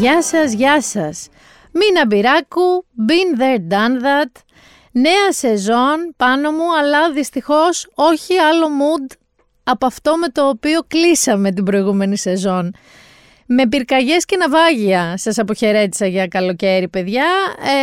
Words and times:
Γεια 0.00 0.22
σας, 0.22 0.52
γεια 0.52 0.82
σας. 0.82 1.28
Μίνα 1.72 2.06
Μπυράκου, 2.06 2.84
been 3.08 3.40
there, 3.40 3.72
done 3.72 4.02
that. 4.04 4.30
Νέα 4.92 5.32
σεζόν 5.32 6.14
πάνω 6.16 6.50
μου, 6.50 6.76
αλλά 6.78 7.12
δυστυχώς 7.12 7.88
όχι 7.94 8.38
άλλο 8.38 8.66
mood 8.66 9.16
από 9.62 9.86
αυτό 9.86 10.16
με 10.16 10.28
το 10.28 10.48
οποίο 10.48 10.80
κλείσαμε 10.86 11.52
την 11.52 11.64
προηγούμενη 11.64 12.18
σεζόν. 12.18 12.74
Με 13.46 13.68
πυρκαγιές 13.68 14.24
και 14.24 14.36
ναυάγια 14.36 15.16
σας 15.16 15.38
αποχαιρέτησα 15.38 16.06
για 16.06 16.26
καλοκαίρι 16.26 16.88
παιδιά, 16.88 17.26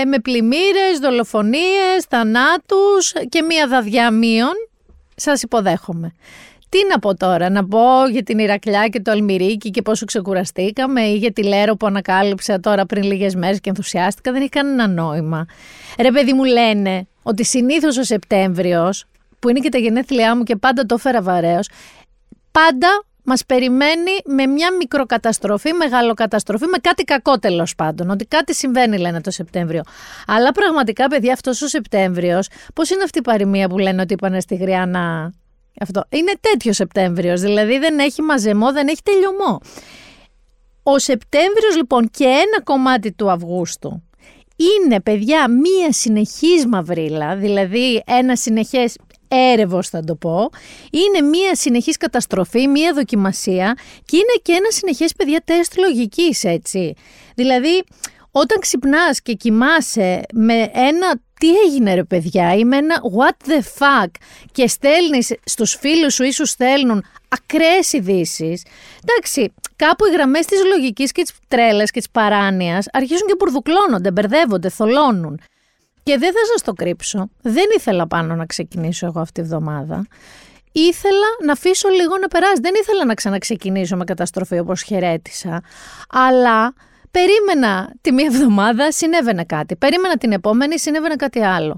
ε, 0.02 0.06
με 0.06 0.20
πλημμύρες, 0.20 1.00
δολοφονίες, 1.02 2.06
θανάτους 2.10 3.14
και 3.30 3.42
μία 3.42 3.68
δαδιά 3.68 4.12
μείων. 4.12 4.54
Σας 5.16 5.42
υποδέχομαι. 5.42 6.14
Τι 6.70 6.78
να 6.90 7.00
πω 7.00 7.16
τώρα, 7.16 7.50
να 7.50 7.68
πω 7.68 8.08
για 8.12 8.24
την 8.24 8.40
Ηρακλιά 8.40 8.88
και 8.88 9.00
το 9.02 9.12
Αλμυρίκι 9.12 9.70
και 9.70 9.82
πόσο 9.82 10.06
ξεκουραστήκαμε 10.06 11.02
ή 11.02 11.16
για 11.16 11.32
τη 11.32 11.44
Λέρο 11.44 11.76
που 11.76 11.86
ανακάλυψα 11.86 12.60
τώρα 12.60 12.86
πριν 12.86 13.04
λίγες 13.04 13.36
μέρες 13.36 13.60
και 13.60 13.70
ενθουσιάστηκα, 13.70 14.32
δεν 14.32 14.42
έχει 14.42 14.50
κανένα 14.50 14.88
νόημα. 14.88 15.46
Ρε 16.00 16.12
παιδί 16.12 16.34
μου 16.34 16.44
λένε 16.44 17.08
ότι 17.24 17.46
συνήθως 17.46 17.98
ο 17.98 18.04
Σεπτέμβριος, 18.04 19.06
που 19.40 19.50
είναι 19.50 19.60
και 19.60 19.70
τα 19.70 19.78
γενέθλιά 19.78 20.36
μου 20.36 20.44
και 20.44 20.56
πάντα 20.56 20.86
το 20.86 20.96
έφερα 20.98 21.22
βαρέως, 21.22 21.70
πάντα 22.52 22.88
μας 23.24 23.46
περιμένει 23.46 24.12
με 24.26 24.46
μια 24.46 24.74
μικροκαταστροφή, 24.78 25.70
καταστροφή, 26.16 26.66
με 26.66 26.78
κάτι 26.82 27.04
κακό 27.04 27.40
τέλος 27.40 27.76
πάντων. 27.76 28.10
Ότι 28.10 28.26
κάτι 28.26 28.56
συμβαίνει, 28.56 28.98
λένε 28.98 29.22
το 29.22 29.32
Σεπτέμβριο. 29.32 29.82
Αλλά 30.28 30.52
πραγματικά, 30.52 31.08
παιδιά, 31.08 31.34
αυτός 31.34 31.62
ο 31.62 31.68
Σεπτέμβριος, 31.68 32.48
πώς 32.74 32.90
είναι 32.90 33.04
αυτή 33.04 33.18
η 33.18 33.22
παροιμία 33.22 33.70
που 33.70 33.78
λένε 33.78 34.02
ότι 34.02 34.14
είπαν 34.14 34.42
στη 34.42 34.56
Γριάννα 34.56 35.34
αυτό. 35.82 36.04
Είναι 36.10 36.34
τέτοιο 36.40 36.74
Σεπτέμβριος, 36.74 37.42
δηλαδή 37.42 37.80
δεν 37.80 38.00
έχει 38.00 38.22
μαζεμό, 38.22 38.72
δεν 38.72 38.88
έχει 38.88 39.02
τελειωμό. 39.04 39.60
Ο 40.84 41.00
Σεπτέμβριος 41.00 41.76
λοιπόν 41.76 42.10
και 42.10 42.24
ένα 42.24 42.62
κομμάτι 42.64 43.12
του 43.12 43.32
Αυγούστου 43.32 44.02
είναι 44.58 45.02
παιδιά 45.02 45.50
μία 45.50 45.92
συνεχής 45.92 46.66
μαυρίλα, 46.68 47.36
δηλαδή 47.36 48.04
ένα 48.06 48.36
συνεχές 48.36 48.96
έρευος 49.28 49.90
θα 49.90 50.04
το 50.04 50.16
πω, 50.16 50.50
είναι 50.92 51.28
μία 51.28 51.56
συνεχής 51.56 51.98
καταστροφή, 51.98 52.68
μία 52.68 52.94
δοκιμασία 52.94 53.78
και 54.06 54.18
είναι 54.18 54.42
και 54.42 54.52
ένα 54.52 54.72
συνεχές 54.72 55.14
παιδιά 55.14 55.42
τεστ 55.46 55.78
λογικής 55.78 56.44
έτσι. 56.44 56.94
Δηλαδή 57.36 57.84
όταν 58.32 58.60
ξυπνάς 58.60 59.22
και 59.22 59.34
κοιμάσαι 59.34 60.22
με 60.34 60.72
ένα 60.74 61.22
τι 61.40 61.58
έγινε 61.58 61.94
ρε 61.94 62.04
παιδιά; 62.04 62.54
Ή 62.56 62.66
με 62.66 62.78
ένα 62.78 62.96
what 63.18 63.50
the 63.50 63.62
fuck 63.80 64.12
και 64.52 64.68
στέλνεις 64.68 65.34
στους 65.44 65.76
φίλους 65.76 66.14
σου 66.14 66.24
ή 66.24 66.32
σου 66.32 66.46
στέλνουν 66.46 67.04
ακραίες 67.28 67.94
ειδήσεις. 67.94 68.64
εντάξει 69.04 69.54
κάπου 69.76 70.06
οι 70.06 70.12
γραμμές 70.12 70.46
της 70.46 70.60
λογικής 70.66 71.12
και 71.12 71.22
της 71.22 71.34
τρέλας 71.48 71.92
και 71.92 72.00
της 72.00 72.10
παράνοιας 72.10 72.86
αρχίζουν 72.92 73.28
και 73.28 73.36
μπουρδουκλώνονται, 73.38 74.12
μπερδεύονται, 74.12 74.70
θολώνουν. 74.70 75.40
Και 76.04 76.18
δεν 76.18 76.32
θα 76.32 76.46
σας 76.52 76.62
το 76.62 76.74
κρύψω, 76.74 77.30
δεν 77.42 77.66
ήθελα 77.78 78.08
πάνω 78.08 78.36
να 78.36 78.46
ξεκινήσω 78.46 79.06
εγώ 79.06 79.20
αυτή 79.20 79.42
τη 79.42 79.48
βδομάδα. 79.48 80.08
Ήθελα 80.72 81.28
να 81.46 81.52
αφήσω 81.52 81.90
λίγο 81.90 82.18
να 82.18 82.28
περάσει. 82.28 82.62
Δεν 82.62 82.74
ήθελα 82.82 83.06
να 83.06 83.14
ξαναξεκινήσω 83.14 83.96
με 83.96 84.04
καταστροφή 84.04 84.60
όπως 84.60 84.82
χαιρέτησα. 84.82 85.64
Αλλά 86.10 86.74
περίμενα 87.12 87.94
τη 88.02 88.12
μία 88.12 88.26
εβδομάδα, 88.26 88.92
συνέβαινε 88.92 89.44
κάτι. 89.44 89.76
Περίμενα 89.76 90.18
την 90.18 90.32
επόμενη, 90.32 90.80
συνέβαινε 90.80 91.16
κάτι 91.16 91.40
άλλο. 91.40 91.78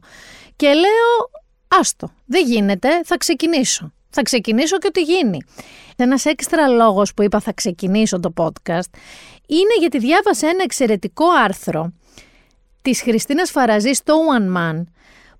Και 0.55 0.67
λέω, 0.67 1.29
άστο, 1.67 2.11
δεν 2.25 2.45
γίνεται, 2.45 2.89
θα 3.03 3.17
ξεκινήσω. 3.17 3.93
Θα 4.09 4.21
ξεκινήσω 4.21 4.77
και 4.77 4.87
ό,τι 4.87 5.01
γίνει. 5.01 5.41
Ένας 5.95 6.25
έξτρα 6.25 6.67
λόγος 6.67 7.13
που 7.13 7.23
είπα 7.23 7.39
θα 7.39 7.53
ξεκινήσω 7.53 8.19
το 8.19 8.33
podcast 8.37 8.89
είναι 9.47 9.73
γιατί 9.79 9.97
διάβασα 9.97 10.47
ένα 10.47 10.63
εξαιρετικό 10.63 11.25
άρθρο 11.43 11.93
της 12.81 13.01
Χριστίνας 13.01 13.51
Φαραζής 13.51 13.97
στο 13.97 14.15
One 14.37 14.57
Man 14.57 14.83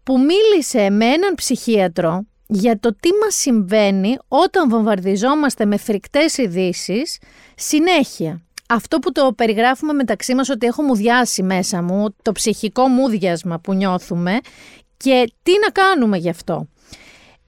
που 0.04 0.20
μίλησε 0.20 0.90
με 0.90 1.06
έναν 1.06 1.36
ψυχίατρο 1.36 2.26
για 2.48 2.80
το 2.80 2.96
τι 2.96 3.10
μας 3.24 3.36
συμβαίνει 3.36 4.18
όταν 4.28 4.70
βομβαρδιζόμαστε 4.70 5.66
με 5.66 5.78
φρικτές 5.78 6.38
ειδήσεις 6.38 7.18
συνέχεια 7.56 8.42
αυτό 8.69 9.00
που 9.00 9.12
το 9.12 9.34
περιγράφουμε 9.35 9.94
μεταξύ 9.94 10.35
μας 10.35 10.50
ότι 10.50 10.68
έχω 10.68 10.81
μουδιάσει 10.81 11.44
μέσα 11.44 11.81
μου, 11.81 12.16
το 12.22 12.31
ψυχικό 12.31 12.88
μουδιασμα 12.88 13.59
που 13.59 13.74
νιώθουμε 13.74 14.40
και 14.97 15.31
τι 15.44 15.52
να 15.66 15.69
κάνουμε 15.72 16.18
γι' 16.18 16.30
αυτό. 16.30 16.68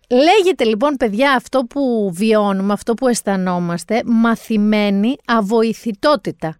Λέγεται 0.09 0.63
λοιπόν 0.63 0.97
παιδιά 0.97 1.33
αυτό 1.33 1.63
που 1.63 2.11
βιώνουμε, 2.13 2.73
αυτό 2.73 2.93
που 2.93 3.07
αισθανόμαστε, 3.07 4.01
μαθημένη 4.05 5.15
αβοηθητότητα 5.25 6.55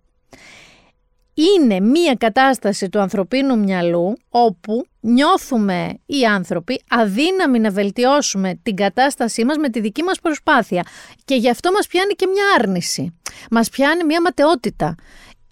είναι 1.34 1.80
μία 1.80 2.16
κατάσταση 2.16 2.90
του 2.90 3.00
ανθρωπίνου 3.00 3.60
μυαλού 3.60 4.14
όπου 4.30 4.86
νιώθουμε 5.02 6.00
οι 6.06 6.26
άνθρωποι 6.26 6.82
αδύναμοι 6.90 7.60
να 7.60 7.70
βελτιώσουμε 7.72 8.60
την 8.64 8.76
κατάστασή 8.76 9.46
μας 9.46 9.58
με 9.58 9.70
τη 9.70 9.80
δική 9.80 10.04
μας 10.04 10.20
προσπάθεια. 10.20 10.86
Και 11.26 11.36
γι' 11.36 11.50
αυτό 11.50 11.72
μας 11.72 11.88
πιάνει 11.88 12.14
και 12.14 12.28
μια 12.28 12.44
άρνηση. 12.60 13.20
Μας 13.52 13.70
πιάνει 13.70 14.04
μια 14.04 14.22
ματαιότητα. 14.22 14.96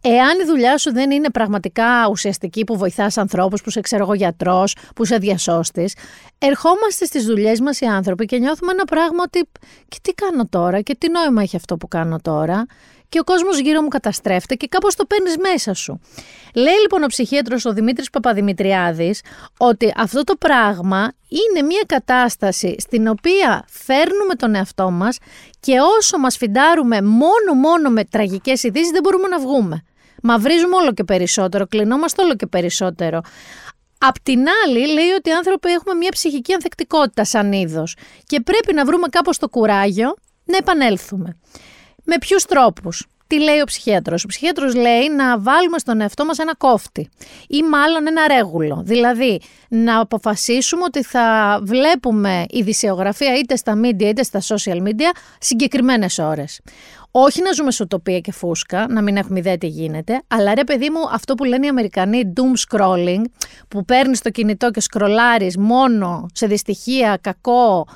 Εάν 0.01 0.39
η 0.39 0.45
δουλειά 0.45 0.77
σου 0.77 0.91
δεν 0.93 1.11
είναι 1.11 1.29
πραγματικά 1.29 2.07
ουσιαστική 2.09 2.63
που 2.63 2.77
βοηθάς 2.77 3.17
ανθρώπους, 3.17 3.61
που 3.61 3.69
σε 3.69 3.81
ξέρω 3.81 4.03
εγώ 4.03 4.13
γιατρός, 4.13 4.75
που 4.95 5.05
σε 5.05 5.17
διασώστης, 5.17 5.95
ερχόμαστε 6.37 7.05
στις 7.05 7.25
δουλειές 7.25 7.59
μας 7.59 7.79
οι 7.79 7.85
άνθρωποι 7.85 8.25
και 8.25 8.37
νιώθουμε 8.37 8.71
ένα 8.71 8.83
πράγμα 8.85 9.23
ότι 9.23 9.49
και 9.87 9.97
τι 10.01 10.13
κάνω 10.13 10.45
τώρα 10.49 10.81
και 10.81 10.95
τι 10.95 11.09
νόημα 11.09 11.41
έχει 11.41 11.55
αυτό 11.55 11.77
που 11.77 11.87
κάνω 11.87 12.17
τώρα; 12.21 12.65
Και 13.09 13.19
ο 13.19 13.23
κόσμος 13.23 13.59
γύρω 13.59 13.81
μου 13.81 13.87
καταστρέφεται 13.87 14.55
και 14.55 14.67
κάπως 14.67 14.95
το 14.95 15.05
παίρνεις 15.05 15.37
μέσα 15.37 15.73
σου. 15.73 16.01
Λέει 16.55 16.79
λοιπόν 16.81 17.03
ο 17.03 17.07
ψυχίατρος 17.07 17.65
ο 17.65 17.73
Δημήτρης 17.73 18.09
Παπαδημητριάδης 18.09 19.21
ότι 19.57 19.93
αυτό 19.97 20.23
το 20.23 20.35
πράγμα 20.35 21.11
είναι 21.27 21.67
μια 21.67 21.83
κατάσταση 21.87 22.75
στην 22.79 23.07
οποία 23.07 23.65
φέρνουμε 23.69 24.35
τον 24.37 24.55
εαυτό 24.55 24.91
μας 24.91 25.17
και 25.59 25.79
όσο 25.97 26.17
μας 26.17 26.37
φιντάρουμε 26.37 27.01
μόνο 27.01 27.53
μόνο 27.55 27.89
με 27.89 28.03
τραγικές 28.03 28.63
ειδήσεις 28.63 28.89
δεν 28.91 29.01
μπορούμε 29.01 29.27
να 29.27 29.39
βγούμε. 29.39 29.83
Μαυρίζουμε 30.23 30.75
όλο 30.75 30.93
και 30.93 31.03
περισσότερο, 31.03 31.67
κλεινόμαστε 31.67 32.23
όλο 32.23 32.35
και 32.35 32.45
περισσότερο. 32.47 33.21
Απ' 33.97 34.19
την 34.19 34.45
άλλη, 34.63 34.87
λέει 34.87 35.09
ότι 35.17 35.29
οι 35.29 35.33
άνθρωποι 35.33 35.69
έχουμε 35.69 35.93
μια 35.93 36.09
ψυχική 36.11 36.53
ανθεκτικότητα 36.53 37.23
σαν 37.23 37.51
είδος 37.51 37.95
και 38.25 38.41
πρέπει 38.41 38.73
να 38.73 38.85
βρούμε 38.85 39.07
κάπως 39.07 39.37
το 39.37 39.49
κουράγιο 39.49 40.15
να 40.45 40.57
επανέλθουμε. 40.57 41.37
Με 42.11 42.17
ποιους 42.19 42.43
τρόπους; 42.43 43.07
Τι 43.27 43.39
λέει 43.39 43.59
ο 43.59 43.63
ψυχίατρος; 43.63 44.23
Ο 44.23 44.27
ψυχίατρος 44.27 44.75
λέει 44.75 45.09
να 45.15 45.39
βάλουμε 45.39 45.77
στον 45.77 46.01
εαυτό 46.01 46.25
μας 46.25 46.37
ένα 46.37 46.55
κόφτη 46.55 47.09
ή 47.47 47.63
μάλλον 47.63 48.07
ένα 48.07 48.27
ρέγουλο. 48.27 48.81
Δηλαδή 48.85 49.41
να 49.69 49.99
αποφασίσουμε 49.99 50.83
ότι 50.85 51.03
θα 51.03 51.59
βλέπουμε 51.63 52.45
ειδησιογραφία 52.49 53.35
είτε 53.35 53.55
στα 53.55 53.79
media 53.83 54.01
είτε 54.03 54.23
στα 54.23 54.41
social 54.41 54.81
media 54.87 55.15
συγκεκριμένες 55.39 56.17
ώρες. 56.17 56.59
Όχι 57.11 57.41
να 57.41 57.51
ζούμε 57.51 57.71
σε 57.71 57.87
utopia 57.89 58.21
και 58.21 58.31
φούσκα, 58.31 58.87
να 58.89 59.01
μην 59.01 59.17
έχουμε 59.17 59.39
ιδέα 59.39 59.57
τι 59.57 59.67
γίνεται, 59.67 60.21
αλλά 60.27 60.53
ρε 60.53 60.63
παιδί 60.63 60.89
μου, 60.89 60.99
αυτό 61.11 61.35
που 61.35 61.43
λένε 61.43 61.65
οι 61.65 61.69
Αμερικανοί 61.69 62.33
doom 62.35 62.77
scrolling, 62.77 63.23
που 63.67 63.85
παίρνεις 63.85 64.21
το 64.21 64.29
κινητό 64.29 64.71
και 64.71 64.81
σκρολάρεις 64.81 65.57
μόνο 65.57 66.25
σε 66.33 66.47
δυστυχία, 66.47 67.17
κακό, 67.21 67.87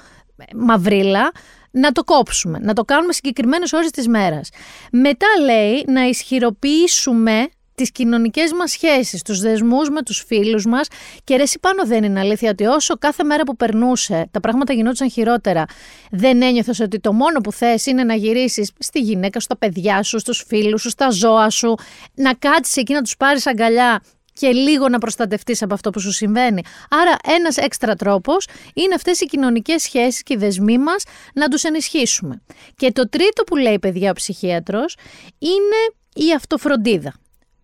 μαυρίλα, 0.56 1.32
να 1.74 1.92
το 1.92 2.04
κόψουμε, 2.04 2.60
να 2.62 2.74
το 2.74 2.84
κάνουμε 2.84 3.14
συγκεκριμένες 3.14 3.74
ώρες 3.74 3.92
της 3.92 4.08
μέρας. 4.08 4.50
Μετά 4.92 5.28
λέει 5.46 5.84
να 5.88 6.02
ισχυροποιήσουμε 6.04 7.48
τις 7.76 7.92
κοινωνικές 7.92 8.52
μας 8.52 8.72
σχέσεις, 8.72 9.22
τους 9.22 9.40
δεσμούς 9.40 9.90
με 9.90 10.02
τους 10.02 10.24
φίλους 10.28 10.66
μας. 10.66 10.88
Και 11.24 11.36
ρε 11.36 11.44
πάνω 11.62 11.86
δεν 11.86 12.04
είναι 12.04 12.20
αλήθεια 12.20 12.50
ότι 12.50 12.66
όσο 12.66 12.98
κάθε 12.98 13.24
μέρα 13.24 13.44
που 13.44 13.56
περνούσε 13.56 14.28
τα 14.32 14.40
πράγματα 14.40 14.74
γινόντουσαν 14.74 15.10
χειρότερα 15.12 15.66
δεν 16.12 16.42
ένιωθες 16.42 16.80
ότι 16.80 17.00
το 17.00 17.14
μόνο 17.14 17.40
που 17.40 17.52
θες 17.52 17.86
είναι 17.86 18.04
να 18.04 18.16
γυρίσεις 18.16 18.72
στη 18.80 19.00
γυναίκα, 19.00 19.40
στα 19.40 19.58
παιδιά 19.58 20.04
σου, 20.04 20.20
στους 20.20 20.44
φίλους 20.48 20.82
σου, 20.82 20.90
στα 20.90 21.10
ζώα 21.10 21.50
σου, 21.50 21.76
να 22.14 22.34
κάτσεις 22.34 22.76
εκεί 22.76 22.94
να 22.94 23.02
τους 23.02 23.18
πάρεις 23.18 23.48
αγκαλιά 23.48 24.02
και 24.34 24.48
λίγο 24.52 24.90
να 24.90 24.98
προστατευτείς 24.98 25.62
από 25.62 25.74
αυτό 25.74 25.90
που 25.90 26.00
σου 26.00 26.12
συμβαίνει. 26.12 26.62
Άρα 26.90 27.16
ένας 27.36 27.58
έξτρα 27.58 27.96
τρόπος 27.96 28.48
είναι 28.74 28.94
αυτές 28.96 29.20
οι 29.20 29.26
κοινωνικές 29.26 29.82
σχέσεις 29.82 30.24
και 30.24 30.34
οι 30.34 30.38
δεσμοί 30.38 30.78
μας 30.78 31.04
να 31.34 31.48
τους 31.48 31.64
ενισχύσουμε. 31.64 32.42
Και 32.76 32.92
το 32.92 33.10
τρίτο 33.10 33.44
που 33.44 33.56
λέει 33.56 33.80
παιδιά 33.80 34.10
ο 34.10 34.14
ψυχίατρος 34.14 34.98
είναι 35.40 35.96
η 36.28 36.34
αυτοφροντίδα. 36.34 37.14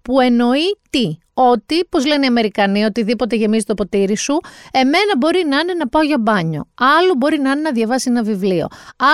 Που 0.02 0.20
εννοεί 0.20 0.78
τι, 0.90 1.18
ότι, 1.48 1.86
πώς 1.90 2.06
λένε 2.06 2.26
οι 2.26 2.28
Αμερικανοί, 2.28 2.84
οτιδήποτε 2.84 3.36
γεμίζει 3.36 3.64
το 3.64 3.74
ποτήρι 3.74 4.18
σου, 4.18 4.40
εμένα 4.72 5.18
μπορεί 5.18 5.44
να 5.48 5.60
είναι 5.60 5.74
να 5.74 5.88
πάω 5.88 6.02
για 6.02 6.18
μπάνιο. 6.20 6.68
Άλλο 6.74 7.14
μπορεί 7.18 7.40
να 7.40 7.52
είναι 7.52 7.62
να 7.62 7.72
διαβάσει 7.72 8.10
ένα 8.10 8.24
βιβλίο. 8.24 8.68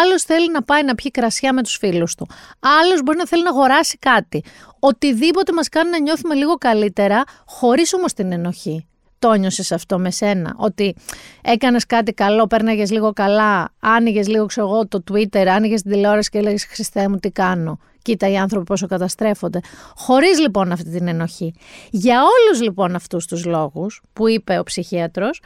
Άλλος 0.03 0.23
θέλει 0.23 0.51
να 0.51 0.63
πάει 0.63 0.83
να 0.83 0.95
πιει 0.95 1.11
κρασιά 1.11 1.53
με 1.53 1.63
τους 1.63 1.75
φίλους 1.75 2.15
του. 2.15 2.27
Άλλος 2.59 3.01
μπορεί 3.03 3.17
να 3.17 3.27
θέλει 3.27 3.43
να 3.43 3.49
αγοράσει 3.49 3.97
κάτι. 3.97 4.43
Οτιδήποτε 4.79 5.53
μας 5.53 5.69
κάνει 5.69 5.89
να 5.89 5.99
νιώθουμε 5.99 6.35
λίγο 6.35 6.53
καλύτερα, 6.55 7.23
χωρίς 7.45 7.93
όμως 7.93 8.13
την 8.13 8.31
ενοχή. 8.31 8.87
Το 9.19 9.33
νιώσες 9.33 9.71
αυτό 9.71 9.99
με 9.99 10.11
σένα. 10.11 10.53
Ότι 10.57 10.95
έκανες 11.41 11.85
κάτι 11.85 12.13
καλό, 12.13 12.47
πέρναγες 12.47 12.91
λίγο 12.91 13.13
καλά, 13.13 13.73
άνοιγες 13.79 14.27
λίγο 14.27 14.45
ξέρω 14.45 14.67
εγώ, 14.67 14.87
το 14.87 15.03
Twitter, 15.11 15.45
άνοιγες 15.45 15.81
την 15.81 15.91
τηλεόραση 15.91 16.29
και 16.29 16.37
έλεγες 16.37 16.65
Χριστέ 16.65 17.09
μου, 17.09 17.17
τι 17.17 17.31
κάνω. 17.31 17.79
Κοίτα 18.05 18.29
οι 18.29 18.37
άνθρωποι 18.37 18.65
πόσο 18.65 18.87
καταστρέφονται. 18.87 19.59
Χωρίς 19.95 20.39
λοιπόν 20.39 20.71
αυτή 20.71 20.89
την 20.89 21.07
ενοχή. 21.07 21.53
Για 21.91 22.21
όλους 22.21 22.61
λοιπόν 22.61 22.95
αυτούς 22.95 23.25
τους 23.25 23.45
λόγους 23.45 24.01
που 24.13 24.27
είπε 24.27 24.59
ο 24.59 24.63
ψυχίατρος, 24.63 25.41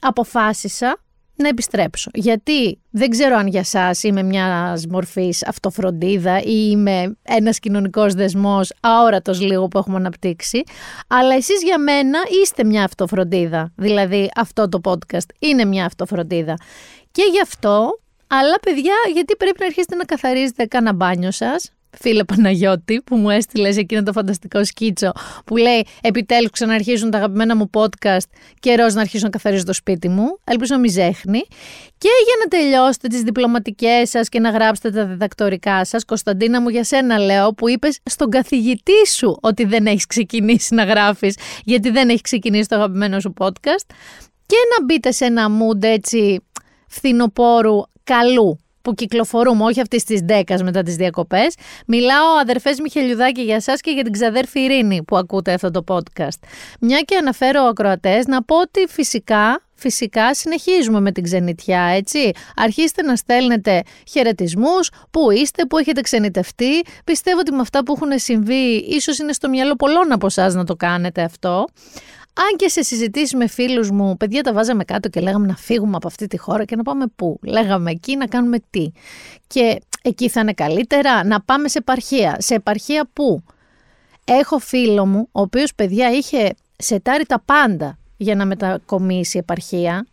αποφάσισα 0.00 0.98
να 1.36 1.48
επιστρέψω. 1.48 2.10
Γιατί 2.14 2.78
δεν 2.90 3.10
ξέρω 3.10 3.36
αν 3.36 3.46
για 3.46 3.64
σας 3.64 4.02
είμαι 4.02 4.22
μιας 4.22 4.86
μορφής 4.86 5.46
αυτοφροντίδα 5.46 6.40
ή 6.40 6.68
είμαι 6.70 7.16
ένας 7.22 7.58
κοινωνικός 7.58 8.14
δεσμός 8.14 8.72
αόρατος 8.80 9.40
λίγο 9.40 9.68
που 9.68 9.78
έχουμε 9.78 9.96
αναπτύξει, 9.96 10.62
αλλά 11.06 11.34
εσείς 11.34 11.62
για 11.62 11.78
μένα 11.78 12.18
είστε 12.42 12.64
μια 12.64 12.84
αυτοφροντίδα. 12.84 13.72
Δηλαδή 13.76 14.30
αυτό 14.36 14.68
το 14.68 14.80
podcast 14.84 15.28
είναι 15.38 15.64
μια 15.64 15.84
αυτοφροντίδα. 15.84 16.54
Και 17.10 17.22
γι' 17.32 17.40
αυτό, 17.40 17.98
αλλά 18.26 18.60
παιδιά, 18.60 18.94
γιατί 19.12 19.36
πρέπει 19.36 19.56
να 19.58 19.66
αρχίσετε 19.66 19.94
να 19.94 20.04
καθαρίζετε 20.04 20.64
κάνα 20.64 20.92
μπάνιο 20.92 21.30
σας, 21.30 21.73
φίλε 22.00 22.24
Παναγιώτη 22.24 23.00
που 23.04 23.16
μου 23.16 23.30
έστειλε 23.30 23.72
σε 23.72 23.80
εκείνο 23.80 24.02
το 24.02 24.12
φανταστικό 24.12 24.64
σκίτσο 24.64 25.12
που 25.44 25.56
λέει 25.56 25.86
επιτέλους 26.00 26.50
ξαναρχίζουν 26.50 27.10
τα 27.10 27.18
αγαπημένα 27.18 27.56
μου 27.56 27.70
podcast 27.72 28.28
καιρό 28.60 28.86
να 28.92 29.00
αρχίσω 29.00 29.24
να 29.24 29.30
καθαρίζω 29.30 29.64
το 29.64 29.72
σπίτι 29.72 30.08
μου 30.08 30.38
ελπίζω 30.44 30.74
να 30.74 30.80
μην 30.80 30.90
ζέχνει. 30.90 31.40
Και 31.98 32.08
για 32.24 32.34
να 32.42 32.48
τελειώσετε 32.48 33.08
τις 33.08 33.22
διπλωματικές 33.22 34.10
σας 34.10 34.28
και 34.28 34.40
να 34.40 34.50
γράψετε 34.50 34.90
τα 34.90 35.06
διδακτορικά 35.06 35.84
σας 35.84 36.04
Κωνσταντίνα 36.04 36.60
μου 36.60 36.68
για 36.68 36.84
σένα 36.84 37.18
λέω 37.18 37.52
που 37.52 37.68
είπες 37.68 37.98
στον 38.02 38.30
καθηγητή 38.30 39.08
σου 39.08 39.38
ότι 39.40 39.64
δεν 39.64 39.86
έχεις 39.86 40.06
ξεκινήσει 40.06 40.74
να 40.74 40.84
γράφεις 40.84 41.36
γιατί 41.64 41.90
δεν 41.90 42.08
έχει 42.08 42.20
ξεκινήσει 42.20 42.68
το 42.68 42.76
αγαπημένο 42.76 43.20
σου 43.20 43.34
podcast 43.38 43.86
και 44.46 44.56
να 44.78 44.84
μπείτε 44.84 45.12
σε 45.12 45.24
ένα 45.24 45.48
mood 45.48 45.82
έτσι 45.82 46.40
φθινοπόρου 46.88 47.82
καλού 48.04 48.58
που 48.84 48.94
κυκλοφορούμε, 48.94 49.64
όχι 49.64 49.80
αυτής 49.80 50.04
της 50.04 50.20
10 50.28 50.62
μετά 50.62 50.82
τις 50.82 50.96
διακοπές. 50.96 51.54
Μιλάω, 51.86 52.26
αδερφές 52.40 52.80
Μιχελιουδάκη, 52.80 53.42
για 53.42 53.54
εσάς 53.54 53.80
και 53.80 53.90
για 53.90 54.02
την 54.02 54.12
ξαδέρφη 54.12 54.60
Ειρήνη 54.60 55.02
που 55.02 55.16
ακούτε 55.16 55.52
αυτό 55.52 55.70
το 55.70 55.84
podcast. 55.88 56.38
Μια 56.80 57.00
και 57.00 57.16
αναφέρω 57.16 57.62
ακροατές, 57.62 58.26
να 58.26 58.42
πω 58.42 58.60
ότι 58.60 58.86
φυσικά 58.88 59.62
Φυσικά 59.76 60.34
συνεχίζουμε 60.34 61.00
με 61.00 61.12
την 61.12 61.22
ξενιτιά, 61.22 61.80
έτσι. 61.80 62.30
Αρχίστε 62.56 63.02
να 63.02 63.16
στέλνετε 63.16 63.82
χαιρετισμούς, 64.10 64.90
πού 65.10 65.30
είστε, 65.30 65.66
πού 65.66 65.78
έχετε 65.78 66.00
ξενιτευτεί. 66.00 66.82
Πιστεύω 67.04 67.38
ότι 67.38 67.52
με 67.52 67.60
αυτά 67.60 67.82
που 67.84 67.92
έχουν 67.96 68.18
συμβεί, 68.18 68.76
ίσως 68.88 69.18
είναι 69.18 69.32
στο 69.32 69.48
μυαλό 69.48 69.74
πολλών 69.74 70.12
από 70.12 70.26
εσάς 70.26 70.54
να 70.54 70.64
το 70.64 70.76
κάνετε 70.76 71.22
αυτό. 71.22 71.66
Αν 72.36 72.56
και 72.56 72.68
σε 72.68 72.82
συζητήσεις 72.82 73.34
με 73.34 73.46
φίλους 73.46 73.90
μου, 73.90 74.16
παιδιά 74.16 74.42
τα 74.42 74.52
βάζαμε 74.52 74.84
κάτω 74.84 75.08
και 75.08 75.20
λέγαμε 75.20 75.46
να 75.46 75.56
φύγουμε 75.56 75.96
από 75.96 76.06
αυτή 76.06 76.26
τη 76.26 76.38
χώρα 76.38 76.64
και 76.64 76.76
να 76.76 76.82
πάμε 76.82 77.06
πού; 77.16 77.38
Λέγαμε 77.42 77.90
εκεί 77.90 78.16
να 78.16 78.26
κάνουμε 78.26 78.58
τι. 78.70 78.92
Και 79.46 79.80
εκεί 80.02 80.28
θα 80.28 80.40
είναι 80.40 80.52
καλύτερα 80.52 81.24
να 81.24 81.40
πάμε 81.40 81.68
σε 81.68 81.78
επαρχία. 81.78 82.36
Σε 82.38 82.54
επαρχία 82.54 83.08
πού; 83.12 83.42
Έχω 84.24 84.58
φίλο 84.58 85.06
μου, 85.06 85.28
ο 85.32 85.40
οποίος 85.40 85.74
παιδιά 85.74 86.10
είχε 86.10 86.54
σετάρει 86.76 87.26
τα 87.26 87.40
πάντα 87.44 87.98
για 88.16 88.34
να 88.34 88.46
μετακομίσει 88.46 89.38
επαρχία 89.38 90.06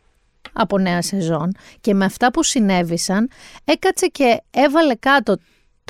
από 0.54 0.78
νέα 0.78 1.02
σεζόν 1.02 1.56
και 1.82 1.94
με 1.94 2.06
αυτά 2.06 2.32
που 2.32 2.44
συνέβησαν 2.44 3.30
έκατσε 3.64 4.08
και 4.08 4.42
έβαλε 4.52 4.96
κάτω 4.96 5.38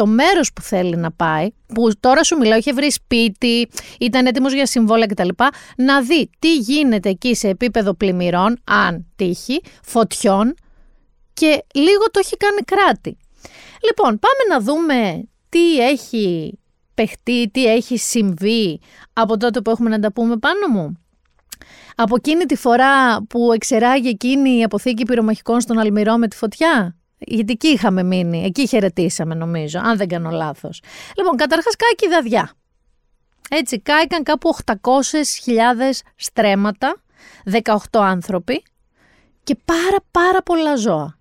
το 0.01 0.07
μέρος 0.07 0.53
που 0.53 0.62
θέλει 0.62 0.95
να 0.95 1.12
πάει, 1.12 1.48
που 1.74 1.92
τώρα 2.00 2.24
σου 2.24 2.38
μιλάω, 2.38 2.57
είχε 2.57 2.74
βρει 2.74 2.92
σπίτι, 2.92 3.69
ήταν 4.00 4.25
έτοιμος 4.25 4.53
για 4.53 4.65
συμβόλαια 4.65 5.06
κτλ. 5.06 5.30
Να 5.77 6.01
δει 6.01 6.30
τι 6.39 6.56
γίνεται 6.56 7.09
εκεί 7.09 7.36
σε 7.36 7.48
επίπεδο 7.48 7.94
πλημμυρών, 7.94 8.59
αν 8.63 9.06
τύχει, 9.15 9.62
φωτιών 9.83 10.56
και 11.33 11.63
λίγο 11.74 12.03
το 12.12 12.19
έχει 12.19 12.38
κάνει 12.38 12.62
κράτη. 12.62 13.18
Λοιπόν, 13.88 14.19
πάμε 14.19 14.44
να 14.50 14.59
δούμε 14.59 15.24
τι 15.50 15.80
έχει 15.80 16.57
παιχτεί, 16.94 17.50
τι 17.50 17.65
έχει 17.65 17.98
συμβεί 17.98 18.80
από 19.13 19.38
τότε 19.38 19.62
που 19.62 19.69
έχουμε 19.69 19.89
να 19.89 20.00
τα 20.00 20.12
πούμε 20.12 20.38
πάνω 20.38 20.68
μου. 20.68 20.98
Από 21.95 22.15
εκείνη 22.15 22.45
τη 22.45 22.56
φορά 22.56 23.24
που 23.24 23.51
εξεράγει 23.53 24.07
εκείνη 24.07 24.57
η 24.57 24.63
αποθήκη 24.63 25.03
πυρομαχικών 25.03 25.62
στον 25.62 25.80
Αλμυρό 25.80 26.18
με 26.18 26.27
τη 26.27 26.36
φωτιά; 26.36 26.95
Γιατί 27.26 27.52
εκεί 27.52 27.68
είχαμε 27.68 28.04
μείνει, 28.04 28.44
εκεί 28.44 28.68
χαιρετήσαμε 28.68 29.36
νομίζω, 29.36 29.80
αν 29.84 29.98
δεν 29.98 30.08
κάνω 30.08 30.30
λάθος. 30.30 30.82
Λοιπόν, 31.18 31.36
καταρχάς 31.36 31.76
κάηκε 31.76 32.06
η 32.06 32.10
δαδιά. 32.10 32.52
Έτσι, 33.50 33.80
κάηκαν 33.80 34.24
κάπου 34.24 34.56
800.000 34.66 34.74
στρέμματα, 36.16 37.02
18 37.52 37.76
άνθρωποι 37.92 38.64
και 39.44 39.58
πάρα 39.66 39.98
πάρα 40.12 40.42
πολλά 40.42 40.76
ζώα. 40.76 41.20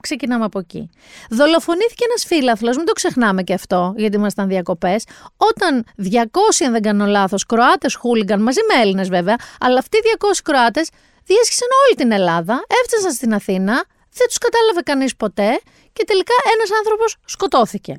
Ξεκινάμε 0.00 0.44
από 0.44 0.58
εκεί. 0.58 0.90
Δολοφονήθηκε 1.30 2.04
ένας 2.04 2.24
φίλαθλος, 2.24 2.76
μην 2.76 2.86
το 2.86 2.92
ξεχνάμε 2.92 3.42
και 3.42 3.54
αυτό, 3.54 3.94
γιατί 3.96 4.16
ήμασταν 4.16 4.48
διακοπές, 4.48 5.04
όταν 5.36 5.84
200, 5.96 6.64
αν 6.64 6.72
δεν 6.72 6.82
κάνω 6.82 7.06
λάθος, 7.06 7.46
Κροάτες 7.46 7.94
χούλιγκαν, 7.94 8.42
μαζί 8.42 8.60
με 8.68 8.80
Έλληνες 8.80 9.08
βέβαια, 9.08 9.36
αλλά 9.60 9.78
αυτοί 9.78 9.96
οι 9.96 10.00
200 10.00 10.42
Κροάτες 10.42 10.88
διέσχισαν 11.24 11.68
όλη 11.86 11.96
την 11.96 12.12
Ελλάδα, 12.12 12.64
έφτασαν 12.82 13.12
στην 13.12 13.34
Αθήνα, 13.34 13.84
δεν 14.12 14.26
τους 14.26 14.38
κατάλαβε 14.38 14.80
κανείς 14.80 15.16
ποτέ 15.16 15.60
και 15.92 16.04
τελικά 16.04 16.34
ένας 16.54 16.70
άνθρωπος 16.78 17.16
σκοτώθηκε. 17.24 17.98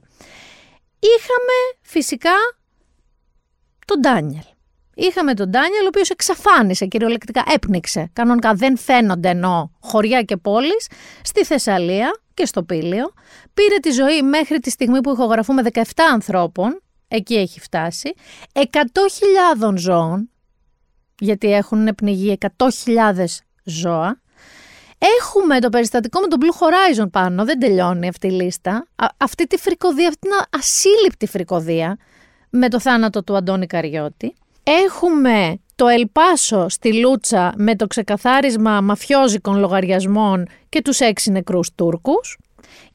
Είχαμε 0.99 1.55
φυσικά 1.81 2.33
τον 3.85 3.99
Ντάνιελ. 3.99 4.43
Είχαμε 4.95 5.33
τον 5.33 5.49
Ντάνιελ, 5.49 5.83
ο 5.83 5.87
οποίος 5.87 6.09
εξαφάνισε, 6.09 6.85
κυριολεκτικά 6.85 7.43
έπνιξε. 7.53 8.09
Κανονικά 8.13 8.53
δεν 8.53 8.77
φαίνονται 8.77 9.29
ενώ 9.29 9.71
χωριά 9.79 10.21
και 10.21 10.37
πόλεις, 10.37 10.87
στη 11.21 11.45
Θεσσαλία 11.45 12.21
και 12.33 12.45
στο 12.45 12.63
Πήλιο. 12.63 13.13
Πήρε 13.53 13.75
τη 13.75 13.91
ζωή 13.91 14.21
μέχρι 14.21 14.59
τη 14.59 14.69
στιγμή 14.69 15.01
που 15.01 15.11
ηχογραφούμε 15.11 15.61
17 15.73 15.81
ανθρώπων, 16.11 16.81
εκεί 17.07 17.35
έχει 17.35 17.59
φτάσει, 17.59 18.13
100.000 18.53 19.77
ζώων, 19.77 20.29
γιατί 21.19 21.53
έχουν 21.53 21.95
πνιγεί 21.95 22.37
100.000 22.57 23.25
ζώα, 23.63 24.21
Έχουμε 25.19 25.59
το 25.59 25.69
περιστατικό 25.69 26.19
με 26.19 26.27
τον 26.27 26.39
Blue 26.41 26.63
Horizon 26.63 27.11
πάνω, 27.11 27.45
δεν 27.45 27.59
τελειώνει 27.59 28.07
αυτή 28.07 28.27
η 28.27 28.31
λίστα. 28.31 28.87
αυτή 29.17 29.47
τη 29.47 29.57
φρικοδία, 29.57 30.07
αυτή 30.07 30.19
την 30.19 30.31
ασύλληπτη 30.59 31.25
φρικοδία 31.27 31.97
με 32.49 32.69
το 32.69 32.79
θάνατο 32.79 33.23
του 33.23 33.35
Αντώνη 33.35 33.67
Καριώτη. 33.67 34.33
Έχουμε 34.63 35.59
το 35.75 35.87
Ελπάσο 35.87 36.69
στη 36.69 36.99
Λούτσα 36.99 37.53
με 37.57 37.75
το 37.75 37.87
ξεκαθάρισμα 37.87 38.81
μαφιόζικων 38.81 39.59
λογαριασμών 39.59 40.47
και 40.69 40.81
τους 40.81 40.99
έξι 40.99 41.31
νεκρούς 41.31 41.75
Τούρκους. 41.75 42.37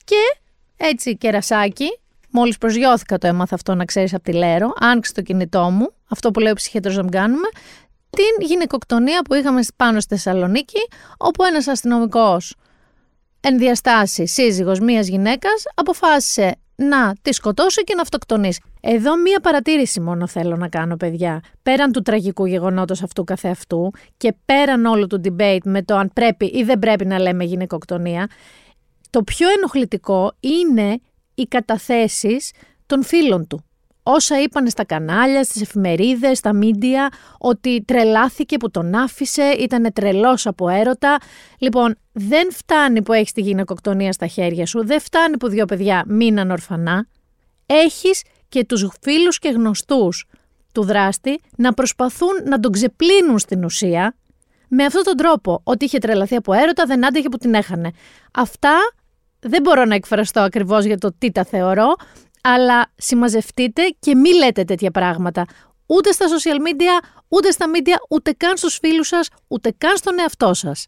Και 0.04 0.38
έτσι 0.76 1.16
κερασάκι, 1.16 1.98
μόλις 2.30 2.58
προσγειώθηκα 2.58 3.18
το 3.18 3.26
έμαθα 3.26 3.54
αυτό 3.54 3.74
να 3.74 3.84
ξέρεις 3.84 4.14
από 4.14 4.22
τη 4.22 4.32
Λέρο, 4.32 4.72
άνοιξε 4.80 5.12
το 5.12 5.22
κινητό 5.22 5.70
μου, 5.70 5.92
αυτό 6.08 6.30
που 6.30 6.40
λέει 6.40 6.52
ο 6.52 6.54
ψυχέτρος 6.54 6.96
να 6.96 7.08
κάνουμε, 7.08 7.48
την 8.10 8.46
γυναικοκτονία 8.46 9.22
που 9.22 9.34
είχαμε 9.34 9.60
πάνω 9.76 10.00
στη 10.00 10.14
Θεσσαλονίκη, 10.14 10.80
όπου 11.16 11.44
ένας 11.44 11.66
αστυνομικός 11.66 12.54
εν 13.40 13.58
διαστάσει 13.58 14.26
σύζυγος 14.26 14.80
μίας 14.80 15.08
γυναίκας 15.08 15.64
αποφάσισε 15.74 16.56
να 16.76 17.14
τη 17.22 17.32
σκοτώσει 17.32 17.84
και 17.84 17.94
να 17.94 18.00
αυτοκτονήσει. 18.00 18.60
Εδώ 18.80 19.16
μία 19.16 19.40
παρατήρηση 19.40 20.00
μόνο 20.00 20.26
θέλω 20.26 20.56
να 20.56 20.68
κάνω 20.68 20.96
παιδιά. 20.96 21.40
Πέραν 21.62 21.92
του 21.92 22.02
τραγικού 22.02 22.46
γεγονότος 22.46 23.02
αυτού 23.02 23.24
καθεαυτού 23.24 23.90
και 24.16 24.34
πέραν 24.44 24.84
όλου 24.84 25.06
του 25.06 25.20
debate 25.24 25.64
με 25.64 25.82
το 25.82 25.96
αν 25.96 26.10
πρέπει 26.12 26.46
ή 26.46 26.62
δεν 26.62 26.78
πρέπει 26.78 27.06
να 27.06 27.18
λέμε 27.18 27.44
γυναικοκτονία, 27.44 28.30
το 29.10 29.22
πιο 29.22 29.48
ενοχλητικό 29.48 30.32
είναι 30.40 31.00
οι 31.34 31.42
καταθέσεις 31.42 32.52
των 32.86 33.04
φίλων 33.04 33.46
του 33.46 33.65
όσα 34.08 34.42
είπαν 34.42 34.68
στα 34.68 34.84
κανάλια, 34.84 35.44
στις 35.44 35.62
εφημερίδες, 35.62 36.38
στα 36.38 36.52
μίντια, 36.52 37.08
ότι 37.38 37.84
τρελάθηκε 37.84 38.56
που 38.56 38.70
τον 38.70 38.94
άφησε, 38.94 39.42
ήταν 39.42 39.92
τρελός 39.92 40.46
από 40.46 40.68
έρωτα. 40.68 41.16
Λοιπόν, 41.58 41.94
δεν 42.12 42.52
φτάνει 42.52 43.02
που 43.02 43.12
έχεις 43.12 43.32
τη 43.32 43.40
γυναικοκτονία 43.40 44.12
στα 44.12 44.26
χέρια 44.26 44.66
σου, 44.66 44.86
δεν 44.86 45.00
φτάνει 45.00 45.36
που 45.36 45.48
δύο 45.48 45.64
παιδιά 45.64 46.04
μείναν 46.06 46.50
ορφανά. 46.50 47.06
Έχεις 47.66 48.22
και 48.48 48.64
τους 48.64 48.88
φίλους 49.00 49.38
και 49.38 49.48
γνωστούς 49.48 50.26
του 50.72 50.84
δράστη 50.84 51.40
να 51.56 51.72
προσπαθούν 51.72 52.32
να 52.44 52.60
τον 52.60 52.72
ξεπλύνουν 52.72 53.38
στην 53.38 53.64
ουσία 53.64 54.14
με 54.68 54.84
αυτόν 54.84 55.02
τον 55.02 55.16
τρόπο. 55.16 55.60
Ότι 55.64 55.84
είχε 55.84 55.98
τρελαθεί 55.98 56.36
από 56.36 56.52
έρωτα, 56.52 56.84
δεν 56.86 57.06
άντεχε 57.06 57.28
που 57.28 57.38
την 57.38 57.54
έχανε. 57.54 57.90
Αυτά 58.32 58.74
δεν 59.40 59.62
μπορώ 59.62 59.84
να 59.84 59.94
εκφραστώ 59.94 60.40
ακριβώς 60.40 60.84
για 60.84 60.98
το 60.98 61.14
τι 61.18 61.30
τα 61.32 61.44
θεωρώ 61.44 61.94
αλλά 62.54 62.92
συμμαζευτείτε 62.96 63.82
και 63.98 64.14
μη 64.14 64.34
λέτε 64.34 64.64
τέτοια 64.64 64.90
πράγματα. 64.90 65.44
Ούτε 65.86 66.12
στα 66.12 66.26
social 66.26 66.56
media, 66.56 67.04
ούτε 67.28 67.50
στα 67.50 67.66
media, 67.74 67.96
ούτε 68.08 68.32
καν 68.32 68.56
στους 68.56 68.78
φίλους 68.82 69.08
σας, 69.08 69.28
ούτε 69.48 69.74
καν 69.78 69.96
στον 69.96 70.18
εαυτό 70.18 70.54
σας. 70.54 70.86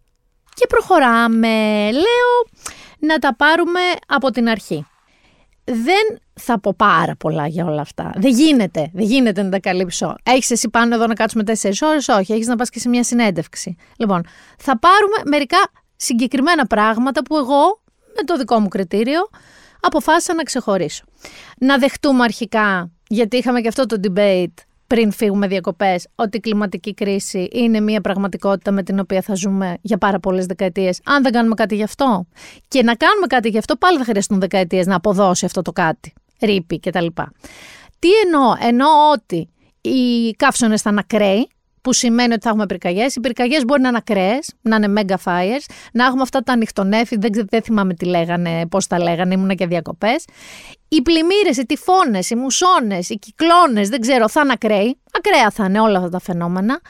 Και 0.55 0.67
προχωράμε. 0.67 1.49
Λέω 1.93 2.65
να 2.99 3.19
τα 3.19 3.37
πάρουμε 3.37 3.81
από 4.07 4.31
την 4.31 4.49
αρχή. 4.49 4.87
Δεν 5.65 6.19
θα 6.35 6.61
πω 6.61 6.75
πάρα 6.77 7.17
πολλά 7.17 7.47
για 7.47 7.65
όλα 7.65 7.81
αυτά. 7.81 8.13
Δεν 8.17 8.33
γίνεται. 8.33 8.91
Δεν 8.93 9.05
γίνεται 9.05 9.43
να 9.43 9.51
τα 9.51 9.61
καλύψω. 9.61 10.15
Έχεις 10.23 10.51
εσύ 10.51 10.69
πάνω 10.69 10.95
εδώ 10.95 11.07
να 11.07 11.15
κάτσουμε 11.15 11.45
τέσσερις 11.45 11.83
ώρες; 11.83 12.09
Όχι, 12.09 12.33
έχεις 12.33 12.47
να 12.47 12.57
πας 12.57 12.71
και 12.71 12.79
σε 12.79 12.89
μια 12.89 13.05
συνέντευξη. 13.05 13.77
Λοιπόν, 13.97 14.27
θα 14.59 14.79
πάρουμε 14.79 15.17
μερικά 15.25 15.59
συγκεκριμένα 15.97 16.67
πράγματα 16.67 17.23
που 17.23 17.37
εγώ, 17.37 17.83
με 18.17 18.23
το 18.25 18.37
δικό 18.37 18.61
μου 18.61 18.69
κριτήριο, 18.69 19.29
αποφάσισα 19.81 20.35
να 20.35 20.43
ξεχωρίσω. 20.43 21.05
Να 21.59 21.79
δεχτούμε 21.79 22.25
αρχικά, 22.25 22.91
γιατί 23.09 23.37
είχαμε 23.37 23.61
και 23.61 23.69
αυτό 23.69 23.87
το 23.87 24.01
debate 24.03 24.55
πριν 24.87 25.13
φύγουμε 25.13 25.47
διακοπές, 25.47 26.07
ότι 26.15 26.37
η 26.37 26.41
κλιματική 26.41 26.95
κρίση 26.95 27.49
είναι 27.53 27.81
μια 27.81 28.01
πραγματικότητα 28.01 28.71
με 28.71 28.83
την 28.83 28.99
οποία 28.99 29.23
θα 29.23 29.35
ζούμε 29.35 29.77
για 29.81 29.99
πάρα 29.99 30.21
πολλές 30.21 30.47
δεκαετίες, 30.47 31.01
αν 31.05 31.23
δεν 31.23 31.33
κάνουμε 31.33 31.55
κάτι 31.55 31.75
γι' 31.75 31.83
αυτό. 31.83 32.27
Και 32.69 32.83
να 32.83 32.95
κάνουμε 32.95 33.27
κάτι 33.27 33.49
γι' 33.49 33.59
αυτό, 33.59 33.77
πάλι 33.77 33.99
θα 33.99 34.05
χρειαστούν 34.05 34.41
δεκαετίες 34.41 34.87
να 34.87 34.95
αποδώσει 34.95 35.45
αυτό 35.45 35.63
το 35.63 35.73
κάτι. 35.73 36.13
Ρήπη 36.41 36.81
κτλ. 36.81 37.07
Τι 37.99 38.09
εννοώ, 38.25 38.53
εννοώ 38.61 38.89
ότι 39.13 39.49
οι 39.81 40.31
καύσονες 40.31 40.83
θα 40.83 40.91
είναι 40.91 41.01
ακραίοι, 41.03 41.49
που 41.81 41.93
σημαίνει 41.93 42.33
ότι 42.33 42.43
θα 42.43 42.49
έχουμε 42.49 42.67
πυρκαγιές. 42.67 43.15
Οι 43.15 43.21
πυρκαγιές 43.21 43.65
μπορεί 43.65 43.81
να 43.81 43.89
είναι 43.89 43.97
ακραίες, 43.97 44.55
να 44.61 44.77
είναι 44.77 44.93
mega 44.97 45.15
fires, 45.25 45.65
να 45.93 46.05
έχουμε 46.05 46.23
αυτά 46.23 46.43
τα 46.43 46.53
ανοιχτονέφη, 46.53 47.17
δεν, 47.19 47.47
δεν 47.49 47.63
θυμάμαι 47.63 47.95
τι 47.95 48.05
λέγανε, 48.05 48.67
πώς 48.67 48.87
τα 48.87 48.99
λέγανε, 48.99 49.35
ήμουν 49.35 49.57
και 49.57 49.67
διακοπές. 49.67 50.25
Οι 50.89 51.03
πλημμύρες, 51.03 51.57
οι 51.57 51.67
τυφώνες, 51.67 52.31
οι 52.31 52.35
μουσώνες, 52.35 53.09
οι 53.09 53.19
κυκλώνες, 53.19 53.89
δεν 53.89 54.01
ξέρω, 54.01 54.29
θα 54.29 54.41
είναι 54.41 54.53
ακραίοι. 54.53 54.99
Ακραία 55.13 55.51
θα 55.51 55.65
είναι 55.65 55.81
όλα 55.81 55.97
αυτά 55.97 56.11
τα 56.11 56.21
φαινόμενα. 56.21 56.81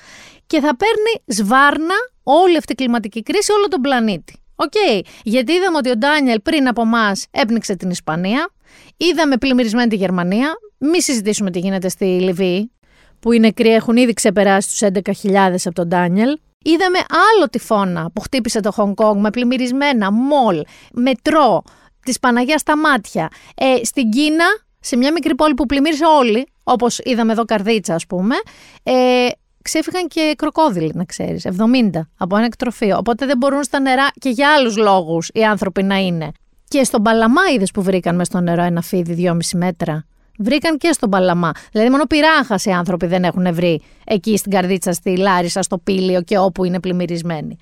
Και 0.46 0.60
θα 0.60 0.76
παίρνει 0.76 1.22
σβάρνα 1.26 1.94
όλη 2.22 2.56
αυτή 2.56 2.72
η 2.72 2.74
κλιματική 2.74 3.22
κρίση, 3.22 3.52
όλο 3.52 3.68
τον 3.68 3.80
πλανήτη. 3.80 4.42
OK, 4.54 4.72
okay. 4.74 5.00
γιατί 5.22 5.52
είδαμε 5.52 5.76
ότι 5.76 5.90
ο 5.90 5.96
Ντάνιελ 5.96 6.40
πριν 6.40 6.68
από 6.68 6.82
εμάς 6.82 7.26
έπνιξε 7.30 7.76
την 7.76 7.90
Ισπανία, 7.90 8.50
είδαμε 8.96 9.36
πλημμυρισμένη 9.36 9.88
τη 9.88 9.96
Γερμανία, 9.96 10.54
μη 10.78 11.02
συζητήσουμε 11.02 11.50
τι 11.50 11.58
γίνεται 11.58 11.88
στη 11.88 12.04
Λιβύη, 12.04 12.72
που 13.20 13.32
οι 13.32 13.38
νεκροί 13.38 13.68
έχουν 13.68 13.96
ήδη 13.96 14.12
ξεπεράσει 14.12 14.68
τους 14.68 15.02
11.000 15.22 15.34
από 15.64 15.74
τον 15.74 15.88
Ντάνιελ. 15.88 16.38
Είδαμε 16.62 16.98
άλλο 16.98 17.48
τυφώνα 17.50 18.10
που 18.12 18.20
χτύπησε 18.20 18.60
το 18.60 18.72
Χονγκ 18.72 18.94
Κόνγκ 18.94 19.20
με 19.20 19.30
πλημμυρισμένα 19.30 20.12
μολ, 20.12 20.62
μετρό, 20.92 21.62
τη 22.04 22.12
Παναγία 22.20 22.58
στα 22.58 22.76
μάτια. 22.76 23.28
Ε, 23.54 23.84
στην 23.84 24.10
Κίνα, 24.10 24.44
σε 24.80 24.96
μια 24.96 25.12
μικρή 25.12 25.34
πόλη 25.34 25.54
που 25.54 25.66
πλημμύρισε 25.66 26.04
όλοι, 26.04 26.46
όπως 26.62 26.98
είδαμε 27.04 27.32
εδώ 27.32 27.44
Καρδίτσα 27.44 27.94
ας 27.94 28.06
πούμε, 28.06 28.34
ε, 28.82 29.28
ξέφυγαν 29.62 30.08
και 30.08 30.34
κροκόδιλοι, 30.36 30.92
να 30.94 31.04
ξέρεις, 31.04 31.44
70 31.44 32.08
από 32.18 32.36
ένα 32.36 32.44
εκτροφείο. 32.44 32.96
Οπότε 32.96 33.26
δεν 33.26 33.36
μπορούν 33.36 33.62
στα 33.62 33.80
νερά 33.80 34.06
και 34.20 34.28
για 34.28 34.54
άλλους 34.54 34.76
λόγους 34.76 35.30
οι 35.32 35.44
άνθρωποι 35.44 35.82
να 35.82 35.96
είναι. 35.96 36.30
Και 36.68 36.84
στον 36.84 37.02
Παλαμά 37.02 37.42
που 37.72 37.82
βρήκαν 37.82 38.14
μες 38.16 38.26
στο 38.26 38.40
νερό 38.40 38.62
ένα 38.62 38.82
φίδι 38.82 39.14
2,5 39.14 39.58
μέτρα. 39.58 40.06
Βρήκαν 40.38 40.78
και 40.78 40.92
στον 40.92 41.10
Παλαμά. 41.10 41.52
Δηλαδή, 41.72 41.90
μόνο 41.90 42.04
πειράχα 42.04 42.58
οι 42.64 42.70
άνθρωποι 42.70 43.06
δεν 43.06 43.24
έχουν 43.24 43.54
βρει 43.54 43.82
εκεί 44.04 44.36
στην 44.36 44.50
Καρδίτσα, 44.50 44.92
στη 44.92 45.16
Λάρισα, 45.16 45.62
στο 45.62 45.78
Πήλιο 45.78 46.22
και 46.22 46.38
όπου 46.38 46.64
είναι 46.64 46.80
πλημμυρισμένοι. 46.80 47.58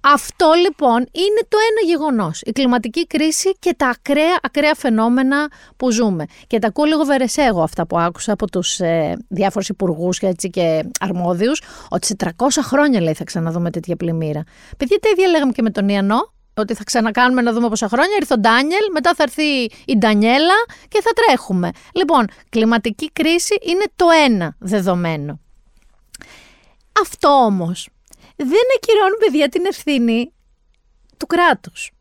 Αυτό 0.00 0.52
λοιπόν 0.62 0.96
είναι 0.96 1.40
το 1.48 1.56
ένα 1.70 1.90
γεγονός. 1.92 2.40
Η 2.40 2.52
κλιματική 2.52 3.06
κρίση 3.06 3.56
και 3.58 3.74
τα 3.76 3.88
ακραία, 3.88 4.38
ακραία 4.42 4.74
φαινόμενα 4.74 5.48
που 5.76 5.90
ζούμε. 5.90 6.24
Και 6.46 6.58
τα 6.58 6.66
ακούω 6.66 6.84
λίγο 6.84 7.04
βερεσέγω 7.04 7.62
αυτά 7.62 7.86
που 7.86 7.98
άκουσα 7.98 8.32
από 8.32 8.50
τους 8.50 8.80
ε, 8.80 9.16
διάφορους 9.28 9.68
υπουργούς 9.68 10.18
και, 10.18 10.34
και 10.50 10.84
αρμόδιους, 11.00 11.62
ότι 11.88 12.06
σε 12.06 12.14
300 12.24 12.30
χρόνια 12.62 13.00
λέει 13.00 13.14
θα 13.14 13.24
ξαναδούμε 13.24 13.70
τέτοια 13.70 13.96
πλημμύρα. 13.96 14.42
Παιδιά, 14.76 14.98
τα 14.98 15.08
ίδια 15.12 15.28
λέγαμε 15.28 15.52
και 15.52 15.62
με 15.62 15.70
τον 15.70 15.88
Ιαννό, 15.88 16.32
ότι 16.60 16.74
θα 16.74 16.84
ξανακάνουμε 16.84 17.42
να 17.42 17.52
δούμε 17.52 17.68
πόσα 17.68 17.88
χρόνια. 17.88 18.16
Ήρθε 18.20 18.34
ο 18.34 18.38
Ντάνιελ, 18.38 18.84
μετά 18.92 19.14
θα 19.14 19.22
έρθει 19.22 19.64
η 19.84 19.96
Ντανιέλα 19.98 20.54
και 20.88 21.00
θα 21.02 21.10
τρέχουμε. 21.10 21.70
Λοιπόν, 21.94 22.26
κλιματική 22.48 23.10
κρίση 23.12 23.58
είναι 23.62 23.84
το 23.96 24.06
ένα 24.24 24.56
δεδομένο. 24.58 25.40
Αυτό 27.02 27.28
όμως 27.28 27.88
δεν 28.36 28.62
ακυρώνει 28.76 29.16
παιδιά 29.18 29.48
την 29.48 29.66
ευθύνη 29.66 30.32
του 31.16 31.26
κράτους 31.26 31.92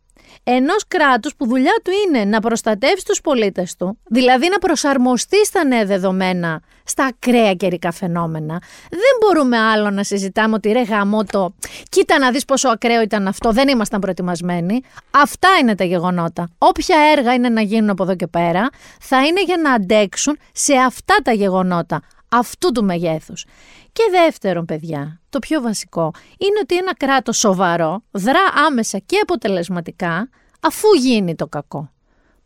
ενός 0.49 0.87
κράτους 0.87 1.35
που 1.35 1.47
δουλειά 1.47 1.81
του 1.83 1.91
είναι 2.05 2.25
να 2.25 2.39
προστατεύσει 2.39 3.05
τους 3.05 3.21
πολίτες 3.21 3.75
του, 3.75 3.99
δηλαδή 4.09 4.49
να 4.49 4.57
προσαρμοστεί 4.57 5.45
στα 5.45 5.65
νέα 5.65 5.85
δεδομένα, 5.85 6.61
στα 6.87 7.05
ακραία 7.05 7.53
καιρικά 7.53 7.91
φαινόμενα. 7.91 8.61
Δεν 8.89 9.17
μπορούμε 9.19 9.57
άλλο 9.57 9.89
να 9.89 10.03
συζητάμε 10.03 10.55
ότι 10.55 10.71
ρε 10.71 10.81
γαμό 10.81 11.23
το, 11.23 11.53
κοίτα 11.89 12.19
να 12.19 12.31
δεις 12.31 12.45
πόσο 12.45 12.69
ακραίο 12.69 13.01
ήταν 13.01 13.27
αυτό, 13.27 13.51
δεν 13.51 13.67
ήμασταν 13.67 13.99
προετοιμασμένοι. 13.99 14.81
Αυτά 15.11 15.49
είναι 15.61 15.75
τα 15.75 15.83
γεγονότα. 15.83 16.49
Όποια 16.57 16.97
έργα 17.17 17.33
είναι 17.33 17.49
να 17.49 17.61
γίνουν 17.61 17.89
από 17.89 18.03
εδώ 18.03 18.15
και 18.15 18.27
πέρα, 18.27 18.69
θα 18.99 19.25
είναι 19.25 19.43
για 19.43 19.57
να 19.57 19.71
αντέξουν 19.71 20.37
σε 20.51 20.73
αυτά 20.75 21.15
τα 21.23 21.31
γεγονότα 21.31 22.01
αυτού 22.29 22.71
του 22.71 22.83
μεγέθους. 22.83 23.45
Και 23.91 24.03
δεύτερον, 24.11 24.65
παιδιά, 24.65 25.19
το 25.29 25.39
πιο 25.39 25.61
βασικό 25.61 26.11
είναι 26.37 26.59
ότι 26.61 26.77
ένα 26.77 26.95
κράτος 26.95 27.37
σοβαρό 27.37 28.03
δρά 28.11 28.43
άμεσα 28.67 28.97
και 28.97 29.19
αποτελεσματικά 29.21 30.29
αφού 30.59 30.87
γίνει 30.99 31.35
το 31.35 31.47
κακό. 31.47 31.91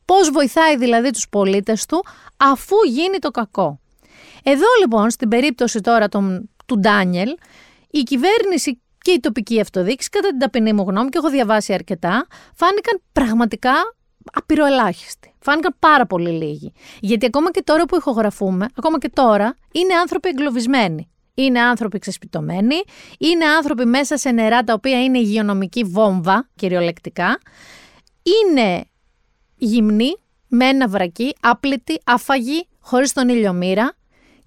Πώς 0.05 0.29
βοηθάει 0.29 0.77
δηλαδή 0.77 1.11
τους 1.11 1.29
πολίτες 1.29 1.85
του 1.85 2.05
αφού 2.37 2.75
γίνει 2.87 3.19
το 3.19 3.31
κακό. 3.31 3.79
Εδώ 4.43 4.65
λοιπόν 4.81 5.09
στην 5.09 5.27
περίπτωση 5.27 5.81
τώρα 5.81 6.07
των, 6.07 6.49
του 6.65 6.79
Ντάνιελ 6.79 7.29
η 7.91 7.99
κυβέρνηση 8.03 8.81
και 8.97 9.11
η 9.11 9.19
τοπική 9.19 9.59
αυτοδίκηση 9.61 10.09
κατά 10.09 10.29
την 10.29 10.39
ταπεινή 10.39 10.73
μου 10.73 10.85
γνώμη 10.87 11.09
και 11.09 11.17
έχω 11.17 11.29
διαβάσει 11.29 11.73
αρκετά 11.73 12.27
φάνηκαν 12.55 13.01
πραγματικά 13.11 13.73
απειροελάχιστοι. 14.33 15.33
Φάνηκαν 15.39 15.75
πάρα 15.79 16.05
πολύ 16.05 16.29
λίγοι. 16.29 16.73
Γιατί 16.99 17.25
ακόμα 17.25 17.51
και 17.51 17.61
τώρα 17.63 17.85
που 17.85 17.95
ηχογραφούμε, 17.95 18.65
ακόμα 18.75 18.97
και 18.97 19.09
τώρα, 19.09 19.55
είναι 19.71 19.93
άνθρωποι 19.93 20.29
εγκλωβισμένοι. 20.29 21.05
Είναι 21.33 21.59
άνθρωποι 21.61 21.99
ξεσπιτωμένοι, 21.99 22.75
είναι 23.17 23.45
άνθρωποι 23.45 23.85
μέσα 23.85 24.17
σε 24.17 24.31
νερά 24.31 24.63
τα 24.63 24.73
οποία 24.73 25.03
είναι 25.03 25.17
υγειονομική 25.17 25.83
βόμβα, 25.83 26.49
κυριολεκτικά. 26.55 27.39
Είναι 28.23 28.83
γυμνοί, 29.55 30.15
με 30.47 30.65
ένα 30.65 30.87
βρακί, 30.87 31.35
άπλητοι, 31.41 32.01
άφαγοι, 32.03 32.67
χωρίς 32.79 33.13
τον 33.13 33.29
ήλιο 33.29 33.53
μοίρα. 33.53 33.95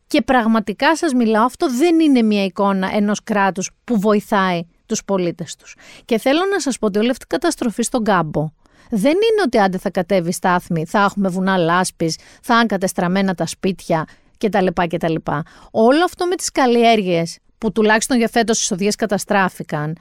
Και 0.07 0.23
πραγματικά 0.23 0.97
σας 0.97 1.13
μιλάω, 1.13 1.45
αυτό 1.45 1.71
δεν 1.77 2.01
είναι 2.01 2.23
μια 2.23 2.45
εικόνα 2.45 2.91
ενός 2.95 3.23
κράτους 3.25 3.71
που 3.85 4.01
βοηθάει 4.01 4.67
τους 4.87 5.05
πολίτες 5.05 5.57
τους. 5.57 5.77
Και 6.05 6.19
θέλω 6.19 6.41
να 6.53 6.61
σας 6.61 6.79
πω 6.79 6.87
ότι 6.87 6.99
όλη 6.99 7.11
αυτή 7.11 7.25
η 7.25 7.29
καταστροφή 7.29 7.83
στον 7.83 8.05
κάμπο 8.05 8.53
δεν 8.91 9.13
είναι 9.13 9.43
ότι 9.45 9.59
άντε 9.59 9.79
θα 9.79 9.91
κατέβει 9.91 10.33
στάθμη, 10.33 10.87
θα 10.87 11.03
έχουμε 11.03 11.29
βουνά 11.29 11.57
λάσπης, 11.57 12.19
θα 12.43 12.55
είναι 12.55 12.67
κατεστραμμένα 12.67 13.35
τα 13.35 13.47
σπίτια 13.47 14.07
κτλ. 14.39 14.67
κτλ. 14.89 15.15
Όλο 15.71 16.05
αυτό 16.05 16.27
με 16.27 16.35
τις 16.35 16.51
καλλιέργειες 16.51 17.39
που 17.59 17.73
τουλάχιστον 17.73 18.17
για 18.17 18.29
φέτος 18.29 18.63
οι 18.63 18.65
σοδιές 18.65 18.97
καταστράφηκαν 18.97 19.97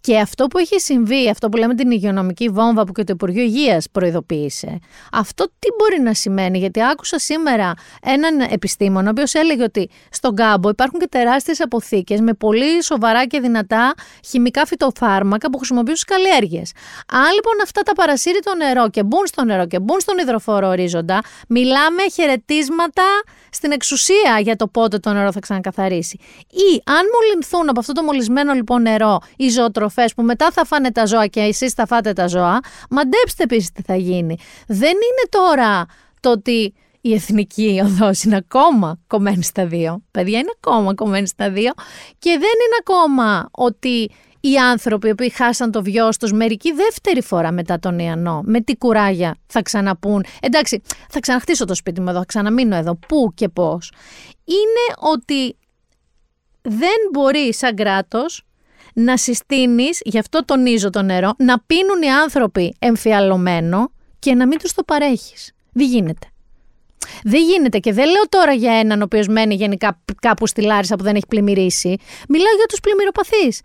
και 0.00 0.18
αυτό 0.18 0.46
που 0.46 0.58
έχει 0.58 0.80
συμβεί, 0.80 1.30
αυτό 1.30 1.48
που 1.48 1.56
λέμε 1.56 1.74
την 1.74 1.90
υγειονομική 1.90 2.48
βόμβα 2.48 2.84
που 2.84 2.92
και 2.92 3.04
το 3.04 3.12
Υπουργείο 3.12 3.42
Υγείας 3.42 3.86
προειδοποίησε, 3.92 4.78
αυτό 5.12 5.44
τι 5.44 5.68
μπορεί 5.78 6.02
να 6.02 6.14
σημαίνει, 6.14 6.58
γιατί 6.58 6.82
άκουσα 6.82 7.18
σήμερα 7.18 7.72
έναν 8.02 8.40
επιστήμονα, 8.40 9.06
ο 9.06 9.10
οποίος 9.10 9.34
έλεγε 9.34 9.62
ότι 9.62 9.90
στον 10.10 10.34
κάμπο 10.34 10.68
υπάρχουν 10.68 11.00
και 11.00 11.08
τεράστιες 11.10 11.60
αποθήκες 11.60 12.20
με 12.20 12.32
πολύ 12.32 12.82
σοβαρά 12.84 13.26
και 13.26 13.40
δυνατά 13.40 13.94
χημικά 14.28 14.66
φυτοφάρμακα 14.66 15.50
που 15.50 15.56
χρησιμοποιούν 15.56 15.96
στις 15.96 16.16
καλλιέργειες. 16.16 16.72
Αν 17.12 17.32
λοιπόν 17.34 17.54
αυτά 17.62 17.82
τα 17.82 17.92
παρασύρει 17.92 18.38
το 18.42 18.54
νερό 18.54 18.90
και 18.90 19.02
μπουν 19.02 19.26
στο 19.26 19.44
νερό 19.44 19.66
και 19.66 19.80
μπουν 19.80 20.00
στον 20.00 20.18
υδροφόρο 20.18 20.68
ορίζοντα, 20.68 21.20
μιλάμε 21.48 22.02
χαιρετίσματα 22.12 23.04
στην 23.50 23.72
εξουσία 23.72 24.40
για 24.42 24.56
το 24.56 24.66
πότε 24.68 24.98
το 24.98 25.12
νερό 25.12 25.32
θα 25.32 25.40
ξανακαθαρίσει. 25.40 26.18
Ή 26.50 26.82
αν 26.84 27.02
μολυνθούν 27.14 27.68
από 27.68 27.80
αυτό 27.80 27.92
το 27.92 28.02
μολυσμένο 28.02 28.52
λοιπόν 28.52 28.82
νερό 28.82 29.18
οι 29.36 29.48
ζωοτροφέ 29.48 29.87
που 30.16 30.22
μετά 30.22 30.50
θα 30.50 30.64
φάνε 30.64 30.92
τα 30.92 31.06
ζώα 31.06 31.26
και 31.26 31.40
εσείς 31.40 31.72
θα 31.72 31.86
φάτε 31.86 32.12
τα 32.12 32.26
ζώα, 32.26 32.58
μαντέψτε 32.90 33.42
επίσης 33.42 33.72
τι 33.72 33.82
θα 33.82 33.96
γίνει. 33.96 34.36
Δεν 34.66 34.90
είναι 34.90 35.28
τώρα 35.28 35.86
το 36.20 36.30
ότι 36.30 36.74
η 37.00 37.14
εθνική 37.14 37.80
οδός 37.84 38.22
είναι 38.22 38.36
ακόμα 38.36 38.98
κομμένη 39.06 39.42
στα 39.42 39.66
δύο. 39.66 40.02
Παιδιά 40.10 40.38
είναι 40.38 40.52
ακόμα 40.60 40.94
κομμένη 40.94 41.26
στα 41.26 41.50
δύο. 41.50 41.72
Και 42.18 42.30
δεν 42.30 42.38
είναι 42.38 42.76
ακόμα 42.80 43.48
ότι 43.50 44.10
οι 44.40 44.56
άνθρωποι 44.56 45.14
που 45.14 45.28
χάσαν 45.34 45.70
το 45.70 45.82
βιός 45.82 46.16
τους 46.16 46.32
μερική 46.32 46.72
δεύτερη 46.72 47.22
φορά 47.22 47.52
μετά 47.52 47.78
τον 47.78 47.98
Ιαννό, 47.98 48.42
με 48.44 48.60
τι 48.60 48.76
κουράγια 48.76 49.36
θα 49.46 49.62
ξαναπούν. 49.62 50.24
Εντάξει, 50.40 50.82
θα 51.08 51.20
ξαναχτίσω 51.20 51.64
το 51.64 51.74
σπίτι 51.74 52.00
μου 52.00 52.08
εδώ, 52.08 52.18
θα 52.18 52.24
ξαναμείνω 52.24 52.76
εδώ. 52.76 52.94
Πού 52.94 53.32
και 53.34 53.48
πώς. 53.48 53.92
Είναι 54.44 55.12
ότι 55.12 55.56
δεν 56.62 56.96
μπορεί 57.12 57.54
σαν 57.54 57.74
κράτος 57.74 58.42
να 58.98 59.16
συστήνεις, 59.16 60.00
γι' 60.04 60.18
αυτό 60.18 60.44
τονίζω 60.44 60.90
το 60.90 61.02
νερό, 61.02 61.34
να 61.38 61.60
πίνουν 61.60 62.02
οι 62.02 62.10
άνθρωποι 62.10 62.76
εμφιαλωμένο 62.78 63.90
και 64.18 64.34
να 64.34 64.46
μην 64.46 64.58
τους 64.58 64.72
το 64.72 64.82
παρέχεις. 64.82 65.52
Δεν 65.72 65.86
γίνεται. 65.86 66.26
Δεν 67.22 67.42
γίνεται 67.42 67.78
και 67.78 67.92
δεν 67.92 68.10
λέω 68.10 68.28
τώρα 68.28 68.52
για 68.52 68.72
έναν 68.72 69.00
ο 69.00 69.04
οποίος 69.04 69.26
μένει 69.26 69.54
γενικά 69.54 70.02
κάπου 70.20 70.46
στη 70.46 70.62
Λάρισα 70.62 70.96
που 70.96 71.02
δεν 71.02 71.14
έχει 71.14 71.26
πλημμυρίσει. 71.28 71.96
Μιλάω 72.28 72.54
για 72.56 72.66
τους 72.68 72.80
πλημμυροπαθείς. 72.80 73.60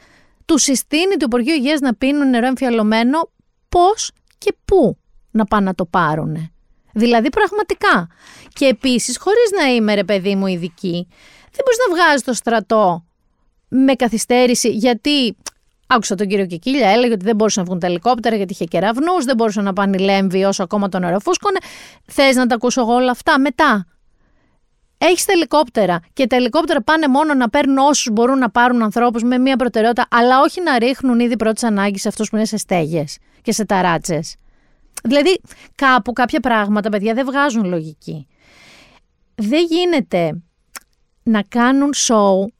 Τους 0.45 0.61
συστήνει 0.61 1.15
το 1.15 1.25
Υπουργείο 1.25 1.53
Υγείας 1.53 1.79
να 1.79 1.95
πίνουν 1.95 2.29
νερό 2.29 2.45
εμφιαλωμένο 2.45 3.31
πώς 3.69 4.11
και 4.37 4.55
πού 4.65 4.97
να 5.31 5.45
πάνε 5.45 5.65
να 5.65 5.75
το 5.75 5.85
πάρουν. 5.85 6.51
Δηλαδή 6.93 7.29
πραγματικά. 7.29 8.07
Και 8.53 8.65
επίσης, 8.65 9.17
χωρίς 9.17 9.51
να 9.59 9.73
είμαι 9.73 9.93
ρε 9.93 10.03
παιδί 10.03 10.35
μου 10.35 10.47
ειδική, 10.47 11.07
δεν 11.51 11.61
μπορείς 11.65 11.79
να 11.87 11.95
βγάζεις 11.95 12.23
το 12.23 12.33
στρατό 12.33 13.05
με 13.73 13.93
καθυστέρηση 13.93 14.69
γιατί 14.69 15.35
Άκουσα 15.87 16.15
τον 16.15 16.27
κύριο 16.27 16.45
Κικίλια, 16.45 16.89
έλεγε 16.89 17.13
ότι 17.13 17.25
δεν 17.25 17.35
μπορούσαν 17.35 17.63
να 17.63 17.69
βγουν 17.69 17.79
τα 17.81 17.87
ελικόπτερα 17.87 18.35
γιατί 18.35 18.53
είχε 18.53 18.65
κεραυνούς, 18.65 19.25
δεν 19.25 19.35
μπορούσαν 19.35 19.63
να 19.63 19.73
πάνε 19.73 19.97
λέμβοι 19.97 20.43
όσο 20.43 20.63
ακόμα 20.63 20.89
τον 20.89 21.03
αεροφούσκωνε. 21.03 21.57
Θες 22.05 22.35
να 22.35 22.47
τα 22.47 22.55
ακούσω 22.55 22.81
εγώ 22.81 22.93
όλα 22.93 23.11
αυτά 23.11 23.39
μετά; 23.39 23.85
Έχεις 24.97 25.25
τα 25.25 25.31
ελικόπτερα 25.33 25.99
και 26.13 26.27
τα 26.27 26.35
ελικόπτερα 26.35 26.81
πάνε 26.81 27.07
μόνο 27.07 27.33
να 27.33 27.49
παίρνουν 27.49 27.77
όσους 27.77 28.09
μπορούν 28.11 28.37
να 28.37 28.49
πάρουν 28.49 28.81
ανθρώπους 28.81 29.23
με 29.23 29.37
μία 29.37 29.55
προτεραιότητα, 29.55 30.05
αλλά 30.09 30.39
όχι 30.41 30.61
να 30.61 30.79
ρίχνουν 30.79 31.19
ήδη 31.19 31.35
πρώτης 31.35 31.63
ανάγκης 31.63 32.01
σε 32.01 32.07
αυτούς 32.07 32.29
που 32.29 32.35
είναι 32.35 32.45
σε 32.45 32.57
στέγες 32.57 33.17
και 33.41 33.51
σε 33.51 33.65
ταράτσες. 33.65 34.35
Δηλαδή, 35.03 35.41
κάπου 35.75 36.13
κάποια 36.13 36.39
πράγματα, 36.39 36.89
παιδιά, 36.89 37.13
δεν 37.13 37.25
βγάζουν 37.25 37.65
λογική. 37.65 38.27
Δεν 39.35 39.65
γίνεται 39.69 40.41
να 41.23 41.41
κάνουν 41.41 41.93
σοου 41.93 42.53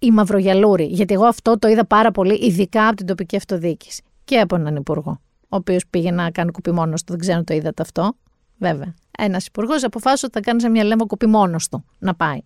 οι 0.00 0.10
μαυρογιαλούροι. 0.10 0.84
Γιατί 0.84 1.14
εγώ 1.14 1.24
αυτό 1.24 1.58
το 1.58 1.68
είδα 1.68 1.86
πάρα 1.86 2.10
πολύ, 2.10 2.34
ειδικά 2.34 2.86
από 2.86 2.96
την 2.96 3.06
τοπική 3.06 3.36
αυτοδιοίκηση 3.36 4.02
και 4.24 4.40
από 4.40 4.56
έναν 4.56 4.76
υπουργό, 4.76 5.20
ο 5.40 5.56
οποίος 5.56 5.86
πήγε 5.90 6.10
να 6.10 6.30
κάνει 6.30 6.50
κουπί 6.50 6.70
μόνος 6.70 7.04
του. 7.04 7.12
Δεν 7.12 7.20
ξέρω 7.20 7.38
αν 7.38 7.44
το 7.44 7.54
είδατε 7.54 7.82
αυτό. 7.82 8.12
Βέβαια. 8.58 8.94
Ένας 9.18 9.46
υπουργός 9.46 9.84
αποφάσισε 9.84 10.26
ότι 10.26 10.34
θα 10.34 10.40
κάνει 10.40 10.60
σε 10.60 10.68
μια 10.68 10.84
λέμμα 10.84 11.04
κουπί 11.04 11.26
μόνος 11.26 11.68
του 11.68 11.84
να 11.98 12.14
πάει. 12.14 12.38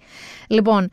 Λοιπόν, 0.48 0.88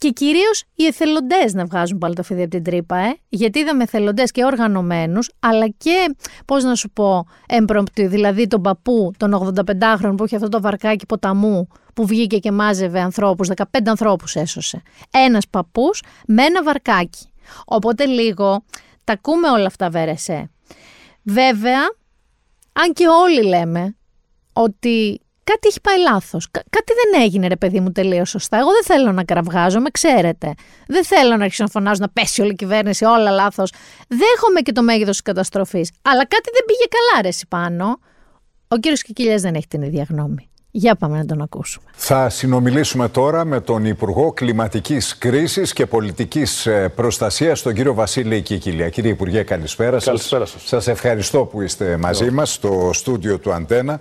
και 0.00 0.10
κυρίως 0.10 0.64
οι 0.74 0.86
εθελοντές 0.86 1.54
να 1.54 1.64
βγάζουν 1.64 1.98
πάλι 1.98 2.14
το 2.14 2.22
φίδι 2.22 2.40
από 2.42 2.50
την 2.50 2.62
τρύπα, 2.62 2.96
ε; 2.96 3.14
γιατί 3.28 3.58
είδαμε 3.58 3.82
εθελοντές 3.82 4.30
και 4.30 4.44
οργανωμένους, 4.44 5.30
αλλά 5.40 5.68
και, 5.68 6.14
πώς 6.44 6.64
να 6.64 6.74
σου 6.74 6.90
πω, 6.90 7.26
έμπρομπτοι, 7.46 8.06
δηλαδή 8.06 8.46
τον 8.46 8.62
παππού, 8.62 9.12
τον 9.16 9.54
85χρονο 9.54 10.14
που 10.16 10.24
είχε 10.24 10.36
αυτό 10.36 10.48
το 10.48 10.60
βαρκάκι 10.60 11.06
ποταμού, 11.06 11.68
που 11.94 12.06
βγήκε 12.06 12.38
και 12.38 12.52
μάζευε 12.52 13.00
ανθρώπους, 13.00 13.48
15 13.56 13.62
ανθρώπους 13.86 14.34
έσωσε. 14.34 14.82
Ένας 15.10 15.48
παππούς 15.48 16.02
με 16.26 16.42
ένα 16.42 16.62
βαρκάκι. 16.62 17.28
Οπότε 17.64 18.04
λίγο 18.04 18.64
τα 19.04 19.12
ακούμε 19.12 19.48
όλα 19.48 19.66
αυτά, 19.66 19.90
Βέρεσέ. 19.90 20.50
Βέβαια, 21.22 21.80
αν 22.72 22.92
και 22.92 23.06
όλοι 23.06 23.44
λέμε 23.44 23.96
ότι 24.52 25.20
κάτι 25.50 25.68
έχει 25.68 25.80
πάει 25.80 25.98
λάθος. 25.98 26.48
κάτι 26.50 26.92
δεν 27.00 27.22
έγινε, 27.22 27.46
ρε 27.48 27.56
παιδί 27.56 27.80
μου, 27.80 27.92
τελείως 27.92 28.28
σωστά. 28.28 28.58
Εγώ 28.58 28.70
δεν 28.70 28.84
θέλω 28.84 29.12
να 29.12 29.24
κραυγάζομαι, 29.24 29.90
ξέρετε. 29.90 30.54
Δεν 30.86 31.04
θέλω 31.04 31.36
να 31.36 31.44
αρχίσω 31.44 31.62
να 31.62 31.68
φωνάζω 31.68 32.00
να 32.00 32.08
πέσει 32.08 32.40
όλη 32.40 32.50
η 32.50 32.54
κυβέρνηση, 32.54 33.04
όλα 33.04 33.30
λάθος. 33.30 33.72
Δέχομαι 34.08 34.60
και 34.60 34.72
το 34.72 34.82
μέγεθος 34.82 35.10
της 35.10 35.22
καταστροφής. 35.22 35.90
Αλλά 36.02 36.26
κάτι 36.26 36.50
δεν 36.52 36.64
πήγε 36.66 36.86
καλά, 36.96 37.22
ρε 37.22 37.30
πάνω. 37.48 37.98
Ο 38.68 38.76
κύριος 38.76 39.02
Κικίλιας 39.02 39.42
δεν 39.42 39.54
έχει 39.54 39.66
την 39.66 39.82
ίδια 39.82 40.06
γνώμη. 40.10 40.50
Για 40.72 40.94
πάμε 40.94 41.18
να 41.18 41.24
τον 41.24 41.40
ακούσουμε. 41.42 41.86
Θα 41.94 42.28
συνομιλήσουμε 42.28 43.08
τώρα 43.08 43.44
με 43.44 43.60
τον 43.60 43.84
Υπουργό 43.84 44.32
Κλιματικής 44.32 45.18
Κρίσης 45.18 45.72
και 45.72 45.86
Πολιτικής 45.86 46.66
ε, 46.66 46.88
Προστασίας, 46.88 47.62
τον 47.62 47.74
κύριο 47.74 47.94
Βασίλη 47.94 48.42
Κικίλια. 48.42 48.88
Κύριε 48.88 49.10
Υπουργέ, 49.10 49.42
καλησπέρα, 49.42 49.98
καλησπέρα 50.04 50.44
σας. 50.44 50.68
Σας 50.68 50.88
ευχαριστώ 50.88 51.44
που 51.44 51.62
είστε 51.62 51.96
μαζί 51.96 52.30
μας 52.30 52.52
στο 52.52 52.90
στούντιο 52.92 53.38
του 53.38 53.52
Αντένα. 53.52 54.00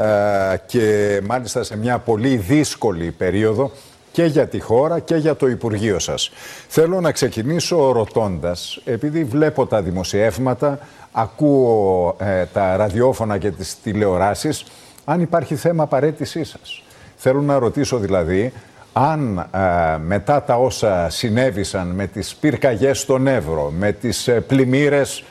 Ε, 0.00 0.56
και 0.66 1.20
μάλιστα 1.26 1.62
σε 1.62 1.76
μια 1.76 1.98
πολύ 1.98 2.36
δύσκολη 2.36 3.10
περίοδο 3.10 3.70
και 4.12 4.24
για 4.24 4.46
τη 4.46 4.60
χώρα 4.60 4.98
και 4.98 5.14
για 5.16 5.36
το 5.36 5.48
Υπουργείο 5.48 5.98
σας. 5.98 6.30
Θέλω 6.68 7.00
να 7.00 7.12
ξεκινήσω 7.12 7.92
ρωτώντας, 7.92 8.80
επειδή 8.84 9.24
βλέπω 9.24 9.66
τα 9.66 9.82
δημοσιεύματα, 9.82 10.78
ακούω 11.12 12.16
ε, 12.18 12.44
τα 12.52 12.76
ραδιόφωνα 12.76 13.38
και 13.38 13.50
τις 13.50 13.76
τηλεοράσεις, 13.82 14.64
αν 15.04 15.20
υπάρχει 15.20 15.54
θέμα 15.54 15.86
παρέτησής 15.86 16.48
σας. 16.48 16.82
Θέλω 17.16 17.40
να 17.40 17.58
ρωτήσω 17.58 17.98
δηλαδή, 17.98 18.52
αν 18.92 19.38
ε, 19.38 19.98
μετά 19.98 20.42
τα 20.42 20.54
όσα 20.54 21.08
συνέβησαν 21.10 21.86
με 21.86 22.06
τις 22.06 22.34
πυρκαγιές 22.34 22.98
στον 23.00 23.26
Εύρο, 23.26 23.72
με 23.78 23.92
τις 23.92 24.30
πλημμύρες 24.46 25.24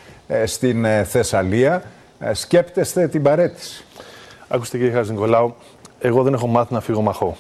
στην 0.45 0.85
Θεσσαλία, 1.05 1.83
σκέπτεστε 2.31 3.07
την 3.07 3.21
παρέτηση; 3.21 3.83
Άκουστε 4.51 4.77
κύριε 4.77 4.93
Χάζη 4.93 5.11
Νικολάου, 5.11 5.55
εγώ 5.99 6.23
δεν 6.23 6.33
έχω 6.33 6.47
μάθει 6.47 6.73
να 6.73 6.81
φύγω 6.81 7.01
μαχώ. 7.01 7.37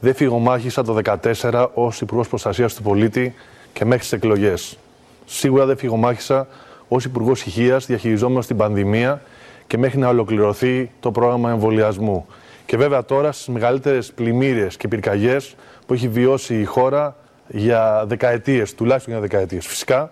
Δεν 0.00 0.14
φύγω 0.14 0.38
μάχησα 0.38 0.84
το 0.84 0.98
2014 1.42 1.66
ως 1.74 2.00
Υπουργός 2.00 2.28
Προστασίας 2.28 2.74
του 2.74 2.82
Πολίτη 2.82 3.34
και 3.72 3.84
μέχρι 3.84 4.00
τις 4.00 4.12
εκλογές. 4.12 4.78
Σίγουρα 5.24 5.66
δεν 5.66 5.76
φύγω 5.76 5.96
μάχησα 5.96 6.46
ως 6.88 7.04
Υπουργός 7.04 7.42
Υγεία 7.42 7.76
διαχειριζόμενος 7.76 8.46
την 8.46 8.56
πανδημία 8.56 9.22
και 9.66 9.78
μέχρι 9.78 9.98
να 9.98 10.08
ολοκληρωθεί 10.08 10.90
το 11.00 11.10
πρόγραμμα 11.10 11.50
εμβολιασμού. 11.50 12.26
Και 12.66 12.76
βέβαια 12.76 13.04
τώρα 13.04 13.32
στις 13.32 13.48
μεγαλύτερες 13.48 14.12
πλημμύρε 14.12 14.66
και 14.78 14.88
πυρκαγιές 14.88 15.54
που 15.86 15.94
έχει 15.94 16.08
βιώσει 16.08 16.60
η 16.60 16.64
χώρα 16.64 17.16
για 17.48 18.04
δεκαετίες, 18.06 18.74
τουλάχιστον 18.74 19.12
για 19.12 19.22
δεκαετίες. 19.22 19.66
Φυσικά, 19.66 20.10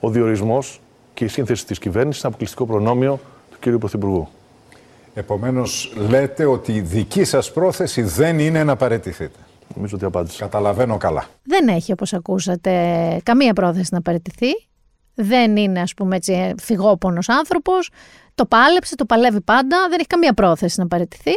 ο 0.00 0.10
διορισμός 0.10 0.80
και 1.14 1.24
η 1.24 1.28
σύνθεση 1.28 1.66
της 1.66 1.78
κυβέρνησης 1.78 2.20
είναι 2.20 2.28
αποκλειστικό 2.28 2.66
προνόμιο 2.66 3.20
του 3.50 3.56
κ. 3.60 3.78
Πρωθυπουργού. 3.78 4.28
Επομένως, 5.14 5.92
λέτε 6.08 6.44
ότι 6.44 6.72
η 6.72 6.80
δική 6.80 7.24
σας 7.24 7.52
πρόθεση 7.52 8.02
δεν 8.02 8.38
είναι 8.38 8.64
να 8.64 8.76
παραιτηθείτε. 8.76 9.38
Νομίζω 9.74 9.96
ότι 9.96 10.04
απάντησα. 10.04 10.38
Καταλαβαίνω 10.44 10.96
καλά. 10.96 11.26
Δεν 11.42 11.68
έχει, 11.68 11.92
όπως 11.92 12.12
ακούσατε, 12.12 12.72
καμία 13.22 13.52
πρόθεση 13.52 13.88
να 13.92 14.02
παραιτηθεί. 14.02 14.50
Δεν 15.14 15.56
είναι, 15.56 15.80
ας 15.80 15.94
πούμε, 15.94 16.16
έτσι, 16.16 16.54
φυγόπονος 16.60 17.28
άνθρωπος. 17.28 17.90
Το 18.34 18.46
πάλεψε, 18.46 18.94
το 18.94 19.04
παλεύει 19.04 19.40
πάντα. 19.40 19.86
Δεν 19.88 19.98
έχει 19.98 20.06
καμία 20.06 20.32
πρόθεση 20.32 20.80
να 20.80 20.86
παραιτηθεί. 20.86 21.32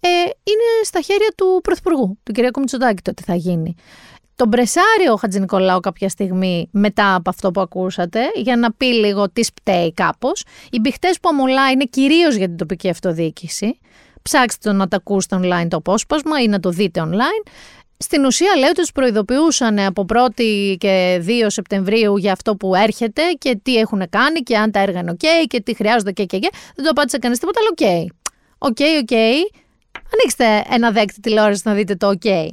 Ε, 0.00 0.08
είναι 0.24 0.84
στα 0.84 1.00
χέρια 1.00 1.32
του 1.36 1.60
Πρωθυπουργού, 1.62 2.18
του 2.22 2.32
κ. 2.32 2.58
Μητσοτάκη, 2.58 3.02
το 3.02 3.14
τι 3.14 3.22
θα 3.22 3.34
γίνει 3.34 3.74
τον 4.42 4.50
μπρεσάρει 4.50 5.08
ο 5.12 5.16
Χατζη 5.16 5.40
Νικολάου 5.40 5.80
κάποια 5.80 6.08
στιγμή 6.08 6.68
μετά 6.72 7.14
από 7.14 7.30
αυτό 7.30 7.50
που 7.50 7.60
ακούσατε 7.60 8.20
για 8.34 8.56
να 8.56 8.72
πει 8.72 8.86
λίγο 8.86 9.30
τι 9.30 9.42
πταίει 9.54 9.92
κάπως. 9.92 10.44
Οι 10.70 10.80
μπηχτές 10.80 11.18
που 11.20 11.28
αμολά 11.28 11.70
είναι 11.70 11.84
κυρίως 11.84 12.34
για 12.34 12.46
την 12.46 12.56
τοπική 12.56 12.88
αυτοδιοίκηση. 12.88 13.78
Ψάξτε 14.22 14.70
το 14.70 14.76
να 14.76 14.88
τα 14.88 14.96
ακούσετε 14.96 15.36
online 15.42 15.66
το 15.68 15.76
απόσπασμα 15.76 16.40
ή 16.40 16.48
να 16.48 16.60
το 16.60 16.70
δείτε 16.70 17.02
online. 17.04 17.50
Στην 17.96 18.24
ουσία 18.24 18.56
λέει 18.58 18.68
ότι 18.68 18.80
τους 18.80 18.92
προειδοποιούσαν 18.92 19.78
από 19.78 20.06
1η 20.14 20.74
και 20.78 21.22
2 21.26 21.30
Σεπτεμβρίου 21.46 22.16
για 22.16 22.32
αυτό 22.32 22.56
που 22.56 22.74
έρχεται 22.74 23.22
και 23.38 23.58
τι 23.62 23.76
έχουν 23.76 24.02
κάνει 24.10 24.40
και 24.40 24.56
αν 24.56 24.70
τα 24.70 24.80
έργα 24.80 25.00
είναι 25.00 25.16
OK 25.18 25.26
και 25.46 25.60
τι 25.60 25.74
χρειάζονται 25.74 26.12
και 26.12 26.24
και 26.24 26.38
και. 26.38 26.48
Δεν 26.74 26.84
το 26.84 26.90
απάντησε 26.90 27.18
κανείς 27.18 27.38
τίποτα, 27.38 27.60
αλλά 27.60 27.70
OK. 27.76 28.06
OK, 28.68 28.80
OK. 28.80 29.14
Ανοίξτε 30.12 30.74
ένα 30.74 30.90
δέκτη 30.90 31.20
τηλεόραση 31.20 31.62
να 31.64 31.74
δείτε 31.74 31.94
το 31.94 32.12
OK. 32.22 32.46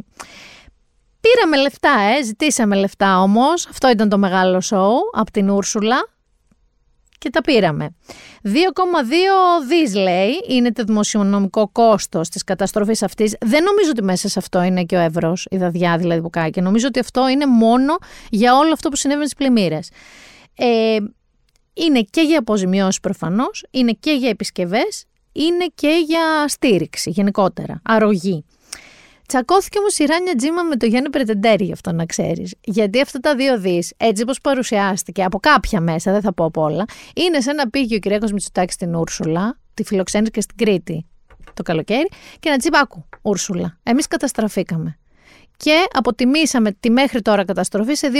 Πήραμε 1.22 1.58
λεφτά, 1.58 2.00
ε, 2.00 2.24
ζητήσαμε 2.24 2.76
λεφτά 2.76 3.22
όμως, 3.22 3.68
αυτό 3.68 3.90
ήταν 3.90 4.10
το 4.10 4.18
μεγάλο 4.18 4.62
σοου 4.62 5.00
από 5.14 5.32
την 5.32 5.50
Ούρσουλα 5.50 6.08
και 7.20 7.30
τα 7.30 7.42
πήραμε. 7.42 7.96
2,2 8.44 8.50
δις 9.68 9.96
λέει 9.96 10.32
είναι 10.48 10.72
το 10.72 10.84
δημοσιονομικό 10.84 11.70
κόστος 11.70 12.30
της 12.30 12.44
καταστροφής 12.44 13.04
αυτής. 13.04 13.36
Δεν 13.40 13.64
νομίζω 13.64 13.90
ότι 13.90 14.04
μέσα 14.04 14.30
σε 14.30 14.40
αυτό 14.40 14.64
είναι 14.64 14.84
και 14.84 14.96
ο 14.96 15.00
Εύρος, 15.00 15.48
η 15.50 15.58
δαδιά 15.58 15.98
δηλαδή 15.98 16.22
που 16.22 16.30
κάνει. 16.30 16.52
Νομίζω 16.56 16.88
ότι 16.88 17.00
αυτό 17.00 17.30
είναι 17.30 17.46
μόνο 17.46 17.98
για 18.30 18.58
όλο 18.58 18.72
αυτό 18.72 18.90
που 18.90 18.96
συνέβη 18.96 19.22
στις 19.22 19.36
πλημμύρες. 19.36 19.90
Ε, 20.56 20.98
είναι 21.74 22.02
και 22.02 22.22
για 22.22 22.40
αποζημιώσεις 22.40 23.00
προφανώς, 23.00 23.66
είναι 23.72 23.92
και 23.92 24.12
για 24.12 24.30
επισκευές, 24.30 25.06
είναι 25.32 25.66
και 25.76 26.04
για 26.08 26.48
στήριξη 26.48 27.10
γενικότερα, 27.10 27.82
αρρωγή. 27.84 28.46
Τσακώθηκε 29.30 29.80
όμως 29.80 29.98
η 29.98 30.06
Ράνια 30.06 30.36
Τζίμα 30.36 30.64
με 30.64 30.76
το 30.76 30.86
Γιάννη 30.86 31.10
Πρετεντέρη, 31.10 31.66
γι' 31.66 31.72
αυτό 31.72 31.92
να 31.92 32.06
ξέρεις. 32.06 32.56
Γιατί 32.62 33.02
αυτά 33.02 33.20
τα 33.20 33.36
δύο 33.36 33.60
δι, 33.60 33.84
έτσι 33.98 34.24
όπως 34.24 34.42
παρουσιάστηκε 34.42 35.24
από 35.24 35.40
κάποια 35.40 35.82
μέσα, 35.82 36.12
δεν 36.12 36.22
θα 36.22 36.34
πω 36.34 36.46
από 36.46 36.62
όλα, 36.62 36.86
είναι 37.16 37.42
σαν 37.42 37.56
να 37.56 37.70
πήγε 37.70 37.96
ο 37.96 38.00
Κυριακό 38.00 38.28
Μητσουτάκη 38.32 38.74
στην 38.74 38.96
Ούρσουλα, 38.96 39.60
τη 39.74 39.84
φιλοξένησε 39.84 40.32
και 40.32 40.42
στην 40.42 40.58
Κρήτη 40.58 41.06
το 41.54 41.64
καλοκαίρι, 41.64 42.10
και 42.40 42.50
να 42.50 42.58
τσιμπάκου, 42.58 43.06
Ούρσουλα. 43.22 43.78
Εμείς 43.84 44.08
καταστραφήκαμε 44.08 44.99
και 45.64 45.88
αποτιμήσαμε 45.92 46.72
τη 46.80 46.90
μέχρι 46.90 47.22
τώρα 47.22 47.46
καταστροφή 47.46 47.96
σε 47.96 48.12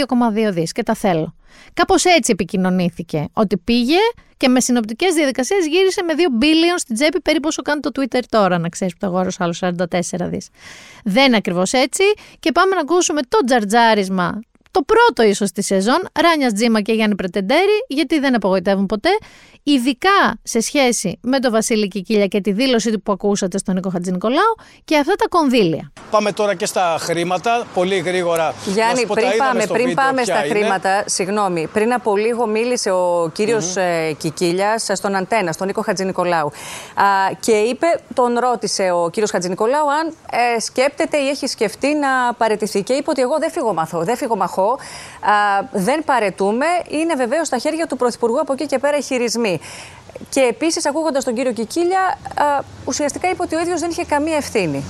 2,2 0.46 0.52
δις 0.52 0.72
και 0.72 0.82
τα 0.82 0.94
θέλω. 0.94 1.34
Κάπως 1.74 2.04
έτσι 2.04 2.32
επικοινωνήθηκε, 2.32 3.28
ότι 3.32 3.56
πήγε 3.56 3.98
και 4.36 4.48
με 4.48 4.60
συνοπτικές 4.60 5.14
διαδικασίες 5.14 5.66
γύρισε 5.66 6.02
με 6.02 6.12
2 6.16 6.42
billion 6.42 6.76
στην 6.76 6.94
τσέπη 6.94 7.20
περίπου 7.20 7.48
όσο 7.48 7.62
κάνει 7.62 7.80
το 7.80 7.90
Twitter 7.94 8.20
τώρα, 8.28 8.58
να 8.58 8.68
ξέρεις 8.68 8.92
που 8.92 8.98
το 9.00 9.06
αγόρασε 9.06 9.38
άλλος 9.40 9.62
44 9.62 9.76
δις. 10.20 10.48
Δεν 11.04 11.26
είναι 11.26 11.36
ακριβώς 11.36 11.72
έτσι 11.72 12.02
και 12.40 12.52
πάμε 12.52 12.74
να 12.74 12.80
ακούσουμε 12.80 13.20
το 13.28 13.38
τζαρτζάρισμα 13.46 14.40
το 14.70 14.82
πρώτο 14.82 15.22
ίσως 15.22 15.50
της 15.50 15.66
σεζόν, 15.66 16.08
Ράνιας 16.20 16.52
Τζίμα 16.52 16.80
και 16.80 16.92
Γιάννη 16.92 17.14
Πρετεντέρη, 17.14 17.84
γιατί 17.88 18.18
δεν 18.18 18.34
απογοητεύουν 18.34 18.86
ποτέ, 18.86 19.08
ειδικά 19.62 20.38
σε 20.42 20.60
σχέση 20.60 21.18
με 21.22 21.38
τον 21.38 21.52
Βασίλη 21.52 21.88
Κικίλια 21.88 22.26
και 22.26 22.40
τη 22.40 22.52
δήλωσή 22.52 22.92
του 22.92 23.02
που 23.02 23.12
ακούσατε 23.12 23.58
στον 23.58 23.74
Νίκο 23.74 23.90
Χατζη 23.90 24.10
Νικολάου 24.10 24.54
και 24.84 24.96
αυτά 24.96 25.14
τα 25.14 25.28
κονδύλια. 25.28 25.92
Πάμε 26.10 26.32
τώρα 26.32 26.54
και 26.54 26.66
στα 26.66 26.96
χρήματα, 27.00 27.66
πολύ 27.74 27.98
γρήγορα. 27.98 28.54
Γιάννη, 28.66 29.06
πριν 29.06 29.28
πάμε, 29.38 29.66
πριν 29.66 29.94
πάμε 29.94 30.24
στα 30.24 30.44
είναι. 30.44 30.54
χρήματα, 30.54 31.04
συγγνώμη, 31.06 31.68
πριν 31.72 31.92
από 31.92 32.16
λίγο 32.16 32.46
μίλησε 32.46 32.90
ο 32.90 33.30
κύριος 33.34 33.74
mm-hmm. 33.76 34.14
Κικίλια 34.18 34.78
στον 34.78 35.14
Αντένα, 35.14 35.52
στον 35.52 35.66
Νίκο 35.66 35.82
Χατζη 35.82 36.04
Νικολάου. 36.04 36.50
και 37.40 37.52
είπε, 37.52 37.86
τον 38.14 38.38
ρώτησε 38.38 38.90
ο 38.90 39.10
κύριος 39.10 39.30
Χατζη 39.30 39.48
Νικολάου 39.48 39.92
αν 39.92 40.14
ε, 40.56 40.60
σκέπτεται 40.60 41.16
ή 41.16 41.28
έχει 41.28 41.46
σκεφτεί 41.46 41.94
να 41.94 42.34
παραιτηθεί. 42.34 42.82
Και 42.82 42.92
είπε 42.92 43.10
ότι 43.10 43.20
εγώ 43.20 43.38
δεν 43.38 43.50
φύγω 43.50 43.74
μαθώ, 43.74 44.02
δεν 44.02 44.16
φύγω 44.16 44.36
μαχώ 44.36 44.59
σύμμαχο. 44.60 44.78
δεν 45.72 46.04
παρετούμε. 46.04 46.66
Είναι 46.88 47.14
βεβαίως 47.14 47.46
στα 47.46 47.58
χέρια 47.58 47.86
του 47.86 47.96
Πρωθυπουργού 47.96 48.40
από 48.40 48.52
εκεί 48.52 48.66
και 48.66 48.78
πέρα 48.78 48.96
οι 48.96 49.02
χειρισμοί. 49.02 49.60
Και 50.28 50.40
επίσης, 50.40 50.86
ακούγοντας 50.86 51.24
τον 51.24 51.34
κύριο 51.34 51.52
Κικίλια, 51.52 52.18
ουσιαστικά 52.84 53.30
είπε 53.30 53.42
ότι 53.42 53.54
ο 53.54 53.60
ίδιος 53.60 53.80
δεν 53.80 53.90
είχε 53.90 54.04
καμία 54.04 54.36
ευθύνη. 54.36 54.84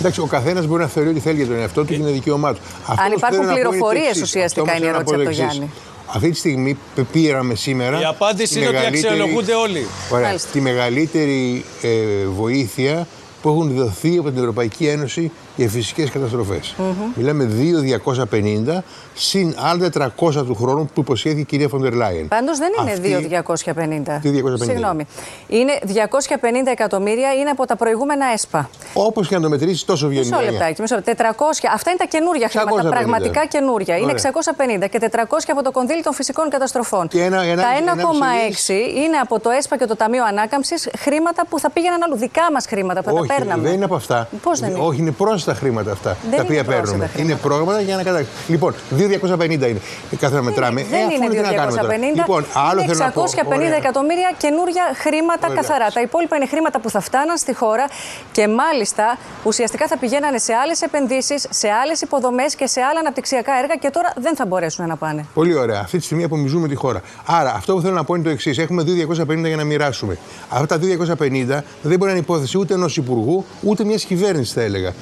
Εντάξει, 0.00 0.20
ο 0.20 0.26
καθένας 0.26 0.66
μπορεί 0.66 0.82
να 0.82 0.88
θεωρεί 0.88 1.08
ότι 1.08 1.20
θέλει 1.20 1.36
για 1.36 1.46
τον 1.46 1.58
εαυτό 1.58 1.80
του 1.80 1.86
και 1.86 1.94
είναι 1.94 2.10
δικαίωμά 2.10 2.54
του. 2.54 2.60
Αν 2.86 3.12
υπάρχουν 3.12 3.52
πληροφορίες, 3.52 4.20
ουσιαστικά 4.22 4.76
είναι 4.76 4.86
η 4.86 4.88
ερώτηση 4.88 5.14
από 5.14 5.24
τον 5.24 5.32
Γιάννη. 5.32 5.70
Αυτή 6.14 6.30
τη 6.30 6.36
στιγμή 6.36 6.78
πήραμε 7.12 7.54
σήμερα. 7.54 8.00
Η 8.00 8.04
απάντηση 8.04 8.58
είναι 8.58 8.68
ότι 8.68 8.86
αξιολογούνται 8.86 9.54
όλοι. 9.54 9.86
Ωραία, 10.10 10.34
τη 10.52 10.60
μεγαλύτερη 10.60 11.64
ε, 11.82 12.26
βοήθεια 12.26 13.06
που 13.42 13.48
έχουν 13.48 13.74
δοθεί 13.74 14.18
από 14.18 14.28
την 14.30 14.38
Ευρωπαϊκή 14.38 14.86
Ένωση 14.86 15.32
για 15.56 15.68
φυσικές 15.68 16.10
καταστροφές. 16.10 16.74
Mm-hmm. 16.78 17.12
Μιλάμε 17.14 17.50
2.250 18.04 18.78
συν 19.14 19.54
άλλα 19.58 19.90
400 20.20 20.32
του 20.46 20.54
χρόνου 20.54 20.90
που 20.94 21.00
υποσχέθηκε 21.00 21.40
η 21.40 21.44
κυρία 21.44 21.68
Φοντερ 21.68 21.92
Λάιεν. 21.92 22.28
Πάντως 22.28 22.58
δεν 22.58 22.68
είναι 22.80 22.92
Αυτή... 22.92 23.28
2.250. 23.64 24.52
2.250. 24.52 24.62
Συγγνώμη. 24.62 25.06
Είναι 25.48 25.78
250 25.84 25.90
εκατομμύρια 26.64 27.32
είναι 27.32 27.50
από 27.50 27.66
τα 27.66 27.76
προηγούμενα 27.76 28.26
ΕΣΠΑ. 28.32 28.70
Όπως 28.92 29.28
και 29.28 29.34
να 29.34 29.40
το 29.40 29.48
μετρήσει, 29.48 29.86
τόσο 29.86 30.08
βγαίνει. 30.08 30.28
Μισό 30.28 30.40
λεπτάκι. 30.50 30.80
Μισό 30.80 30.96
400. 30.96 31.10
Αυτά 31.74 31.90
είναι 31.90 31.98
τα 31.98 32.04
καινούργια 32.04 32.48
χρήματα. 32.48 32.88
Πραγματικά 32.88 33.46
καινούργια. 33.46 33.96
Είναι 33.96 34.14
650 34.82 34.88
και 34.90 35.10
400 35.12 35.24
από 35.48 35.62
το 35.62 35.70
κονδύλι 35.70 36.02
των 36.02 36.12
φυσικών 36.12 36.48
καταστροφών. 36.50 37.08
Και 37.08 37.22
ένα, 37.22 37.42
ένα, 37.42 37.62
τα 37.62 37.68
1,6 38.66 38.72
είναι 38.96 39.16
από 39.22 39.40
το 39.40 39.50
ΕΣΠΑ 39.50 39.76
και 39.76 39.86
το 39.86 39.96
Ταμείο 39.96 40.24
Ανάκαμψης 40.24 40.88
χρήματα 40.98 41.46
που 41.46 41.58
θα 41.58 41.70
πήγαιναν 41.70 42.02
αλλού. 42.02 42.16
Δικά 42.16 42.42
μας 42.52 42.66
χρήματα 42.66 43.02
που 43.02 43.16
θα 43.16 43.26
τα 43.26 43.34
παίρναμε. 43.34 43.62
Δεν 43.62 43.72
είναι 43.72 43.84
από 43.84 43.94
αυτά. 43.94 44.28
Πώς 44.42 44.60
δεν 44.60 44.70
είναι; 44.70 44.78
Όχι, 44.82 45.00
είναι 45.00 45.10
πρόσθετα 45.44 45.66
χρήματα 45.66 45.92
αυτά 45.92 46.16
δεν 46.30 46.38
τα 46.38 46.42
οποία 46.42 46.64
παίρνουμε. 46.64 47.10
Είναι 47.16 47.34
πρόγραμματα 47.34 47.80
για 47.80 47.96
να 47.96 48.02
καταλάβει. 48.02 48.28
Λοιπόν, 48.48 48.74
2.250 48.98 49.50
είναι. 49.50 49.80
Κάθε 50.18 50.34
να 50.34 50.42
μετράμε. 50.42 50.84
Δεν 50.90 51.08
ε, 51.08 51.14
είναι 51.14 51.28
250. 52.12 52.16
Λοιπόν, 52.16 52.46
άλλο 52.54 52.80
είναι 52.82 52.94
650 52.98 53.78
εκατομμύρια 53.78 54.32
καινούργια 54.36 54.82
χρήματα 54.94 55.46
Ωραία. 55.48 55.60
καθαρά. 55.60 55.90
Τα 55.90 56.00
υπόλοιπα 56.00 56.36
είναι 56.36 56.46
χρήματα 56.46 56.80
που 56.80 56.90
θα 56.90 57.00
φτάναν 57.00 57.36
στη 57.36 57.54
χώρα 57.54 57.84
και 58.32 58.48
μάλιστα 58.48 59.18
ουσιαστικά 59.44 59.86
θα 59.86 59.98
πηγαίνανε 59.98 60.38
σε 60.38 60.52
άλλες 60.52 60.82
επενδύσεις, 60.82 61.46
σε 61.50 61.68
άλλες 61.68 62.00
υποδομές 62.00 62.54
και 62.54 62.66
σε 62.66 62.80
άλλα 62.80 63.00
αναπτυξιακά 63.00 63.52
έργα 63.62 63.74
και 63.76 63.90
τώρα 63.90 64.12
δεν 64.16 64.36
θα 64.36 64.46
μπορέσουν 64.46 64.86
να 64.86 64.96
πάνε. 64.96 65.26
Πολύ 65.34 65.54
ωραία. 65.54 65.80
Αυτή 65.80 65.98
τη 65.98 66.04
στιγμή 66.04 66.24
απομυζούμε 66.24 66.68
τη 66.68 66.74
χώρα. 66.74 67.00
Άρα 67.26 67.54
αυτό 67.54 67.74
που 67.74 67.80
θέλω 67.80 67.94
να 67.94 68.04
πω 68.04 68.14
είναι 68.14 68.24
το 68.24 68.30
εξής. 68.30 68.58
Έχουμε 68.58 68.82
2.250 68.86 69.46
για 69.46 69.56
να 69.56 69.64
μοιράσουμε. 69.64 70.18
Αυτά 70.48 70.66
τα 70.66 70.86
2.250 70.86 71.62
δεν 71.82 71.98
μπορεί 71.98 71.98
να 71.98 72.10
είναι 72.10 72.18
υπόθεση 72.18 72.58
ούτε 72.58 72.74
ενός 72.74 72.96
υπουργού 72.96 73.44
ούτε 73.60 73.84
μιας 73.84 74.04
κυβέρνησης, 74.04 74.52
θα 74.52 74.60
έλεγα. 74.62 74.92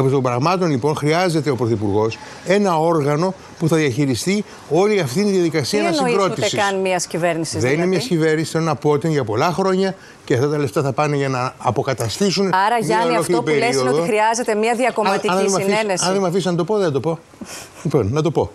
Από 0.00 0.08
των 0.10 0.22
πραγμάτων 0.22 0.70
λοιπόν 0.70 0.96
χρειάζεται 0.96 1.50
ο 1.50 1.56
Πρωθυπουργός 1.56 2.18
ένα 2.46 2.78
όργανο 2.78 3.34
που 3.58 3.68
θα 3.68 3.76
διαχειριστεί 3.76 4.44
όλη 4.70 5.00
αυτή 5.00 5.24
τη 5.24 5.30
διαδικασία 5.30 5.80
ανασυγκρότησης. 5.80 6.50
Δεν 6.50 6.60
καν 6.60 6.80
μιας 6.80 7.06
κυβέρνησης. 7.06 7.52
Δεν 7.52 7.60
δηλαδή; 7.60 7.76
είναι 7.76 7.86
μιας 7.86 8.04
κυβέρνησης, 8.04 8.50
θέλω 8.50 8.64
να 8.64 8.74
πω 8.74 8.90
ότι 8.90 9.06
είναι 9.06 9.14
για 9.14 9.24
πολλά 9.24 9.52
χρόνια 9.52 9.94
και 10.24 10.34
αυτά 10.34 10.48
τα 10.48 10.58
λεφτά 10.58 10.82
θα 10.82 10.92
πάνε 10.92 11.16
για 11.16 11.28
να 11.28 11.54
αποκαταστήσουν. 11.58 12.46
Άρα, 12.46 12.78
Γιάννη, 12.80 13.16
αυτό 13.16 13.42
που 13.42 13.50
λες 13.50 13.76
είναι 13.76 13.90
ότι 13.90 14.00
χρειάζεται 14.00 14.54
μια 14.54 14.74
διακομματική 14.74 15.28
αν, 15.28 15.38
αν 15.38 15.48
συνένεση. 15.50 16.04
Αν 16.06 16.12
δεν 16.12 16.20
με 16.20 16.28
αφήσεις 16.28 16.46
να 16.46 16.54
το 16.54 16.64
πω, 16.64 16.78
δεν 16.78 16.92
το 16.92 17.00
πω. 17.00 17.18
λοιπόν, 17.82 18.08
να 18.12 18.22
το 18.22 18.30
πω. 18.30 18.50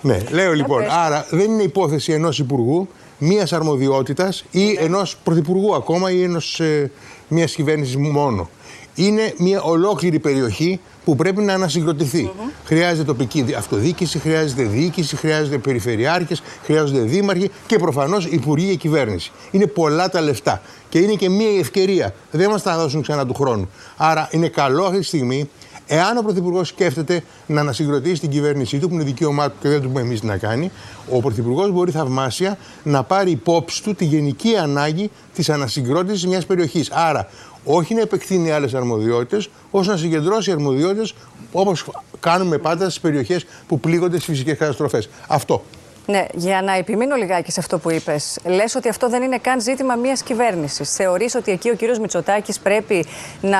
ναι, 0.00 0.22
λέω 0.30 0.52
λοιπόν, 0.52 0.82
άρα 0.90 1.26
δεν 1.30 1.50
είναι 1.50 1.62
υπόθεση 1.62 2.12
ενός 2.12 2.38
υπουργού, 2.38 2.88
μιας 3.18 3.52
αρμοδιότητας 3.52 4.44
ή 4.50 4.76
ενός 4.80 5.16
πρωθυπουργού 5.24 5.74
ακόμα 5.74 6.10
ή 6.10 6.22
ενός 6.22 6.60
ε, 6.60 6.90
μιας 7.28 7.54
κυβέρνησης 7.54 7.96
μόνο 7.96 8.48
είναι 8.94 9.34
μια 9.38 9.62
ολόκληρη 9.62 10.18
περιοχή 10.18 10.80
που 11.04 11.16
πρέπει 11.16 11.42
να 11.42 11.54
ανασυγκροτηθεί. 11.54 12.30
Mm-hmm. 12.32 12.52
Χρειάζεται 12.64 13.04
τοπική 13.04 13.44
αυτοδιοίκηση, 13.56 14.18
χρειάζεται 14.18 14.62
διοίκηση, 14.62 15.16
χρειάζεται 15.16 15.58
περιφερειάρχες, 15.58 16.42
χρειάζονται 16.64 17.00
δήμαρχοι 17.00 17.50
και 17.66 17.78
προφανώς 17.78 18.26
υπουργοί 18.26 18.66
και 18.70 18.74
κυβέρνηση. 18.74 19.32
Είναι 19.50 19.66
πολλά 19.66 20.08
τα 20.08 20.20
λεφτά. 20.20 20.62
Και 20.88 20.98
είναι 20.98 21.14
και 21.14 21.28
μια 21.28 21.58
ευκαιρία. 21.58 22.14
Δεν 22.30 22.50
μας 22.50 22.62
τα 22.62 22.76
δώσουν 22.76 23.02
ξανά 23.02 23.26
του 23.26 23.34
χρόνου. 23.34 23.70
Άρα 23.96 24.28
είναι 24.30 24.48
καλό 24.48 24.84
αυτή 24.84 24.98
τη 24.98 25.04
στιγμή, 25.04 25.50
εάν 25.86 26.16
ο 26.16 26.22
Πρωθυπουργός 26.22 26.68
σκέφτεται 26.68 27.22
να 27.46 27.60
ανασυγκροτήσει 27.60 28.20
την 28.20 28.30
κυβέρνησή 28.30 28.78
του, 28.78 28.88
που 28.88 28.94
είναι 28.94 29.04
δικαίωμά 29.04 29.50
του 29.50 29.56
και 29.60 29.68
δεν 29.68 29.80
του 29.80 29.88
πούμε 29.88 30.00
εμείς 30.00 30.22
να 30.22 30.36
κάνει, 30.36 30.70
ο 31.10 31.20
Πρωθυπουργός 31.20 31.70
μπορεί 31.70 31.90
θαυμάσια 31.90 32.58
να 32.82 33.02
πάρει 33.02 33.30
υπόψη 33.30 33.82
του 33.82 33.94
τη 33.94 34.04
γενική 34.04 34.56
ανάγκη 34.56 35.10
της 35.34 35.50
ανασυγκρότησης 35.50 36.26
μιας 36.26 36.46
περιοχής. 36.46 36.90
Άρα 36.90 37.28
όχι 37.64 37.94
να 37.94 38.00
επεκτείνει 38.00 38.50
άλλες 38.50 38.74
αρμοδιότητες, 38.74 39.48
ώστε 39.70 39.92
να 39.92 39.98
συγκεντρώσει 39.98 40.50
αρμοδιότητες 40.50 41.14
όπως 41.52 41.90
κάνουμε 42.20 42.58
πάντα 42.58 42.84
στις 42.84 43.00
περιοχές 43.00 43.46
που 43.68 43.80
πλήγονται 43.80 44.16
στις 44.16 44.28
φυσικές 44.28 44.58
καταστροφές. 44.58 45.08
Αυτό. 45.28 45.64
Ναι, 46.10 46.24
για 46.34 46.62
να 46.62 46.72
επιμείνω 46.72 47.16
λιγάκι 47.16 47.52
σε 47.52 47.60
αυτό 47.60 47.78
που 47.78 47.90
είπες, 47.90 48.38
λες 48.44 48.74
ότι 48.74 48.88
αυτό 48.88 49.08
δεν 49.08 49.22
είναι 49.22 49.38
καν 49.38 49.60
ζήτημα 49.60 49.94
μιας 49.94 50.22
κυβέρνησης. 50.22 50.94
Θεωρείς 50.94 51.34
ότι 51.34 51.52
εκεί 51.52 51.70
ο 51.70 51.74
κύριος 51.74 51.98
Μητσοτάκης 51.98 52.58
πρέπει 52.58 53.06
να 53.40 53.58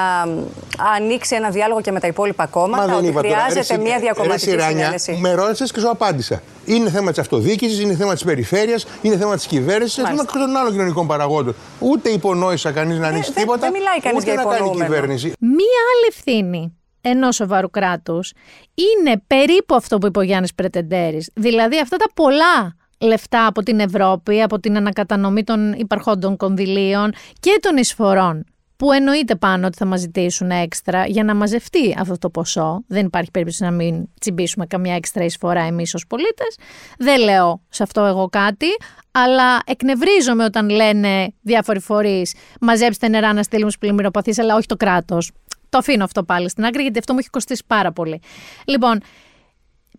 ανοίξει 0.96 1.34
ένα 1.34 1.50
διάλογο 1.50 1.80
και 1.80 1.92
με 1.92 2.00
τα 2.00 2.06
υπόλοιπα 2.06 2.46
κόμματα, 2.46 2.86
Μα 2.86 2.96
ότι 2.96 3.12
χρειάζεται 3.16 3.78
μια 3.78 3.98
διακομματική 3.98 4.50
συνένεση. 4.50 5.18
Με 5.20 5.32
ρώτησες 5.34 5.72
και 5.72 5.80
σου 5.80 5.90
απάντησα. 5.90 6.42
Είναι 6.64 6.90
θέμα 6.90 7.10
της 7.10 7.18
αυτοδιοίκησης, 7.18 7.80
είναι 7.80 7.94
θέμα 7.94 8.12
της 8.12 8.24
περιφέρειας, 8.24 8.86
είναι 9.02 9.16
θέμα 9.16 9.36
της 9.36 9.46
κυβέρνησης, 9.46 9.96
είναι 9.96 10.08
θέμα 10.08 10.24
των 10.24 10.56
άλλων 10.56 10.72
κοινωνικών 10.72 11.06
παραγόντων. 11.06 11.54
Ούτε 11.78 12.08
υπονόησα 12.08 12.70
κανείς 12.72 12.98
να 12.98 13.06
ανοίξει 13.06 13.32
τίποτα. 13.32 13.60
Δεν 13.60 13.72
μιλάει 13.72 14.00
κανείς 14.00 14.24
για 14.24 14.34
να 14.34 14.84
κυβέρνηση. 14.84 15.32
Μία 15.38 15.80
άλλη 15.92 16.06
ευθύνη 16.08 16.79
ενός 17.00 17.34
σοβαρού 17.34 17.70
κράτους 17.70 18.32
είναι 18.74 19.22
περίπου 19.26 19.74
αυτό 19.74 19.98
που 19.98 20.06
είπε 20.06 20.18
ο 20.18 20.22
Γιάννης 20.22 20.54
Πρετεντέρης. 20.54 21.30
Δηλαδή 21.34 21.78
αυτά 21.78 21.96
τα 21.96 22.06
πολλά 22.14 22.76
λεφτά 23.00 23.46
από 23.46 23.62
την 23.62 23.80
Ευρώπη, 23.80 24.42
από 24.42 24.60
την 24.60 24.76
ανακατανομή 24.76 25.44
των 25.44 25.72
υπαρχόντων 25.72 26.36
κονδυλίων 26.36 27.12
και 27.40 27.58
των 27.60 27.76
εισφορών 27.76 28.44
που 28.76 28.92
εννοείται 28.92 29.34
πάνω 29.34 29.66
ότι 29.66 29.76
θα 29.76 29.84
μας 29.84 30.00
ζητήσουν 30.00 30.50
έξτρα 30.50 31.06
για 31.06 31.24
να 31.24 31.34
μαζευτεί 31.34 31.96
αυτό 31.98 32.18
το 32.18 32.30
ποσό. 32.30 32.84
Δεν 32.86 33.06
υπάρχει 33.06 33.30
περίπτωση 33.30 33.62
να 33.62 33.70
μην 33.70 34.08
τσιμπήσουμε 34.20 34.66
καμιά 34.66 34.94
έξτρα 34.94 35.24
εισφορά 35.24 35.60
εμείς 35.60 35.94
ως 35.94 36.06
πολίτες. 36.06 36.56
Δεν 36.98 37.20
λέω 37.20 37.62
σε 37.68 37.82
αυτό 37.82 38.04
εγώ 38.04 38.28
κάτι, 38.28 38.66
αλλά 39.10 39.58
εκνευρίζομαι 39.66 40.44
όταν 40.44 40.68
λένε 40.68 41.32
διάφοροι 41.40 41.80
φορείς 41.80 42.34
μαζέψτε 42.60 43.08
νερά 43.08 43.32
να 43.32 43.42
στείλουμε 43.42 43.70
στους 43.70 43.80
πλημμυροπαθείς, 43.80 44.38
αλλά 44.38 44.56
όχι 44.56 44.66
το 44.66 44.76
κράτος. 44.76 45.32
Το 45.70 45.78
αφήνω 45.78 46.04
αυτό 46.04 46.24
πάλι 46.24 46.48
στην 46.48 46.64
άκρη 46.64 46.82
γιατί 46.82 46.98
αυτό 46.98 47.12
μου 47.12 47.18
έχει 47.18 47.30
κοστίσει 47.30 47.62
πάρα 47.66 47.92
πολύ. 47.92 48.20
Λοιπόν, 48.64 49.00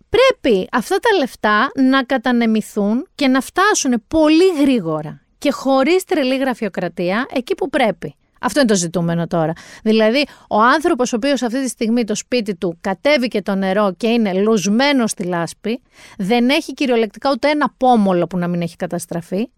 πρέπει 0.09 0.67
αυτά 0.71 0.97
τα 0.97 1.17
λεφτά 1.17 1.71
να 1.89 2.03
κατανεμηθούν 2.03 3.07
και 3.15 3.27
να 3.27 3.41
φτάσουν 3.41 4.03
πολύ 4.07 4.61
γρήγορα 4.61 5.21
και 5.37 5.51
χωρίς 5.51 6.03
τρελή 6.03 6.37
γραφειοκρατία 6.37 7.25
εκεί 7.33 7.55
που 7.55 7.69
πρέπει. 7.69 8.15
Αυτό 8.43 8.59
είναι 8.59 8.69
το 8.69 8.75
ζητούμενο 8.75 9.27
τώρα. 9.27 9.53
Δηλαδή, 9.83 10.25
ο 10.49 10.61
άνθρωπος 10.61 11.13
ο 11.13 11.15
οποίος 11.15 11.41
αυτή 11.41 11.61
τη 11.61 11.67
στιγμή 11.69 12.03
το 12.03 12.15
σπίτι 12.15 12.55
του 12.55 12.77
κατέβηκε 12.81 13.41
το 13.41 13.55
νερό 13.55 13.93
και 13.97 14.07
είναι 14.07 14.33
λουσμένος 14.33 15.11
στη 15.11 15.23
λάσπη, 15.23 15.81
δεν 16.17 16.49
έχει 16.49 16.73
κυριολεκτικά 16.73 17.31
ούτε 17.31 17.49
ένα 17.49 17.73
πόμολο 17.77 18.27
που 18.27 18.37
να 18.37 18.47
μην 18.47 18.61
έχει 18.61 18.75
καταστραφεί. 18.75 19.49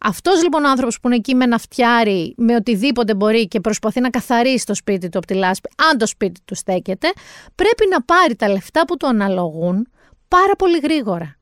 Αυτός 0.00 0.42
λοιπόν 0.42 0.64
ο 0.64 0.68
άνθρωπος 0.68 1.00
που 1.00 1.08
είναι 1.08 1.16
εκεί 1.16 1.34
με 1.34 1.44
ένα 1.44 1.58
φτιάρι, 1.58 2.34
με 2.36 2.54
οτιδήποτε 2.54 3.14
μπορεί 3.14 3.48
και 3.48 3.60
προσπαθεί 3.60 4.00
να 4.00 4.10
καθαρίσει 4.10 4.66
το 4.66 4.74
σπίτι 4.74 5.08
του 5.08 5.18
από 5.18 5.26
τη 5.26 5.34
λάσπη, 5.34 5.68
αν 5.90 5.98
το 5.98 6.06
σπίτι 6.06 6.40
του 6.44 6.54
στέκεται, 6.54 7.12
πρέπει 7.54 7.88
να 7.90 8.02
πάρει 8.02 8.36
τα 8.36 8.48
λεφτά 8.48 8.84
που 8.84 8.96
του 8.96 9.06
αναλογούν 9.06 9.88
πάρα 10.28 10.56
πολύ 10.56 10.78
γρήγορα. 10.78 11.36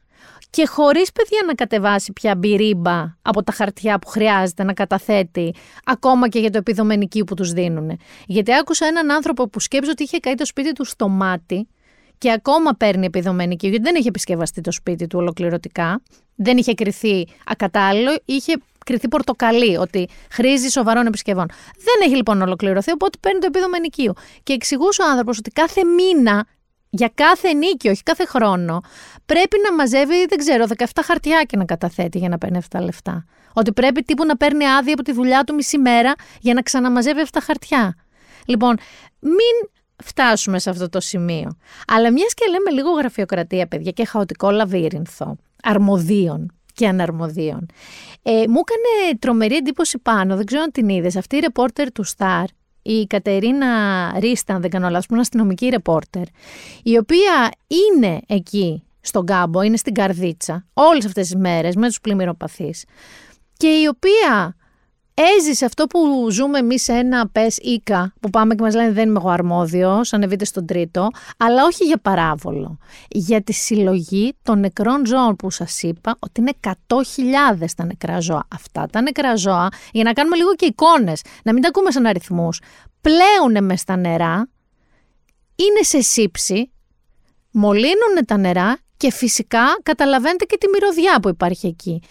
Και 0.51 0.67
χωρίς 0.67 1.13
παιδιά 1.13 1.43
να 1.47 1.55
κατεβάσει 1.55 2.13
πια 2.13 2.35
μπυρίμπα 2.35 3.17
από 3.23 3.43
τα 3.43 3.53
χαρτιά 3.53 3.99
που 3.99 4.09
χρειάζεται 4.09 4.65
να 4.65 4.73
καταθέτει, 4.73 5.55
ακόμα 5.85 6.29
και 6.29 6.39
για 6.39 6.51
το 6.51 6.59
επιδομενική 6.59 7.25
που 7.25 7.35
τους 7.35 7.53
δίνουν. 7.53 7.99
Γιατί 8.27 8.55
άκουσα 8.55 8.87
έναν 8.87 9.11
άνθρωπο 9.11 9.49
που 9.49 9.61
σκέψει 9.61 9.91
ότι 9.91 10.03
είχε 10.03 10.19
καεί 10.19 10.35
το 10.35 10.47
σπίτι 10.47 10.73
του 10.73 10.85
στο 10.85 11.09
μάτι 11.09 11.69
και 12.19 12.33
ακόμα 12.33 12.73
παίρνει 12.73 13.07
επιδομενική, 13.07 13.69
γιατί 13.69 13.83
δεν 13.83 13.95
είχε 13.95 14.09
επισκευαστεί 14.09 14.61
το 14.61 14.73
σπίτι 14.73 15.07
του 15.07 15.19
ολοκληρωτικά, 15.19 16.03
δεν 16.35 16.57
είχε 16.57 16.75
κρυθεί 16.75 17.27
ακατάλληλο, 17.47 18.19
είχε 18.25 18.55
κρυθεί 18.85 19.09
πορτοκαλί, 19.09 19.77
ότι 19.77 20.09
χρήζει 20.31 20.69
σοβαρών 20.69 21.07
επισκευών. 21.07 21.47
Δεν 21.77 22.07
έχει 22.07 22.17
λοιπόν 22.17 22.43
ολοκληρωθεί, 22.43 22.93
οπότε 22.93 23.19
παίρνει 23.21 23.41
το 23.41 23.47
επίδομα 23.47 23.77
ενοικίου. 23.77 24.13
Και 24.43 24.53
εξηγούσε 24.53 25.03
ο 25.03 25.11
άνθρωπος 25.11 25.39
ότι 25.39 25.51
κάθε 25.51 25.81
μήνα, 25.85 26.47
για 26.91 27.11
κάθε 27.15 27.53
νίκη, 27.53 27.89
όχι 27.89 28.03
κάθε 28.03 28.25
χρόνο, 28.25 28.81
πρέπει 29.27 29.57
να 29.65 29.75
μαζεύει, 29.75 30.27
δεν 30.29 30.39
ξέρω, 30.39 30.67
17 30.77 30.85
χαρτιά 31.05 31.43
και 31.43 31.57
να 31.57 31.65
καταθέτει 31.65 32.19
για 32.19 32.29
να 32.29 32.39
παίρνει 32.39 32.57
αυτά 32.57 32.79
τα 32.79 32.85
λεφτά. 32.85 33.25
Ότι 33.53 33.73
πρέπει 33.73 34.03
τύπου 34.03 34.25
να 34.25 34.37
παίρνει 34.37 34.67
άδεια 34.67 34.93
από 34.93 35.03
τη 35.03 35.13
δουλειά 35.13 35.45
του 35.45 35.55
μισή 35.55 35.79
μέρα 35.79 36.15
για 36.41 36.55
να 36.55 36.63
ξαναμαζεύει 36.63 37.21
αυτά 37.21 37.39
τα 37.39 37.45
χαρτιά. 37.47 37.97
Λοιπόν, 38.47 38.77
μην 39.21 39.71
φτάσουμε 40.05 40.59
σε 40.59 40.71
αυτό 40.71 40.89
το 40.89 41.01
σημείο. 41.01 41.57
Αλλά 41.87 42.13
μιας 42.13 42.35
και 42.35 42.45
λέμε 42.51 42.71
λίγο 42.71 42.91
γραφειοκρατία, 42.91 43.67
παιδιά, 43.67 43.91
και 43.91 44.05
χαοτικό 44.05 44.51
λαβύρινθο 44.51 45.37
αρμοδίων 45.63 46.53
και 46.75 46.89
αναρμοδίων. 46.89 47.67
Ε, 48.23 48.33
μου 48.33 48.61
έκανε 48.67 49.19
τρομερή 49.19 49.57
εντύπωση 49.57 49.99
πάνω, 49.99 50.37
δεν 50.37 50.45
ξέρω 50.45 50.63
αν 50.63 50.71
την 50.71 50.89
είδες, 50.89 51.17
αυτή 51.17 51.37
η 51.37 51.41
ρεπόρτερ 51.41 51.93
του 51.93 52.03
Σταρ, 52.03 52.45
η 52.83 53.07
Κατερίνα 53.07 53.67
Ρίστα, 54.19 54.55
αν 54.55 54.61
δεν 54.61 54.71
κάνω 54.71 54.89
λάθος, 54.89 55.07
που 55.07 55.13
είναι 55.13 55.23
αστυνομική 55.23 55.69
ρεπόρτερ, 55.69 56.23
η 56.83 56.99
οποία 56.99 57.51
είναι 57.67 58.21
εκεί 58.27 58.83
στον 59.01 59.27
κάμπο, 59.27 59.63
είναι 59.63 59.77
στην 59.77 59.95
καρδίτσα 59.95 60.67
όλες 60.73 61.05
αυτές 61.05 61.27
τις 61.27 61.37
μέρες 61.37 61.75
με 61.75 61.87
τους 61.87 62.01
πλημμυροπαθείς 62.01 62.85
και 63.57 63.67
η 63.69 63.87
οποία 63.87 64.57
έζησε 65.15 65.65
αυτό 65.65 65.87
που 65.87 66.31
ζούμε 66.31 66.59
εμείς 66.59 66.83
σε 66.83 66.93
ένα 66.93 67.29
πες 67.29 67.57
οίκα 67.57 68.13
που 68.21 68.31
πάμε 68.31 68.55
και 68.55 68.63
μας 68.63 68.75
λένε 68.75 68.93
δεν 68.93 69.09
είμαι 69.09 69.19
εγώ 69.19 69.29
αρμόδιος, 69.29 70.13
ανεβείτε 70.13 70.45
στον 70.45 70.67
τρίτο, 70.67 71.09
αλλά 71.37 71.65
όχι 71.65 71.85
για 71.85 71.99
παράβολο. 71.99 72.79
Για 73.09 73.43
τη 73.43 73.53
συλλογή 73.53 74.37
των 74.43 74.59
νεκρών 74.59 75.07
ζώων 75.07 75.37
που 75.37 75.51
σας 75.51 75.83
είπα 75.83 76.17
ότι 76.19 76.41
είναι 76.41 76.53
100.000 76.61 76.73
τα 77.77 77.85
νεκρά 77.85 78.21
ζώα. 78.21 78.47
Αυτά 78.55 78.87
τα 78.93 79.01
νεκρά 79.01 79.37
ζώα, 79.37 79.69
για 79.93 80.05
να 80.05 80.13
κάνουμε 80.13 80.37
λίγο 80.37 80.55
και 80.55 80.67
εικόνες, 80.67 81.23
να 81.45 81.53
μην 81.53 81.63
τα 81.63 81.69
ακούμε 81.69 81.91
σαν 81.91 82.07
αριθμούς, 82.07 82.61
πλέουν 83.01 83.65
μες 83.65 83.81
στα 83.81 83.97
νερά, 83.97 84.49
είναι 85.55 85.83
σε 85.83 86.01
σύψη, 86.01 86.73
μολύνουν 87.51 88.25
τα 88.27 88.37
νερά 88.37 88.79
και 88.97 89.13
φυσικά 89.13 89.65
καταλαβαίνετε 89.83 90.45
και 90.45 90.57
τη 90.59 90.69
μυρωδιά 90.69 91.21
που 91.21 91.29
υπάρχει 91.29 91.67
εκεί. 91.67 92.03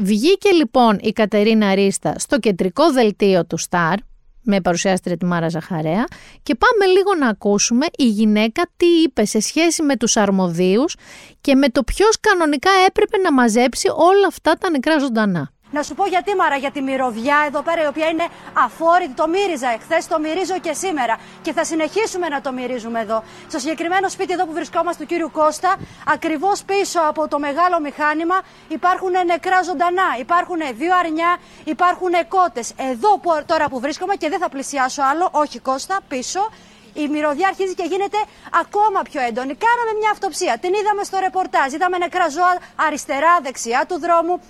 Βγήκε 0.00 0.50
λοιπόν 0.50 0.98
η 1.00 1.12
Κατερίνα 1.12 1.74
Ρίστα 1.74 2.18
στο 2.18 2.38
κεντρικό 2.38 2.92
δελτίο 2.92 3.46
του 3.46 3.56
Σταρ 3.56 3.94
με 4.42 4.60
παρουσιάστρια 4.60 5.16
τη 5.16 5.24
Μάρα 5.24 5.48
Ζαχαρέα 5.48 6.04
και 6.42 6.54
πάμε 6.54 6.92
λίγο 6.92 7.14
να 7.14 7.28
ακούσουμε 7.28 7.86
η 7.96 8.04
γυναίκα 8.04 8.70
τι 8.76 8.86
είπε 8.86 9.24
σε 9.24 9.40
σχέση 9.40 9.82
με 9.82 9.96
τους 9.96 10.16
αρμοδίους 10.16 10.96
και 11.40 11.54
με 11.54 11.68
το 11.68 11.82
ποιος 11.82 12.20
κανονικά 12.20 12.70
έπρεπε 12.86 13.16
να 13.16 13.32
μαζέψει 13.32 13.88
όλα 13.88 14.26
αυτά 14.26 14.54
τα 14.54 14.70
νεκρά 14.70 14.98
ζωντανά. 14.98 15.50
Να 15.70 15.82
σου 15.82 15.94
πω 15.94 16.06
γιατί 16.06 16.34
Μάρα, 16.34 16.56
για 16.56 16.70
τη 16.70 16.80
μυρωδιά 16.80 17.44
εδώ 17.46 17.62
πέρα, 17.62 17.82
η 17.82 17.86
οποία 17.86 18.06
είναι 18.06 18.26
αφόρητη. 18.52 19.12
Το 19.12 19.28
μύριζα 19.28 19.68
εχθές, 19.68 20.06
το 20.06 20.18
μυρίζω 20.18 20.58
και 20.58 20.72
σήμερα. 20.72 21.18
Και 21.42 21.52
θα 21.52 21.64
συνεχίσουμε 21.64 22.28
να 22.28 22.40
το 22.40 22.52
μυρίζουμε 22.52 23.00
εδώ. 23.00 23.22
Στο 23.48 23.58
συγκεκριμένο 23.58 24.08
σπίτι 24.08 24.32
εδώ 24.32 24.44
που 24.46 24.52
βρισκόμαστε 24.52 25.02
του 25.02 25.08
κύριου 25.08 25.30
Κώστα, 25.30 25.76
ακριβώς 26.06 26.62
πίσω 26.62 27.00
από 27.08 27.28
το 27.28 27.38
μεγάλο 27.38 27.80
μηχάνημα, 27.80 28.40
υπάρχουν 28.68 29.10
νεκρά 29.26 29.62
ζωντανά. 29.62 30.08
Υπάρχουν 30.18 30.58
δύο 30.74 30.96
αρνιά, 30.96 31.36
υπάρχουν 31.64 32.12
κότες. 32.28 32.72
Εδώ 32.76 33.18
που, 33.18 33.30
τώρα 33.46 33.68
που 33.68 33.80
βρίσκομαι 33.80 34.14
και 34.14 34.28
δεν 34.28 34.38
θα 34.38 34.48
πλησιάσω 34.48 35.02
άλλο, 35.02 35.28
όχι 35.30 35.58
Κώστα, 35.58 36.00
πίσω. 36.08 36.48
Η 36.94 37.08
μυρωδιά 37.08 37.48
αρχίζει 37.48 37.74
και 37.74 37.86
γίνεται 37.88 38.18
ακόμα 38.62 39.02
πιο 39.02 39.20
έντονη. 39.20 39.54
Κάναμε 39.54 39.98
μια 40.00 40.10
αυτοψία. 40.10 40.58
Την 40.58 40.74
είδαμε 40.74 41.02
στο 41.04 41.18
ρεπορτάζ. 41.18 41.72
Είδαμε 41.72 41.98
νεκρά 41.98 42.28
ζώα 42.28 42.58
αριστερά, 42.86 43.38
δεξιά 43.42 43.84
του 43.88 43.98
δρόμου. 43.98 44.40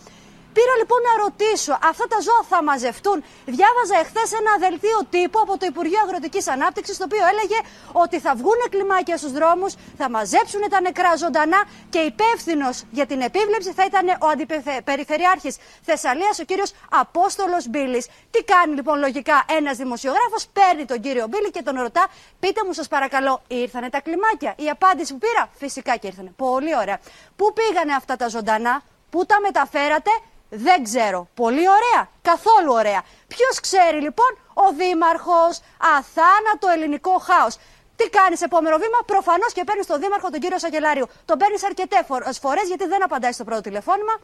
Πήρα 0.59 0.75
λοιπόν 0.83 1.01
να 1.09 1.13
ρωτήσω, 1.25 1.73
αυτά 1.91 2.07
τα 2.13 2.19
ζώα 2.27 2.43
θα 2.53 2.59
μαζευτούν. 2.69 3.19
Διάβαζα 3.57 3.97
εχθές 4.03 4.29
ένα 4.41 4.53
δελτίο 4.65 4.99
τύπου 5.15 5.39
από 5.45 5.59
το 5.59 5.67
Υπουργείο 5.73 6.01
Αγροτικής 6.07 6.49
Ανάπτυξης, 6.49 6.97
το 7.01 7.05
οποίο 7.09 7.25
έλεγε 7.33 7.59
ότι 7.93 8.17
θα 8.21 8.33
βγουν 8.41 8.61
κλιμάκια 8.71 9.17
στους 9.17 9.33
δρόμους, 9.33 9.73
θα 9.99 10.11
μαζέψουν 10.11 10.63
τα 10.71 10.81
νεκρά 10.81 11.17
ζωντανά 11.17 11.61
και 11.91 11.99
υπεύθυνος 11.99 12.85
για 12.91 13.07
την 13.07 13.21
επίβλεψη 13.21 13.73
θα 13.73 13.85
ήταν 13.85 14.07
ο 14.25 14.27
Αντιπεριφερειάρχης 14.35 15.57
Θεσσαλίας, 15.83 16.39
ο 16.39 16.45
κύριος 16.45 16.71
Απόστολος 16.91 17.69
Μπίλης. 17.69 18.07
Τι 18.31 18.41
κάνει 18.43 18.75
λοιπόν 18.75 18.99
λογικά 18.99 19.45
ένας 19.59 19.77
δημοσιογράφος, 19.77 20.47
παίρνει 20.53 20.85
τον 20.85 21.01
κύριο 21.01 21.27
Μπίλη 21.27 21.51
και 21.51 21.63
τον 21.63 21.81
ρωτά, 21.81 22.07
πείτε 22.41 22.61
μου 22.67 22.73
σας 22.73 22.89
παρακαλώ, 22.89 23.43
ήρθανε 23.49 23.89
τα 23.91 24.01
κλιμάκια; 24.01 24.55
Η 24.57 24.69
απάντηση 24.71 25.13
που 25.13 25.19
πήρα, 25.19 25.49
φυσικά 25.59 25.97
και 25.97 26.07
ήρθανε. 26.07 26.33
Πολύ 26.37 26.77
ωραία. 26.77 26.99
Πού 27.37 27.53
πήγανε 27.53 27.95
αυτά 27.95 28.17
τα 28.17 28.29
ζωντανά, 28.29 28.83
πού 29.11 29.27
τα 29.27 29.41
μεταφέρατε, 29.41 30.11
δεν 30.49 30.83
ξέρω. 30.83 31.29
Πολύ 31.35 31.65
ωραία. 31.69 32.09
Καθόλου 32.23 32.73
ωραία. 32.73 33.03
Ποιος 33.29 33.61
ξέρει 33.61 34.01
λοιπόν, 34.01 34.39
ο 34.55 34.73
Δήμαρχος; 34.73 35.61
Αθάνατο 35.97 36.69
ελληνικό 36.75 37.19
χάος. 37.19 37.57
Τι 37.97 38.09
κάνεις 38.09 38.41
επόμενο 38.43 38.77
βήμα, 38.77 38.99
προφανώς 39.07 39.53
και 39.53 39.65
παίρνεις 39.65 39.87
τον 39.87 40.01
Δήμαρχο, 40.01 40.31
τον 40.31 40.41
κύριο 40.41 40.59
Σακελάριο. 40.59 41.07
Τον 41.25 41.39
παίρνεις 41.39 41.65
αρκετές 41.65 42.39
φορές 42.41 42.67
γιατί 42.69 42.87
δεν 42.87 43.03
απαντάει 43.05 43.33
στο 43.33 43.45
πρώτο 43.45 43.61
τηλεφώνημα. 43.61 44.15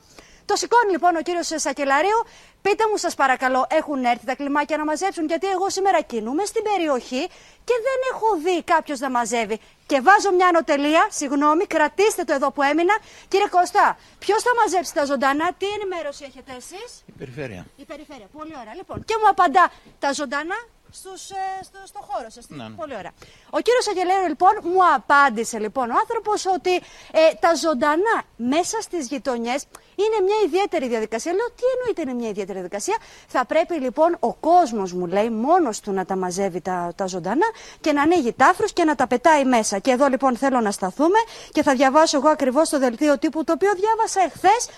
Το 0.44 0.56
σηκώνει 0.56 0.90
λοιπόν 0.90 1.16
ο 1.16 1.20
κύριος 1.20 1.50
Σακελαρίου. 1.54 2.24
Πείτε 2.62 2.84
μου, 2.90 2.96
σας 2.96 3.14
παρακαλώ, 3.14 3.66
έχουν 3.70 4.04
έρθει 4.04 4.26
τα 4.26 4.34
κλιμάκια 4.34 4.76
να 4.76 4.84
μαζέψουν, 4.84 5.26
γιατί 5.26 5.46
εγώ 5.46 5.70
σήμερα 5.70 6.00
κινούμαι 6.00 6.44
στην 6.44 6.62
περιοχή 6.62 7.28
και 7.64 7.74
δεν 7.86 7.98
έχω 8.12 8.28
δει 8.44 8.62
κάποιος 8.62 8.98
να 8.98 9.10
μαζεύει. 9.10 9.60
Και 9.86 10.00
βάζω 10.00 10.32
μια 10.32 10.48
ανωτελεία, 10.48 11.06
συγγνώμη, 11.10 11.66
κρατήστε 11.66 12.24
το 12.24 12.32
εδώ 12.32 12.50
που 12.52 12.62
έμεινα. 12.62 12.94
Κύριε 13.28 13.48
Κώστα, 13.48 13.98
ποιος 14.18 14.42
θα 14.42 14.50
μαζέψει 14.60 14.94
τα 14.94 15.04
ζωντανά, 15.04 15.52
τι 15.58 15.66
ενημέρωση 15.66 16.24
έχετε 16.28 16.52
εσείς; 16.56 17.02
Η 17.06 17.12
περιφέρεια. 17.18 17.66
Η 17.76 17.84
περιφέρεια, 17.84 18.26
πολύ 18.32 18.54
ωραία. 18.60 18.74
Λοιπόν, 18.74 19.04
και 19.04 19.14
μου 19.20 19.28
απαντά 19.28 19.72
τα 19.98 20.12
ζωντανά 20.12 20.56
στους, 21.00 21.30
ε, 21.30 21.64
στο, 21.64 21.78
στο 21.84 22.00
χώρο 22.08 22.30
σας. 22.30 22.44
Ναι, 22.48 22.68
ναι. 22.68 22.74
Πολύ 22.74 22.94
ωραία. 23.00 23.12
Ο 23.50 23.58
κύριος 23.66 23.88
Αγγελέρο 23.88 24.26
λοιπόν 24.26 24.52
μου 24.62 24.80
απάντησε 24.94 25.58
λοιπόν 25.58 25.90
ο 25.90 25.94
άνθρωπος 26.02 26.46
ότι 26.46 26.74
ε, 26.76 27.22
τα 27.40 27.54
ζωντανά 27.54 28.16
μέσα 28.36 28.80
στις 28.80 29.06
γειτονιές 29.06 29.60
είναι 30.02 30.18
μια 30.26 30.38
ιδιαίτερη 30.44 30.88
διαδικασία. 30.88 31.32
Λέω 31.32 31.46
τι 31.46 31.64
εννοείται 31.76 32.02
είναι 32.02 32.14
μια 32.14 32.28
ιδιαίτερη 32.28 32.58
διαδικασία; 32.58 32.96
Θα 33.26 33.44
πρέπει 33.44 33.74
λοιπόν 33.74 34.16
ο 34.20 34.34
κόσμος 34.34 34.92
μου 34.92 35.06
λέει 35.06 35.30
μόνος 35.30 35.80
του 35.80 35.92
να 35.92 36.04
τα 36.04 36.16
μαζεύει 36.16 36.60
τα, 36.60 36.92
τα 36.96 37.06
ζωντανά 37.06 37.46
και 37.80 37.92
να 37.92 38.02
ανοίγει 38.02 38.32
τάφρους 38.32 38.72
και 38.72 38.84
να 38.84 38.94
τα 38.94 39.06
πετάει 39.06 39.44
μέσα. 39.44 39.78
Και 39.78 39.90
εδώ 39.90 40.06
λοιπόν 40.08 40.36
θέλω 40.36 40.60
να 40.60 40.70
σταθούμε 40.70 41.18
και 41.52 41.62
θα 41.62 41.74
διαβάσω 41.74 42.16
εγώ 42.16 42.28
ακριβώς 42.28 42.68
το 42.68 42.78
δελτίο 42.78 43.18
τύπου 43.18 43.44
το 43.44 43.52
οποίο 43.52 43.70
διάβασα 43.74 44.20
εχθές 44.22 44.68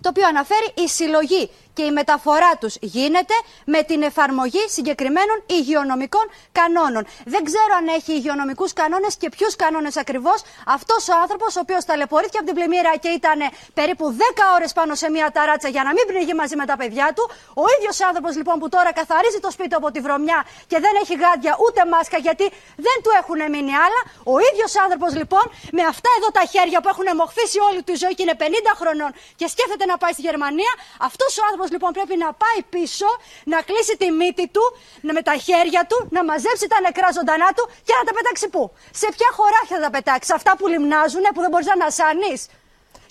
το 0.00 0.08
οποίο 0.08 0.26
αναφέρει 0.26 0.72
η 0.74 0.88
συλλογή 0.88 1.50
και 1.76 1.84
η 1.90 1.92
μεταφορά 2.00 2.52
τους 2.60 2.74
γίνεται 2.80 3.36
με 3.74 3.80
την 3.82 4.00
εφαρμογή 4.10 4.64
συγκεκριμένων 4.76 5.36
υγειονομικών 5.46 6.26
κανόνων. 6.58 7.02
Δεν 7.32 7.42
ξέρω 7.48 7.72
αν 7.80 7.86
έχει 7.98 8.12
υγειονομικούς 8.12 8.72
κανόνες 8.80 9.12
και 9.20 9.28
ποιους 9.34 9.56
κανόνες 9.56 9.96
ακριβώς 9.96 10.38
αυτός 10.76 11.02
ο 11.08 11.14
άνθρωπος 11.22 11.50
ο 11.56 11.60
οποίος 11.64 11.82
ταλαιπωρήθηκε 11.88 12.38
από 12.40 12.46
την 12.50 12.56
πλημμύρα 12.58 12.92
και 13.04 13.10
ήταν 13.20 13.38
περίπου 13.78 14.04
10 14.18 14.20
ώρες 14.56 14.70
πάνω 14.78 14.92
σε 15.02 15.06
μια 15.14 15.26
ταράτσα 15.36 15.68
για 15.74 15.82
να 15.86 15.90
μην 15.96 16.04
πνιγεί 16.10 16.34
μαζί 16.42 16.56
με 16.60 16.66
τα 16.70 16.76
παιδιά 16.80 17.06
του. 17.16 17.24
Ο 17.62 17.64
ίδιος 17.74 17.96
άνθρωπος 18.08 18.32
λοιπόν 18.40 18.56
που 18.60 18.68
τώρα 18.74 18.90
καθαρίζει 19.00 19.40
το 19.46 19.50
σπίτι 19.56 19.74
από 19.80 19.88
τη 19.94 20.00
βρωμιά 20.06 20.40
και 20.70 20.78
δεν 20.84 20.94
έχει 21.02 21.14
γάντια 21.22 21.52
ούτε 21.64 21.80
μάσκα 21.92 22.18
γιατί 22.26 22.46
δεν 22.86 22.96
του 23.02 23.10
έχουν 23.20 23.40
μείνει 23.52 23.74
άλλα. 23.84 24.00
Ο 24.32 24.34
ίδιος 24.48 24.72
άνθρωπος 24.84 25.10
λοιπόν 25.20 25.44
με 25.78 25.82
αυτά 25.92 26.10
εδώ 26.18 26.28
τα 26.38 26.44
χέρια 26.52 26.78
που 26.82 26.88
έχουν 26.92 27.06
μοχθήσει 27.20 27.58
όλη 27.68 27.80
του 27.86 27.94
ζωή 28.02 28.14
και 28.16 28.22
είναι 28.26 28.36
50 28.38 28.44
χρονών 28.80 29.10
και 29.40 29.46
σκέφτεται 29.52 29.84
να 29.92 29.96
πάει 30.02 30.12
στη 30.16 30.22
Γερμανία, 30.28 30.72
αυτός 31.08 31.30
ο 31.40 31.42
άνθρωπος 31.48 31.65
λοιπόν 31.74 31.90
πρέπει 31.98 32.16
να 32.24 32.28
πάει 32.42 32.60
πίσω, 32.74 33.08
να 33.52 33.58
κλείσει 33.68 33.94
τη 33.96 34.10
μύτη 34.10 34.46
του, 34.54 34.64
να 35.00 35.12
με 35.12 35.22
τα 35.22 35.34
χέρια 35.46 35.82
του, 35.90 35.98
να 36.10 36.24
μαζέψει 36.24 36.66
τα 36.72 36.78
νεκρά 36.80 37.08
ζωντανά 37.18 37.48
του 37.56 37.64
και 37.86 37.94
να 37.98 38.04
τα 38.06 38.12
πετάξει 38.18 38.46
πού; 38.48 38.62
Σε 39.00 39.06
ποια 39.14 39.28
χωράχια 39.38 39.76
θα 39.76 39.82
τα 39.82 39.90
πετάξει, 39.96 40.32
αυτά 40.38 40.52
που 40.58 40.66
λιμνάζουν, 40.72 41.24
που 41.34 41.40
δεν 41.44 41.50
μπορείς 41.50 41.66
να 41.66 41.72
ανασάνεις. 41.72 42.40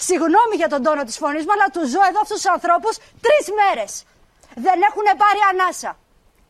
Συγγνώμη 0.07 0.55
για 0.61 0.69
τον 0.73 0.83
τόνο 0.83 1.03
της 1.03 1.17
φωνής 1.17 1.43
μου, 1.45 1.53
αλλά 1.55 1.67
τους 1.73 1.87
ζω 1.93 2.01
εδώ 2.09 2.19
αυτούς 2.25 2.37
τους 2.41 2.51
ανθρώπους 2.55 2.93
τρεις 3.25 3.45
μέρες. 3.59 3.91
Δεν 4.65 4.77
έχουν 4.89 5.05
πάρει 5.23 5.39
ανάσα. 5.51 5.91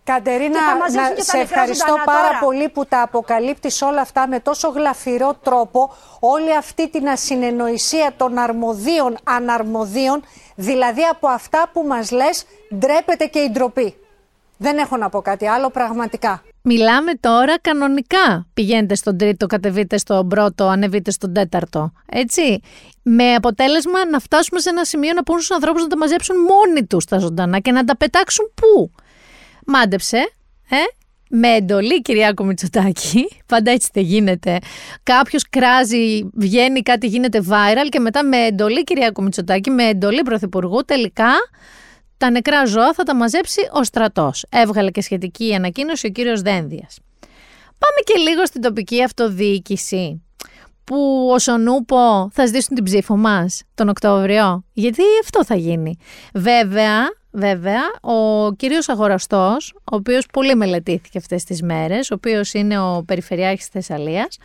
Κατερίνα, 0.05 0.59
να 0.77 1.23
σε 1.23 1.37
ευχαριστώ 1.37 1.93
πάρα 2.05 2.39
πολύ 2.39 2.69
που 2.69 2.85
τα 2.85 3.01
αποκαλύπτεις 3.01 3.81
όλα 3.81 4.01
αυτά 4.01 4.27
με 4.27 4.39
τόσο 4.39 4.69
γλαφυρό 4.69 5.37
τρόπο, 5.43 5.93
όλη 6.19 6.55
αυτή 6.55 6.89
την 6.89 7.07
ασυνεννοησία 7.07 8.13
των 8.17 8.37
αρμοδίων, 8.37 9.17
αναρμοδίων, 9.23 10.23
δηλαδή 10.55 11.01
από 11.11 11.27
αυτά 11.27 11.69
που 11.73 11.83
μας 11.87 12.11
λες 12.11 12.45
ντρέπεται 12.75 13.25
και 13.25 13.39
η 13.39 13.49
ντροπή. 13.51 13.95
Δεν 14.57 14.77
έχω 14.77 14.97
να 14.97 15.09
πω 15.09 15.21
κάτι 15.21 15.47
άλλο 15.47 15.69
πραγματικά. 15.69 16.43
Μιλάμε 16.61 17.13
τώρα 17.19 17.59
κανονικά. 17.59 18.47
Πηγαίνετε 18.53 18.95
στον 18.95 19.17
τρίτο, 19.17 19.45
κατεβείτε 19.47 19.97
στον 19.97 20.27
πρώτο, 20.27 20.67
ανεβείτε 20.67 21.11
στον 21.11 21.33
τέταρτο. 21.33 21.91
Έτσι. 22.11 22.59
Με 23.01 23.33
αποτέλεσμα 23.33 24.09
να 24.09 24.19
φτάσουμε 24.19 24.59
σε 24.59 24.69
ένα 24.69 24.83
σημείο 24.83 25.13
να 25.13 25.23
πούν 25.23 25.35
στους 25.35 25.51
ανθρώπους 25.51 25.81
να 25.81 25.87
τα 25.87 25.97
μαζέψουν 25.97 26.35
μόνοι 26.39 26.85
τους 26.85 27.05
τα 27.05 27.17
ζωντανά 27.17 27.59
και 27.59 27.71
να 27.71 27.83
τα 27.83 27.97
πετάξουν 27.97 28.51
πού; 28.53 28.91
Μάντεψε, 29.65 30.17
ε, 30.69 30.75
με 31.29 31.47
εντολή 31.47 32.01
Κυριάκο 32.01 32.43
Μητσοτάκη, 32.43 33.27
πάντα 33.51 33.71
έτσι 33.71 33.89
δεν 33.93 34.03
γίνεται. 34.03 34.57
Κάποιος 35.03 35.49
κράζει, 35.49 36.29
βγαίνει 36.33 36.81
κάτι, 36.81 37.07
γίνεται 37.07 37.41
viral 37.49 37.87
και 37.89 37.99
μετά 37.99 38.23
με 38.23 38.37
εντολή 38.37 38.83
Κυριάκο 38.83 39.21
Μητσοτάκη, 39.21 39.69
με 39.69 39.83
εντολή 39.83 40.21
Πρωθυπουργού, 40.21 40.81
τελικά 40.85 41.31
τα 42.17 42.29
νεκρά 42.29 42.65
ζώα 42.65 42.93
θα 42.93 43.03
τα 43.03 43.15
μαζέψει 43.15 43.61
ο 43.71 43.83
στρατός. 43.83 44.45
Έβγαλε 44.49 44.91
και 44.91 45.01
σχετική 45.01 45.55
ανακοίνωση 45.55 46.07
ο 46.07 46.09
κύριος 46.09 46.41
Δένδιας. 46.41 46.99
Πάμε 47.77 47.99
και 48.03 48.29
λίγο 48.29 48.45
στην 48.45 48.61
τοπική 48.61 49.03
αυτοδιοίκηση 49.03 50.23
που 50.83 51.29
ο 51.49 51.57
Νούπο 51.57 52.29
θα 52.31 52.45
ζητήσουν 52.45 52.75
την 52.75 52.83
ψήφο 52.83 53.17
μας 53.17 53.63
τον 53.73 53.89
Οκτώβριο. 53.89 54.63
Γιατί 54.73 55.01
αυτό 55.23 55.45
θα 55.45 55.55
γίνει. 55.55 55.97
Βέβαια, 56.33 56.97
Βέβαια, 57.37 57.81
ο 58.01 58.51
κύριος 58.53 58.89
Αγοραστός, 58.89 59.73
ο 59.75 59.95
οποίος 59.95 60.25
πολύ 60.33 60.55
μελετήθηκε 60.55 61.17
αυτές 61.17 61.43
τις 61.43 61.61
μέρες, 61.61 62.11
ο 62.11 62.13
οποίος 62.13 62.53
είναι 62.53 62.79
ο 62.79 63.03
Περιφερειάρχης 63.07 63.67
Θεσσαλίας, 63.67 64.37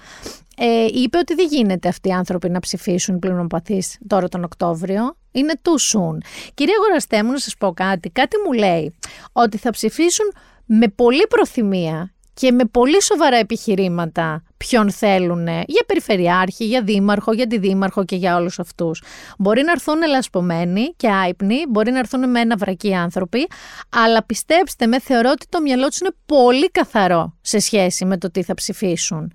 ε, 0.56 0.86
είπε 0.92 1.18
ότι 1.18 1.34
δεν 1.34 1.46
γίνεται 1.50 1.88
αυτοί 1.88 2.08
οι 2.08 2.12
άνθρωποι 2.12 2.50
να 2.50 2.60
ψηφίσουν 2.60 3.18
πληρονοπαθείς 3.18 3.98
τώρα 4.06 4.28
τον 4.28 4.44
Οκτώβριο. 4.44 5.16
Είναι 5.32 5.52
too 5.62 5.98
soon. 5.98 6.16
Κύριε 6.54 6.74
Αγοραστέ 6.80 7.22
μου, 7.22 7.30
να 7.30 7.38
σας 7.38 7.54
πω 7.58 7.72
κάτι. 7.72 8.10
Κάτι 8.10 8.36
μου 8.46 8.52
λέει 8.52 8.94
ότι 9.32 9.56
θα 9.56 9.70
ψηφίσουν 9.70 10.32
με 10.66 10.88
πολύ 10.88 11.26
προθυμία 11.28 12.12
και 12.40 12.52
με 12.52 12.64
πολύ 12.64 13.02
σοβαρά 13.02 13.36
επιχειρήματα 13.36 14.42
ποιον 14.56 14.90
θέλουν 14.90 15.46
για 15.46 15.84
περιφερειάρχη, 15.86 16.64
για 16.64 16.82
δήμαρχο, 16.82 17.32
για 17.32 17.46
τη 17.46 17.58
δήμαρχο 17.58 18.04
και 18.04 18.16
για 18.16 18.36
όλους 18.36 18.58
αυτούς. 18.58 19.02
Μπορεί 19.38 19.62
να 19.62 19.72
έρθουν 19.72 20.02
ελασπωμένοι 20.02 20.94
και 20.96 21.08
άϊπνοι, 21.10 21.56
μπορεί 21.68 21.90
να 21.90 21.98
έρθουν 21.98 22.30
με 22.30 22.40
ένα 22.40 22.56
βρακί 22.56 22.94
άνθρωποι, 22.94 23.48
αλλά 23.88 24.24
πιστέψτε 24.24 24.86
με, 24.86 25.00
θεωρώ 25.00 25.30
ότι 25.30 25.46
το 25.48 25.60
μυαλό 25.60 25.88
τους 25.88 25.98
είναι 25.98 26.10
πολύ 26.26 26.70
καθαρό 26.70 27.34
σε 27.40 27.58
σχέση 27.58 28.04
με 28.04 28.18
το 28.18 28.30
τι 28.30 28.42
θα 28.42 28.54
ψηφίσουν. 28.54 29.32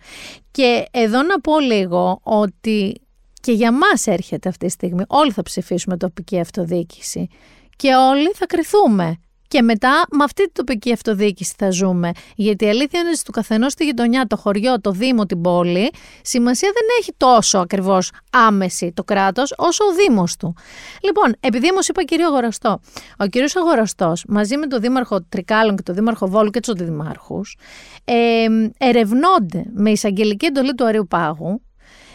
Και 0.52 0.86
εδώ 0.92 1.22
να 1.22 1.40
πω 1.42 1.60
λίγο 1.60 2.20
ότι 2.24 3.02
και 3.42 3.52
για 3.52 3.72
μας 3.72 4.08
έρχεται 4.08 4.50
αυτή 4.50 4.66
τη 4.66 4.72
στιγμή. 4.72 5.04
Όλοι 5.08 5.32
θα 5.32 5.44
ψηφίσουμε 5.44 5.98
τοπική 5.98 6.40
αυτοδιοίκηση 6.40 7.28
και 7.76 7.96
όλοι 7.96 8.32
θα 8.36 8.46
κρυθούμε. 8.46 9.20
Και 9.56 9.62
μετά 9.62 10.06
με 10.12 10.24
αυτή 10.24 10.44
την 10.44 10.52
τοπική 10.54 10.92
αυτοδιοίκηση 10.92 11.54
θα 11.58 11.70
ζούμε. 11.70 12.12
Γιατί 12.36 12.66
η 12.66 12.70
αλήθεια 12.70 13.00
είναι 13.00 13.10
ότι 13.10 13.24
του 13.24 13.32
καθενός 13.32 13.72
στη 13.72 13.86
γειτονιά, 13.86 14.28
το 14.28 14.38
χωριό, 14.38 14.82
το 14.82 14.92
δήμο, 14.92 15.26
την 15.26 15.42
πόλη, 15.42 15.92
σημασία 16.22 16.70
δεν 16.74 16.84
έχει 17.00 17.14
τόσο 17.18 17.58
ακριβώς 17.58 18.12
άμεση 18.32 18.92
το 18.96 19.04
κράτος, 19.04 19.54
όσο 19.58 19.84
ο 19.86 19.94
Δήμος 19.94 20.36
του. 20.36 20.56
Λοιπόν, 21.04 21.36
επειδή 21.40 21.70
όμω 21.72 21.80
είπα 21.90 22.04
κύριο 22.04 22.28
Αγοραστό, 22.28 22.80
ο 23.18 23.26
κύριος 23.26 23.56
Αγοραστός 23.56 24.24
μαζί 24.28 24.58
με 24.58 24.68
τον 24.68 24.82
Δήμαρχο 24.82 25.26
Τρικάλων 25.30 25.76
και 25.76 25.84
τον 25.84 25.96
Δήμαρχο 25.96 26.28
Βόλου 26.28 26.50
και 26.50 26.60
τους 26.60 26.70
αντιδημάρχους 26.70 27.58
ε, 28.06 28.46
ερευνώνται 28.78 29.64
με 29.74 29.90
εισαγγελική 29.90 30.46
εντολή 30.46 30.76
του 30.76 30.86
Αρίου 30.86 31.08
Πάγου 31.08 31.62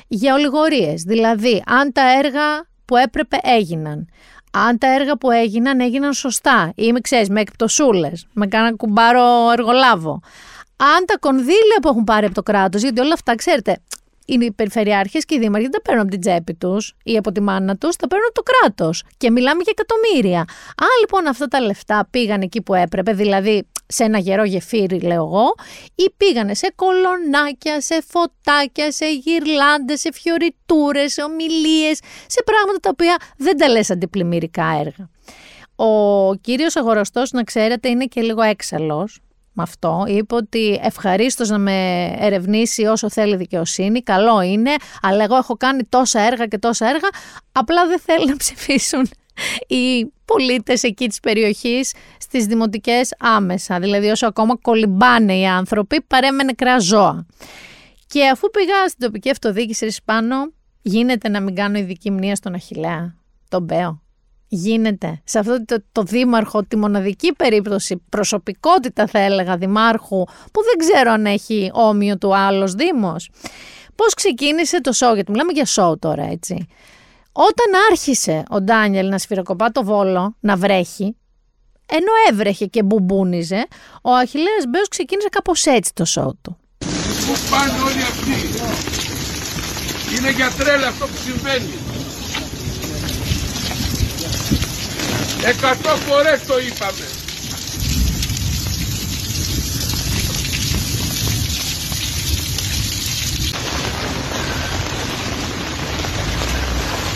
για 0.08 0.34
ολιγορίες. 0.34 1.02
Δηλαδή, 1.02 1.62
αν 1.66 1.92
τα 1.92 2.18
έργα 2.18 2.68
που 2.84 2.96
έπρεπε 2.96 3.38
έγιναν, 3.42 4.08
αν 4.50 4.78
τα 4.78 4.94
έργα 4.94 5.16
που 5.16 5.30
έγιναν 5.30 5.80
έγιναν 5.80 6.12
σωστά 6.12 6.72
ή 6.74 6.92
με 6.92 7.00
ξέρεις, 7.00 7.28
με 7.28 7.40
εκπτωσούλες, 7.40 8.26
με 8.32 8.46
κάνα 8.46 8.76
κουμπάρο 8.76 9.50
εργολάβο. 9.52 10.20
Αν 10.76 11.06
τα 11.06 11.18
κονδύλια 11.18 11.78
που 11.82 11.88
έχουν 11.88 12.04
πάρει 12.04 12.26
από 12.26 12.34
το 12.34 12.42
κράτος, 12.42 12.82
γιατί 12.82 13.00
όλα 13.00 13.12
αυτά 13.12 13.34
ξέρετε, 13.34 13.78
οι 14.24 14.52
περιφερειάρχες 14.52 15.24
και 15.24 15.34
οι 15.34 15.38
δήμαρχοι 15.38 15.62
δεν 15.62 15.70
τα 15.70 15.80
παίρνουν 15.82 16.02
από 16.02 16.10
την 16.10 16.20
τσέπη 16.20 16.54
τους 16.54 16.96
ή 17.02 17.16
από 17.16 17.32
τη 17.32 17.40
μάνα 17.40 17.76
τους, 17.76 17.96
τα 17.96 18.08
παίρνουν 18.08 18.26
από 18.30 18.42
το 18.42 18.52
κράτος 18.52 19.04
και 19.16 19.30
μιλάμε 19.30 19.62
για 19.62 19.72
εκατομμύρια. 19.78 20.38
Αν 20.76 20.88
λοιπόν 21.00 21.26
αυτά 21.26 21.46
τα 21.46 21.60
λεφτά 21.60 22.08
πήγαν 22.10 22.40
εκεί 22.40 22.62
που 22.62 22.74
έπρεπε, 22.74 23.12
δηλαδή 23.12 23.66
σε 23.90 24.04
ένα 24.04 24.18
γερό 24.18 24.44
γεφύρι 24.44 25.00
λέω 25.00 25.24
εγώ, 25.24 25.54
ή 25.94 26.10
πήγανε 26.16 26.54
σε 26.54 26.72
κολονάκια, 26.74 27.80
σε 27.80 28.02
φωτάκια, 28.08 28.92
σε 28.92 29.06
γυρλάντες, 29.12 30.00
σε 30.00 30.12
φιωριτούρες, 30.12 31.12
σε 31.12 31.22
ομιλίες, 31.22 32.00
σε 32.26 32.42
πράγματα 32.44 32.78
τα 32.80 32.90
οποία 32.92 33.16
δεν 33.36 33.56
τα 33.56 33.68
λες 33.68 33.90
αντιπλημμυρικά 33.90 34.64
έργα. 34.80 35.10
Ο 35.74 36.34
κύριος 36.34 36.76
αγοραστός, 36.76 37.30
να 37.30 37.42
ξέρετε, 37.42 37.88
είναι 37.88 38.04
και 38.04 38.20
λίγο 38.20 38.42
έξαλλος 38.42 39.20
με 39.52 39.62
αυτό. 39.62 40.04
Είπε 40.08 40.34
ότι 40.34 40.80
ευχαρίστως 40.82 41.48
να 41.48 41.58
με 41.58 42.06
ερευνήσει 42.18 42.84
όσο 42.84 43.10
θέλει 43.10 43.36
δικαιοσύνη. 43.36 44.02
Καλό 44.02 44.40
είναι, 44.40 44.70
αλλά 45.02 45.24
εγώ 45.24 45.36
έχω 45.36 45.56
κάνει 45.56 45.84
τόσα 45.88 46.20
έργα 46.20 46.46
και 46.46 46.58
τόσα 46.58 46.88
έργα. 46.88 47.08
Απλά 47.52 47.86
δεν 47.86 47.98
θέλει 47.98 48.26
να 48.26 48.36
ψηφίσουν 48.42 49.08
οι 49.66 50.12
πολίτες 50.24 50.82
εκεί 50.82 51.08
της 51.08 51.20
περιοχής 51.20 51.92
στις 52.32 52.46
δημοτικές 52.46 53.14
άμεσα. 53.18 53.78
Δηλαδή 53.78 54.08
όσο 54.08 54.26
ακόμα 54.26 54.56
κολυμπάνε 54.62 55.36
οι 55.36 55.46
άνθρωποι 55.46 56.02
παρέμενε 56.02 56.42
νεκρά 56.42 56.78
ζώα. 56.78 57.26
Και 58.06 58.28
αφού 58.28 58.50
πήγα 58.50 58.88
στην 58.88 59.06
τοπική 59.06 59.30
αυτοδιοίκηση 59.30 60.02
πάνω, 60.04 60.36
γίνεται 60.82 61.28
να 61.28 61.40
μην 61.40 61.54
κάνω 61.54 61.78
ειδική 61.78 62.10
μνήμα 62.10 62.34
στον 62.34 62.54
Αχιλέα, 62.54 63.14
τον 63.48 63.62
Μπέο. 63.62 64.02
Γίνεται. 64.48 65.20
Σε 65.24 65.38
αυτό 65.38 65.64
το, 65.64 65.84
το 65.92 66.02
δήμαρχο, 66.02 66.64
τη 66.64 66.76
μοναδική 66.76 67.32
περίπτωση, 67.32 68.02
προσωπικότητα 68.08 69.06
θα 69.06 69.18
έλεγα 69.18 69.56
δημάρχου, 69.56 70.24
που 70.24 70.62
δεν 70.62 70.78
ξέρω 70.78 71.10
αν 71.10 71.26
έχει 71.26 71.70
όμοιο 71.72 72.18
του 72.18 72.36
άλλος 72.36 72.72
δήμος. 72.72 73.30
Πώς 73.94 74.14
ξεκίνησε 74.14 74.80
το 74.80 74.92
σοου, 74.92 75.14
γιατί 75.14 75.30
μιλάμε 75.30 75.52
για 75.52 75.66
σοου 75.66 75.98
τώρα 75.98 76.24
έτσι. 76.24 76.66
Όταν 77.32 77.80
άρχισε 77.90 78.42
ο 78.50 78.60
Ντάνιελ 78.60 79.08
να 79.08 79.18
σφυροκοπά 79.18 79.70
το 79.72 79.84
βόλο, 79.84 80.36
να 80.40 80.56
βρέχει, 80.56 81.16
ενώ 81.90 82.12
έβρεχε 82.30 82.66
και 82.66 82.82
μπουμπούνιζε, 82.82 83.66
ο 84.02 84.10
Αχιλέας 84.14 84.64
Μπέος 84.68 84.88
ξεκίνησε 84.88 85.28
κάπως 85.28 85.64
έτσι 85.64 85.92
το 85.94 86.04
σοου 86.04 86.38
του. 86.42 86.56
Πού 87.26 87.34
πάνε 87.50 87.80
όλοι 87.86 88.02
αυτοί; 88.02 88.36
Είναι 90.16 90.30
για 90.30 90.50
τρέλα 90.58 90.88
αυτό 90.88 91.06
που 91.06 91.16
συμβαίνει. 91.24 91.74
Εκατό 95.44 95.96
φορές 95.96 96.46
το 96.46 96.58
είπαμε. 96.58 97.04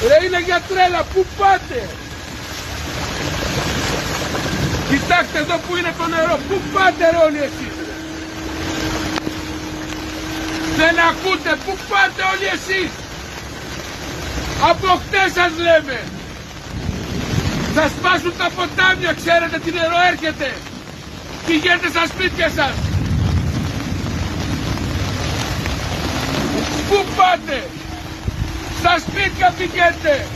Ρε 0.09 0.27
είναι 0.27 0.41
για 0.41 0.63
τρέλα, 0.69 1.05
πού 1.15 1.27
πάτε; 1.39 1.89
Κοιτάξτε 4.91 5.39
εδώ 5.39 5.57
που 5.65 5.77
είναι 5.77 5.93
το 5.99 6.07
νερό, 6.15 6.39
πού 6.49 6.57
πάτε 6.75 7.05
ρε 7.11 7.21
όλοι 7.27 7.41
εσείς. 7.49 7.75
Δεν 10.79 10.95
ακούτε, 11.11 11.51
πού 11.65 11.73
πάτε 11.91 12.21
όλοι 12.33 12.47
εσείς. 12.57 12.91
Από 14.71 14.87
χτες 15.03 15.33
σας 15.39 15.53
λέμε. 15.67 15.99
Θα 17.75 17.89
σπάσουν 17.95 18.35
τα 18.39 18.49
ποτάμια, 18.57 19.13
ξέρετε 19.21 19.59
τι 19.59 19.71
νερό 19.79 19.99
έρχεται. 20.11 20.49
Πηγαίνετε 21.47 21.89
στα 21.89 22.05
σπίτια 22.07 22.49
σας. 22.57 22.75
Πού 26.89 26.99
πάτε. 27.17 27.59
Στα 28.79 28.95
σπίτια 29.05 29.55
πηγαίνετε. 29.59 30.27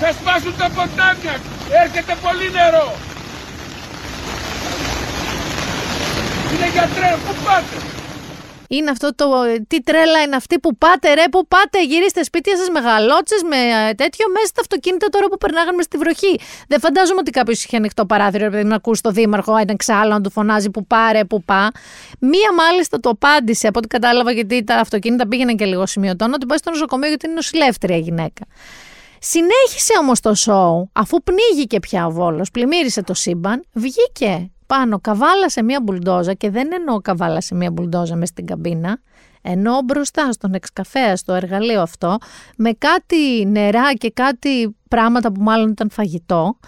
Θα 0.00 0.12
σπάσουν 0.18 0.54
τα 0.60 0.68
ποτάμια. 0.76 1.34
Έρχεται 1.82 2.14
πολύ 2.22 2.50
νερό. 2.58 3.05
Είναι 6.56 6.70
για 6.70 6.88
τρένο. 6.94 7.16
Πού 7.16 7.34
πάτε; 7.44 7.76
Είναι 8.68 8.90
αυτό 8.90 9.14
το 9.14 9.26
τι 9.68 9.82
τρέλα 9.82 10.22
είναι 10.22 10.36
αυτή 10.36 10.58
που 10.58 10.76
πάτε 10.76 11.14
ρε, 11.14 11.24
που 11.30 11.46
πάτε, 11.46 11.84
γυρίστε 11.84 12.22
σπίτια 12.22 12.56
σας 12.56 12.68
με 12.68 12.80
γαλότσες, 12.80 13.42
με 13.42 13.56
ε, 13.56 13.94
τέτοιο, 13.94 14.26
μέσα 14.32 14.46
στα 14.46 14.60
αυτοκίνητα 14.60 15.08
τώρα 15.08 15.26
που 15.26 15.36
περνάγαμε 15.36 15.82
στη 15.82 15.96
βροχή. 15.96 16.40
Δεν 16.68 16.80
φαντάζομαι 16.80 17.18
ότι 17.20 17.30
κάποιος 17.30 17.64
είχε 17.64 17.76
ανοιχτό 17.76 18.06
παράθυρο, 18.06 18.44
επειδή 18.44 18.64
να 18.64 18.74
ακούσει 18.74 19.02
το 19.02 19.10
δήμαρχο 19.10 19.56
ένα 19.56 19.72
εξάλλου 19.72 20.10
να 20.10 20.20
του 20.20 20.30
φωνάζει 20.30 20.70
που 20.70 20.86
πάρε, 20.86 21.24
που 21.24 21.42
πά. 21.44 21.70
Μία 22.20 22.52
μάλιστα 22.56 23.00
το 23.00 23.08
απάντησε, 23.08 23.66
από 23.68 23.78
ό,τι 23.78 23.88
κατάλαβα, 23.88 24.30
γιατί 24.32 24.64
τα 24.64 24.74
αυτοκίνητα 24.76 25.28
πήγαιναν 25.28 25.56
και 25.56 25.64
λίγο 25.64 25.86
σημειωτών, 25.86 26.32
ότι 26.32 26.46
πάει 26.46 26.58
στο 26.58 26.70
νοσοκομείο 26.70 27.08
γιατί 27.08 27.26
είναι 27.26 27.34
νοσηλεύτρια 27.34 27.96
γυναίκα. 27.96 28.44
Συνέχισε 29.18 29.92
όμως 30.00 30.20
το 30.20 30.34
σοου, 30.34 30.90
αφού 30.92 31.22
πνίγηκε 31.22 31.80
πια 31.80 32.06
ο 32.06 32.10
Βόλος, 32.10 32.50
πλημμύρισε 32.50 33.02
το 33.02 33.14
σύμπαν, 33.14 33.64
βγήκε 33.72 34.50
πάνω 34.66 35.00
καβάλασε 35.00 35.62
μία 35.62 35.80
μπουλντόζα 35.82 36.34
και 36.34 36.50
δεν 36.50 36.68
εννοώ 36.72 37.00
καβάλασε 37.00 37.54
μία 37.54 37.70
μπουλντόζα 37.70 38.16
μες 38.16 38.28
στην 38.28 38.46
καμπίνα, 38.46 39.00
ενώ 39.42 39.80
μπροστά 39.84 40.32
στον 40.32 40.54
εξκαφέα, 40.54 41.16
στο 41.16 41.32
εργαλείο 41.32 41.80
αυτό, 41.80 42.16
με 42.56 42.72
κάτι 42.72 43.46
νερά 43.46 43.92
και 43.92 44.10
κάτι 44.10 44.76
πράγματα 44.88 45.32
που 45.32 45.42
μάλλον 45.42 45.70
ήταν 45.70 45.90
φαγητό 45.90 46.58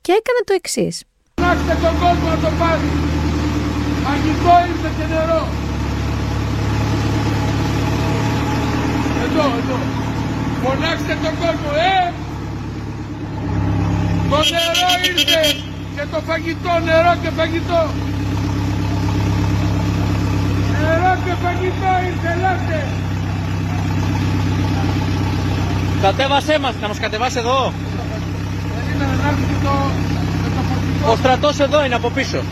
και 0.00 0.12
έκανε 0.12 0.40
το 0.44 0.52
εξής. 0.52 1.04
Φωνάξτε 1.34 1.74
τον 1.82 1.94
κόσμο 2.00 2.28
να 2.28 2.36
το 2.36 2.50
πάρει. 2.58 2.88
Φαγητό 4.04 4.54
ήρθε 4.70 4.90
και 4.98 5.06
νερό. 5.14 5.42
Εδώ, 9.24 9.44
εδώ. 9.60 9.78
Φωνάξτε 10.62 11.14
τον 11.22 11.34
κόσμο, 11.40 11.70
ε! 11.94 12.12
Το 14.30 14.36
νερό 14.36 14.88
ήρθε 15.08 15.69
και 15.94 16.04
το 16.12 16.20
φαγητό, 16.26 16.72
νερό 16.84 17.14
και 17.22 17.30
φαγητό. 17.30 17.82
Νερό 20.80 21.12
και 21.24 21.34
φαγητό 21.42 21.90
ήρθε, 22.06 22.32
ελάτε. 22.36 22.86
Κατέβασέ 26.02 26.58
μας, 26.58 26.74
να 26.80 26.88
μας 26.88 26.98
κατεβάσει 26.98 27.38
εδώ. 27.38 27.72
Ο 31.10 31.16
στρατός 31.16 31.58
εδώ 31.58 31.84
είναι 31.84 31.94
από 31.94 32.10
πίσω. 32.10 32.42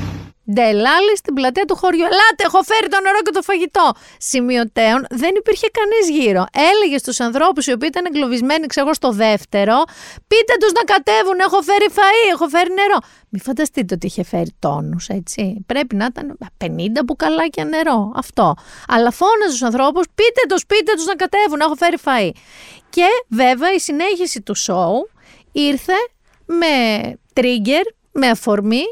Ντελάλη 0.52 1.16
στην 1.16 1.34
πλατεία 1.34 1.64
του 1.64 1.76
χωριού. 1.76 2.04
Ελάτε, 2.04 2.42
έχω 2.44 2.62
φέρει 2.62 2.88
το 2.88 2.98
νερό 3.02 3.20
και 3.22 3.30
το 3.30 3.42
φαγητό. 3.42 3.92
Σημειωτέων 4.18 5.06
δεν 5.10 5.32
υπήρχε 5.36 5.68
κανείς 5.78 6.18
γύρω. 6.18 6.44
Έλεγε 6.72 6.98
στους 6.98 7.20
ανθρώπους 7.20 7.66
οι 7.66 7.72
οποίοι 7.72 7.88
ήταν 7.92 8.04
εγκλωβισμένοι, 8.06 8.66
ξέρω 8.66 8.92
στο 8.92 9.10
δεύτερο, 9.10 9.76
πείτε 10.28 10.54
τους 10.60 10.72
να 10.72 10.82
κατέβουν. 10.92 11.38
Έχω 11.46 11.62
φέρει 11.62 11.86
φαΐ, 11.96 12.32
έχω 12.32 12.48
φέρει 12.48 12.72
νερό. 12.72 12.98
Μην 13.28 13.42
φανταστείτε 13.42 13.94
ότι 13.94 14.06
είχε 14.06 14.24
φέρει 14.24 14.56
τόνους, 14.58 15.08
έτσι. 15.08 15.64
Πρέπει 15.66 15.94
να 15.96 16.04
ήταν 16.04 16.38
50 16.58 17.04
μπουκαλάκια 17.04 17.64
νερό. 17.64 18.12
Αυτό. 18.14 18.54
Αλλά 18.88 19.10
φώναζε 19.10 19.48
στους 19.48 19.62
ανθρώπους, 19.62 20.06
πείτε 20.14 20.40
τους, 20.48 20.66
πείτε 20.66 20.92
τους 20.94 21.06
να 21.06 21.14
κατέβουν. 21.14 21.60
Έχω 21.60 21.74
φέρει 21.74 21.96
φαΐ. 22.04 22.30
Και 22.90 23.06
βέβαια 23.28 23.72
η 23.72 23.78
συνέχιση 23.78 24.40
του 24.42 24.54
σοου 24.54 25.10
ήρθε 25.52 25.92
με 26.46 26.66
trigger, 27.34 27.84
με 28.12 28.28
αφορμή 28.28 28.82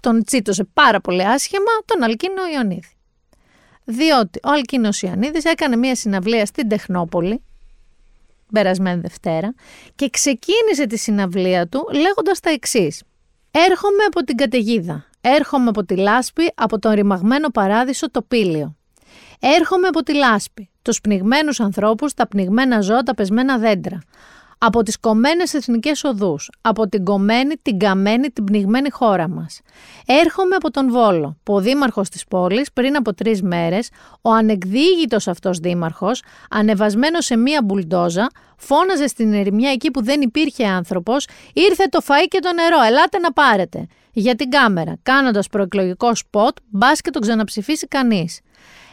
τον 0.00 0.24
τσίτωσε 0.24 0.64
πάρα 0.64 1.00
πολύ 1.00 1.26
άσχημα 1.26 1.70
τον 1.84 2.02
Αλκίνο 2.02 2.42
Ιωνίδη. 2.54 2.92
Διότι 3.84 4.40
ο 4.42 4.50
Αλκίνος 4.50 5.02
Ιωαννίδης 5.02 5.44
έκανε 5.44 5.76
μια 5.76 5.94
συναυλία 5.94 6.46
στην 6.46 6.68
Τεχνόπολη, 6.68 7.42
περασμένη 8.52 9.00
Δευτέρα, 9.00 9.54
και 9.94 10.10
ξεκίνησε 10.10 10.86
τη 10.86 10.96
συναυλία 10.96 11.66
του 11.66 11.88
λέγοντας 11.92 12.40
τα 12.40 12.50
εξής. 12.50 13.02
Έρχομαι 13.50 14.02
από 14.06 14.24
την 14.24 14.36
καταιγίδα. 14.36 15.04
Έρχομαι 15.20 15.68
από 15.68 15.84
τη 15.84 15.96
λάσπη, 15.96 16.52
από 16.54 16.78
τον 16.78 16.92
ρημαγμένο 16.92 17.48
παράδεισο 17.48 18.10
το 18.10 18.22
πύλιο. 18.22 18.76
Έρχομαι 19.40 19.86
από 19.86 20.02
τη 20.02 20.14
λάσπη, 20.14 20.68
τους 20.82 21.00
πνιγμένους 21.00 21.60
ανθρώπους, 21.60 22.14
τα 22.14 22.26
πνιγμένα 22.26 22.80
ζώα, 22.80 23.02
τα 23.02 23.14
πεσμένα 23.14 23.58
δέντρα. 23.58 24.02
Από 24.62 24.82
τις 24.82 25.00
κομμένες 25.00 25.54
εθνικές 25.54 26.04
οδούς, 26.04 26.50
από 26.60 26.88
την 26.88 27.04
κομμένη, 27.04 27.54
την 27.62 27.78
καμένη, 27.78 28.28
την 28.28 28.44
πνιγμένη 28.44 28.90
χώρα 28.90 29.28
μας. 29.28 29.60
Έρχομαι 30.06 30.54
από 30.54 30.70
τον 30.70 30.90
Βόλο, 30.90 31.36
που 31.42 31.54
ο 31.54 31.60
δήμαρχος 31.60 32.08
της 32.08 32.24
πόλης 32.24 32.72
πριν 32.72 32.96
από 32.96 33.14
τρεις 33.14 33.42
μέρες, 33.42 33.90
ο 34.22 34.30
ανεκδίγητος 34.30 35.28
αυτός 35.28 35.58
δήμαρχος, 35.58 36.22
ανεβασμένος 36.50 37.24
σε 37.24 37.36
μία 37.36 37.62
μπουλντόζα, 37.64 38.26
φώναζε 38.56 39.06
στην 39.06 39.32
ερημιά 39.32 39.70
εκεί 39.70 39.90
που 39.90 40.02
δεν 40.02 40.20
υπήρχε 40.20 40.66
άνθρωπος, 40.66 41.26
ήρθε 41.52 41.84
το 41.84 42.00
φαΐ 42.06 42.26
και 42.28 42.38
το 42.38 42.52
νερό, 42.52 42.82
ελάτε 42.82 43.18
να 43.18 43.32
πάρετε. 43.32 43.86
Για 44.12 44.34
την 44.34 44.50
κάμερα, 44.50 44.94
κάνοντας 45.02 45.46
προεκλογικό 45.48 46.14
σποτ, 46.14 46.56
μπας 46.70 47.00
και 47.00 47.10
τον 47.10 47.22
ξαναψηφίσει 47.22 47.86
κανείς. 47.86 48.40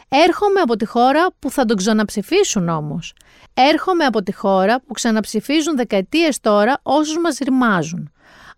Έρχομαι 0.08 0.60
από 0.60 0.76
τη 0.76 0.86
χώρα 0.86 1.26
που 1.38 1.50
θα 1.50 1.64
τον 1.64 1.76
ξαναψηφίσουν 1.76 2.68
όμως. 2.68 3.12
Έρχομαι 3.60 4.04
από 4.04 4.22
τη 4.22 4.32
χώρα 4.32 4.80
που 4.80 4.92
ξαναψηφίζουν 4.92 5.76
δεκαετίες 5.76 6.40
τώρα 6.40 6.80
όσους 6.82 7.18
μας 7.18 7.38
ρημάζουν. 7.38 8.12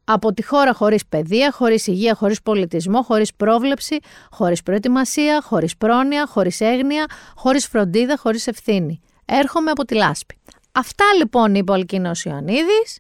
Από 0.05 0.33
τη 0.33 0.45
χώρα 0.45 0.73
χωρίς 0.73 1.07
παιδεία, 1.07 1.53
χωρίς 1.53 1.87
υγεία, 1.87 2.15
χωρίς 2.15 2.43
πολιτισμό, 2.43 3.03
χωρίς 3.03 3.35
πρόβλεψη, 3.35 3.99
χωρίς 4.31 4.63
προετοιμασία, 4.63 5.41
χωρίς 5.43 5.77
πρόνοια, 5.77 6.27
χωρίς 6.27 6.61
έγνοια, 6.61 7.07
χωρίς 7.37 7.67
φροντίδα, 7.67 8.17
χωρίς 8.17 8.47
ευθύνη. 8.47 9.01
Έρχομαι 9.25 9.71
από 9.71 9.85
τη 9.85 9.95
λάσπη. 9.95 10.39
Αυτά 10.73 11.05
λοιπόν 11.19 11.55
είπε 11.55 11.71
ο 11.71 11.75
Αλκίνος 11.75 12.25
Ιωαννίδης 12.25 12.99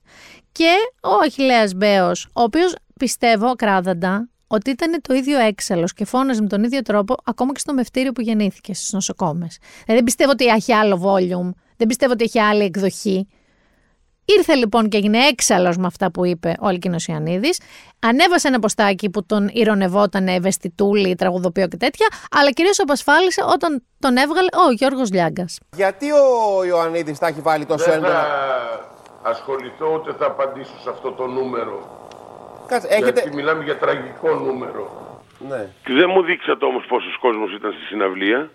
και 0.53 0.75
ο 1.03 1.15
Αχιλέας 1.25 1.75
Μπέος, 1.75 2.29
ο 2.33 2.43
οποίος 2.43 2.75
πιστεύω 2.99 3.55
κράδαντα 3.55 4.29
ότι 4.47 4.71
ήταν 4.71 5.01
το 5.03 5.15
ίδιο 5.15 5.39
έξαλλος 5.39 5.93
και 5.93 6.05
φώναζε 6.05 6.43
με 6.43 6.49
τον 6.49 6.65
ίδιο 6.65 6.83
τρόπο 6.83 7.15
ακόμα 7.25 7.53
και 7.53 7.61
στο 7.61 7.75
μευτήριο 7.75 8.13
που 8.13 8.21
γεννήθηκε 8.21 8.75
στις 8.75 8.93
νοσοκόμες. 8.93 9.59
Δηλαδή 9.61 9.95
δεν 9.95 10.05
πιστεύω 10.05 10.31
ότι 10.31 10.45
έχει 10.45 10.73
άλλο 10.73 11.01
volume, 11.05 11.51
δεν 11.81 11.89
πιστεύω 11.89 12.13
ότι 12.13 12.25
έχει 12.25 12.41
άλλη 12.41 12.65
εκδοχή. 12.65 13.29
Ήρθε 14.25 14.55
λοιπόν 14.55 14.89
και 14.89 14.97
έγινε 14.97 15.19
έξαλλος 15.19 15.77
με 15.77 15.87
αυτά 15.87 16.11
που 16.11 16.25
είπε 16.25 16.55
ο 16.61 16.67
Αλκίνος 16.67 17.07
Ιαννίδη. 17.07 17.51
Ανέβασε 17.99 18.49
ένα 18.49 18.59
ποστάκι 18.59 19.11
που 19.11 19.27
τον 19.27 19.49
ηρωνευόταν 19.53 20.29
ευαισθητούλη, 20.29 21.15
τραγουδοποιό 21.15 21.69
και 21.69 21.77
τέτοια, 21.77 22.07
αλλά 22.31 22.51
κυρίως 22.51 22.81
απασφάλισε 22.81 23.43
όταν 23.55 23.83
τον 23.99 24.17
έβγαλε 24.17 24.49
ο 24.69 24.73
Γιώργος 24.73 25.11
Λιάγκας. 25.11 25.59
Γιατί 25.77 26.07
ο 26.11 26.65
Ιωαννίδης 26.65 27.19
τα 27.19 27.27
έχει 27.27 27.41
βάλει 27.41 27.65
τόσο 27.67 27.93
έντονα. 27.93 28.09
Δεν 28.09 28.13
θα 29.23 29.31
ασχοληθώ 29.31 29.95
ούτε 29.95 30.13
θα 30.19 30.27
απαντήσω 30.27 30.77
σε 30.83 30.91
αυτό 30.91 31.13
το 31.13 31.27
νούμερο. 31.27 31.99
Έχετε... 32.89 33.21
Γιατί 33.21 33.35
μιλάμε 33.35 33.65
για 33.65 33.79
τραγικό 33.79 34.35
νούμερο. 34.35 34.85
Ναι. 35.49 35.69
Και 35.85 35.93
δεν 35.93 36.11
μου 36.15 36.23
δείξατε 36.23 36.65
όμως 36.65 36.85
πόσος 36.89 37.17
κόσμος 37.21 37.53
ήταν 37.53 37.73
στη 37.73 37.83
συναυλία 37.83 38.51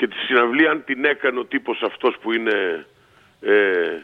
και 0.00 0.08
τη 0.08 0.16
συναυλία 0.16 0.70
αν 0.70 0.84
την 0.84 1.04
έκανε 1.04 1.38
ο 1.38 1.44
τύπος 1.44 1.82
αυτός 1.82 2.16
που 2.20 2.32
είναι 2.32 2.86
ε, 3.40 3.98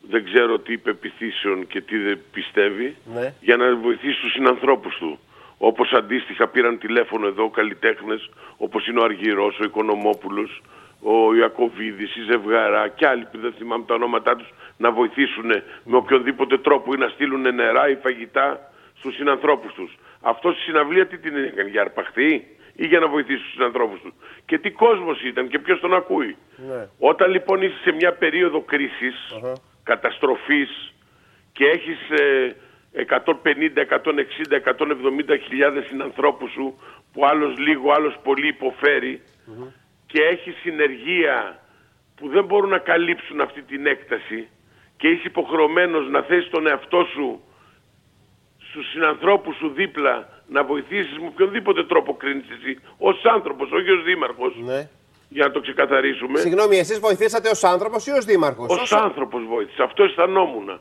δεν 0.00 0.24
ξέρω 0.24 0.58
τι 0.58 0.72
υπεπιθύσεων 0.72 1.66
και 1.66 1.80
τι 1.80 1.98
δεν 1.98 2.18
πιστεύει 2.32 2.96
ναι. 3.14 3.34
για 3.40 3.56
να 3.56 3.76
βοηθήσει 3.76 4.20
τους 4.20 4.32
συνανθρώπους 4.32 4.96
του. 4.96 5.18
Όπως 5.58 5.92
αντίστοιχα 5.92 6.48
πήραν 6.48 6.78
τηλέφωνο 6.78 7.26
εδώ 7.26 7.50
καλλιτέχνες 7.50 8.30
όπως 8.56 8.86
είναι 8.86 9.00
ο 9.00 9.04
Αργυρός, 9.04 9.58
ο 9.58 9.64
Οικονομόπουλος, 9.64 10.62
ο 11.02 11.34
Ιακωβίδης, 11.34 12.16
η 12.16 12.22
Ζευγαρά 12.22 12.88
και 12.88 13.06
άλλοι 13.06 13.26
που 13.32 13.38
δεν 13.38 13.52
θυμάμαι 13.58 13.84
τα 13.86 13.94
ονόματά 13.94 14.36
τους 14.36 14.52
να 14.76 14.90
βοηθήσουν 14.90 15.50
με 15.84 15.96
οποιονδήποτε 15.96 16.58
τρόπο 16.58 16.94
ή 16.94 16.96
να 16.96 17.08
στείλουν 17.08 17.54
νερά 17.54 17.88
ή 17.88 17.96
φαγητά 17.96 18.72
στους 18.98 19.14
συνανθρώπους 19.14 19.72
τους. 19.74 19.98
Αυτός 20.20 20.54
στη 20.54 20.62
συναυλία 20.62 21.06
τι 21.06 21.18
την 21.18 21.36
έκανε, 21.36 21.68
για 21.68 21.80
αρπαχτή 21.80 22.46
ή 22.74 22.86
για 22.86 22.98
να 22.98 23.08
βοηθήσει 23.08 23.42
τους 23.42 23.52
συνανθρώπους 23.52 24.00
του. 24.00 24.14
Και 24.44 24.58
τι 24.58 24.70
κόσμος 24.70 25.22
ήταν 25.22 25.48
και 25.48 25.58
ποιος 25.58 25.80
τον 25.80 25.94
ακούει. 25.94 26.36
Ναι. 26.56 26.88
Όταν 26.98 27.30
λοιπόν 27.30 27.62
είσαι 27.62 27.78
σε 27.84 27.92
μια 27.92 28.12
περίοδο 28.12 28.60
κρίσης, 28.60 29.14
uh-huh. 29.34 29.52
καταστροφής 29.82 30.94
και 31.52 31.64
έχεις 31.64 31.98
150, 32.92 33.86
160, 33.86 34.60
170 34.60 35.38
χιλιάδες 35.46 35.84
συνανθρώπους 35.84 36.50
σου 36.50 36.78
που 37.12 37.26
άλλος 37.26 37.58
λίγο, 37.58 37.92
άλλος 37.92 38.18
πολύ 38.22 38.56
και 40.06 40.22
έχεις 40.22 40.54
συνεργεία 40.62 41.58
που 42.16 42.28
δεν 42.28 42.44
μπορούν 42.44 42.70
να 42.70 42.78
καλύψουν 42.78 43.40
αυτή 43.40 43.62
την 43.62 43.86
έκταση 43.86 44.48
και 44.96 45.08
είσαι 45.08 45.22
υποχρεωμένος 45.26 46.08
να 46.08 46.22
θέσεις 46.22 46.50
τον 46.50 46.66
εαυτό 46.66 47.04
σου 47.14 47.42
στους 48.58 48.90
συνανθρώπους 48.90 49.56
σου 49.56 49.68
δίπλα 49.68 50.28
να 50.52 50.64
βοηθήσεις 50.64 51.18
με 51.18 51.26
οποιονδήποτε 51.26 51.84
τρόπο 51.84 52.14
κρίνεις 52.14 52.44
εσύ 52.56 52.72
ως 52.98 53.24
άνθρωπος, 53.34 53.70
όχι 53.72 53.90
ως 53.90 54.02
δήμαρχος. 54.04 54.54
Ναι. 54.64 54.88
Για 55.28 55.44
να 55.46 55.52
το 55.52 55.60
ξεκαθαρίσουμε. 55.60 56.38
Συγγνώμη, 56.38 56.76
εσείς 56.78 56.98
βοηθήσατε 56.98 57.48
ως 57.48 57.64
άνθρωπος 57.64 58.06
ή 58.06 58.10
ως 58.10 58.24
δήμαρχος; 58.24 58.68
Ως, 58.70 58.80
ως... 58.80 58.92
άνθρωπος 58.92 59.42
βοήθησα. 59.48 59.84
Αυτό 59.84 60.04
αισθανόμουν. 60.04 60.80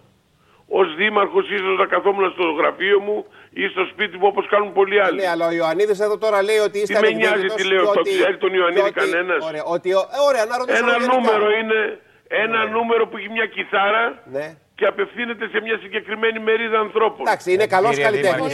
Ως 0.68 0.96
δήμαρχος 0.96 1.50
ίσως 1.50 1.78
να 1.78 1.86
καθόμουν 1.86 2.32
στο 2.32 2.44
γραφείο 2.44 3.00
μου 3.00 3.26
ή 3.50 3.68
στο 3.68 3.84
σπίτι 3.92 4.18
μου 4.18 4.28
όπως 4.28 4.48
κάνουν 4.48 4.74
πολλοί 4.74 5.02
άλλοι. 5.02 5.20
Ναι, 5.22 5.28
αλλά 5.28 5.48
ο 5.48 5.52
Ιωαννίδης 5.52 6.00
εδώ 6.00 6.18
τώρα 6.18 6.44
λέει 6.44 6.58
ότι 6.58 6.78
είστε 6.80 6.94
Τι 6.94 7.02
με 7.02 7.10
νοιάζει 7.10 7.48
τι 7.48 7.64
λέω, 7.64 7.84
το 7.94 8.02
ξέρει 8.02 8.38
τον 8.38 8.54
Ιωαννίδη 8.54 8.92
κανένας; 8.92 9.46
Ωραία, 9.46 9.64
ότι, 9.64 9.90
ωραία, 10.28 10.46
να 10.46 10.58
ρωτήσω 10.58 10.78
Ένα 10.78 10.98
νούμερο 11.14 11.46
είναι, 11.60 12.00
ένα 12.28 12.66
ναι. 12.66 12.72
νούμερο 12.72 13.08
που 13.08 13.18
έχει 13.18 13.30
μια 13.30 13.46
κιθάρα 13.46 14.24
ναι 14.32 14.58
και 14.82 14.88
απευθύνεται 14.88 15.46
σε 15.54 15.62
μια 15.62 15.78
συγκεκριμένη 15.84 16.40
μερίδα 16.40 16.80
ανθρώπων. 16.80 17.22
Εντάξει, 17.28 17.48
είναι 17.54 17.68
καλός 17.68 17.98
καλλιτέχνης. 18.00 18.54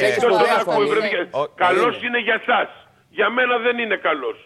Καλός 1.55 1.95
είναι 2.03 2.19
για 2.27 2.41
εσά. 2.41 2.59
Για 3.09 3.29
μένα 3.29 3.57
δεν 3.57 3.77
είναι 3.77 3.95
καλός. 3.95 4.37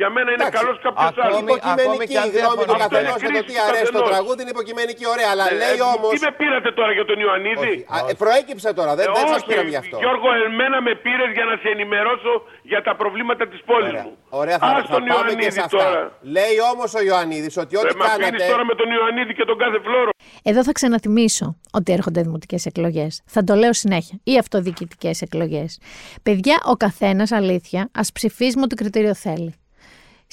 Για 0.00 0.08
μένα 0.14 0.28
είναι 0.34 0.46
καλός 0.58 0.76
κάποιος 0.84 1.14
άλλος. 1.22 1.38
Είναι 1.40 1.52
υποκειμενική 1.52 2.16
η 2.28 2.30
γνώμη 2.38 2.62
του 2.68 2.76
καθενό 2.82 3.14
για 3.22 3.30
το 3.36 3.42
τι 3.48 3.54
αρέσει 3.68 3.92
το 3.98 4.02
τραγούδι, 4.10 4.40
είναι 4.42 4.54
υποκειμενική, 4.56 5.04
ωραία. 5.14 5.28
Αλλά 5.32 5.46
ε, 5.52 5.60
λέει 5.62 5.78
όμω. 5.94 6.06
Τι 6.12 6.18
με 6.26 6.32
πήρατε 6.40 6.70
τώρα 6.78 6.92
για 6.98 7.06
τον 7.10 7.16
Ιωαννίδη; 7.24 7.72
Ε, 8.10 8.14
προέκυψε 8.22 8.70
τώρα, 8.78 8.92
δεν, 8.98 9.06
δεν 9.18 9.26
σας 9.32 9.42
πήραμε 9.48 9.70
γι' 9.74 9.80
αυτό. 9.84 9.96
Γιώργο, 10.04 10.28
εμένα 10.48 10.78
με 10.86 10.92
πήρες 11.04 11.30
για 11.36 11.44
να 11.50 11.54
σε 11.62 11.68
ενημερώσω 11.74 12.32
για 12.70 12.80
τα 12.86 12.92
προβλήματα 13.00 13.44
της 13.52 13.60
πόλης 13.68 13.92
μου. 14.04 14.12
Ωραία, 14.40 14.56
θα, 14.62 14.68
θα 14.92 14.98
πάμε 15.12 15.32
και 15.42 15.50
σε 15.56 15.60
αυτά. 15.66 15.84
Τώρα. 15.84 16.02
Λέει 16.36 16.56
όμως 16.72 16.88
ο 16.98 17.00
Ιωαννίδης 17.08 17.54
ότι 17.64 17.74
ό,τι 17.82 17.94
ε, 17.96 18.02
κάνατε. 18.06 18.38
Μα 18.38 18.50
τώρα 18.52 18.64
με 18.70 18.74
τον 18.80 18.88
Ιωαννίδη 18.96 19.32
και 19.38 19.44
τον 19.50 19.56
κάθε 19.62 19.78
φλόρο. 19.86 20.10
Εδώ 20.50 20.60
θα 20.68 20.72
ξαναθυμίσω 20.78 21.46
ότι 21.78 21.92
έρχονται 21.92 22.20
δημοτικές 22.26 22.62
εκλογές. 22.66 23.12
Θα 23.26 23.40
το 23.44 23.54
λέω 23.54 23.72
συνέχεια. 23.72 24.16
Ή 24.24 24.38
αυτοδιοικητικές 24.38 25.16
εκλογές. 25.26 25.80
Παιδιά, 26.22 26.56
ο 26.72 26.74
καθένας 26.84 27.32
αλήθεια 27.32 27.88
ας 27.92 28.12
ψηφίσει 28.12 28.56
με 28.58 28.62
ό,τι 28.64 28.74
κριτήριο 28.74 29.14
θέλει. 29.14 29.54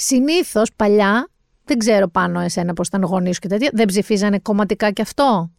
Συνήθως 0.02 0.72
παλιά, 0.76 1.30
δεν 1.64 1.78
ξέρω 1.78 2.08
πάνω 2.08 2.40
εσένα 2.40 2.74
πώς 2.74 2.88
ήταν 2.88 3.04
γονείς 3.04 3.40
και 3.40 3.48
τέτοια, 3.48 3.70
δεν 3.74 3.86
ψηφίζανε 3.86 4.40
κομματικά 4.40 4.92
κι 4.92 5.02
αυτό; 5.02 5.52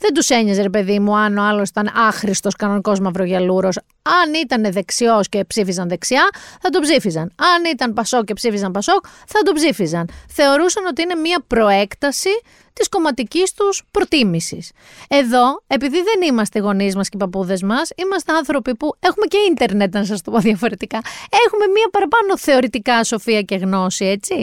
Δεν 0.00 0.14
τους 0.14 0.28
ένοιαζε, 0.28 0.62
ρε 0.62 0.70
παιδί 0.70 0.98
μου, 0.98 1.16
αν 1.16 1.38
ο 1.38 1.42
άλλος 1.42 1.68
ήταν 1.68 1.90
άχρηστος 1.96 2.56
κανονικός 2.56 3.00
μαυρογιαλούρος. 3.00 3.76
Αν 4.02 4.34
ήταν 4.42 4.72
δεξιός 4.72 5.28
και 5.28 5.44
ψήφιζαν 5.44 5.88
δεξιά, 5.88 6.28
θα 6.60 6.68
τον 6.70 6.82
ψήφιζαν. 6.82 7.32
Αν 7.36 7.72
ήταν 7.72 7.92
πασό 7.92 8.24
και 8.24 8.32
ψήφιζαν 8.32 8.72
πασόκ, 8.72 9.04
θα 9.26 9.42
τον 9.42 9.54
ψήφιζαν. 9.54 10.08
Θεωρούσαν 10.28 10.86
ότι 10.86 11.02
είναι 11.02 11.14
μια 11.14 11.44
προέκταση 11.46 12.28
της 12.72 12.88
κομματικής 12.88 13.52
τους 13.52 13.82
προτίμησης. 13.90 14.70
Εδώ, 15.08 15.62
επειδή 15.66 16.02
δεν 16.02 16.28
είμαστε 16.28 16.58
γονείς 16.58 16.96
μας 16.96 17.08
και 17.08 17.16
οι 17.16 17.20
παππούδες 17.20 17.62
μας, 17.62 17.90
είμαστε 17.96 18.32
άνθρωποι 18.32 18.76
που 18.76 18.94
έχουμε 19.00 19.26
και 19.26 19.38
ίντερνετ, 19.50 19.94
να 19.94 20.04
σας 20.04 20.22
το 20.22 20.30
πω 20.30 20.38
διαφορετικά. 20.38 21.00
Έχουμε 21.46 21.66
μια 21.66 21.88
παραπάνω 21.90 22.38
θεωρητικά 22.38 23.04
σοφία 23.04 23.42
και 23.42 23.56
γνώση, 23.56 24.04
έτσι. 24.04 24.34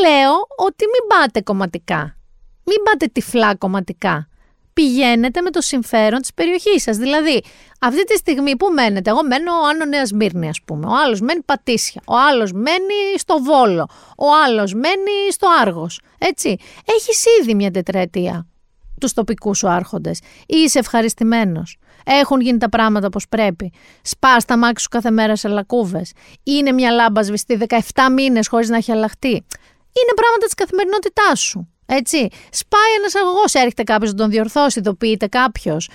Λέω 0.00 0.32
ότι 0.56 0.84
μην 0.84 1.06
πάτε 1.08 1.40
κομματικά. 1.40 2.16
Μην 2.64 2.82
πάτε 2.82 3.06
τυφλά 3.06 3.54
κομματικά 3.54 4.29
πηγαίνετε 4.72 5.40
με 5.40 5.50
το 5.50 5.60
συμφέρον 5.60 6.20
της 6.20 6.34
περιοχής 6.34 6.82
σας. 6.82 6.96
Δηλαδή, 6.96 7.42
αυτή 7.80 8.04
τη 8.04 8.16
στιγμή 8.16 8.56
που 8.56 8.66
μένετε, 8.72 9.10
εγώ 9.10 9.24
μένω 9.24 9.52
Άνω 9.70 9.84
Νέας 9.84 10.08
Σμύρνη 10.08 10.48
ας 10.48 10.58
πούμε, 10.64 10.86
ο 10.86 10.94
άλλος 11.04 11.20
μένει 11.20 11.42
Πατήσια, 11.42 12.02
ο 12.06 12.14
άλλος 12.16 12.52
μένει 12.52 13.18
στο 13.18 13.42
Βόλο, 13.42 13.88
ο 14.16 14.26
άλλος 14.44 14.74
μένει 14.74 15.32
στο 15.32 15.48
Άργος, 15.60 16.00
έτσι. 16.18 16.56
Έχεις 16.84 17.24
ήδη 17.40 17.54
μια 17.54 17.70
τετραετία 17.70 18.50
τους 19.00 19.12
τοπικούς 19.12 19.58
σου 19.58 19.68
άρχοντες. 19.68 20.20
Είσαι 20.46 20.78
ευχαριστημένος. 20.78 21.78
Έχουν 22.04 22.40
γίνει 22.40 22.58
τα 22.58 22.68
πράγματα 22.68 23.06
όπως 23.06 23.28
πρέπει. 23.28 23.72
Σπάς 24.02 24.44
τα 24.44 24.56
μάξι 24.58 24.82
σου 24.82 24.88
κάθε 24.88 25.10
μέρα 25.10 25.36
σε 25.36 25.48
λακκούβες. 25.48 26.12
Είναι 26.42 26.72
μια 26.72 26.90
λάμπα 26.90 27.22
σβηστή 27.22 27.58
17 27.68 28.10
μήνες 28.12 28.48
χωρίς 28.48 28.68
να 28.68 28.76
έχει 28.76 28.92
αλλάχτεί. 28.92 29.28
Είναι 29.98 30.14
πράγματα 30.14 30.44
της 30.44 30.54
καθημερινότητάς 30.54 31.40
σου. 31.40 31.68
Έτσι. 31.92 32.28
Σπάει 32.50 32.92
ένας 32.98 33.14
αγωγός, 33.14 33.54
έρχεται 33.54 33.82
κάποιος 33.82 34.10
να 34.10 34.16
τον 34.16 34.30
διορθώσει, 34.30 34.78
ειδοποιείται 34.78 35.26
κάποιος. 35.26 35.88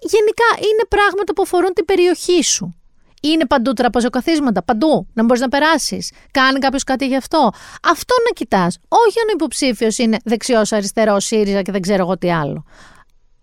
Γενικά 0.00 0.68
είναι 0.68 0.84
πράγματα 0.88 1.32
που 1.32 1.42
αφορούν 1.42 1.72
την 1.72 1.84
περιοχή 1.84 2.42
σου. 2.42 2.74
Είναι 3.22 3.46
παντού 3.46 3.72
τραπεζοκαθίσματα, 3.72 4.62
παντού, 4.62 5.06
να 5.12 5.24
μπορείς 5.24 5.40
να 5.40 5.48
περάσεις. 5.48 6.12
Κάνει 6.30 6.58
κάποιος 6.58 6.84
κάτι 6.84 7.06
γι' 7.06 7.16
αυτό. 7.16 7.50
Αυτό 7.82 8.14
να 8.24 8.30
κοιτάς. 8.34 8.78
Όχι 8.88 9.20
αν 9.20 9.28
ο 9.28 9.32
υποψήφιος 9.32 9.98
είναι 9.98 10.16
δεξιός, 10.24 10.72
αριστερός, 10.72 11.24
ΣΥΡΙΖΑ 11.24 11.62
και 11.62 11.72
δεν 11.72 11.80
ξέρω 11.80 12.02
εγώ 12.02 12.18
τι 12.18 12.32
άλλο. 12.32 12.64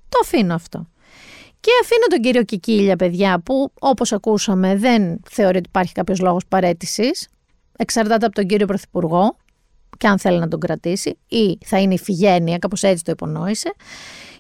Το 0.10 0.20
αφήνω 0.22 0.54
αυτό. 0.54 0.88
Και 1.60 1.72
αφήνω 1.82 2.06
τον 2.10 2.20
κύριο 2.20 2.44
Κικίλια, 2.44 2.96
παιδιά, 2.96 3.40
που 3.40 3.72
όπως 3.80 4.12
ακούσαμε 4.12 4.76
δεν 4.76 5.20
θεωρεί 5.30 5.58
ότι 5.58 5.68
υπάρχει 5.68 5.94
κάποιος 5.94 6.20
λόγος 6.20 6.46
παρέτησης. 6.48 7.28
Εξαρτάται 7.78 8.26
από 8.26 8.36
τον 8.36 8.46
κύριο 8.46 8.66
Πρωθυπουργό 8.66 9.38
και 9.98 10.08
αν 10.08 10.20
θέλει 10.20 10.40
να 10.40 10.48
τον 10.48 10.60
κρατήσει, 10.60 11.18
ή 11.28 11.58
θα 11.66 11.80
είναι 11.80 11.94
η 11.94 12.00
φυγένεια, 12.00 12.58
κάπως 12.58 12.84
έτσι 12.84 13.04
το 13.04 13.12
υπονόησε. 13.12 13.74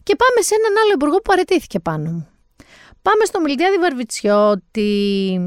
Και 0.03 0.15
πάμε 0.15 0.41
σε 0.41 0.55
έναν 0.55 0.83
άλλο 0.83 0.91
υπουργό 0.93 1.15
που 1.15 1.21
παρετήθηκε 1.21 1.79
πάνω 1.79 2.11
μου. 2.11 2.27
Πάμε 3.01 3.25
στο 3.25 3.41
Μιλτιάδη 3.41 3.77
Βαρβιτσιώτη, 3.77 5.39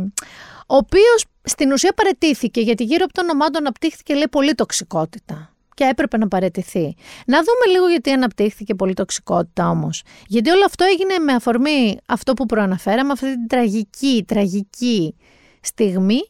ο 0.67 0.77
οποίος 0.77 1.25
στην 1.43 1.73
ουσία 1.73 1.93
παρετήθηκε 1.93 2.61
γιατί 2.61 2.85
γύρω 2.85 3.05
από 3.05 3.13
το 3.13 3.21
όνομά 3.23 3.51
του 3.51 3.59
αναπτύχθηκε 3.59 4.15
λέει 4.15 4.29
πολύ 4.31 4.55
τοξικότητα 4.55 5.55
και 5.75 5.85
έπρεπε 5.85 6.17
να 6.17 6.29
παρετηθεί. 6.29 6.95
Να 7.27 7.39
δούμε 7.39 7.73
λίγο 7.73 7.89
γιατί 7.89 8.11
αναπτύχθηκε 8.11 8.75
πολύ 8.75 8.95
τοξικότητα 8.95 9.69
όμως. 9.69 10.03
Γιατί 10.27 10.51
όλο 10.51 10.65
αυτό 10.65 10.85
έγινε 10.85 11.19
με 11.19 11.33
αφορμή 11.33 11.97
αυτό 12.07 12.33
που 12.33 12.47
προαναφέραμε, 12.47 13.13
αυτή 13.13 13.33
την 13.33 13.47
τραγική, 13.47 14.25
τραγική 14.27 15.17
στιγμή 15.61 16.21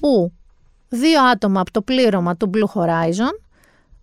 που 0.00 0.32
δύο 0.88 1.24
άτομα 1.24 1.60
από 1.60 1.70
το 1.70 1.82
πλήρωμα 1.82 2.36
του 2.36 2.50
Blue 2.54 2.80
Horizon 2.80 3.32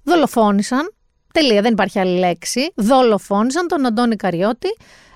δολοφόνησαν, 0.04 0.94
τελεία 1.34 1.62
δεν 1.62 1.72
υπάρχει 1.72 2.00
άλλη 2.00 2.20
λέξη, 2.20 2.72
δολοφόνησαν 2.76 3.68
τον 3.68 3.86
Αντώνη 3.86 4.16
Καριώτη, 4.16 4.68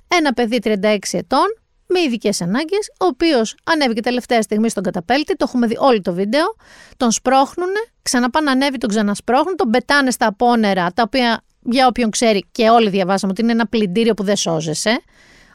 ένα 0.07 0.33
παιδί 0.33 0.59
36 0.63 0.97
ετών, 1.11 1.45
με 1.87 1.99
ειδικές 1.99 2.41
ανάγκες, 2.41 2.91
ο 2.99 3.05
οποίος 3.05 3.55
ανέβηκε 3.63 4.01
τελευταία 4.01 4.41
στιγμή 4.41 4.69
στον 4.69 4.83
καταπέλτη, 4.83 5.35
το 5.35 5.45
έχουμε 5.47 5.67
δει 5.67 5.75
όλο 5.79 6.01
το 6.01 6.13
βίντεο, 6.13 6.55
τον 6.97 7.11
σπρώχνουνε, 7.11 7.79
ξαναπάνε 8.01 8.49
ανέβει, 8.49 8.77
τον 8.77 8.89
ξανασπρώχνουν, 8.89 9.55
τον 9.55 9.69
πετάνε 9.69 10.11
στα 10.11 10.27
απόνερα, 10.27 10.91
τα 10.93 11.03
οποία 11.05 11.43
για 11.61 11.87
όποιον 11.87 12.09
ξέρει 12.09 12.45
και 12.51 12.69
όλοι 12.69 12.89
διαβάσαμε 12.89 13.31
ότι 13.31 13.41
είναι 13.41 13.51
ένα 13.51 13.67
πλυντήριο 13.67 14.13
που 14.13 14.23
δεν 14.23 14.35
σώζεσαι, 14.35 15.01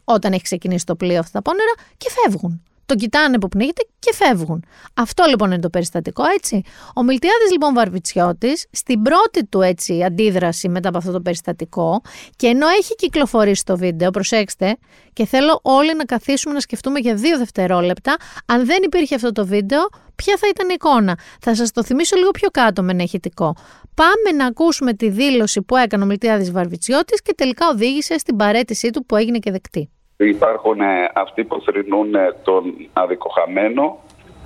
όταν 0.05 0.33
έχει 0.33 0.43
ξεκινήσει 0.43 0.87
το 0.87 0.97
πλοίο 0.97 1.19
αυτά 1.19 1.31
τα 1.33 1.39
απόνερα, 1.39 1.73
και 1.97 2.11
φεύγουν 2.11 2.63
τον 2.87 2.97
κοιτάνε 2.97 3.39
που 3.39 3.49
πνίγεται 3.49 3.83
και 3.99 4.13
φεύγουν. 4.15 4.65
Αυτό 4.95 5.25
λοιπόν 5.29 5.51
είναι 5.51 5.61
το 5.61 5.71
περιστατικό, 5.71 6.23
έτσι. 6.35 6.63
Ο 6.95 7.03
Μιλτιάδης 7.03 7.51
λοιπόν 7.51 7.75
Βαρβιτσιώτης, 7.75 8.67
στην 8.71 9.03
πρώτη 9.03 9.47
του 9.47 9.61
έτσι 9.61 10.03
αντίδραση 10.03 10.69
μετά 10.69 10.89
από 10.89 10.99
αυτό 10.99 11.13
το 11.13 11.21
περιστατικό 11.21 12.01
και 12.37 12.47
ενώ 12.47 12.67
έχει 12.69 12.95
κυκλοφορήσει 12.95 13.65
το 13.65 13.77
βίντεο, 13.77 14.11
προσέξτε, 14.11 14.77
και 15.13 15.27
θέλω 15.27 15.61
όλοι 15.63 15.97
να 15.97 16.05
καθίσουμε 16.05 16.55
να 16.55 16.61
σκεφτούμε 16.61 16.99
για 16.99 17.15
δύο 17.15 17.39
δευτερόλεπτα, 17.39 18.17
αν 18.47 18.67
δεν 18.67 18.83
υπήρχε 18.83 19.15
αυτό 19.15 19.33
το 19.33 19.47
βίντεο, 19.47 19.89
ποια 20.15 20.37
θα 20.37 20.49
ήταν 20.49 20.69
η 20.69 20.73
εικόνα. 20.75 21.19
Θα 21.41 21.55
σας 21.55 21.73
το 21.73 21.85
θυμίσω 21.85 22.17
λίγο 22.17 22.31
πιο 22.31 22.49
κάτω 22.49 22.83
με 22.83 22.93
ένα 22.93 23.03
ηχητικό. 23.03 23.57
Πάμε 23.95 24.37
να 24.37 24.47
ακούσουμε 24.47 24.95
τη 24.95 25.09
δήλωση 25.09 25.63
που 25.63 25.77
έκανε 25.77 26.03
ο 26.03 26.07
Μιλτιάδης 26.07 26.51
Βαρβιτσιώτης 26.51 27.23
και 27.23 27.35
τελικά 27.37 27.69
οδήγησε 27.69 28.19
στην 28.19 28.37
παρέτησή 28.37 28.91
του 28.91 29.07
που 29.07 29.17
έγινε 29.17 29.39
και 29.39 29.51
δεκτή. 29.51 29.89
Υπάρχουν 30.17 30.81
ε, 30.81 31.11
αυτοί 31.15 31.45
που 31.45 31.61
θρυνούν 31.61 32.15
ε, 32.15 32.33
τον 32.43 32.75
αδικοχαμένο 32.93 33.99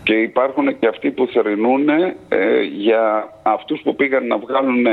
και 0.03 0.15
υπάρχουν 0.15 0.79
και 0.79 0.87
αυτοί 0.87 1.11
που 1.11 1.27
θρυνούν 1.27 1.89
ε, 1.89 2.63
για 2.63 3.33
αυτούς 3.43 3.81
που 3.83 3.95
πήγαν 3.95 4.27
να 4.27 4.39
βγάλουν 4.39 4.87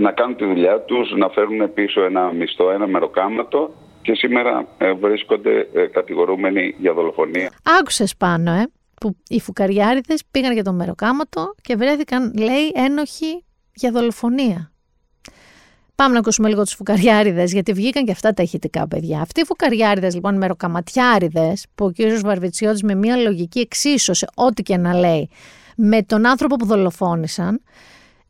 να 0.00 0.12
κάνουν 0.12 0.36
τη 0.36 0.44
δουλειά 0.44 0.80
τους, 0.80 1.12
να 1.16 1.28
φέρουν 1.28 1.72
πίσω 1.74 2.02
ένα 2.02 2.32
μισθό, 2.32 2.70
ένα 2.70 2.86
μεροκάματο 2.86 3.70
και 4.02 4.14
σήμερα 4.14 4.66
βρίσκονται 5.00 5.68
κατηγορούμενοι 5.92 6.74
για 6.78 6.92
δολοφονία. 6.92 7.52
Άκουσες 7.80 8.16
πάνω, 8.16 8.50
ε, 8.50 8.66
που 9.00 9.16
οι 9.28 9.40
φουκαριάριδες 9.40 10.24
πήγαν 10.30 10.52
για 10.52 10.64
το 10.64 10.72
μεροκάματο 10.72 11.54
και 11.62 11.76
βρέθηκαν, 11.76 12.32
λέει, 12.38 12.72
ένοχοι 12.74 13.44
για 13.74 13.90
δολοφονία. 13.90 14.71
Πάμε 15.94 16.12
να 16.12 16.18
ακούσουμε 16.18 16.48
λίγο 16.48 16.62
τους 16.62 16.74
φουκαριάριδες, 16.74 17.52
γιατί 17.52 17.72
βγήκαν 17.72 18.04
και 18.04 18.12
αυτά 18.12 18.32
τα 18.32 18.42
ηχητικά 18.42 18.88
παιδιά. 18.88 19.20
Αυτοί 19.20 19.40
οι 19.40 19.44
φουκαριάριδες, 19.44 20.14
λοιπόν, 20.14 20.36
μεροκαματιάριδες, 20.36 21.66
που 21.74 21.84
ο 21.84 21.90
κύριο 21.90 22.20
Βαρβιτσιώτης 22.20 22.82
με 22.82 22.94
μια 22.94 23.16
λογική 23.16 23.58
εξίσωσε, 23.58 24.26
ό,τι 24.34 24.62
και 24.62 24.76
να 24.76 24.94
λέει, 24.94 25.30
με 25.76 26.02
τον 26.02 26.26
άνθρωπο 26.26 26.56
που 26.56 26.66
δολοφόνησαν, 26.66 27.62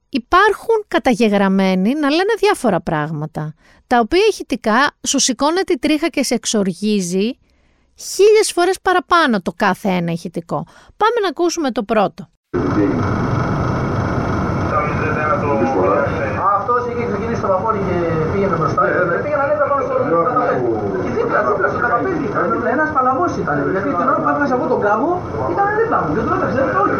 υπάρχουν 0.09 0.85
καταγεγραμμένοι 0.89 1.95
να 1.95 2.11
λένε 2.11 2.35
διάφορα 2.39 2.81
πράγματα, 2.81 3.55
τα 3.87 3.99
οποία 3.99 4.23
ηχητικά 4.31 4.91
σου 5.07 5.19
σηκώνει 5.19 5.61
τη 5.61 5.79
τρίχα 5.79 6.09
και 6.09 6.23
σε 6.23 6.35
εξοργίζει 6.35 7.39
χίλιες 7.95 8.53
φορές 8.53 8.81
παραπάνω 8.83 9.43
το 9.43 9.53
κάθε 9.57 9.89
ένα 9.89 10.13
ηχητικό. 10.13 10.67
Πάμε 10.97 11.21
να 11.23 11.29
ακούσουμε 11.29 11.71
το 11.71 11.83
πρώτο 11.83 12.31
στο 17.43 17.51
βαπόρι 17.51 17.79
και 17.89 18.47
πήγαινε 18.73 18.93
μπροστά. 18.93 19.13
Ε, 19.13 19.17
ε, 19.17 19.21
πήγαινε 19.23 19.43
ανέβη 19.47 19.65
πάνω 19.73 19.83
στο 19.89 19.95
καταπέλτη. 20.29 20.71
Και 21.05 21.11
δίπλα, 21.17 21.39
δίπλα 21.49 21.69
στο 21.73 21.81
καταπέλτη 21.85 22.25
ήταν. 22.31 22.45
Ένας 22.75 22.89
παλαβό 22.97 23.25
ήταν. 23.43 23.57
Γιατί 23.75 23.89
την 23.99 24.09
ώρα 24.13 24.19
που 24.23 24.29
έφτασε 24.33 24.55
από 24.59 24.67
τον 24.73 24.81
κάβο 24.87 25.09
ήταν 25.53 25.67
δίπλα 25.79 25.99
μου. 26.03 26.11
Και 26.15 26.23
τον 26.27 26.33
έπαιξε 26.37 26.63
όχι. 26.83 26.97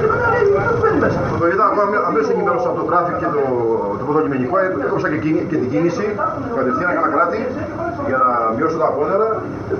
Και 0.00 0.06
μετά 0.12 0.26
λέει, 0.32 0.46
αυτό 0.60 0.72
μπαίνει 0.82 0.98
μέσα. 1.04 1.18
Το 1.40 1.46
είδα 1.50 1.64
ακόμα 1.70 1.82
αμέσως 2.08 2.30
ενημέρωση 2.34 2.66
από 2.70 2.76
το 2.80 2.84
τράφικ 2.90 3.16
και 3.22 3.28
το, 3.34 3.42
το 3.98 4.02
ποδοκειμενικό. 4.08 4.54
Έκοψα 4.86 5.06
και, 5.12 5.18
και 5.50 5.56
την 5.62 5.68
κίνηση. 5.72 6.04
Κατευθείαν 6.58 6.90
έκανα 6.92 7.08
κράτη 7.14 7.38
για 8.08 8.18
να 8.26 8.32
μειώσω 8.56 8.76
τα 8.82 8.86
απόνερα. 8.92 9.28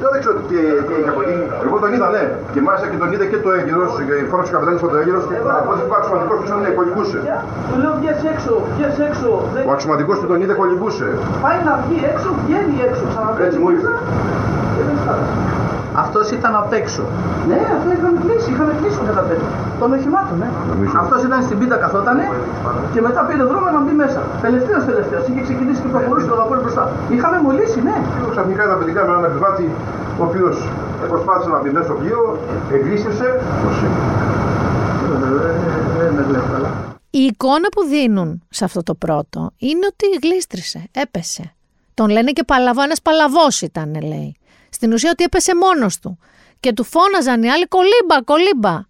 Τώρα 0.01 0.13
δεν 0.15 0.21
ξέρω 0.23 0.35
τι, 0.39 0.43
τι 0.87 0.93
έχει 0.99 1.11
από 1.13 1.21
εκεί. 1.25 1.37
Εγώ 1.67 1.77
τον 1.83 1.91
είδα, 1.95 2.09
ναι. 2.17 2.25
Και 2.55 2.61
μάλιστα 2.67 2.87
και 2.91 2.99
τον 3.03 3.09
είδα 3.13 3.27
και 3.33 3.39
το 3.45 3.51
έγκυρος. 3.59 3.91
Φώναξε 4.31 4.51
ο 4.53 4.55
καπιτάνη 4.57 4.77
από 4.83 4.89
το 4.95 4.99
έγκυρος. 5.03 5.23
Από 5.61 5.71
ό,τι 5.73 5.83
υπάρχει 5.89 6.07
σημαντικό 6.09 6.33
που 6.39 6.45
είναι 6.61 6.73
κολυμπούσε. 6.79 7.19
Του 7.69 7.77
λέω 7.83 7.93
βγες 8.01 8.21
έξω, 8.33 8.53
βγες 8.77 8.95
έξω. 9.09 9.29
Ο 9.69 9.71
αξιωματικό 9.77 10.13
που 10.21 10.27
τον 10.31 10.39
είδε 10.43 10.55
κολυμπούσε. 10.63 11.09
Πάει 11.45 11.59
να 11.69 11.73
βγει 11.85 11.99
έξω, 12.13 12.29
βγαίνει 12.45 12.77
έξω. 12.89 13.03
Ξαναβγαίνει. 13.13 13.47
Έτσι 13.47 13.59
μου 13.63 13.71
είπε. 13.75 13.91
Αυτός 15.95 16.31
ήταν 16.31 16.53
απ' 16.63 16.73
έξω. 16.73 17.03
Ναι, 17.49 17.61
αυτός 17.77 17.93
είχαμε 17.97 18.19
κλείσει. 18.25 18.51
Είχαμε 18.53 18.73
κλείσει 18.81 18.97
το 18.99 19.05
καταπέντε. 19.11 19.47
Των 19.81 19.93
οχημάτων, 19.97 20.37
ναι. 20.43 20.49
Αυτός 21.03 21.21
ήταν 21.23 21.43
στην 21.47 21.59
πίτα 21.59 21.77
καθότανε 21.85 22.25
και 22.93 23.01
μετά 23.07 23.21
πήρε 23.29 23.43
δρόμο 23.51 23.69
να 23.77 23.81
μπει 23.85 23.93
μέσα. 24.03 24.21
Τελευταίος 24.47 24.85
τελευταίος. 24.91 25.23
Είχε 25.29 25.43
ξεκινήσει 25.47 25.81
και 25.85 25.91
προχωρούσε 25.95 26.27
το 26.27 26.37
βαπόρι 26.41 26.61
μπροστά. 26.61 26.85
Είχαμε 27.15 27.37
μολύσει, 27.45 27.81
ναι. 27.89 27.97
Και 28.23 28.31
ξαφνικά 28.35 28.63
τα 28.71 28.75
παιδικά 28.79 29.01
με 29.07 29.11
έναν 29.13 29.25
επιβάτη 29.31 29.67
ο 30.21 30.23
οποίος 30.29 30.57
προσπάθησε 31.09 31.49
να 31.55 31.59
μπει 31.61 31.71
μέσα 31.71 31.85
στο 31.85 31.95
πλοίο, 32.01 32.39
εγκρίστησε. 32.75 33.29
Η 37.11 37.19
εικόνα 37.19 37.69
που 37.69 37.83
δίνουν 37.83 38.43
σε 38.49 38.65
αυτό 38.65 38.83
το 38.83 38.95
πρώτο 38.95 39.51
είναι 39.59 39.87
ότι 39.93 40.07
γλίστρησε, 40.27 40.85
έπεσε. 40.93 41.55
Τον 41.95 42.09
λένε 42.11 42.31
και 42.31 42.45
παλαβό, 42.45 42.83
ένας 42.83 43.03
παλαβός 43.03 43.61
ήταν 43.61 43.95
λέει. 44.03 44.37
Στην 44.71 44.93
ουσία 44.93 45.11
ότι 45.11 45.25
έπεσε 45.25 45.57
μόνος 45.57 45.99
του. 45.99 46.19
Και 46.61 46.73
του 46.73 46.85
φώναζαν 46.85 47.43
οι 47.43 47.51
άλλοι 47.51 47.67
κολύμπα, 47.67 48.23
κολύμπα. 48.25 48.89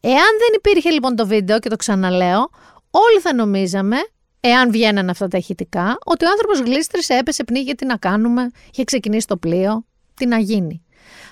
Εάν 0.00 0.32
δεν 0.38 0.52
υπήρχε 0.56 0.90
λοιπόν 0.90 1.16
το 1.16 1.26
βίντεο 1.26 1.58
και 1.58 1.68
το 1.68 1.76
ξαναλέω, 1.76 2.50
όλοι 2.90 3.20
θα 3.20 3.34
νομίζαμε, 3.34 3.96
εάν 4.40 4.70
βγαίναν 4.70 5.10
αυτά 5.10 5.28
τα 5.28 5.38
ηχητικά, 5.38 5.98
ότι 6.04 6.24
ο 6.24 6.28
άνθρωπος 6.30 6.60
γλίστρησε, 6.60 7.14
έπεσε, 7.14 7.44
πνίγε, 7.44 7.74
τι 7.74 7.86
να 7.86 7.96
κάνουμε, 7.96 8.50
είχε 8.72 8.84
ξεκινήσει 8.84 9.26
το 9.26 9.36
πλοίο, 9.36 9.84
τι 10.14 10.26
να 10.26 10.38
γίνει. 10.38 10.84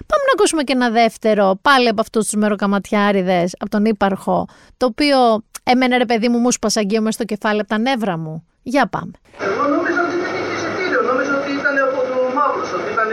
Πάμε 0.07 0.23
να 0.27 0.33
ακούσουμε 0.37 0.63
και 0.63 0.73
ένα 0.73 0.91
δεύτερο, 0.91 1.59
πάλι 1.63 1.89
από 1.89 2.01
αυτούς 2.01 2.25
τους 2.27 2.41
μεροκαματιάριδες, 2.41 3.55
από 3.59 3.71
τον 3.71 3.85
ύπαρχο, 3.85 4.49
το 4.77 4.87
οποίο 4.87 5.17
εμένα 5.63 5.99
ρε 5.99 6.05
παιδί 6.05 6.29
μου 6.29 6.39
μου 6.39 6.53
σπασαγγείο 6.53 7.01
μέσα 7.01 7.13
στο 7.13 7.25
κεφάλι 7.25 7.61
από 7.61 7.69
τα 7.69 7.79
νεύρα 7.79 8.19
μου. 8.19 8.47
Για 8.63 8.87
πάμε. 8.87 9.13
Εγώ 9.47 9.65
νόμιζα 9.75 10.01
ότι 10.07 10.17
δεν 10.25 10.33
είχε 10.39 10.53
εισιτήριο, 10.57 11.01
νόμιζα 11.11 11.33
ότι 11.41 11.51
ήταν 11.61 11.75
από 11.87 11.99
το 12.11 12.19
μαύρο, 12.37 12.65
ότι 12.77 12.89
ήταν 12.95 13.11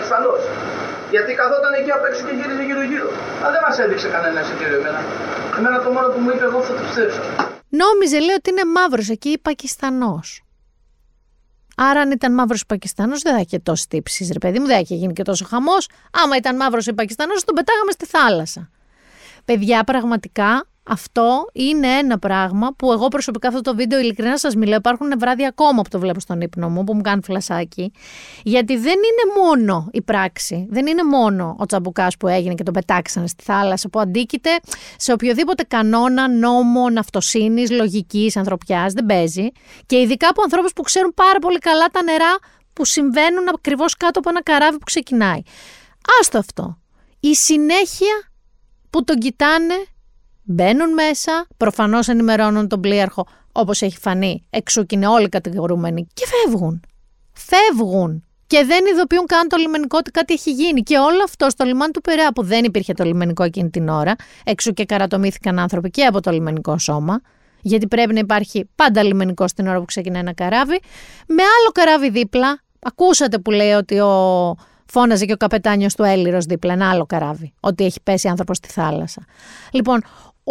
Πακιστανό. 0.00 0.34
Γιατί 1.14 1.30
καθόταν 1.40 1.72
εκεί 1.80 1.90
απ' 1.96 2.04
έξω 2.08 2.22
και 2.26 2.34
γύριζε 2.38 2.62
γύρω-γύρω. 2.68 3.08
Αλλά 3.42 3.52
δεν 3.54 3.62
μας 3.66 3.78
έδειξε 3.84 4.08
κανένα 4.14 4.40
εισιτήριο 4.40 4.78
εμένα. 4.80 5.00
Εμένα 5.58 5.76
το 5.84 5.90
μόνο 5.96 6.06
που 6.12 6.18
μου 6.22 6.30
είπε, 6.34 6.44
εγώ 6.50 6.58
θα 6.66 6.72
το 6.74 6.82
πιστέψω. 6.86 7.20
Νόμιζε, 7.82 8.18
λέει, 8.26 8.36
ότι 8.40 8.50
είναι 8.50 8.64
μαύρος 8.76 9.08
εκεί 9.08 9.38
Πακιστανός. 9.42 10.28
Άρα, 11.76 12.00
αν 12.00 12.10
ήταν 12.10 12.34
μαύρος 12.34 12.66
Πακιστανός, 12.66 13.22
δεν 13.22 13.32
θα 13.34 13.40
είχε 13.40 13.58
τόση 13.58 13.86
τύψεις, 13.88 14.30
ρε 14.32 14.38
παιδί 14.38 14.58
μου, 14.58 14.66
δεν 14.66 14.74
θα 14.74 14.80
είχε 14.80 14.94
γίνει 14.94 15.12
και 15.12 15.22
τόσο 15.22 15.44
χαμός. 15.44 15.88
Άμα 16.22 16.36
ήταν 16.36 16.56
μαύρος 16.56 16.86
ή 16.86 16.92
Πακιστανός, 16.92 17.44
τον 17.44 17.54
πετάγαμε 17.54 17.90
στη 17.90 18.06
θάλασσα. 18.06 18.70
Παιδιά, 19.44 19.84
πραγματικά 19.84 20.66
αυτό 20.82 21.44
είναι 21.52 21.86
ένα 21.86 22.18
πράγμα 22.18 22.74
που 22.76 22.92
εγώ 22.92 23.08
προσωπικά 23.08 23.48
αυτό 23.48 23.60
το 23.60 23.74
βίντεο 23.74 23.98
ειλικρινά 23.98 24.38
σας 24.38 24.54
μιλάω. 24.54 24.78
Υπάρχουν 24.78 25.12
βράδια 25.18 25.48
ακόμα 25.48 25.82
που 25.82 25.88
το 25.88 25.98
βλέπω 25.98 26.20
στον 26.20 26.40
ύπνο 26.40 26.68
μου, 26.68 26.84
που 26.84 26.94
μου 26.94 27.00
κάνει 27.00 27.22
φλασάκι. 27.22 27.92
Γιατί 28.42 28.76
δεν 28.76 28.94
είναι 28.94 29.42
μόνο 29.44 29.88
η 29.92 30.02
πράξη. 30.02 30.66
Δεν 30.70 30.86
είναι 30.86 31.02
μόνο 31.02 31.56
ο 31.58 31.66
τσαμπουκάς 31.66 32.16
που 32.16 32.28
έγινε 32.28 32.54
και 32.54 32.62
τον 32.62 32.74
πετάξανε 32.74 33.26
στη 33.26 33.44
θάλασσα, 33.44 33.88
που 33.88 34.00
αντίκειται 34.00 34.50
σε 34.96 35.12
οποιοδήποτε 35.12 35.62
κανόνα, 35.62 36.28
νόμο, 36.28 36.90
ναυτοσύνης, 36.90 37.70
λογικής, 37.70 38.36
ανθρωπιάς. 38.36 38.92
Δεν 38.92 39.06
παίζει. 39.06 39.48
Και 39.86 40.00
ειδικά 40.00 40.28
από 40.28 40.42
ανθρώπους 40.42 40.72
που 40.72 40.82
ξέρουν 40.82 41.14
πάρα 41.14 41.38
πολύ 41.38 41.58
καλά 41.58 41.86
τα 41.86 42.02
νερά 42.02 42.38
που 42.72 42.84
συμβαίνουν 42.84 43.48
ακριβώς 43.54 43.96
κάτω 43.96 44.18
από 44.18 44.28
ένα 44.28 44.42
καράβι 44.42 44.78
που 44.78 44.84
ξεκινάει. 44.84 45.42
Άστο 46.20 46.38
αυτό. 46.38 46.78
η 47.20 47.34
συνέχεια 47.34 48.32
που 48.90 49.04
τον 49.04 49.16
κοιτάνε, 49.18 49.74
μπαίνουν 50.42 50.92
μέσα, 50.92 51.46
προφανώς 51.56 52.08
ενημερώνουν 52.08 52.68
τον 52.68 52.80
πλοίαρχο 52.80 53.26
όπως 53.52 53.82
έχει 53.82 53.98
φανεί, 53.98 54.44
εξού 54.50 54.86
και 54.86 54.96
είναι 54.96 55.06
όλοι 55.06 55.28
κατηγορούμενοι 55.28 56.06
και 56.14 56.26
φεύγουν. 56.26 56.80
Φεύγουν 57.32 58.24
και 58.46 58.64
δεν 58.64 58.84
ειδοποιούν 58.92 59.26
καν 59.26 59.48
το 59.48 59.56
λιμενικό 59.56 59.98
ότι 59.98 60.10
κάτι 60.10 60.32
έχει 60.32 60.50
γίνει. 60.50 60.82
Και 60.82 60.98
όλο 60.98 61.22
αυτό 61.24 61.50
στο 61.50 61.64
λιμάνι 61.64 61.92
του 61.92 62.00
Περέα 62.00 62.32
που 62.32 62.42
δεν 62.42 62.64
υπήρχε 62.64 62.92
το 62.92 63.04
λιμενικό 63.04 63.42
εκείνη 63.42 63.70
την 63.70 63.88
ώρα, 63.88 64.14
εξού 64.44 64.72
και 64.72 64.84
καρατομήθηκαν 64.84 65.58
άνθρωποι 65.58 65.90
και 65.90 66.04
από 66.04 66.20
το 66.20 66.30
λιμενικό 66.30 66.78
σώμα, 66.78 67.20
γιατί 67.60 67.86
πρέπει 67.86 68.12
να 68.12 68.18
υπάρχει 68.18 68.68
πάντα 68.74 69.02
λιμενικό 69.02 69.48
στην 69.48 69.66
ώρα 69.66 69.78
που 69.78 69.84
ξεκινάει 69.84 70.20
ένα 70.20 70.34
καράβι, 70.34 70.80
με 71.26 71.42
άλλο 71.42 71.70
καράβι 71.72 72.10
δίπλα. 72.10 72.60
Ακούσατε 72.82 73.38
που 73.38 73.50
λέει 73.50 73.72
ότι 73.72 74.00
ο 74.00 74.56
φώναζε 74.86 75.24
και 75.24 75.32
ο 75.32 75.36
καπετάνιος 75.36 75.94
του 75.94 76.02
Έλληρος 76.02 76.44
δίπλα, 76.44 76.72
ένα 76.72 76.90
άλλο 76.90 77.06
καράβι, 77.06 77.52
ότι 77.60 77.84
έχει 77.84 78.00
πέσει 78.02 78.28
άνθρωπος 78.28 78.56
στη 78.56 78.68
θάλασσα. 78.68 79.24
Λοιπόν, 79.72 80.02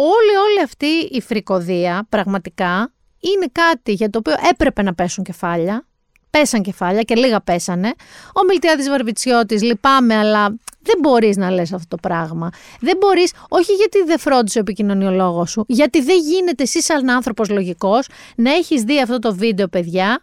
όλη, 0.02 0.36
όλη 0.46 0.62
αυτή 0.64 0.86
η 1.10 1.20
φρικοδία 1.20 2.06
πραγματικά 2.08 2.92
είναι 3.20 3.46
κάτι 3.52 3.92
για 3.92 4.10
το 4.10 4.18
οποίο 4.18 4.34
έπρεπε 4.50 4.82
να 4.82 4.94
πέσουν 4.94 5.24
κεφάλια, 5.24 5.86
πέσαν 6.30 6.62
κεφάλια 6.62 7.02
και 7.02 7.14
λίγα 7.14 7.40
πέσανε. 7.40 7.88
Ο 8.34 8.44
Μιλτιάδης 8.48 8.88
Βαρβιτσιώτης, 8.88 9.62
λυπάμαι, 9.62 10.14
αλλά 10.14 10.48
δεν 10.82 10.98
μπορείς 11.00 11.36
να 11.36 11.50
λες 11.50 11.72
αυτό 11.72 11.88
το 11.88 11.96
πράγμα. 12.08 12.50
Δεν 12.80 12.96
μπορείς, 12.96 13.32
όχι 13.48 13.72
γιατί 13.72 14.02
δεν 14.02 14.18
φρόντισε 14.18 14.58
ο 14.58 14.60
επικοινωνιολόγος 14.60 15.50
σου, 15.50 15.64
γιατί 15.68 16.02
δεν 16.02 16.18
γίνεται 16.18 16.62
εσύ 16.62 16.82
σαν 16.82 17.10
άνθρωπος 17.10 17.48
λογικός 17.48 18.06
να 18.36 18.50
έχεις 18.50 18.82
δει 18.82 19.00
αυτό 19.00 19.18
το 19.18 19.34
βίντεο, 19.34 19.68
παιδιά, 19.68 20.22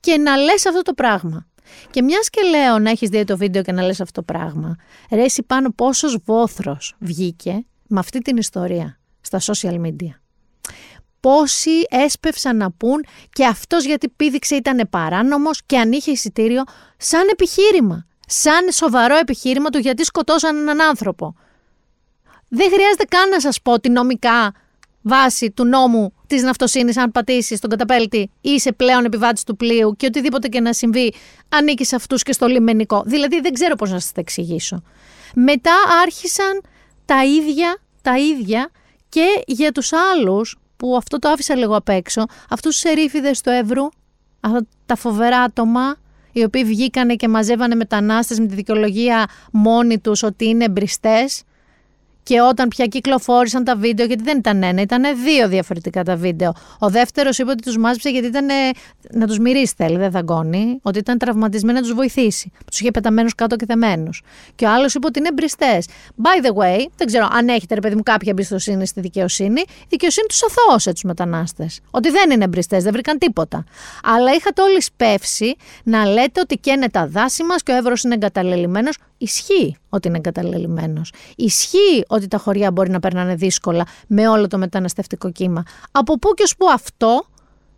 και 0.00 0.16
να 0.16 0.36
λες 0.36 0.66
αυτό 0.66 0.82
το 0.82 0.92
πράγμα. 0.92 1.46
Και 1.90 2.02
μιας 2.02 2.30
και 2.30 2.40
λέω 2.42 2.78
να 2.78 2.90
έχεις 2.90 3.08
δει 3.08 3.24
το 3.24 3.36
βίντεο 3.36 3.62
και 3.62 3.72
να 3.72 3.82
λες 3.82 4.00
αυτό 4.00 4.20
το 4.20 4.32
πράγμα, 4.32 4.76
ρε 5.10 5.22
εσύ 5.22 5.42
πάνω 5.42 5.70
πόσος 5.70 6.18
βόθρος 6.24 6.96
βγήκε 6.98 7.66
με 7.86 7.98
αυτή 7.98 8.18
την 8.18 8.36
ιστορία 8.36 8.97
στα 9.20 9.40
social 9.40 9.80
media 9.80 10.14
πόσοι 11.20 11.70
έσπευσαν 11.88 12.56
να 12.56 12.70
πούν 12.70 13.04
και 13.32 13.46
αυτός 13.46 13.84
γιατί 13.84 14.08
πήδηξε 14.08 14.54
ήταν 14.54 14.88
παράνομος 14.90 15.60
και 15.66 15.78
αν 15.78 15.92
είχε 15.92 16.10
εισιτήριο 16.10 16.62
σαν 16.96 17.28
επιχείρημα. 17.30 18.06
Σαν 18.26 18.72
σοβαρό 18.72 19.16
επιχείρημα 19.16 19.70
του 19.70 19.78
γιατί 19.78 20.04
σκοτώσαν 20.04 20.56
έναν 20.56 20.80
άνθρωπο. 20.80 21.34
Δεν 22.48 22.70
χρειάζεται 22.72 23.04
καν 23.04 23.28
να 23.28 23.40
σας 23.40 23.62
πω 23.62 23.72
ότι 23.72 23.88
νομικά 23.88 24.52
βάση 25.02 25.50
του 25.50 25.64
νόμου 25.64 26.12
της 26.26 26.42
ναυτοσύνης, 26.42 26.96
αν 26.96 27.12
πατήσεις 27.12 27.60
τον 27.60 27.70
καταπέλτη, 27.70 28.30
είσαι 28.40 28.72
πλέον 28.72 29.04
επιβάτης 29.04 29.44
του 29.44 29.56
πλοίου 29.56 29.94
και 29.96 30.06
οτιδήποτε 30.06 30.48
και 30.48 30.60
να 30.60 30.72
συμβεί, 30.72 31.14
ανήκεις 31.48 31.88
σε 31.88 31.96
αυτούς 31.96 32.22
και 32.22 32.32
στο 32.32 32.46
λιμενικό. 32.46 33.02
Δηλαδή, 33.06 33.40
δεν 33.40 33.52
ξέρω 33.52 33.74
πώς 33.74 33.90
να 33.90 34.00
σας 34.00 34.12
τα 34.12 34.20
εξηγήσω. 34.20 34.82
Μετά 35.34 35.74
άρχισαν 36.02 36.60
τα 37.04 37.24
ίδια, 37.24 37.78
τα 38.02 38.18
ίδια 38.18 38.70
και 39.08 39.42
για 39.46 39.72
τους 39.72 39.92
άλλους 39.92 40.58
που 40.76 40.96
αυτό 40.96 41.18
το 41.18 41.28
άφησα 41.28 41.56
λίγο 41.56 41.76
απ' 41.76 41.88
έξω, 41.88 42.24
αυτούς 42.50 42.74
τους 42.80 42.90
ερήφιδες 42.90 43.40
του 43.40 43.50
Εύρου, 43.50 43.88
αυτά 44.40 44.66
τα 44.86 44.96
φοβερά 44.96 45.38
άτομα, 45.38 45.96
οι 46.32 46.42
οποίοι 46.42 46.64
βγήκανε 46.64 47.14
και 47.14 47.28
μαζεύανε 47.28 47.74
μετανάστες 47.74 48.38
με 48.38 48.46
τη 48.46 48.54
δικαιολογία 48.54 49.26
μόνοι 49.52 49.98
τους 49.98 50.22
ότι 50.22 50.44
είναι 50.46 50.64
εμπριστές 50.64 51.42
και 52.28 52.40
όταν 52.40 52.68
πια 52.68 52.86
κυκλοφόρησαν 52.86 53.64
τα 53.64 53.76
βίντεο, 53.76 54.06
γιατί 54.06 54.22
δεν 54.22 54.38
ήταν 54.38 54.62
ένα, 54.62 54.80
ήταν 54.80 55.02
δύο 55.24 55.48
διαφορετικά 55.48 56.02
τα 56.02 56.16
βίντεο. 56.16 56.52
Ο 56.78 56.88
δεύτερος 56.88 57.38
είπε 57.38 57.50
ότι 57.50 57.62
τους 57.62 57.76
μάζεψε 57.76 58.10
γιατί 58.10 58.26
ήταν 58.26 58.46
να 59.12 59.26
τους 59.26 59.38
μυρίσει, 59.38 59.74
θέλει, 59.76 59.96
δεν 59.96 60.10
δαγκώνει, 60.10 60.78
ότι 60.82 60.98
ήταν 60.98 61.18
τραυματισμένοι 61.18 61.78
να 61.78 61.84
τους 61.84 61.94
βοηθήσει. 61.94 62.52
Τους 62.66 62.80
είχε 62.80 62.90
πεταμένους 62.90 63.34
κάτω 63.34 63.56
και 63.56 63.64
δεμένου. 63.66 64.10
Και 64.54 64.64
ο 64.64 64.70
άλλος 64.70 64.94
είπε 64.94 65.06
ότι 65.06 65.18
είναι 65.18 65.28
εμπριστέ. 65.28 65.78
By 66.22 66.46
the 66.46 66.50
way, 66.50 66.86
δεν 66.96 67.06
ξέρω 67.06 67.28
αν 67.32 67.48
έχετε, 67.48 67.74
ρε 67.74 67.80
παιδί 67.80 67.94
μου, 67.94 68.02
κάποια 68.02 68.30
εμπιστοσύνη 68.30 68.86
στη 68.86 69.00
δικαιοσύνη, 69.00 69.60
η 69.60 69.86
δικαιοσύνη 69.88 70.26
τους 70.26 70.42
αθώωσε 70.42 70.92
τους 70.92 71.02
μετανάστες. 71.02 71.80
Ότι 71.90 72.10
δεν 72.10 72.30
είναι 72.30 72.44
εμπριστέ, 72.44 72.78
δεν 72.78 72.92
βρήκαν 72.92 73.18
τίποτα. 73.18 73.64
Αλλά 74.02 74.32
είχατε 74.34 74.62
όλοι 74.62 74.82
σπεύσει 74.82 75.56
να 75.82 76.04
λέτε 76.04 76.40
ότι 76.40 76.56
καίνε 76.56 76.88
τα 76.88 77.06
δάση 77.06 77.44
μας 77.44 77.62
και 77.62 77.72
ο 77.72 77.76
Εύρος 77.76 78.02
είναι 78.02 78.14
εγκαταλελειμμένος. 78.14 78.98
Ισχύει 79.18 79.76
ότι 79.88 80.08
είναι 80.08 80.16
εγκαταλελειμμένος. 80.16 81.12
Ισχύει 81.36 82.04
ότι 82.08 82.28
τα 82.28 82.38
χωριά 82.38 82.70
μπορεί 82.70 82.90
να 82.90 83.00
περνάνε 83.00 83.34
δύσκολα 83.34 83.86
με 84.06 84.28
όλο 84.28 84.46
το 84.46 84.58
μεταναστευτικό 84.58 85.32
κύμα. 85.32 85.62
Από 85.90 86.18
πού 86.18 86.34
και 86.34 86.42
ως 86.42 86.56
πού 86.56 86.70
αυτό 86.70 87.26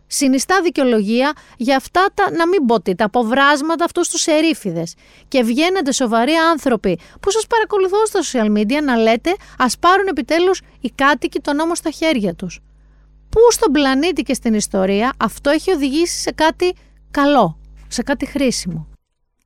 συνιστά 0.07 0.61
δικαιολογία 0.63 1.33
για 1.57 1.75
αυτά 1.75 2.07
τα, 2.13 2.31
να 2.31 2.47
μην 2.47 2.65
πω 2.65 2.81
τι, 2.81 2.95
τα 2.95 3.05
αποβράσματα 3.05 3.85
αυτούς 3.85 4.09
τους 4.09 4.27
ερήφιδε. 4.27 4.83
Και 5.27 5.43
βγαίνετε 5.43 5.91
σοβαροί 5.91 6.33
άνθρωποι 6.33 6.99
που 7.19 7.31
σας 7.31 7.47
παρακολουθώ 7.47 8.05
στα 8.05 8.19
social 8.21 8.57
media 8.57 8.83
να 8.83 8.95
λέτε 8.95 9.35
ας 9.57 9.77
πάρουν 9.77 10.07
επιτέλους 10.07 10.61
οι 10.79 10.91
κάτοικοι 10.95 11.39
τον 11.39 11.55
νόμο 11.55 11.75
στα 11.75 11.89
χέρια 11.89 12.33
τους. 12.35 12.59
Πού 13.29 13.39
στον 13.49 13.71
πλανήτη 13.71 14.21
και 14.21 14.33
στην 14.33 14.53
ιστορία 14.53 15.13
αυτό 15.17 15.49
έχει 15.49 15.71
οδηγήσει 15.71 16.21
σε 16.21 16.31
κάτι 16.31 16.75
καλό, 17.11 17.57
σε 17.87 18.03
κάτι 18.03 18.25
χρήσιμο. 18.25 18.87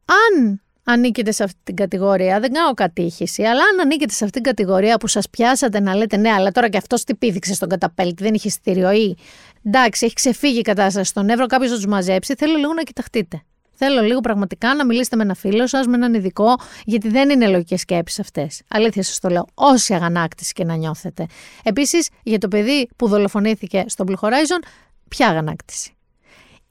Αν 0.06 0.62
ανήκετε 0.86 1.32
σε 1.32 1.44
αυτή 1.44 1.60
την 1.64 1.76
κατηγορία, 1.76 2.40
δεν 2.40 2.54
κάνω 2.54 2.74
κατήχηση, 2.74 3.44
αλλά 3.44 3.62
αν 3.62 3.80
ανήκετε 3.82 4.14
σε 4.14 4.24
αυτή 4.24 4.42
την 4.42 4.50
κατηγορία 4.50 4.98
που 4.98 5.08
σας 5.08 5.30
πιάσατε 5.30 5.80
να 5.80 5.96
λέτε 5.96 6.18
ναι, 6.18 6.30
αλλά 6.30 6.52
τώρα 6.52 6.70
και 6.70 6.78
αυτός 6.78 7.04
τι 7.04 7.16
πήδηξε 7.16 7.54
στον 7.54 7.70
καταπέλτη, 7.70 8.24
δεν 8.24 8.34
είχε 8.34 8.48
εισιτήριο 8.48 8.92
ή 8.92 9.18
εντάξει, 9.64 10.06
έχει 10.06 10.14
ξεφύγει 10.14 10.60
η 10.60 10.62
κατάσταση 10.62 11.10
στον 11.10 11.30
Εύρο, 11.30 11.46
κάποιος 11.46 11.70
να 11.70 11.76
τους 11.76 11.86
μαζέψει, 11.86 12.34
θέλω 12.38 12.56
λίγο 12.56 12.74
να 12.74 12.82
κοιταχτείτε. 12.82 13.42
Θέλω 13.78 14.02
λίγο 14.02 14.20
πραγματικά 14.20 14.76
να 14.76 14.86
μιλήσετε 14.86 15.16
με 15.16 15.24
ένα 15.24 15.34
φίλο 15.34 15.68
σας, 15.68 15.88
με 15.88 15.96
έναν 15.96 16.14
ειδικό, 16.14 16.56
γιατί 16.86 17.10
δεν 17.10 17.30
είναι 17.30 17.48
λογικές 17.48 17.80
σκέψεις 17.80 18.20
αυτές. 18.20 18.62
Αλήθεια 18.68 19.04
σας 19.04 19.20
το 19.20 19.30
λέω. 19.30 19.46
Όση 19.54 19.94
αγανάκτηση 19.94 20.54
και 20.54 20.64
να 20.64 20.76
νιώθετε. 20.76 21.26
Επίσης, 21.64 22.10
για 22.24 22.38
το 22.38 22.48
παιδί 22.48 22.90
που 22.96 23.08
δολοφονήθηκε 23.08 23.84
στο 23.88 24.04
Blue 24.08 24.28
Horizon, 24.28 24.68
ποια 25.08 25.28
αγανάκτηση. 25.28 25.96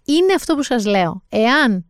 Είναι 0.04 0.32
αυτό 0.34 0.54
που 0.54 0.62
σας 0.62 0.84
λέω. 0.84 1.22
Εάν 1.28 1.84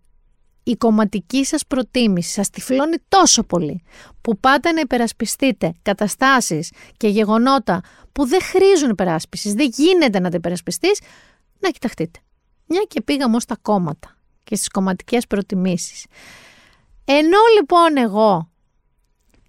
η 0.64 0.76
κομματική 0.76 1.44
σας 1.44 1.66
προτίμηση 1.66 2.32
σας 2.32 2.50
τυφλώνει 2.50 2.96
τόσο 3.08 3.42
πολύ 3.42 3.82
που 4.20 4.38
πάτε 4.38 4.72
να 4.72 4.80
υπερασπιστείτε 4.80 5.72
καταστάσεις 5.82 6.72
και 6.96 7.08
γεγονότα 7.08 7.80
που 8.12 8.26
δεν 8.26 8.42
χρήζουν 8.42 8.90
υπεράσπισης, 8.90 9.54
δεν 9.54 9.70
γίνεται 9.74 10.20
να 10.20 10.30
τα 10.30 10.36
υπερασπιστείς, 10.36 11.00
να 11.58 11.70
κοιταχτείτε. 11.70 12.18
Μια 12.66 12.84
και 12.88 13.02
πήγαμε 13.02 13.40
στα 13.40 13.56
κόμματα 13.62 14.16
και 14.44 14.56
στις 14.56 14.68
κομματικές 14.68 15.26
προτιμήσεις. 15.26 16.06
Ενώ 17.04 17.38
λοιπόν 17.58 17.96
εγώ 17.96 18.48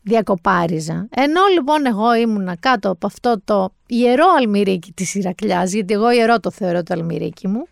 διακοπάριζα, 0.01 1.07
ενώ 1.09 1.41
λοιπόν 1.53 1.85
εγώ 1.85 2.15
ήμουνα 2.15 2.55
κάτω 2.55 2.89
από 2.89 3.07
αυτό 3.07 3.41
το 3.43 3.73
ιερό 3.87 4.25
αλμυρίκι 4.37 4.91
της 4.91 5.15
Ηρακλιάς, 5.15 5.73
γιατί 5.73 5.93
εγώ 5.93 6.11
ιερό 6.11 6.39
το 6.39 6.51
θεωρώ 6.51 6.83
το 6.83 6.93
αλμυρίκι 6.93 7.47
μου, 7.47 7.65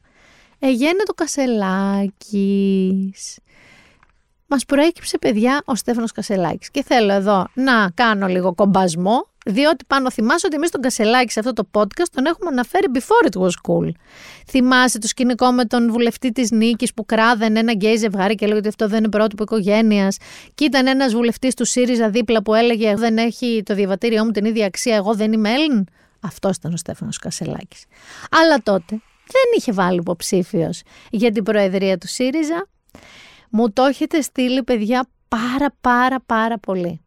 Εγένε 0.65 1.03
το 1.05 1.13
Κασελάκης. 1.13 2.09
Μας 4.47 4.65
προέκυψε 4.65 5.17
παιδιά 5.17 5.61
ο 5.65 5.75
Στέφανος 5.75 6.11
Κασελάκης 6.11 6.71
και 6.71 6.83
θέλω 6.83 7.11
εδώ 7.11 7.47
να 7.53 7.89
κάνω 7.93 8.27
λίγο 8.27 8.53
κομπασμό 8.53 9.27
διότι 9.45 9.85
πάνω 9.87 10.11
θυμάσαι 10.11 10.45
ότι 10.45 10.55
εμείς 10.55 10.69
τον 10.69 10.81
Κασελάκη 10.81 11.31
σε 11.31 11.39
αυτό 11.39 11.53
το 11.53 11.67
podcast 11.71 12.09
τον 12.11 12.25
έχουμε 12.25 12.49
αναφέρει 12.49 12.85
before 12.93 13.27
it 13.31 13.37
was 13.41 13.47
cool. 13.47 13.91
Θυμάσαι 14.47 14.99
το 14.99 15.07
σκηνικό 15.07 15.51
με 15.51 15.65
τον 15.65 15.91
βουλευτή 15.91 16.31
της 16.31 16.51
Νίκης 16.51 16.93
που 16.93 17.05
κράδεν 17.05 17.55
ένα 17.55 17.71
γκέι 17.71 17.95
ζευγάρι 17.95 18.35
και 18.35 18.43
έλεγε 18.45 18.59
ότι 18.59 18.67
αυτό 18.67 18.87
δεν 18.87 18.97
είναι 18.97 19.09
πρότυπο 19.09 19.43
οικογένειας. 19.43 20.17
Και 20.55 20.65
ήταν 20.65 20.87
ένας 20.87 21.13
βουλευτής 21.13 21.53
του 21.53 21.65
ΣΥΡΙΖΑ 21.65 22.09
δίπλα 22.09 22.43
που 22.43 22.53
έλεγε 22.53 22.95
Δεν 22.95 23.17
έχει 23.17 23.63
το 23.65 23.75
διαβατήριό 23.75 24.25
μου 24.25 24.31
την 24.31 24.45
ίδια 24.45 24.65
αξία, 24.65 24.95
εγώ 24.95 25.15
δεν 25.15 25.33
είμαι 25.33 25.49
Έλλην. 25.49 25.85
Αυτός 26.19 26.55
ήταν 26.55 26.73
ο 26.73 26.77
Στέφανος 26.77 27.17
Κασελάκης. 27.17 27.85
Αλλά 28.29 28.61
τότε 28.63 29.01
δεν 29.33 29.51
είχε 29.57 29.71
βάλει 29.71 29.99
υποψήφιος 29.99 30.81
για 31.09 31.31
την 31.31 31.43
προεδρία 31.43 31.97
του 31.97 32.07
ΣΥΡΙΖΑ. 32.07 32.67
Μου 33.49 33.71
το 33.71 33.83
έχετε 33.83 34.21
στείλει, 34.21 34.63
παιδιά, 34.63 35.07
πάρα 35.27 35.75
πάρα 35.81 36.21
πάρα 36.25 36.57
πολύ. 36.59 37.01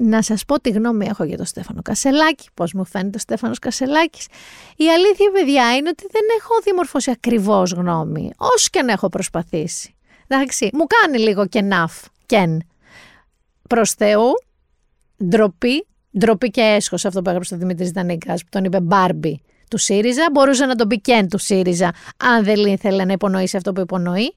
Να 0.00 0.22
σας 0.22 0.44
πω 0.44 0.60
τι 0.60 0.70
γνώμη 0.70 1.06
έχω 1.06 1.24
για 1.24 1.36
τον 1.36 1.46
Στέφανο 1.46 1.82
Κασελάκη, 1.82 2.48
πώς 2.54 2.72
μου 2.72 2.84
φαίνεται 2.84 3.16
ο 3.16 3.20
Στέφανος 3.20 3.58
Κασελάκης. 3.58 4.26
Η 4.76 4.88
αλήθεια, 4.88 5.30
παιδιά, 5.32 5.76
είναι 5.76 5.88
ότι 5.88 6.06
δεν 6.10 6.22
έχω 6.38 6.54
διαμορφώσει 6.62 7.10
ακριβώς 7.10 7.72
γνώμη, 7.72 8.30
όσο 8.36 8.68
και 8.70 8.78
αν 8.78 8.88
έχω 8.88 9.08
προσπαθήσει. 9.08 9.94
Εντάξει, 10.26 10.70
μου 10.72 10.84
κάνει 10.86 11.18
λίγο 11.18 11.46
και 11.46 11.60
ναφ, 11.60 12.04
κεν. 12.26 12.62
Προς 13.68 13.92
Θεού, 13.92 14.30
ντροπή, 15.24 15.86
ντροπή 16.18 16.50
και 16.50 16.60
έσχος 16.60 17.04
αυτό 17.04 17.22
που 17.22 17.28
έγραψε 17.28 17.54
ο 17.54 17.58
Δημήτρης 17.58 17.90
Δανίκας, 17.90 18.42
που 18.42 18.48
τον 18.50 18.64
είπε 18.64 18.80
Μπάρμπι 18.80 19.42
του 19.68 19.78
ΣΥΡΙΖΑ, 19.78 20.28
μπορούσε 20.32 20.66
να 20.66 20.74
τον 20.74 20.88
πει 20.88 21.00
και 21.00 21.26
του 21.30 21.38
ΣΥΡΙΖΑ, 21.38 21.92
αν 22.16 22.44
δεν 22.44 22.66
ήθελε 22.66 23.04
να 23.04 23.12
υπονοήσει 23.12 23.56
αυτό 23.56 23.72
που 23.72 23.80
υπονοεί. 23.80 24.34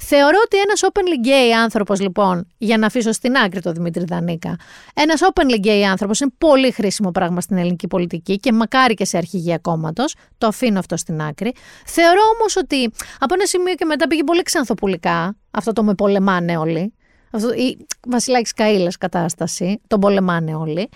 Θεωρώ 0.00 0.36
ότι 0.44 0.56
ένας 0.56 0.80
openly 0.84 1.26
gay 1.26 1.52
άνθρωπος, 1.62 2.00
λοιπόν, 2.00 2.46
για 2.58 2.78
να 2.78 2.86
αφήσω 2.86 3.12
στην 3.12 3.36
άκρη 3.36 3.60
το 3.60 3.72
Δημήτρη 3.72 4.04
Δανίκα, 4.04 4.56
ένας 4.94 5.20
openly 5.22 5.66
gay 5.66 5.82
άνθρωπος 5.90 6.20
είναι 6.20 6.30
πολύ 6.38 6.70
χρήσιμο 6.70 7.10
πράγμα 7.10 7.40
στην 7.40 7.56
ελληνική 7.56 7.86
πολιτική 7.86 8.36
και 8.36 8.52
μακάρι 8.52 8.94
και 8.94 9.04
σε 9.04 9.16
αρχηγία 9.16 9.58
κόμματος. 9.58 10.14
Το 10.38 10.46
αφήνω 10.46 10.78
αυτό 10.78 10.96
στην 10.96 11.20
άκρη. 11.20 11.52
Θεωρώ 11.86 12.20
όμως 12.38 12.56
ότι 12.56 12.90
από 13.18 13.34
ένα 13.34 13.46
σημείο 13.46 13.74
και 13.74 13.84
μετά 13.84 14.06
πήγε 14.06 14.24
πολύ 14.24 14.42
ξανθοπουλικά, 14.42 15.36
αυτό 15.50 15.72
το 15.72 15.82
με 15.82 15.94
πολεμάνε 15.94 16.56
όλοι. 16.56 16.92
Αυτό, 17.30 17.52
η 17.52 17.86
Βασιλάκης 18.08 18.52
Καΐλας 18.56 18.96
κατάσταση, 18.98 19.80
τον 19.86 20.00
πολεμάνε 20.00 20.54
όλοι. 20.54 20.88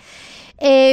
Ε, 0.59 0.91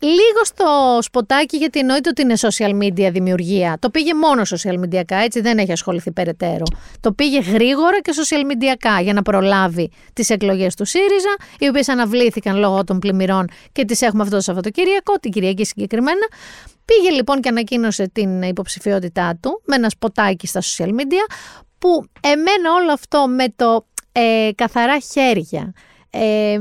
λίγο 0.00 0.44
στο 0.44 0.98
σποτάκι 1.00 1.56
γιατί 1.56 1.78
εννοείται 1.78 2.08
ότι 2.08 2.22
είναι 2.22 2.34
social 2.40 2.82
media 2.82 3.12
δημιουργία. 3.12 3.76
Το 3.78 3.90
πήγε 3.90 4.14
μόνο 4.14 4.42
social 4.42 4.80
media, 4.84 5.02
έτσι 5.08 5.40
δεν 5.40 5.58
έχει 5.58 5.72
ασχοληθεί 5.72 6.12
περαιτέρω. 6.12 6.64
Το 7.00 7.12
πήγε 7.12 7.40
γρήγορα 7.40 8.00
και 8.00 8.12
social 8.16 8.52
media 8.52 9.02
για 9.02 9.12
να 9.12 9.22
προλάβει 9.22 9.90
τις 10.12 10.30
εκλογές 10.30 10.74
του 10.74 10.84
ΣΥΡΙΖΑ, 10.84 11.36
οι 11.58 11.68
οποίες 11.68 11.88
αναβλήθηκαν 11.88 12.56
λόγω 12.56 12.84
των 12.84 12.98
πλημμυρών 12.98 13.48
και 13.72 13.84
τις 13.84 14.02
έχουμε 14.02 14.22
αυτό 14.22 14.36
το 14.36 14.42
Σαββατοκύριακο, 14.42 15.14
την 15.14 15.30
Κυριακή 15.30 15.64
συγκεκριμένα. 15.64 16.26
Πήγε 16.84 17.10
λοιπόν 17.10 17.40
και 17.40 17.48
ανακοίνωσε 17.48 18.08
την 18.08 18.42
υποψηφιότητά 18.42 19.38
του 19.42 19.62
με 19.64 19.76
ένα 19.76 19.88
σποτάκι 19.88 20.46
στα 20.46 20.60
social 20.60 20.88
media 20.88 21.34
που 21.78 22.04
εμένα 22.20 22.72
όλο 22.80 22.92
αυτό 22.92 23.26
με 23.28 23.44
το 23.56 23.86
ε, 24.12 24.50
καθαρά 24.54 24.98
χέρια 24.98 25.72
ε, 26.10 26.58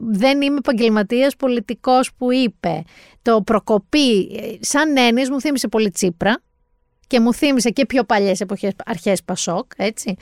δεν 0.00 0.42
είμαι 0.42 0.56
επαγγελματίας 0.56 1.36
πολιτικός 1.36 2.10
που 2.14 2.32
είπε. 2.32 2.82
Το 3.22 3.42
προκοπή 3.42 4.20
ε, 4.20 4.52
σαν 4.60 4.96
έννοιες 4.96 5.28
μου 5.28 5.40
θύμισε 5.40 5.68
πολύ 5.68 5.90
Τσίπρα 5.90 6.42
και 7.06 7.20
μου 7.20 7.34
θύμισε 7.34 7.70
και 7.70 7.86
πιο 7.86 8.04
παλιές 8.04 8.40
εποχές 8.40 8.72
αρχές 8.84 9.22
Πασόκ 9.22 9.70
έτσι 9.76 10.16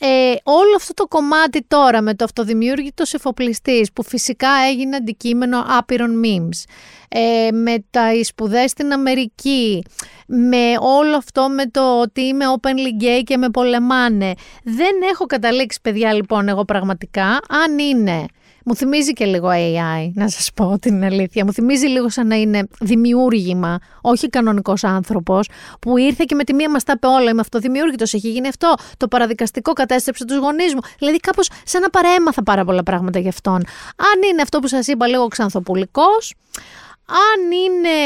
ε, 0.00 0.34
όλο 0.42 0.74
αυτό 0.76 0.94
το 0.94 1.06
κομμάτι 1.06 1.64
τώρα 1.68 2.00
με 2.00 2.14
το 2.14 2.24
αυτοδημιούργητος 2.24 3.14
εφοπλιστής 3.14 3.92
που 3.92 4.02
φυσικά 4.02 4.48
έγινε 4.70 4.96
αντικείμενο 4.96 5.64
άπειρων 5.68 6.22
memes 6.24 6.64
ε, 7.08 7.50
με 7.52 7.84
τα 7.90 8.10
σπουδές 8.22 8.70
στην 8.70 8.92
Αμερική 8.92 9.82
με 10.26 10.74
όλο 10.80 11.16
αυτό 11.16 11.48
με 11.48 11.66
το 11.66 12.00
ότι 12.00 12.20
είμαι 12.20 12.44
openly 12.60 13.02
gay 13.02 13.22
και 13.24 13.36
με 13.36 13.48
πολεμάνε. 13.48 14.32
Δεν 14.64 14.94
έχω 15.10 15.26
καταλήξει 15.26 15.78
παιδιά 15.82 16.12
λοιπόν 16.12 16.48
εγώ 16.48 16.64
πραγματικά. 16.64 17.26
Αν 17.48 17.78
είναι 17.78 18.26
μου 18.66 18.76
θυμίζει 18.76 19.12
και 19.12 19.24
λίγο 19.24 19.48
AI, 19.48 20.10
να 20.14 20.28
σας 20.28 20.50
πω 20.54 20.78
την 20.80 21.04
αλήθεια. 21.04 21.44
Μου 21.44 21.52
θυμίζει 21.52 21.86
λίγο 21.86 22.08
σαν 22.08 22.26
να 22.26 22.34
είναι 22.36 22.68
δημιούργημα, 22.80 23.78
όχι 24.00 24.28
κανονικός 24.28 24.84
άνθρωπος, 24.84 25.48
που 25.80 25.96
ήρθε 25.96 26.24
και 26.26 26.34
με 26.34 26.44
τη 26.44 26.54
μία 26.54 26.70
μας 26.70 26.84
τα 26.84 26.92
είπε 26.96 27.06
όλα, 27.06 27.30
είμαι 27.30 27.40
αυτοδημιούργητος, 27.40 28.14
έχει 28.14 28.28
γίνει 28.28 28.48
αυτό, 28.48 28.74
το 28.96 29.08
παραδικαστικό 29.08 29.72
κατέστρεψε 29.72 30.24
τους 30.24 30.36
γονείς 30.36 30.74
μου. 30.74 30.80
Δηλαδή 30.98 31.16
κάπως 31.16 31.50
σαν 31.64 31.80
να 31.80 31.90
παρέμαθα 31.90 32.42
πάρα 32.42 32.64
πολλά 32.64 32.82
πράγματα 32.82 33.18
γι' 33.18 33.28
αυτόν. 33.28 33.56
Αν 33.96 34.30
είναι 34.30 34.42
αυτό 34.42 34.58
που 34.58 34.66
σας 34.68 34.86
είπα 34.86 35.06
λίγο 35.06 35.28
ξανθοπουλικός, 35.28 36.34
αν 37.06 37.50
είναι 37.50 37.98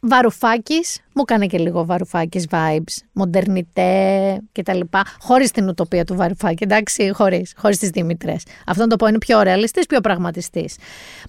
βαρουφάκης, 0.00 1.00
μου 1.12 1.24
κάνει 1.24 1.46
και 1.46 1.58
λίγο 1.58 1.84
βαρουφάκης 1.84 2.46
vibes, 2.50 2.96
μοντερνιτέ 3.12 4.40
και 4.52 4.62
τα 4.62 4.74
λοιπά, 4.74 5.02
χωρίς 5.20 5.50
την 5.50 5.68
ουτοπία 5.68 6.04
του 6.04 6.14
βαρουφάκη, 6.14 6.64
εντάξει, 6.64 7.10
χωρίς, 7.14 7.54
χωρίς 7.56 7.78
τις 7.78 7.88
Δήμητρες. 7.88 8.42
Αυτό 8.66 8.86
το 8.86 8.96
πω 8.96 9.06
είναι 9.06 9.18
πιο 9.18 9.42
ρεαλιστής, 9.42 9.86
πιο 9.86 10.00
πραγματιστής. 10.00 10.76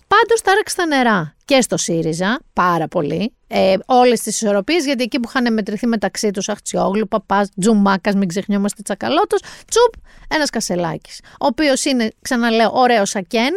Πάντως 0.08 0.42
τάραξε 0.44 0.76
τα 0.76 0.86
νερά 0.86 1.36
και 1.46 1.62
στο 1.62 1.78
ΣΥΡΙΖΑ, 1.78 2.40
πάρα 2.54 2.88
πολύ, 2.88 3.34
ε, 3.48 3.76
όλες 3.86 4.22
τις 4.22 4.42
ισορροπίες, 4.42 4.86
γιατί 4.86 5.04
εκεί 5.04 5.20
που 5.20 5.30
είχαν 5.30 5.54
μετρηθεί 5.54 5.88
μεταξύ 5.88 6.32
τους 6.32 6.50
Αχτσιόγλου, 6.50 7.08
Παπάς, 7.08 7.50
Τζουμάκας, 7.60 8.16
μην 8.16 8.28
ξεχνιόμαστε 8.28 8.82
Τσακαλώτος, 8.82 9.42
τσουπ, 9.68 9.94
ένας 10.28 10.50
Κασελάκης, 10.50 11.20
ο 11.32 11.46
οποίος 11.46 11.86
είναι, 11.86 12.10
ξαναλέω, 12.22 12.72
ωραίος 12.74 13.10
σακέν, 13.10 13.54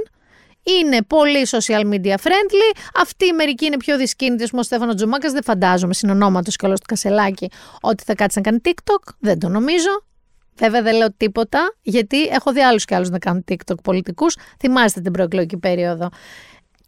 είναι 0.67 1.03
πολύ 1.03 1.47
social 1.51 1.85
media 1.93 2.15
friendly. 2.15 2.77
Αυτή 2.95 3.27
η 3.27 3.33
μερική 3.33 3.65
είναι 3.65 3.77
πιο 3.77 3.97
δυσκίνητη, 3.97 4.57
ο 4.57 4.63
Στέφανος 4.63 4.95
Τζουμάκας. 4.95 5.33
Δεν 5.33 5.43
φαντάζομαι 5.43 5.95
συνονόματο 5.95 6.51
και 6.51 6.67
όλος 6.67 6.81
του 6.81 6.87
Κασελάκη 6.87 7.51
ότι 7.81 8.03
θα 8.07 8.15
κάτσει 8.15 8.41
να 8.43 8.51
κάνει 8.51 8.61
TikTok. 8.65 9.15
Δεν 9.19 9.39
το 9.39 9.49
νομίζω. 9.49 10.05
Βέβαια 10.59 10.83
δεν 10.83 10.97
λέω 10.97 11.13
τίποτα, 11.17 11.75
γιατί 11.83 12.23
έχω 12.23 12.53
δει 12.53 12.61
άλλους 12.61 12.85
και 12.85 12.95
άλλους 12.95 13.09
να 13.09 13.19
κάνουν 13.19 13.45
TikTok 13.49 13.83
πολιτικούς. 13.83 14.37
Θυμάστε 14.59 15.01
την 15.01 15.13
προεκλογική 15.13 15.57
περίοδο. 15.57 16.09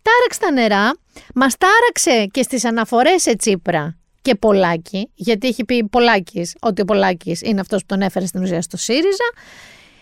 Τάραξε 0.02 0.40
τα 0.40 0.50
νερά, 0.50 0.90
μας 1.34 1.56
τάραξε 1.56 2.26
και 2.30 2.42
στις 2.42 2.64
αναφορές 2.64 3.22
σε 3.22 3.36
Τσίπρα 3.36 3.96
και 4.22 4.34
Πολάκη, 4.34 5.10
γιατί 5.14 5.48
έχει 5.48 5.64
πει 5.64 5.84
Πολάκης 5.84 6.56
ότι 6.60 6.82
ο 6.82 6.84
Πολάκης 6.84 7.40
είναι 7.42 7.60
αυτός 7.60 7.80
που 7.80 7.86
τον 7.86 8.00
έφερε 8.00 8.26
στην 8.26 8.42
ουσία 8.42 8.62
στο 8.62 8.76
ΣΥΡΙΖΑ. 8.76 9.32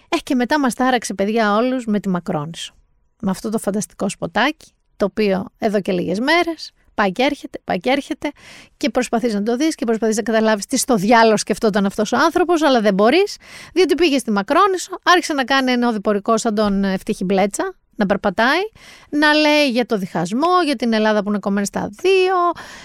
Ε, 0.09 0.17
και 0.23 0.35
μετά 0.35 0.61
μας 0.61 0.75
τάραξε 0.75 1.15
παιδιά 1.15 1.57
όλους 1.57 1.87
με 1.87 2.01
τη 2.01 2.09
Μακρόνισο 2.09 2.76
με 3.21 3.31
αυτό 3.31 3.51
το 3.51 3.59
φανταστικό 3.59 4.09
σποτάκι, 4.09 4.73
το 4.97 5.05
οποίο 5.05 5.45
εδώ 5.59 5.81
και 5.81 5.93
λίγες 5.93 6.19
μέρες 6.21 6.73
πάει 6.97 7.13
και 7.13 7.23
έρχεται, 7.23 7.61
πάει 7.65 7.79
και 7.79 7.91
έρχεται 7.91 8.31
και 8.77 8.91
προσπαθείς 8.91 9.35
να 9.35 9.43
το 9.43 9.57
δεις 9.57 9.75
και 9.75 9.85
προσπαθείς 9.85 10.17
να 10.17 10.23
καταλάβεις 10.23 10.67
τι 10.67 10.77
στο 10.77 10.97
διάλογο 10.97 11.37
σκεφτόταν 11.37 11.87
αυτός 11.87 12.13
ο 12.13 12.17
άνθρωπος, 12.17 12.63
αλλά 12.63 12.81
δεν 12.81 12.95
μπορείς, 12.95 13.37
διότι 13.73 13.95
πήγε 13.95 14.19
στη 14.19 14.31
Μακρόνισο, 14.31 14.99
άρχισε 15.03 15.33
να 15.33 15.45
κάνει 15.45 15.73
ένα 15.73 15.89
οδηπορικό 15.89 16.39
σαν 16.39 16.55
τον 16.55 16.85
Ευτύχη 16.85 17.25
Μπλέτσα, 17.25 17.75
να 17.97 18.07
περπατάει, 18.07 18.61
να 19.11 19.33
λέει 19.33 19.71
για 19.71 19.87
το 19.87 19.99
διχασμό, 19.99 20.63
για 20.65 20.77
την 20.77 20.93
Ελλάδα 20.93 21.23
που 21.23 21.29
είναι 21.29 21.39
κομμένη 21.39 21.67
στα 21.67 21.91
δύο, 22.03 22.37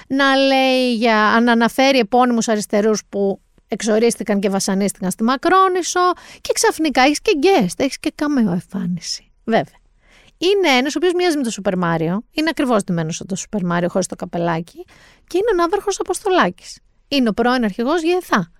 να 0.07 0.35
λέει 0.35 0.95
για, 0.95 1.39
να 1.43 1.51
αναφέρει 1.51 1.99
επώνυμους 1.99 2.47
αριστερούς 2.47 3.01
που 3.09 3.41
εξορίστηκαν 3.67 4.39
και 4.39 4.49
βασανίστηκαν 4.49 5.11
στη 5.11 5.23
Μακρόνισο 5.23 6.11
και 6.41 6.53
ξαφνικά 6.53 7.01
έχεις 7.01 7.21
και 7.21 7.31
guest, 7.41 7.73
έχεις 7.77 7.99
και 7.99 8.11
καμέο 8.15 8.51
εμφάνιση. 8.51 9.31
Βέβαια 9.43 9.80
είναι 10.41 10.77
ένας 10.77 10.95
ο 10.95 10.97
οποίος 10.97 11.13
μοιάζει 11.13 11.37
με 11.37 11.43
το 11.43 11.49
Σούπερ 11.49 11.77
Μάριο. 11.77 12.21
Είναι 12.31 12.49
ακριβώς 12.49 12.83
ντυμένος 12.83 13.15
σαν 13.15 13.27
το 13.27 13.35
Σούπερ 13.35 13.65
Μάριο, 13.65 13.89
χωρίς 13.89 14.07
το 14.07 14.15
καπελάκι. 14.15 14.85
Και 15.27 15.37
είναι 15.37 15.51
ο 15.51 15.55
Ναύαρχο 15.55 15.89
Αποστολάκης. 15.99 16.79
Είναι 17.07 17.29
ο 17.29 17.33
πρώην 17.33 17.63
αρχηγός 17.63 18.01
Γεθά. 18.01 18.51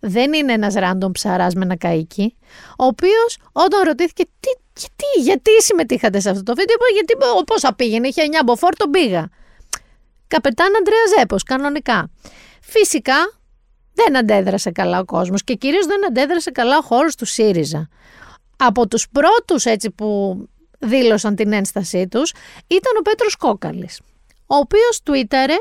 Δεν 0.00 0.32
είναι 0.32 0.52
ένας 0.52 0.74
ράντομ 0.74 1.12
ψαράς 1.12 1.54
με 1.54 1.62
ένα 1.62 1.76
καίκι, 1.76 2.36
ο 2.78 2.84
οποίος 2.84 3.38
όταν 3.52 3.82
ρωτήθηκε 3.82 4.24
τι, 4.40 4.50
γιατί, 4.76 5.20
γιατί 5.22 5.62
συμμετείχατε 5.62 6.20
σε 6.20 6.30
αυτό 6.30 6.42
το 6.42 6.54
βίντεο, 6.54 6.76
γιατί 6.92 7.14
πόσα 7.46 7.74
πήγαινε, 7.74 8.08
είχε 8.08 8.22
9 8.22 8.44
μποφόρ, 8.44 8.76
τον 8.76 8.90
πήγα. 8.90 9.28
Καπετάν 10.26 10.76
Αντρέα 10.76 11.18
Ζέπος, 11.18 11.42
κανονικά. 11.42 12.10
Φυσικά 12.60 13.32
δεν 13.92 14.16
αντέδρασε 14.16 14.70
καλά 14.70 14.98
ο 14.98 15.04
κόσμος 15.04 15.44
και 15.44 15.54
κυρίως 15.54 15.86
δεν 15.86 16.06
αντέδρασε 16.06 16.50
καλά 16.50 16.78
ο 16.78 16.82
χώρος 16.82 17.14
του 17.14 17.24
ΣΥΡΙΖΑ. 17.24 17.88
Από 18.56 18.88
τους 18.88 19.08
πρώτους 19.08 19.64
έτσι 19.64 19.90
που 19.90 20.38
δήλωσαν 20.78 21.34
την 21.34 21.52
ένστασή 21.52 22.08
τους 22.08 22.32
ήταν 22.66 22.92
ο 22.98 23.02
Πέτρος 23.02 23.36
Κόκαλης, 23.36 24.00
ο 24.46 24.56
οποίος 24.56 25.02
τουίταρε 25.02 25.56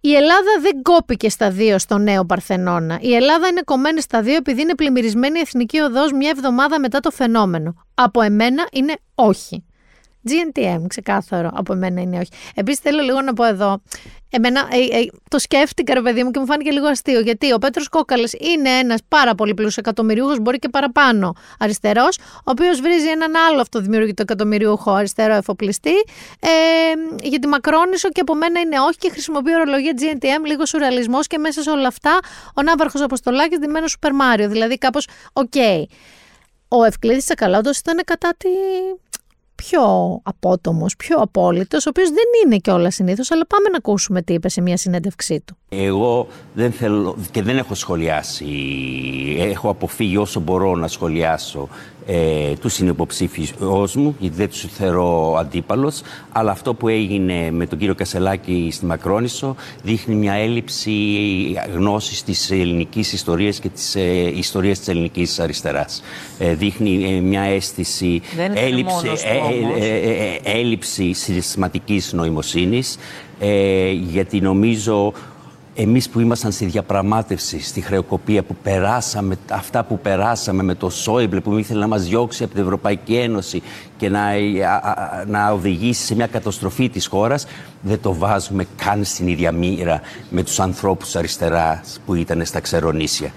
η 0.00 0.14
Ελλάδα 0.14 0.60
δεν 0.60 0.82
κόπηκε 0.82 1.28
στα 1.28 1.50
δύο 1.50 1.78
στο 1.78 1.98
νέο 1.98 2.24
Παρθενώνα. 2.24 2.98
Η 3.00 3.14
Ελλάδα 3.14 3.46
είναι 3.46 3.62
κομμένη 3.64 4.00
στα 4.00 4.22
δύο 4.22 4.34
επειδή 4.34 4.60
είναι 4.60 4.74
πλημμυρισμένη 4.74 5.38
η 5.38 5.40
εθνική 5.40 5.78
οδός 5.78 6.12
μια 6.12 6.30
εβδομάδα 6.30 6.80
μετά 6.80 7.00
το 7.00 7.10
φαινόμενο. 7.10 7.84
Από 7.94 8.20
εμένα 8.20 8.68
είναι 8.72 8.94
όχι. 9.14 9.64
GNTM, 10.28 10.82
ξεκάθαρο. 10.88 11.50
Από 11.54 11.72
εμένα 11.72 12.00
είναι 12.00 12.18
όχι. 12.18 12.30
Επίσης 12.54 12.80
θέλω 12.80 13.02
λίγο 13.02 13.20
να 13.20 13.32
πω 13.32 13.44
εδώ. 13.44 13.80
Εμένα 14.30 14.68
ε, 14.70 14.98
ε, 14.98 15.06
το 15.28 15.38
σκέφτηκα, 15.38 15.94
ρε 15.94 16.00
παιδί 16.02 16.22
μου, 16.22 16.30
και 16.30 16.38
μου 16.38 16.46
φάνηκε 16.46 16.70
λίγο 16.70 16.86
αστείο. 16.86 17.20
Γιατί 17.20 17.52
ο 17.52 17.58
Πέτρος 17.58 17.88
Κόκαλε 17.88 18.28
είναι 18.38 18.70
ένας 18.70 19.00
πάρα 19.08 19.34
πολύ 19.34 19.54
πλούσιος 19.54 19.76
εκατομμυριούχος, 19.76 20.38
μπορεί 20.40 20.58
και 20.58 20.68
παραπάνω 20.68 21.34
αριστερός, 21.58 22.18
ο 22.18 22.50
οποίος 22.50 22.80
βρίζει 22.80 23.08
έναν 23.08 23.32
άλλο 23.48 23.60
αυτοδημιουργητό 23.60 24.22
εκατομμυριούχο 24.22 24.90
αριστερό 24.92 25.34
εφοπλιστή 25.34 25.94
ε, 26.40 26.48
για 27.22 27.38
τη 27.38 27.46
Μακρόνισο 27.46 28.08
και 28.08 28.20
από 28.20 28.34
μένα 28.34 28.60
είναι 28.60 28.80
όχι 28.80 28.98
και 28.98 29.10
χρησιμοποιεί 29.10 29.54
ορολογία 29.54 29.92
GNTM, 29.98 30.46
λίγο 30.46 30.66
σουρεαλισμός 30.66 31.26
και 31.26 31.38
μέσα 31.38 31.62
σε 31.62 31.70
όλα 31.70 31.86
αυτά 31.86 32.18
ο 32.54 32.62
Ναύαρχος 32.62 33.00
Αποστολάκης 33.00 33.58
ντυμένος 33.58 33.90
Σούπερ 33.90 34.12
Μάριο. 34.12 34.48
Δηλαδή 34.48 34.78
κάπως, 34.78 35.06
OK. 35.32 35.50
Okay. 35.54 35.82
Ο 36.68 36.84
Ευκλήδης 36.84 37.24
Τσακαλώτος 37.24 37.78
ήταν 37.78 38.00
κατά 38.04 38.34
τι 38.36 38.48
πιο 39.64 39.82
απότομος, 40.22 40.96
πιο 40.96 41.16
απόλυτος, 41.16 41.86
ο 41.86 41.88
οποίος 41.88 42.08
δεν 42.08 42.24
είναι 42.44 42.56
κιόλας 42.56 42.94
συνήθως, 42.94 43.30
αλλά 43.30 43.46
πάμε 43.46 43.68
να 43.68 43.76
ακούσουμε 43.76 44.22
τι 44.22 44.32
είπε 44.32 44.48
σε 44.48 44.60
μια 44.60 44.76
συνέντευξή 44.76 45.42
του. 45.44 45.56
Εγώ 45.70 46.26
δεν 46.54 46.72
θέλω 46.72 47.16
και 47.30 47.42
δεν 47.42 47.58
έχω 47.58 47.74
σχολιάσει, 47.74 48.46
έχω 49.38 49.68
αποφύγει 49.70 50.16
όσο 50.16 50.40
μπορώ 50.40 50.74
να 50.74 50.88
σχολιάσω 50.88 51.68
ε, 52.06 52.52
τους 52.60 52.72
συνυποψήφιους 52.72 53.46
μου, 53.94 54.16
γιατί 54.18 54.36
δεν 54.36 54.48
τους 54.48 54.60
θεωρώ 54.60 55.36
αντιπάλους. 55.38 55.92
Αλλά 56.32 56.50
αυτό 56.50 56.74
που 56.74 56.88
έγινε 56.88 57.50
με 57.50 57.66
τον 57.66 57.78
κύριο 57.78 57.94
Κασελάκη 57.94 58.68
στη 58.72 58.86
Μακρόνισο 58.86 59.56
δείχνει 59.82 60.14
μια 60.14 60.32
έλλειψη 60.32 60.92
γνώσης 61.74 62.22
της 62.22 62.50
ελληνικής 62.50 63.12
ιστορίας 63.12 63.58
και 63.58 63.68
της 63.68 63.94
ε, 63.94 64.32
ιστορίας 64.36 64.78
της 64.78 64.88
ελληνικής 64.88 65.38
αριστεράς. 65.38 66.02
Ε, 66.38 66.54
δείχνει 66.54 67.16
ε, 67.16 67.20
μια 67.20 67.42
αίσθηση 67.42 68.20
έλλειψη, 68.54 69.08
ε, 69.24 69.86
ε, 69.86 70.58
έλλειψη 70.58 71.12
συστηματική 71.12 72.02
νοημοσύνης. 72.12 72.98
γιατί 74.10 74.40
νομίζω 74.40 75.12
εμείς 75.80 76.08
που 76.08 76.20
ήμασταν 76.20 76.52
στη 76.52 76.64
διαπραγμάτευση, 76.64 77.60
στη 77.60 77.80
χρεοκοπία 77.80 78.42
που 78.42 78.56
περάσαμε, 78.62 79.36
αυτά 79.50 79.84
που 79.84 79.98
περάσαμε 79.98 80.62
με 80.62 80.74
το 80.74 80.90
Σόιμπλε 80.90 81.40
που 81.40 81.58
ήθελε 81.58 81.80
να 81.80 81.86
μας 81.86 82.04
διώξει 82.04 82.44
από 82.44 82.52
την 82.54 82.62
Ευρωπαϊκή 82.62 83.16
Ένωση 83.16 83.62
και 83.96 84.08
να, 84.08 84.20
να 85.26 85.50
οδηγήσει 85.50 86.04
σε 86.04 86.14
μια 86.14 86.26
καταστροφή 86.26 86.88
της 86.88 87.06
χώρας, 87.06 87.46
δεν 87.80 88.00
το 88.00 88.14
βάζουμε 88.14 88.66
καν 88.76 89.04
στην 89.04 89.28
ίδια 89.28 89.52
μοίρα 89.52 90.00
με 90.30 90.42
τους 90.42 90.60
ανθρώπους 90.60 91.16
αριστεράς 91.16 92.00
που 92.06 92.14
ήταν 92.14 92.44
στα 92.44 92.60
ξερονήσια. 92.60 93.32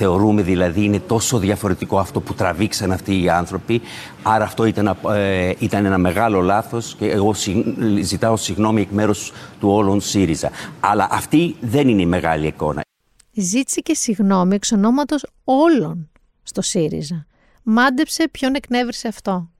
Θεωρούμε 0.00 0.42
δηλαδή 0.42 0.84
είναι 0.84 1.00
τόσο 1.00 1.38
διαφορετικό 1.38 1.98
αυτό 1.98 2.20
που 2.20 2.34
τραβήξαν 2.34 2.92
αυτοί 2.92 3.22
οι 3.22 3.28
άνθρωποι. 3.28 3.80
Άρα 4.22 4.44
αυτό 4.44 4.64
ήταν, 4.64 4.98
ε, 5.14 5.52
ήταν 5.58 5.84
ένα 5.84 5.98
μεγάλο 5.98 6.40
λάθος 6.40 6.94
και 6.98 7.10
εγώ 7.10 7.34
ζητάω 8.00 8.36
συγγνώμη 8.36 8.80
εκ 8.80 8.90
μέρους 8.90 9.32
του 9.60 9.68
όλων 9.68 10.00
ΣΥΡΙΖΑ. 10.00 10.50
Αλλά 10.80 11.08
αυτή 11.10 11.56
δεν 11.60 11.88
είναι 11.88 12.02
η 12.02 12.06
μεγάλη 12.06 12.46
εικόνα. 12.46 12.82
Ζήτησε 13.32 13.80
και 13.80 13.94
συγγνώμη 13.94 14.54
εξ 14.54 14.72
ονόματος 14.72 15.26
όλων 15.44 16.10
στο 16.42 16.62
ΣΥΡΙΖΑ. 16.62 17.26
Μάντεψε 17.62 18.28
ποιον 18.30 18.54
εκνεύρισε 18.54 19.08
αυτό. 19.08 19.50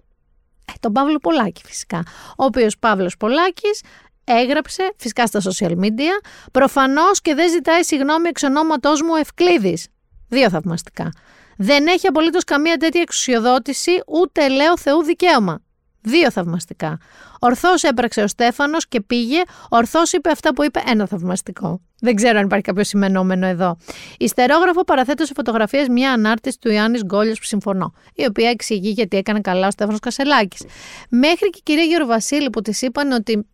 Ε, 0.64 0.72
τον 0.80 0.92
Παύλο 0.92 1.18
Πολάκη 1.18 1.62
φυσικά. 1.64 2.02
Ο 2.30 2.44
οποίος 2.44 2.78
Παύλος 2.78 3.16
Πολάκης 3.16 3.82
έγραψε, 4.24 4.92
φυσικά 4.96 5.26
στα 5.26 5.40
social 5.40 5.72
media, 5.72 6.14
προφανώς 6.52 7.20
και 7.20 7.34
δεν 7.34 7.50
ζητάει 7.50 7.82
συγγνώμη 7.82 8.28
εξ 8.28 8.42
ονόματός 8.42 9.02
μου 9.02 9.14
Ευκλήδης. 9.14 9.88
Δύο 10.28 10.50
θαυμαστικά. 10.50 11.12
Δεν 11.56 11.86
έχει 11.86 12.06
απολύτως 12.06 12.44
καμία 12.44 12.76
τέτοια 12.76 13.00
εξουσιοδότηση, 13.00 13.90
ούτε 14.06 14.48
λέω 14.48 14.78
Θεού 14.78 15.02
δικαίωμα. 15.02 15.62
Δύο 16.00 16.30
θαυμαστικά. 16.30 16.98
Ορθώς 17.38 17.82
έπραξε 17.82 18.22
ο 18.22 18.26
Στέφανος 18.26 18.88
και 18.88 19.00
πήγε, 19.00 19.42
ορθώς 19.68 20.12
είπε 20.12 20.30
αυτά 20.30 20.54
που 20.54 20.64
είπε, 20.64 20.82
ένα 20.86 21.06
θαυμαστικό. 21.06 21.80
Δεν 22.00 22.14
ξέρω 22.14 22.38
αν 22.38 22.44
υπάρχει 22.44 22.64
κάποιο 22.64 22.84
σημενόμενο 22.84 23.46
εδώ. 23.46 23.76
Ιστερόγραφο 24.18 24.84
παραθέτω 24.84 25.24
σε 25.24 25.32
φωτογραφίες 25.34 25.88
μια 25.88 26.12
ανάρτηση 26.12 26.58
του 26.60 26.70
Ιάννη 26.70 26.98
Γκόλια 27.04 27.32
που 27.32 27.44
συμφωνώ, 27.44 27.92
η 28.14 28.24
οποία 28.24 28.48
εξηγεί 28.48 28.90
γιατί 28.90 29.16
έκανε 29.16 29.40
καλά 29.40 29.66
ο 29.66 29.70
Στέφανος 29.70 30.00
Κασελάκης. 30.00 30.64
Μέχρι 31.08 31.50
και 31.50 31.58
η 31.58 31.62
κυρία 31.62 31.84
Γεροβασίλη 31.84 32.50
που 32.50 32.62
της 32.62 32.82
είπαν 32.82 33.12
ότι 33.12 33.46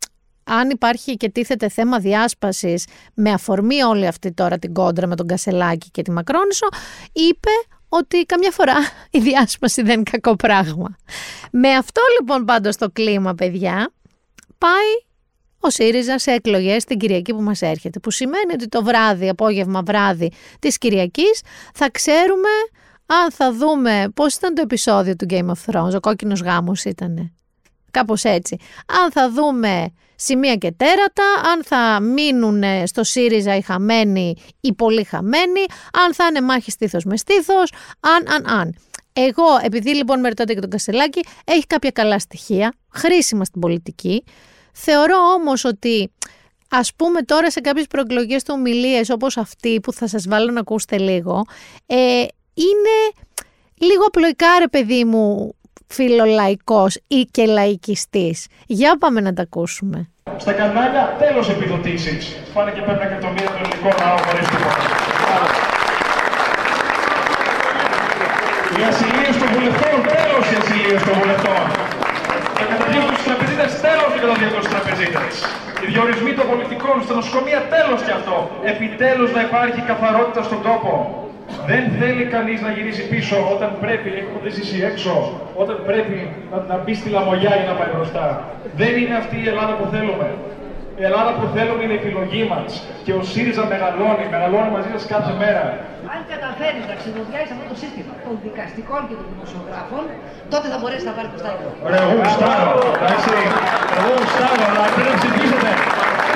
αν 0.44 0.70
υπάρχει 0.70 1.16
και 1.16 1.30
τίθεται 1.30 1.68
θέμα 1.68 1.98
διάσπασης 1.98 2.86
με 3.14 3.30
αφορμή 3.30 3.82
όλη 3.82 4.06
αυτή 4.06 4.32
τώρα 4.32 4.58
την 4.58 4.72
κόντρα 4.72 5.06
με 5.06 5.16
τον 5.16 5.26
Κασελάκη 5.26 5.90
και 5.90 6.02
τη 6.02 6.10
Μακρόνισο, 6.10 6.66
είπε 7.12 7.50
ότι 7.88 8.24
καμιά 8.24 8.50
φορά 8.50 8.74
η 9.10 9.18
διάσπαση 9.18 9.82
δεν 9.82 9.94
είναι 9.94 10.10
κακό 10.10 10.36
πράγμα. 10.36 10.96
Με 11.50 11.68
αυτό 11.68 12.02
λοιπόν 12.18 12.44
πάντως 12.44 12.76
το 12.76 12.90
κλίμα 12.90 13.34
παιδιά 13.34 13.92
πάει 14.58 15.04
ο 15.58 15.70
ΣΥΡΙΖΑ 15.70 16.18
σε 16.18 16.30
εκλογές 16.30 16.84
την 16.84 16.98
Κυριακή 16.98 17.34
που 17.34 17.42
μας 17.42 17.62
έρχεται 17.62 17.98
που 17.98 18.10
σημαίνει 18.10 18.52
ότι 18.52 18.68
το 18.68 18.82
βράδυ, 18.84 19.28
απόγευμα 19.28 19.82
βράδυ 19.82 20.32
της 20.58 20.78
Κυριακής 20.78 21.40
θα 21.74 21.90
ξέρουμε 21.90 22.48
αν 23.06 23.30
θα 23.30 23.52
δούμε 23.52 24.08
πώς 24.14 24.34
ήταν 24.34 24.54
το 24.54 24.62
επεισόδιο 24.62 25.16
του 25.16 25.26
Game 25.30 25.46
of 25.46 25.72
Thrones, 25.72 25.94
ο 25.94 26.00
κόκκινος 26.00 26.40
γάμος 26.40 26.84
ήτανε. 26.84 27.32
Κάπως 27.90 28.24
έτσι. 28.24 28.56
Αν 29.04 29.12
θα 29.12 29.30
δούμε 29.30 29.92
σημεία 30.16 30.54
και 30.56 30.72
τέρατα, 30.76 31.24
αν 31.52 31.64
θα 31.64 32.00
μείνουν 32.00 32.62
στο 32.84 33.04
ΣΥΡΙΖΑ 33.04 33.56
οι 33.56 33.60
χαμένοι 33.60 34.34
ή 34.60 34.72
πολύ 34.72 35.04
χαμένοι, 35.04 35.64
αν 35.92 36.14
θα 36.14 36.26
είναι 36.26 36.40
μάχη 36.40 36.70
στήθος 36.70 37.04
με 37.04 37.16
στήθος, 37.16 37.72
αν, 38.00 38.32
αν, 38.34 38.58
αν. 38.58 38.74
Εγώ, 39.12 39.44
επειδή 39.62 39.94
λοιπόν 39.94 40.20
με 40.20 40.28
ρωτάτε 40.28 40.54
και 40.54 40.60
τον 40.60 40.70
Κασελάκη, 40.70 41.20
έχει 41.44 41.66
κάποια 41.66 41.90
καλά 41.90 42.18
στοιχεία, 42.18 42.74
χρήσιμα 42.92 43.44
στην 43.44 43.60
πολιτική. 43.60 44.24
Θεωρώ 44.72 45.16
όμως 45.38 45.64
ότι 45.64 46.12
ας 46.70 46.94
πούμε 46.94 47.22
τώρα 47.22 47.50
σε 47.50 47.60
κάποιες 47.60 47.86
προεκλογές 47.86 48.42
του 48.42 48.54
ομιλίες 48.56 49.10
όπως 49.10 49.36
αυτή 49.36 49.80
που 49.80 49.92
θα 49.92 50.08
σας 50.08 50.28
βάλω 50.28 50.52
να 50.52 50.60
ακούσετε 50.60 50.98
λίγο, 50.98 51.44
ε, 51.86 51.96
είναι 52.54 53.24
λίγο 53.74 54.04
απλοϊκά 54.04 54.58
ρε 54.58 54.68
παιδί 54.68 55.04
μου 55.04 55.54
φιλολαϊκός 55.86 57.00
ή 57.06 57.20
και 57.30 57.44
λαϊκιστής. 57.46 58.46
Για 58.66 58.96
πάμε 58.98 59.20
να 59.20 59.32
τα 59.32 59.42
ακούσουμε. 59.42 60.08
Στα 60.36 60.52
κανάλια 60.52 61.16
τέλος 61.18 61.48
επιδοτήσεις. 61.48 62.36
Πάνε 62.54 62.70
και 62.70 62.80
παίρνουν 62.80 63.02
εκατομμύρια 63.02 63.50
το 63.54 63.58
ελληνικό 63.62 63.90
ναό 64.00 64.16
χωρίς 64.24 64.46
τίποτα. 64.48 64.82
Η 68.78 68.82
ασυλίωση 68.90 69.38
των 69.42 69.50
βουλευτών, 69.56 69.96
τέλος 70.16 70.44
η 70.52 70.54
ασυλίωση 70.60 71.04
των 71.08 71.16
βουλευτών. 71.20 71.62
Η 72.62 72.64
καταδίωξη 72.72 73.12
τους 73.16 73.24
τραπεζίτες, 73.28 73.70
τέλος 73.86 74.10
η 74.16 74.18
καταδίωξη 74.24 74.56
τους 74.60 74.70
τραπεζίτες. 74.74 75.32
Οι 75.82 75.86
διορισμοί 75.92 76.32
των 76.38 76.46
πολιτικών 76.50 76.96
στα 77.04 77.14
νοσοκομεία, 77.18 77.60
τέλος 77.74 78.00
και 78.06 78.12
αυτό. 78.18 78.36
Επιτέλους 78.72 79.30
να 79.36 79.40
υπάρχει 79.48 79.80
καθαρότητα 79.90 80.42
στον 80.48 80.60
τόπο. 80.68 80.92
Δεν 81.70 81.82
θέλει 81.98 82.24
κανείς 82.34 82.58
να 82.66 82.70
γυρίσει 82.76 83.04
πίσω 83.12 83.36
όταν 83.54 83.70
πρέπει, 83.84 84.08
έχετε 84.20 84.48
ζήσει 84.56 84.78
έξω, 84.90 85.14
όταν 85.62 85.76
πρέπει 85.88 86.18
να, 86.50 86.56
να 86.70 86.76
μπει 86.82 86.94
στη 87.00 87.08
λαμογιά 87.16 87.52
για 87.60 87.68
να 87.72 87.76
πάει 87.78 87.90
μπροστά. 87.94 88.26
Δεν 88.80 88.92
είναι 89.00 89.16
αυτή 89.22 89.36
η 89.44 89.46
Ελλάδα 89.52 89.72
που 89.78 89.86
θέλουμε. 89.94 90.28
Η 91.00 91.02
Ελλάδα 91.08 91.30
που 91.38 91.44
θέλουμε 91.56 91.80
είναι 91.84 91.96
η 91.98 92.00
επιλογή 92.02 92.42
μας. 92.52 92.70
Και 93.04 93.12
ο 93.18 93.22
ΣΥΡΙΖΑ 93.30 93.64
μεγαλώνει, 93.72 94.24
μεγαλώνει 94.34 94.70
μαζί 94.76 94.90
σα 94.94 95.00
κάθε 95.14 95.32
μέρα. 95.42 95.64
Αν 96.14 96.20
καταφέρει 96.32 96.80
να 96.90 96.94
ξεδοδιάσει 97.00 97.50
αυτό 97.54 97.64
το 97.72 97.76
σύστημα 97.82 98.12
των 98.24 98.34
δικαστικών 98.46 99.00
και 99.08 99.14
των 99.20 99.26
δημοσιογράφων, 99.32 100.04
τότε 100.52 100.66
θα 100.72 100.78
μπορέσει 100.80 101.04
να 101.10 101.14
πάρει 101.16 101.28
το 101.34 101.38
στάδιο. 101.42 101.68
Ωραία, 101.86 102.02
εγώ 102.06 102.14
γουστάρω. 102.20 102.74
Εντάξει, 102.96 103.34
εγώ 103.98 104.10
γουστάρω, 104.18 104.62
αλλά 104.70 104.84
πρέπει 104.94 105.10
να 105.12 105.16
ψηφίσετε. 105.20 105.70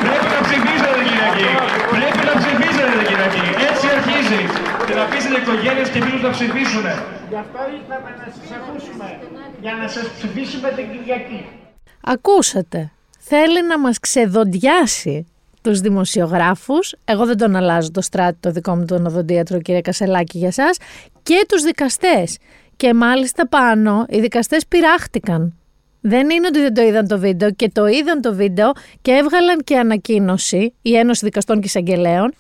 Πρέπει 0.04 0.28
να 0.36 0.40
ψηφίσετε 0.46 0.90
την 0.98 1.04
Κυριακή. 1.08 1.48
Πρέπει 1.94 2.22
να 2.30 2.34
ψηφίσετε 2.40 2.92
την 3.00 3.06
Κυριακή. 3.10 3.46
Έτσι 3.68 3.84
αρχίζει. 3.96 4.42
Και 4.88 4.94
να 4.94 5.04
πείσετε 5.10 5.36
οικογένειε 5.42 5.84
και 5.92 6.00
φίλου 6.04 6.20
να 6.26 6.30
ψηφίσουν. 6.30 6.86
Γι' 7.30 7.40
αυτό 7.44 7.60
ήρθαμε 7.78 8.10
να 8.20 8.26
σας 8.36 8.48
ακούσουμε. 8.58 9.06
Για 9.60 9.74
να 9.80 9.88
σας 9.88 10.06
ψηφίσουμε 10.16 10.68
την 10.76 10.84
Κυριακή. 10.92 11.40
Ακούσατε 12.00 12.90
θέλει 13.18 13.66
να 13.68 13.78
μας 13.78 13.98
ξεδοντιάσει 13.98 15.26
τους 15.62 15.80
δημοσιογράφους, 15.80 16.94
εγώ 17.04 17.26
δεν 17.26 17.36
τον 17.36 17.56
αλλάζω 17.56 17.90
το 17.90 18.00
στράτη 18.00 18.38
το 18.40 18.50
δικό 18.50 18.76
μου 18.76 18.84
τον 18.84 19.06
οδοντίατρο 19.06 19.60
κύριε 19.60 19.80
Κασελάκη 19.80 20.38
για 20.38 20.52
σας, 20.52 20.76
και 21.22 21.44
τους 21.48 21.62
δικαστές. 21.62 22.38
Και 22.76 22.94
μάλιστα 22.94 23.48
πάνω 23.48 24.06
οι 24.08 24.20
δικαστές 24.20 24.66
πειράχτηκαν. 24.66 25.52
Δεν 26.00 26.30
είναι 26.30 26.46
ότι 26.46 26.60
δεν 26.60 26.74
το 26.74 26.82
είδαν 26.82 27.08
το 27.08 27.18
βίντεο 27.18 27.50
και 27.50 27.70
το 27.72 27.86
είδαν 27.86 28.20
το 28.20 28.34
βίντεο 28.34 28.72
και 29.02 29.10
έβγαλαν 29.10 29.58
και 29.64 29.78
ανακοίνωση 29.78 30.74
η 30.82 30.96
Ένωση 30.96 31.24
Δικαστών 31.24 31.60
και 31.60 31.66
Εισαγγελέων 31.66 32.34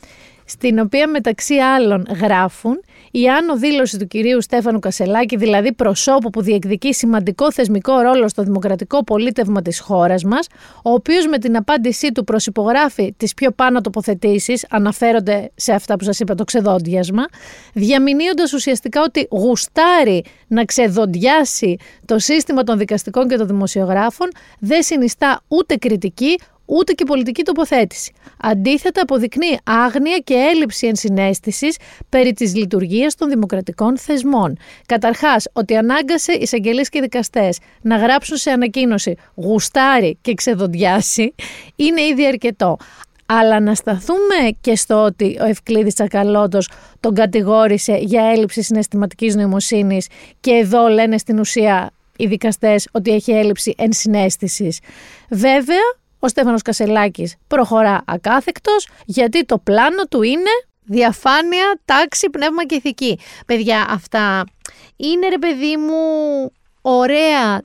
στην 0.48 0.78
οποία 0.78 1.08
μεταξύ 1.08 1.54
άλλων 1.54 2.06
γράφουν 2.20 2.80
η 3.10 3.28
άνω 3.28 3.56
δήλωση 3.56 3.98
του 3.98 4.06
κυρίου 4.06 4.42
Στέφανου 4.42 4.78
Κασελάκη, 4.78 5.36
δηλαδή 5.36 5.72
προσώπου 5.72 6.30
που 6.30 6.42
διεκδικεί 6.42 6.94
σημαντικό 6.94 7.52
θεσμικό 7.52 7.98
ρόλο 8.00 8.28
στο 8.28 8.42
δημοκρατικό 8.42 9.04
πολίτευμα 9.04 9.62
της 9.62 9.80
χώρας 9.80 10.24
μας, 10.24 10.46
ο 10.82 10.90
οποίος 10.90 11.26
με 11.26 11.38
την 11.38 11.56
απάντησή 11.56 12.12
του 12.12 12.24
προσυπογράφει 12.24 13.14
τις 13.16 13.34
πιο 13.34 13.50
πάνω 13.50 13.80
τοποθετήσεις, 13.80 14.66
αναφέρονται 14.70 15.50
σε 15.54 15.72
αυτά 15.72 15.96
που 15.96 16.04
σας 16.04 16.20
είπα 16.20 16.34
το 16.34 16.44
ξεδόντιασμα, 16.44 17.24
διαμηνύοντας 17.72 18.52
ουσιαστικά 18.52 19.02
ότι 19.02 19.26
γουστάρει 19.30 20.24
να 20.46 20.64
ξεδοντιάσει 20.64 21.76
το 22.04 22.18
σύστημα 22.18 22.62
των 22.62 22.78
δικαστικών 22.78 23.28
και 23.28 23.36
των 23.36 23.46
δημοσιογράφων, 23.46 24.28
δεν 24.58 24.82
συνιστά 24.82 25.40
ούτε 25.48 25.76
κριτική, 25.76 26.38
ούτε 26.68 26.92
και 26.92 27.04
πολιτική 27.04 27.42
τοποθέτηση. 27.42 28.12
Αντίθετα, 28.40 29.02
αποδεικνύει 29.02 29.58
άγνοια 29.64 30.18
και 30.18 30.34
έλλειψη 30.34 30.86
ενσυναίσθησης 30.86 31.76
περί 32.08 32.32
της 32.32 32.54
λειτουργίας 32.54 33.14
των 33.14 33.28
δημοκρατικών 33.28 33.98
θεσμών. 33.98 34.56
Καταρχάς, 34.86 35.46
ότι 35.52 35.76
ανάγκασε 35.76 36.32
εισαγγελίε 36.32 36.84
και 36.90 37.00
δικαστές 37.00 37.58
να 37.82 37.96
γράψουν 37.96 38.36
σε 38.36 38.50
ανακοίνωση 38.50 39.16
γουστάρι 39.34 40.18
και 40.20 40.34
ξεδοντιάσει 40.34 41.34
είναι 41.76 42.02
ήδη 42.02 42.26
αρκετό. 42.26 42.76
Αλλά 43.26 43.60
να 43.60 43.74
σταθούμε 43.74 44.56
και 44.60 44.76
στο 44.76 45.04
ότι 45.04 45.38
ο 45.40 45.44
Ευκλήδης 45.44 45.94
Τσακαλώτος 45.94 46.70
τον 47.00 47.14
κατηγόρησε 47.14 47.96
για 47.96 48.24
έλλειψη 48.24 48.62
συναισθηματικής 48.62 49.34
νοημοσύνης 49.34 50.06
και 50.40 50.50
εδώ 50.50 50.88
λένε 50.88 51.18
στην 51.18 51.38
ουσία 51.38 51.90
οι 52.16 52.26
δικαστές 52.26 52.88
ότι 52.92 53.10
έχει 53.10 53.32
έλλειψη 53.32 53.74
ενσυναίσθησης. 53.78 54.80
Βέβαια, 55.30 55.97
ο 56.18 56.28
Στέφανος 56.28 56.62
Κασελάκης 56.62 57.36
προχωρά 57.46 58.02
ακάθεκτος 58.06 58.88
γιατί 59.04 59.44
το 59.44 59.58
πλάνο 59.58 60.04
του 60.04 60.22
είναι 60.22 60.50
διαφάνεια, 60.84 61.80
τάξη, 61.84 62.30
πνεύμα 62.30 62.66
και 62.66 62.74
ηθική. 62.74 63.18
Παιδιά, 63.46 63.86
αυτά 63.88 64.44
είναι 64.96 65.28
ρε 65.28 65.38
παιδί 65.38 65.76
μου 65.76 65.94
ωραία 66.80 67.62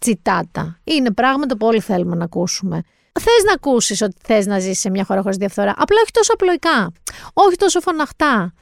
τσιτάτα. 0.00 0.80
Είναι 0.84 1.10
πράγματα 1.12 1.56
που 1.56 1.66
όλοι 1.66 1.80
θέλουμε 1.80 2.16
να 2.16 2.24
ακούσουμε. 2.24 2.82
Θες 3.20 3.44
να 3.46 3.52
ακούσεις 3.52 4.02
ότι 4.02 4.16
θες 4.24 4.46
να 4.46 4.58
ζήσει 4.58 4.80
σε 4.80 4.90
μια 4.90 5.04
χώρα 5.04 5.22
χωρίς 5.22 5.36
διαφθορά; 5.36 5.74
Απλά 5.76 5.96
όχι 6.02 6.10
τόσο 6.12 6.32
απλοϊκά. 6.32 6.92
Όχι 7.32 7.56
τόσο 7.56 7.80
φωναχτά. 7.80 8.52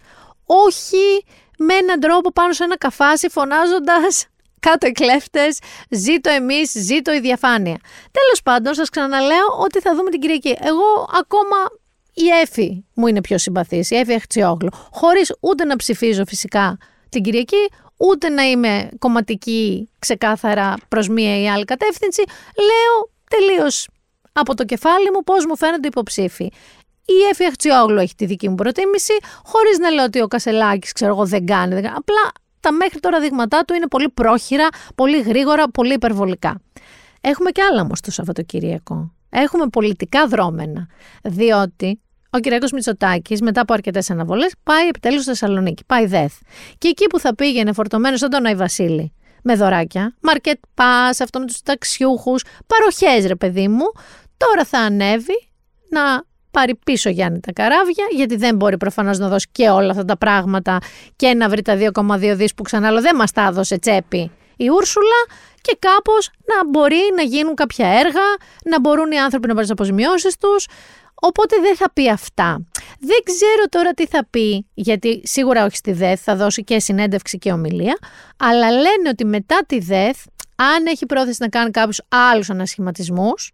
Όχι 0.46 1.24
με 1.58 1.74
έναν 1.74 2.00
τρόπο 2.00 2.32
πάνω 2.32 2.52
σε 2.52 2.64
ένα 2.64 2.76
καφάσι 2.76 3.28
φωνάζοντας 3.28 4.26
κάτω 4.70 4.86
οι 4.86 4.92
κλέφτες, 4.92 5.58
ζήτω 5.90 6.30
εμείς, 6.30 6.70
ζήτω 6.70 7.12
η 7.12 7.20
διαφάνεια. 7.20 7.78
Τέλος 8.10 8.42
πάντων, 8.42 8.74
σας 8.74 8.88
ξαναλέω 8.88 9.46
ότι 9.58 9.80
θα 9.80 9.94
δούμε 9.94 10.10
την 10.10 10.20
Κυριακή. 10.20 10.56
Εγώ 10.60 11.08
ακόμα 11.20 11.56
η 12.14 12.28
Έφη 12.42 12.84
μου 12.94 13.06
είναι 13.06 13.20
πιο 13.20 13.38
συμπαθής, 13.38 13.90
η 13.90 13.96
Έφη 13.96 14.14
Αχτσιόγλου, 14.14 14.70
χωρίς 14.92 15.32
ούτε 15.40 15.64
να 15.64 15.76
ψηφίζω 15.76 16.24
φυσικά 16.26 16.78
την 17.08 17.22
Κυριακή, 17.22 17.68
ούτε 17.96 18.28
να 18.28 18.42
είμαι 18.42 18.88
κομματική 18.98 19.90
ξεκάθαρα 19.98 20.74
προς 20.88 21.08
μία 21.08 21.40
ή 21.40 21.48
άλλη 21.48 21.64
κατεύθυνση, 21.64 22.22
λέω 22.56 23.10
τελείως 23.30 23.88
από 24.32 24.54
το 24.54 24.64
κεφάλι 24.64 25.10
μου 25.10 25.22
πώς 25.24 25.46
μου 25.46 25.56
φαίνονται 25.56 25.88
υποψήφοι. 25.88 26.44
Η 27.04 27.28
Εφη 27.30 27.44
Αχτσιόγλου 27.44 27.98
έχει 27.98 28.14
τη 28.14 28.26
δική 28.26 28.48
μου 28.48 28.54
προτίμηση, 28.54 29.12
χωρίς 29.44 29.78
να 29.78 29.90
λέω 29.90 30.04
ότι 30.04 30.20
ο 30.20 30.26
Κασελάκης, 30.26 30.92
ξέρω 30.92 31.12
εγώ, 31.12 31.26
δεν 31.26 31.46
κάνει. 31.46 31.74
Δεν 31.74 31.82
κάνει. 31.82 31.96
Απλά 31.96 32.32
τα 32.66 32.72
μέχρι 32.72 33.00
τώρα 33.00 33.20
δείγματά 33.20 33.64
του 33.64 33.74
είναι 33.74 33.86
πολύ 33.86 34.08
πρόχειρα, 34.08 34.68
πολύ 34.94 35.20
γρήγορα, 35.20 35.68
πολύ 35.70 35.92
υπερβολικά. 35.92 36.60
Έχουμε 37.20 37.50
και 37.50 37.62
άλλα 37.62 37.80
όμως 37.80 38.00
το 38.00 38.10
Σαββατοκύριακο. 38.10 39.12
Έχουμε 39.30 39.66
πολιτικά 39.66 40.26
δρόμενα. 40.26 40.86
Διότι 41.22 42.00
ο 42.30 42.38
Κυριακός 42.38 42.72
Μητσοτάκης, 42.72 43.40
μετά 43.40 43.60
από 43.60 43.72
αρκετές 43.72 44.10
αναβολές, 44.10 44.54
πάει 44.62 44.86
επιτέλους 44.86 45.20
στη 45.20 45.30
Θεσσαλονίκη. 45.30 45.84
Πάει 45.84 46.06
ΔΕΘ. 46.06 46.32
Και 46.78 46.88
εκεί 46.88 47.06
που 47.06 47.18
θα 47.18 47.34
πήγαινε 47.34 47.72
φορτωμένος 47.72 48.18
σαν 48.18 48.30
τον 48.30 48.46
Άι 48.46 48.54
Βασίλη, 48.54 49.12
με 49.42 49.54
δωράκια, 49.54 50.14
market 50.30 50.58
pass, 50.74 51.16
αυτό 51.22 51.38
με 51.38 51.46
τους 51.46 51.62
ταξιούχους, 51.62 52.44
παροχές 52.66 53.26
ρε 53.26 53.36
παιδί 53.36 53.68
μου, 53.68 53.84
τώρα 54.36 54.64
θα 54.64 54.78
ανέβει 54.78 55.48
να 55.88 56.24
πάρει 56.56 56.74
πίσω 56.84 57.08
Γιάννη 57.08 57.40
τα 57.40 57.52
καράβια, 57.52 58.04
γιατί 58.10 58.36
δεν 58.36 58.56
μπορεί 58.56 58.76
προφανώς 58.76 59.18
να 59.18 59.28
δώσει 59.28 59.48
και 59.52 59.68
όλα 59.68 59.90
αυτά 59.90 60.04
τα 60.04 60.16
πράγματα 60.16 60.78
και 61.16 61.34
να 61.34 61.48
βρει 61.48 61.62
τα 61.62 61.76
2,2 61.76 62.32
δις 62.36 62.54
που 62.54 62.62
ξανά 62.62 63.00
δεν 63.00 63.16
μας 63.16 63.32
τα 63.32 63.42
έδωσε 63.42 63.78
τσέπη 63.78 64.30
η 64.56 64.68
Ούρσουλα 64.68 65.20
και 65.60 65.76
κάπως 65.78 66.30
να 66.44 66.68
μπορεί 66.70 67.02
να 67.16 67.22
γίνουν 67.22 67.54
κάποια 67.54 67.88
έργα, 67.88 68.26
να 68.64 68.80
μπορούν 68.80 69.10
οι 69.10 69.18
άνθρωποι 69.18 69.46
να 69.46 69.54
πάρουν 69.54 69.68
τις 69.68 69.70
αποζημιώσεις 69.70 70.36
τους. 70.36 70.66
Οπότε 71.14 71.56
δεν 71.60 71.76
θα 71.76 71.92
πει 71.92 72.10
αυτά. 72.10 72.66
Δεν 73.00 73.18
ξέρω 73.24 73.64
τώρα 73.68 73.90
τι 73.92 74.06
θα 74.06 74.26
πει, 74.30 74.66
γιατί 74.74 75.22
σίγουρα 75.24 75.64
όχι 75.64 75.76
στη 75.76 75.92
ΔΕΘ, 75.92 76.20
θα 76.22 76.36
δώσει 76.36 76.64
και 76.64 76.80
συνέντευξη 76.80 77.38
και 77.38 77.52
ομιλία, 77.52 77.98
αλλά 78.36 78.70
λένε 78.70 79.08
ότι 79.10 79.24
μετά 79.24 79.58
τη 79.66 79.78
ΔΕΘ, 79.78 80.16
αν 80.56 80.86
έχει 80.86 81.06
πρόθεση 81.06 81.38
να 81.40 81.48
κάνει 81.48 81.70
κάποιους 81.70 82.00
άλλους 82.08 82.50
ανασχηματισμούς, 82.50 83.52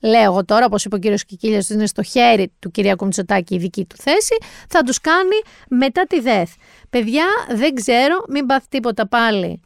λέω 0.00 0.22
εγώ 0.22 0.44
τώρα, 0.44 0.64
όπως 0.64 0.84
είπε 0.84 0.94
ο 0.94 0.98
κύριος 0.98 1.24
Κικίλια, 1.24 1.58
ότι 1.58 1.72
είναι 1.72 1.86
στο 1.86 2.02
χέρι 2.02 2.52
του 2.58 2.70
Κυριακού 2.70 3.04
Μητσοτάκη 3.04 3.54
η 3.54 3.58
δική 3.58 3.84
του 3.84 3.96
θέση, 3.98 4.36
θα 4.68 4.82
τους 4.82 5.00
κάνει 5.00 5.40
μετά 5.68 6.04
τη 6.06 6.20
ΔΕΘ. 6.20 6.50
Παιδιά, 6.90 7.24
δεν 7.48 7.74
ξέρω, 7.74 8.24
μην 8.28 8.46
πάθει 8.46 8.66
τίποτα 8.68 9.08
πάλι 9.08 9.60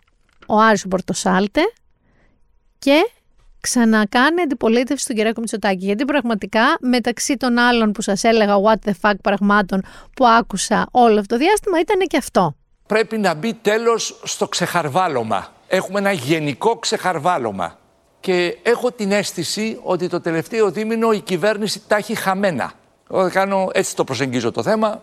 ο 0.47 0.59
Άρης 0.59 0.85
ο 0.85 0.89
Πορτοσάλτε 0.89 1.61
και 2.79 3.11
ξανακάνει 3.61 4.41
αντιπολίτευση 4.43 5.05
στον 5.05 5.17
Κυριακό 5.17 5.41
Μητσοτάκη. 5.41 5.85
Γιατί 5.85 6.05
πραγματικά 6.05 6.77
μεταξύ 6.81 7.37
των 7.37 7.59
άλλων 7.59 7.93
που 7.93 8.03
σας 8.03 8.25
έλεγα 8.25 8.55
what 8.65 8.89
the 8.89 8.93
fuck 9.01 9.15
πραγμάτων 9.23 9.83
που 10.17 10.27
άκουσα 10.27 10.87
όλο 10.91 11.19
αυτό 11.19 11.35
το 11.35 11.45
διάστημα 11.45 11.81
ήταν 11.81 11.99
και 12.07 12.17
αυτό. 12.17 12.55
Πρέπει 12.87 13.19
να 13.19 13.35
μπει 13.35 13.55
τέλος 13.55 14.21
στο 14.23 14.49
ξεχαρβάλωμα. 14.49 15.53
Έχουμε 15.67 15.99
ένα 15.99 16.13
γενικό 16.13 16.77
ξεχαρβάλωμα. 16.77 17.79
Και 18.25 18.59
έχω 18.63 18.93
την 18.93 19.13
αίσθηση 19.13 19.79
ότι 19.83 20.09
το 20.09 20.21
τελευταίο 20.21 20.71
δίμηνο 20.71 21.13
η 21.13 21.21
κυβέρνηση 21.21 21.83
τα 21.87 21.97
έχει 21.97 22.15
χαμένα. 22.15 22.73
Εγώ 23.11 23.31
κάνω, 23.31 23.69
έτσι 23.73 23.97
το 23.97 24.05
προσεγγίζω 24.05 24.51
το 24.51 24.63
θέμα. 24.63 25.01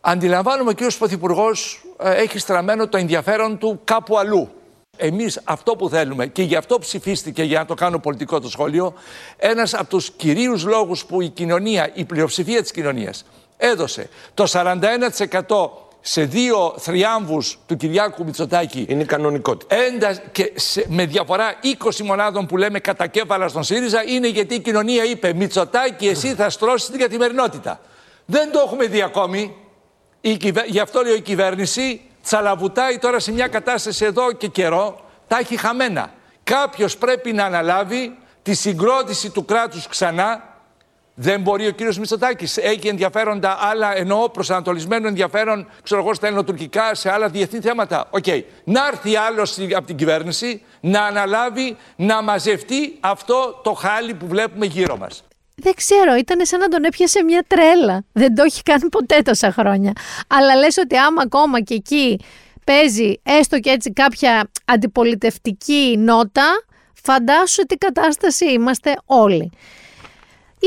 Αντιλαμβάνομαι 0.00 0.70
ο 0.70 0.74
κ. 0.74 0.92
Πρωθυπουργός 0.98 1.84
ε, 2.02 2.10
έχει 2.10 2.38
στραμμένο 2.38 2.88
το 2.88 2.96
ενδιαφέρον 2.96 3.58
του 3.58 3.80
κάπου 3.84 4.18
αλλού. 4.18 4.48
Εμείς 4.96 5.40
αυτό 5.44 5.76
που 5.76 5.88
θέλουμε 5.88 6.26
και 6.26 6.42
γι' 6.42 6.56
αυτό 6.56 6.78
ψηφίστηκε 6.78 7.42
για 7.42 7.58
να 7.58 7.64
το 7.64 7.74
κάνω 7.74 7.98
πολιτικό 7.98 8.40
το 8.40 8.50
σχόλιο, 8.50 8.94
ένας 9.36 9.74
από 9.74 9.88
τους 9.88 10.10
κυρίους 10.10 10.64
λόγους 10.64 11.04
που 11.04 11.20
η 11.20 11.28
κοινωνία, 11.28 11.90
η 11.94 12.04
πλειοψηφία 12.04 12.62
της 12.62 12.70
κοινωνίας 12.70 13.24
έδωσε 13.56 14.08
το 14.34 14.44
41% 14.46 15.70
σε 16.06 16.24
δύο 16.24 16.74
θριάμβους 16.78 17.58
του 17.66 17.76
Κυριάκου 17.76 18.24
Μητσοτάκη. 18.24 18.86
Είναι 18.88 19.04
κανονικότητα. 19.04 19.74
Έντα, 19.74 20.14
και 20.32 20.52
με 20.86 21.06
διαφορά 21.06 21.54
20 21.84 21.96
μονάδων 22.04 22.46
που 22.46 22.56
λέμε 22.56 22.78
κατά 22.78 23.06
κέφαλα 23.06 23.48
στον 23.48 23.62
ΣΥΡΙΖΑ 23.62 24.02
είναι 24.06 24.28
γιατί 24.28 24.54
η 24.54 24.60
κοινωνία 24.60 25.04
είπε 25.04 25.32
Μητσοτάκη 25.32 26.06
εσύ 26.06 26.34
θα 26.34 26.50
στρώσεις 26.50 26.90
την 26.90 27.00
καθημερινότητα. 27.00 27.80
Δεν 28.24 28.52
το 28.52 28.62
έχουμε 28.66 28.86
δει 28.86 29.02
ακόμη. 29.02 29.56
Η, 30.20 30.38
γι' 30.66 30.80
αυτό 30.80 31.02
λέει 31.02 31.14
η 31.14 31.20
κυβέρνηση 31.20 32.00
τσαλαβουτάει 32.22 32.98
τώρα 32.98 33.18
σε 33.18 33.32
μια 33.32 33.48
κατάσταση 33.48 34.04
εδώ 34.04 34.32
και 34.32 34.48
καιρό, 34.48 35.00
τα 35.28 35.38
έχει 35.38 35.56
χαμένα. 35.56 36.12
Κάποιος 36.44 36.96
πρέπει 36.96 37.32
να 37.32 37.44
αναλάβει 37.44 38.16
τη 38.42 38.54
συγκρότηση 38.54 39.30
του 39.30 39.44
κράτους 39.44 39.88
ξανά. 39.88 40.53
Δεν 41.14 41.40
μπορεί 41.40 41.66
ο 41.66 41.70
κύριος 41.70 41.98
Μητσοτάκης. 41.98 42.56
Έχει 42.56 42.88
ενδιαφέροντα 42.88 43.58
άλλα, 43.60 43.96
εννοώ 43.96 44.30
προσανατολισμένο 44.30 45.08
ενδιαφέρον, 45.08 45.66
ξέρω 45.82 46.00
εγώ, 46.00 46.14
στα 46.14 46.26
ελληνοτουρκικά, 46.26 46.94
σε 46.94 47.10
άλλα 47.12 47.28
διεθνή 47.28 47.60
θέματα. 47.60 48.08
OK. 48.10 48.24
Okay. 48.26 48.42
Να 48.64 48.86
έρθει 48.86 49.16
άλλος 49.16 49.58
από 49.76 49.86
την 49.86 49.96
κυβέρνηση, 49.96 50.62
να 50.80 51.02
αναλάβει, 51.04 51.76
να 51.96 52.22
μαζευτεί 52.22 52.96
αυτό 53.00 53.60
το 53.64 53.72
χάλι 53.72 54.14
που 54.14 54.26
βλέπουμε 54.26 54.66
γύρω 54.66 54.96
μας. 54.96 55.22
Δεν 55.56 55.74
ξέρω, 55.74 56.14
ήταν 56.14 56.46
σαν 56.46 56.60
να 56.60 56.68
τον 56.68 56.84
έπιασε 56.84 57.22
μια 57.22 57.44
τρέλα. 57.46 58.04
Δεν 58.12 58.34
το 58.34 58.42
έχει 58.42 58.62
κάνει 58.62 58.88
ποτέ 58.88 59.22
τόσα 59.22 59.52
χρόνια. 59.52 59.92
Αλλά 60.26 60.56
λες 60.56 60.76
ότι 60.76 60.96
άμα 60.96 61.22
ακόμα 61.22 61.60
και 61.60 61.74
εκεί 61.74 62.20
παίζει 62.64 63.20
έστω 63.22 63.58
και 63.58 63.70
έτσι 63.70 63.92
κάποια 63.92 64.50
αντιπολιτευτική 64.64 65.96
νότα, 65.98 66.64
φαντάσου 67.02 67.66
τι 67.66 67.76
κατάσταση 67.76 68.52
είμαστε 68.52 68.94
όλοι. 69.04 69.52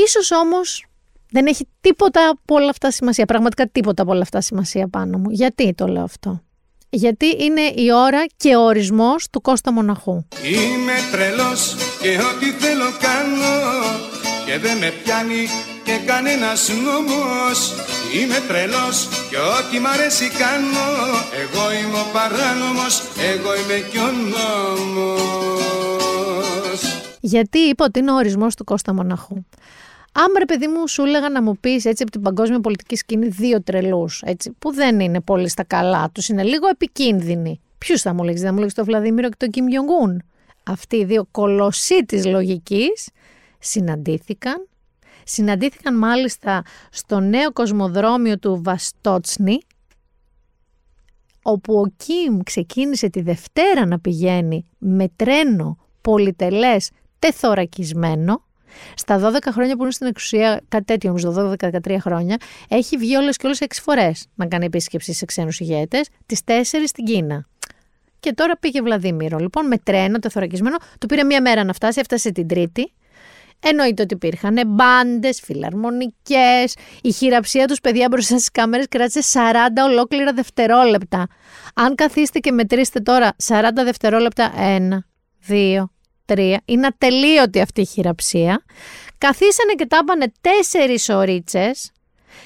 Ίσως 0.04 0.30
όμως 0.30 0.84
δεν 1.30 1.46
έχει 1.46 1.68
τίποτα 1.80 2.28
από 2.28 2.54
όλα 2.54 2.68
αυτά 2.70 2.90
σημασία, 2.90 3.24
πραγματικά 3.24 3.66
τίποτα 3.66 4.02
από 4.02 4.10
όλα 4.10 4.22
αυτά 4.22 4.40
σημασία 4.40 4.88
πάνω 4.88 5.18
μου. 5.18 5.30
Γιατί 5.30 5.74
το 5.74 5.86
λέω 5.86 6.02
αυτό; 6.02 6.42
Γιατί 6.90 7.26
είναι 7.38 7.60
η 7.60 7.92
ώρα 7.92 8.24
και 8.36 8.56
ο 8.56 8.60
ορισμός 8.60 9.30
του 9.30 9.40
Κώστα 9.40 9.72
Μοναχού. 9.72 10.26
Είμαι 10.42 10.92
τρελός 11.12 11.76
και 12.00 12.08
ό,τι 12.08 12.50
θέλω 12.50 12.90
κάνω 13.00 13.56
και 14.48 14.58
δεν 14.58 14.76
με 14.78 14.92
πιάνει 15.02 15.48
και 15.84 15.98
κανένας 16.06 16.68
νόμος 16.68 17.72
Είμαι 18.14 18.38
τρελός 18.48 19.08
και 19.30 19.36
ό,τι 19.36 19.78
μ' 19.80 19.86
αρέσει 19.86 20.28
κάνω 20.28 20.88
Εγώ 21.42 21.72
είμαι 21.72 21.98
ο 21.98 22.06
παράνομος, 22.12 23.02
εγώ 23.32 23.50
είμαι 23.56 23.88
κι 23.90 23.98
ο 23.98 24.10
νόμος 24.32 25.18
Γιατί 27.20 27.58
είπα 27.58 27.84
ότι 27.84 27.98
είναι 27.98 28.10
ο 28.10 28.14
ορισμός 28.14 28.54
του 28.54 28.64
Κώστα 28.64 28.94
Μοναχού 28.94 29.44
Άμα 30.20 30.38
ρε 30.38 30.44
παιδί 30.44 30.68
μου 30.68 30.88
σου 30.88 31.02
έλεγα 31.02 31.28
να 31.28 31.42
μου 31.42 31.56
πεις 31.56 31.84
έτσι 31.84 32.02
από 32.02 32.12
την 32.12 32.22
παγκόσμια 32.22 32.60
πολιτική 32.60 32.96
σκηνή 32.96 33.28
δύο 33.28 33.62
τρελούς 33.62 34.22
έτσι, 34.24 34.50
που 34.58 34.72
δεν 34.72 35.00
είναι 35.00 35.20
πολύ 35.20 35.48
στα 35.48 35.64
καλά 35.64 36.10
τους, 36.12 36.28
είναι 36.28 36.42
λίγο 36.42 36.68
επικίνδυνοι. 36.68 37.60
Ποιους 37.78 38.00
θα 38.00 38.14
μου 38.14 38.22
λέγεις, 38.22 38.40
θα 38.40 38.52
μου 38.52 38.58
λέγεις 38.58 38.74
τον 38.74 38.84
Βλαδίμηρο 38.84 39.28
και 39.28 39.34
τον 39.38 39.50
Κιμ 39.50 39.68
Γιονγκούν; 39.68 40.22
Αυτοί 40.62 40.96
οι 40.96 41.04
δύο 41.04 41.26
κολοσσοί 41.30 42.04
της 42.04 42.26
λογικής 42.26 43.08
συναντήθηκαν. 43.58 44.68
Συναντήθηκαν 45.24 45.98
μάλιστα 45.98 46.62
στο 46.90 47.20
νέο 47.20 47.52
κοσμοδρόμιο 47.52 48.38
του 48.38 48.60
Βαστότσνη, 48.62 49.58
όπου 51.42 51.74
ο 51.74 51.92
Κιμ 51.96 52.38
ξεκίνησε 52.42 53.08
τη 53.08 53.20
Δευτέρα 53.20 53.86
να 53.86 53.98
πηγαίνει 53.98 54.66
με 54.78 55.08
τρένο 55.16 55.78
πολυτελές 56.00 56.90
τεθωρακισμένο. 57.18 58.46
Στα 58.94 59.20
12 59.20 59.36
χρόνια 59.52 59.76
που 59.76 59.82
είναι 59.82 59.92
στην 59.92 60.06
εξουσία, 60.06 60.60
κάτι 60.68 60.84
τέτοιο 60.84 61.10
όμως, 61.10 61.24
12-13 61.24 61.96
χρόνια, 62.00 62.36
έχει 62.68 62.96
βγει 62.96 63.16
όλες 63.16 63.36
και 63.36 63.46
όλες 63.46 63.60
6 63.60 63.80
φορές 63.82 64.26
να 64.34 64.46
κάνει 64.46 64.64
επίσκεψη 64.64 65.12
σε 65.12 65.24
ξένους 65.24 65.60
ηγέτες, 65.60 66.08
τις 66.26 66.40
4 66.44 66.86
στην 66.86 67.04
Κίνα. 67.04 67.46
Και 68.20 68.32
τώρα 68.32 68.56
πήγε 68.56 68.82
Βλαδίμηρο. 68.82 69.38
Λοιπόν, 69.38 69.66
με 69.66 69.78
τρένο, 69.78 70.18
τεθωρακισμένο, 70.18 70.76
του 71.00 71.06
πήρε 71.06 71.24
μία 71.24 71.40
μέρα 71.40 71.64
να 71.64 71.72
φτάσει, 71.72 72.00
έφτασε 72.00 72.30
την 72.30 72.48
Τρίτη. 72.48 72.92
Εννοείται 73.60 74.02
ότι 74.02 74.14
υπήρχαν 74.14 74.60
μπάντες, 74.66 75.40
φιλαρμονικές. 75.44 76.76
Η 77.02 77.12
χειραψία 77.12 77.66
τους 77.66 77.80
παιδιά 77.80 78.08
μπροστά 78.10 78.36
στις 78.36 78.50
κάμερες 78.50 78.86
κράτησε 78.88 79.20
40 79.32 79.84
ολόκληρα 79.84 80.32
δευτερόλεπτα. 80.32 81.26
Αν 81.74 81.94
καθίστε 81.94 82.38
και 82.38 82.52
μετρήστε 82.52 83.00
τώρα 83.00 83.36
40 83.46 83.60
δευτερόλεπτα, 83.84 84.52
1, 84.56 85.04
2, 85.48 85.84
3, 86.28 86.56
είναι 86.64 86.86
ατελείωτη 86.86 87.60
αυτή 87.60 87.80
η 87.80 87.86
χειραψία. 87.86 88.62
Καθίσανε 89.18 89.72
και 89.72 89.86
τα 89.86 89.98
είπανε 90.02 90.32
τέσσερις 90.40 91.08
ωρίτσες. 91.08 91.90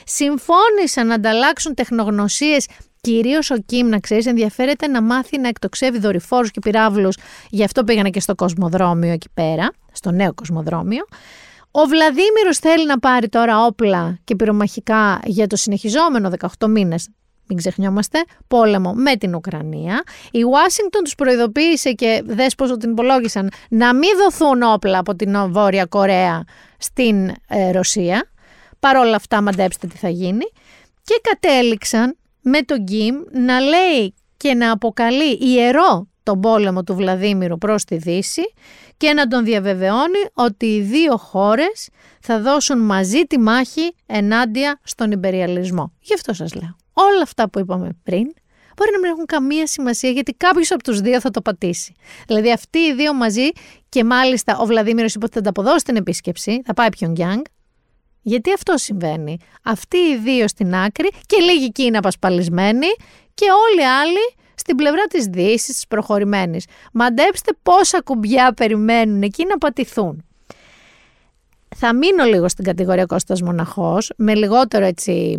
Συμφώνησαν 0.04 1.06
να 1.06 1.14
ανταλλάξουν 1.14 1.74
τεχνογνωσίες 1.74 2.66
Κυρίως 3.04 3.50
ο 3.50 3.56
Κιμ, 3.66 3.88
να 3.88 3.98
ξέρεις, 3.98 4.26
ενδιαφέρεται 4.26 4.86
να 4.86 5.02
μάθει 5.02 5.38
να 5.38 5.48
εκτοξεύει 5.48 5.98
δορυφόρους 5.98 6.50
και 6.50 6.60
πυράβλους. 6.60 7.16
Γι' 7.50 7.64
αυτό 7.64 7.84
πήγανε 7.84 8.10
και 8.10 8.20
στο 8.20 8.34
κοσμοδρόμιο 8.34 9.12
εκεί 9.12 9.28
πέρα, 9.34 9.70
στο 9.92 10.10
νέο 10.10 10.34
κοσμοδρόμιο. 10.34 11.04
Ο 11.70 11.84
Βλαδίμηρος 11.84 12.58
θέλει 12.58 12.86
να 12.86 12.98
πάρει 12.98 13.28
τώρα 13.28 13.64
όπλα 13.64 14.18
και 14.24 14.36
πυρομαχικά 14.36 15.20
για 15.24 15.46
το 15.46 15.56
συνεχιζόμενο 15.56 16.30
18 16.58 16.68
μήνες 16.68 17.08
μην 17.52 17.62
ξεχνιόμαστε, 17.62 18.24
πόλεμο 18.48 18.92
με 18.92 19.16
την 19.16 19.34
Ουκρανία. 19.34 20.02
Η 20.30 20.42
Ουάσιγκτον 20.42 21.02
τους 21.02 21.14
προειδοποίησε 21.14 21.92
και 21.92 22.22
δες 22.24 22.54
πώς 22.54 22.76
την 22.76 22.90
υπολόγισαν 22.90 23.50
να 23.68 23.94
μην 23.94 24.10
δοθούν 24.22 24.62
όπλα 24.62 24.98
από 24.98 25.14
την 25.14 25.52
Βόρεια 25.52 25.86
Κορέα 25.86 26.44
στην 26.78 27.28
ε, 27.48 27.70
Ρωσία. 27.70 28.30
Παρ' 28.80 28.96
όλα 28.96 29.16
αυτά 29.16 29.42
μαντέψτε 29.42 29.86
τι 29.86 29.96
θα 29.96 30.08
γίνει. 30.08 30.44
Και 31.04 31.20
κατέληξαν 31.22 32.16
με 32.40 32.62
τον 32.62 32.82
Γκίμ 32.82 33.16
να 33.32 33.60
λέει 33.60 34.14
και 34.36 34.54
να 34.54 34.72
αποκαλεί 34.72 35.38
ιερό 35.40 36.06
τον 36.22 36.40
πόλεμο 36.40 36.82
του 36.82 36.94
Βλαδίμηρου 36.94 37.58
προς 37.58 37.84
τη 37.84 37.96
Δύση 37.96 38.42
και 38.96 39.12
να 39.12 39.26
τον 39.26 39.44
διαβεβαιώνει 39.44 40.18
ότι 40.32 40.66
οι 40.66 40.80
δύο 40.80 41.16
χώρες 41.16 41.88
θα 42.20 42.40
δώσουν 42.40 42.78
μαζί 42.78 43.22
τη 43.22 43.38
μάχη 43.38 43.94
ενάντια 44.06 44.80
στον 44.82 45.10
υπεριαλισμό. 45.10 45.92
Γι' 46.00 46.14
αυτό 46.14 46.32
σας 46.32 46.54
λέω. 46.54 46.76
Όλα 46.92 47.22
αυτά 47.22 47.50
που 47.50 47.58
είπαμε 47.58 47.88
πριν 48.02 48.32
μπορεί 48.76 48.90
να 48.92 48.98
μην 48.98 49.10
έχουν 49.10 49.26
καμία 49.26 49.66
σημασία 49.66 50.10
γιατί 50.10 50.32
κάποιος 50.32 50.70
από 50.70 50.82
τους 50.82 51.00
δύο 51.00 51.20
θα 51.20 51.30
το 51.30 51.40
πατήσει. 51.40 51.94
Δηλαδή 52.26 52.52
αυτοί 52.52 52.78
οι 52.78 52.94
δύο 52.94 53.14
μαζί 53.14 53.48
και 53.88 54.04
μάλιστα 54.04 54.58
ο 54.58 54.66
Βλαδίμηρος 54.66 55.14
είπε 55.14 55.24
ότι 55.24 55.34
θα 55.34 55.40
τα 55.40 55.48
αποδώσει 55.48 55.84
την 55.84 55.96
επίσκεψη, 55.96 56.62
θα 56.64 56.74
πάει 56.74 56.88
Πιονγκιάνγκ, 56.88 57.42
γιατί 58.22 58.52
αυτό 58.52 58.76
συμβαίνει. 58.76 59.38
Αυτοί 59.62 59.96
οι 59.96 60.16
δύο 60.16 60.48
στην 60.48 60.74
άκρη 60.74 61.10
και 61.26 61.36
λίγοι 61.40 61.64
εκεί 61.64 61.82
είναι 61.82 61.98
απασπαλισμένοι 61.98 62.86
και 63.34 63.46
όλοι 63.68 63.80
οι 63.80 63.84
άλλοι 63.84 64.34
στην 64.54 64.76
πλευρά 64.76 65.02
της 65.02 65.24
δύσης, 65.24 65.74
της 65.74 65.86
προχωρημένης. 65.86 66.66
Μαντέψτε 66.92 67.52
πόσα 67.62 68.00
κουμπιά 68.02 68.52
περιμένουν 68.52 69.22
εκεί 69.22 69.46
να 69.46 69.58
πατηθούν. 69.58 70.24
Θα 71.76 71.94
μείνω 71.94 72.24
λίγο 72.24 72.48
στην 72.48 72.64
κατηγορία 72.64 73.06
Κώστας 73.06 73.42
Μοναχός, 73.42 74.12
με 74.16 74.34
λιγότερο 74.34 74.84
έτσι 74.84 75.38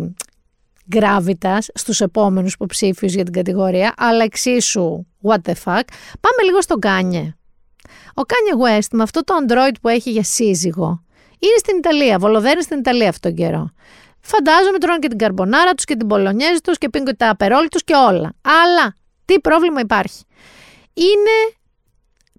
gravitas 0.88 1.68
στους 1.74 2.00
επόμενους 2.00 2.52
υποψήφιους 2.52 3.14
για 3.14 3.24
την 3.24 3.32
κατηγορία, 3.32 3.94
αλλά 3.96 4.24
εξίσου 4.24 5.06
what 5.22 5.38
the 5.44 5.52
fuck. 5.64 5.82
Πάμε 6.20 6.42
λίγο 6.44 6.60
στον 6.62 6.78
Κάνιε. 6.80 7.34
Ο 8.14 8.22
Κάνιε 8.22 8.78
West 8.78 8.88
με 8.92 9.02
αυτό 9.02 9.24
το 9.24 9.34
android 9.46 9.74
που 9.80 9.88
έχει 9.88 10.10
για 10.10 10.22
σύζυγο, 10.22 11.04
είναι 11.38 11.58
στην 11.58 11.76
Ιταλία, 11.76 12.18
βολοδέρνει 12.18 12.62
στην 12.62 12.78
Ιταλία 12.78 13.08
αυτόν 13.08 13.34
τον 13.34 13.44
καιρό. 13.44 13.70
Φαντάζομαι 14.20 14.78
τρώνε 14.78 14.98
και 14.98 15.08
την 15.08 15.18
καρμπονάρα 15.18 15.72
τους 15.74 15.84
και 15.84 15.96
την 15.96 16.06
μπολονέζ 16.06 16.60
τους 16.60 16.78
και 16.78 16.88
πίνουν 16.88 17.06
και 17.06 17.14
τα 17.14 17.28
Aperol 17.30 17.68
τους 17.68 17.84
και 17.84 17.94
όλα. 17.94 18.32
Αλλά 18.42 18.94
τι 19.24 19.40
πρόβλημα 19.40 19.80
υπάρχει. 19.80 20.24
Είναι 20.94 21.56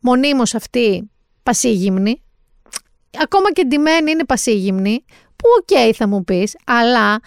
μονίμως 0.01 0.55
αυτή 0.55 1.11
πασίγυμνη, 1.43 2.23
ακόμα 3.21 3.51
και 3.51 3.65
ντυμένη 3.65 4.11
είναι 4.11 4.25
πασίγυμνη, 4.25 5.05
που 5.35 5.45
OK 5.59 5.67
okay, 5.71 5.91
θα 5.95 6.07
μου 6.07 6.23
πεις, 6.23 6.55
αλλά 6.65 7.19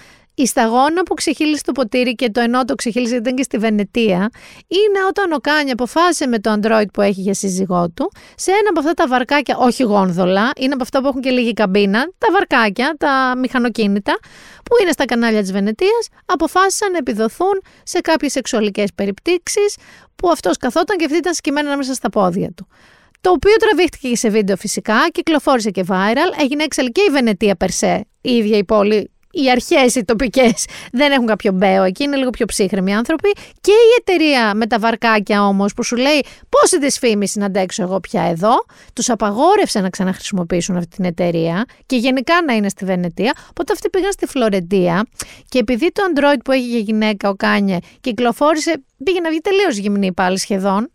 η 0.43 0.47
σταγόνα 0.47 1.03
που 1.03 1.15
ξεχύλισε 1.15 1.63
το 1.63 1.73
ποτήρι 1.73 2.15
και 2.15 2.31
το 2.31 2.41
ενώ 2.41 2.65
το 2.65 2.75
ξεχύλισε 2.75 3.17
ήταν 3.17 3.35
και 3.35 3.43
στη 3.43 3.59
Βενετία 3.59 4.31
είναι 4.69 5.05
όταν 5.09 5.33
ο 5.33 5.39
Κάνιε 5.39 5.73
αποφάσισε 5.73 6.27
με 6.27 6.39
το 6.39 6.59
android 6.61 6.87
που 6.93 7.01
έχει 7.01 7.21
για 7.21 7.35
σύζυγό 7.35 7.91
του 7.91 8.13
σε 8.37 8.51
ένα 8.51 8.69
από 8.71 8.79
αυτά 8.81 8.93
τα 8.93 9.07
βαρκάκια, 9.07 9.57
όχι 9.57 9.83
γόνδολα, 9.83 10.51
είναι 10.57 10.73
από 10.73 10.83
αυτά 10.83 11.01
που 11.01 11.07
έχουν 11.07 11.21
και 11.21 11.31
λίγη 11.31 11.53
καμπίνα, 11.53 12.07
τα 12.19 12.29
βαρκάκια, 12.33 12.95
τα 12.99 13.35
μηχανοκίνητα 13.39 14.19
που 14.65 14.77
είναι 14.83 14.93
στα 14.93 15.05
κανάλια 15.05 15.41
της 15.41 15.53
Βενετίας 15.53 16.09
αποφάσισαν 16.27 16.93
να 16.93 16.99
επιδοθούν 16.99 17.63
σε 17.83 18.01
κάποιες 18.01 18.33
σεξουαλικές 18.33 18.91
περιπτύξεις 18.95 19.77
που 20.17 20.31
αυτός 20.31 20.57
καθόταν 20.57 20.97
και 20.97 21.05
αυτή 21.05 21.17
ήταν 21.17 21.35
σκημμένα 21.35 21.77
μέσα 21.77 21.95
στα 21.95 22.09
πόδια 22.09 22.53
του. 22.57 22.69
Το 23.21 23.31
οποίο 23.31 23.57
τραβήχτηκε 23.57 24.09
και 24.09 24.17
σε 24.17 24.29
βίντεο 24.29 24.57
φυσικά, 24.57 25.09
κυκλοφόρησε 25.13 25.71
και 25.71 25.85
viral, 25.89 26.41
έγινε 26.41 26.63
έξαλλη 26.63 26.93
και 26.93 27.01
η 27.09 27.11
Βενετία 27.11 27.57
περσέ, 27.57 28.05
η 28.21 28.31
ίδια 28.31 28.57
η 28.57 28.65
πόλη 28.65 29.11
οι 29.43 29.51
αρχές, 29.51 29.95
οι 29.95 30.05
τοπικές, 30.05 30.65
δεν 30.93 31.13
έχουν 31.13 31.27
κάποιο 31.27 31.53
μπέο 31.53 31.83
εκεί, 31.83 32.03
είναι 32.05 32.17
λίγο 32.17 32.31
πιο 32.31 32.47
ψύχρεμοι 32.47 32.95
άνθρωποι. 32.95 33.33
Και 33.61 33.73
η 33.73 33.95
εταιρεία 33.99 34.55
με 34.55 34.67
τα 34.67 34.79
βαρκάκια 34.79 35.47
όμως, 35.47 35.75
που 35.75 35.85
σου 35.85 35.97
λέει 35.97 36.25
πόση 36.49 36.79
δυσφήμιση 36.79 37.39
να 37.39 37.47
αντέξω 37.47 37.83
εγώ 37.83 38.01
πια 38.01 38.23
εδώ, 38.23 38.55
τους 38.93 39.11
απαγόρευσε 39.11 39.81
να 39.81 39.91
ξαναχρησιμοποιήσουν 39.91 40.77
αυτή 40.77 40.97
την 40.97 41.05
εταιρεία 41.05 41.65
και 41.87 41.97
γενικά 41.97 42.43
να 42.47 42.53
είναι 42.53 42.69
στη 42.69 42.85
Βενετία. 42.85 43.35
Οπότε 43.51 43.73
αυτοί 43.73 43.91
πήγαν 43.91 44.13
στη 44.13 44.27
Φλωρεντία 44.27 45.07
και 45.49 45.59
επειδή 45.59 45.93
το 45.93 46.03
android 46.13 46.39
που 46.45 46.53
έχει 46.53 46.69
για 46.69 46.79
γυναίκα 46.79 47.29
ο 47.29 47.35
Κάνιε 47.35 47.79
κυκλοφόρησε, 48.01 48.83
πήγε 49.05 49.21
να 49.21 49.31
βγει 49.31 49.41
τελείως 49.41 49.77
γυμνή 49.77 50.13
πάλι 50.13 50.39
σχεδόν 50.39 50.91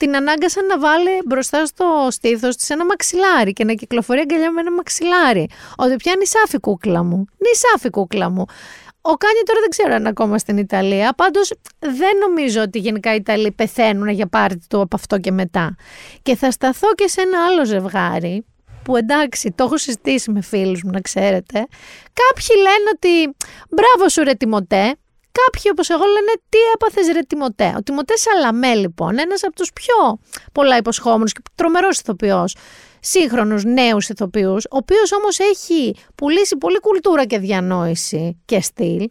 την 0.00 0.16
ανάγκασαν 0.16 0.66
να 0.66 0.78
βάλει 0.78 1.10
μπροστά 1.26 1.66
στο 1.66 2.08
στήθος 2.10 2.56
της 2.56 2.70
ένα 2.70 2.84
μαξιλάρι 2.84 3.52
και 3.52 3.64
να 3.64 3.72
κυκλοφορεί 3.72 4.20
αγκαλιά 4.20 4.50
με 4.50 4.60
ένα 4.60 4.72
μαξιλάρι. 4.72 5.48
Ότι 5.76 5.96
πια 5.96 6.14
νισάφι 6.18 6.58
κούκλα 6.58 7.02
μου. 7.02 7.24
Νισάφι 7.46 7.90
κούκλα 7.90 8.30
μου. 8.30 8.44
Ο 9.00 9.14
Κάνιε 9.14 9.40
τώρα 9.46 9.60
δεν 9.60 9.68
ξέρω 9.70 9.94
αν 9.94 10.06
ακόμα 10.06 10.38
στην 10.38 10.56
Ιταλία. 10.58 11.12
Πάντως 11.16 11.52
δεν 11.78 12.16
νομίζω 12.28 12.62
ότι 12.62 12.78
γενικά 12.78 13.12
οι 13.12 13.16
Ιταλοί 13.16 13.52
πεθαίνουν 13.52 14.08
για 14.08 14.26
πάρτι 14.26 14.66
του 14.68 14.80
από 14.80 14.96
αυτό 14.96 15.18
και 15.18 15.30
μετά. 15.30 15.76
Και 16.22 16.36
θα 16.36 16.50
σταθώ 16.50 16.94
και 16.94 17.08
σε 17.08 17.20
ένα 17.20 17.44
άλλο 17.44 17.64
ζευγάρι 17.64 18.44
που 18.82 18.96
εντάξει 18.96 19.52
το 19.56 19.64
έχω 19.64 19.76
συζητήσει 19.76 20.30
με 20.30 20.40
φίλους 20.40 20.82
μου 20.82 20.90
να 20.90 21.00
ξέρετε. 21.00 21.66
Κάποιοι 22.12 22.56
λένε 22.56 22.90
ότι 22.94 23.36
μπράβο 23.70 24.08
σου 24.08 24.22
ρε 24.22 24.34
Τιμωτέ, 24.34 24.96
Κάποιοι 25.32 25.70
όπως 25.72 25.90
εγώ 25.90 26.04
λένε 26.04 26.32
τι 26.48 26.58
έπαθες 26.74 27.12
ρε 27.12 27.20
Τιμωτέ. 27.20 27.74
Ο 27.76 27.82
Τιμωτές 27.82 28.20
Σαλαμέ 28.20 28.74
λοιπόν, 28.74 29.18
ένας 29.18 29.44
από 29.44 29.54
τους 29.54 29.72
πιο 29.72 30.18
πολλά 30.52 30.76
υποσχόμενους 30.76 31.32
και 31.32 31.40
τρομερός 31.54 31.98
ηθοποιός, 31.98 32.56
σύγχρονους 33.00 33.64
νέους 33.64 34.08
ηθοποιούς, 34.08 34.64
ο 34.64 34.76
οποίος 34.76 35.12
όμως 35.12 35.38
έχει 35.38 35.94
πουλήσει 36.14 36.56
πολύ 36.56 36.80
κουλτούρα 36.80 37.24
και 37.24 37.38
διανόηση 37.38 38.40
και 38.44 38.60
στυλ, 38.60 39.06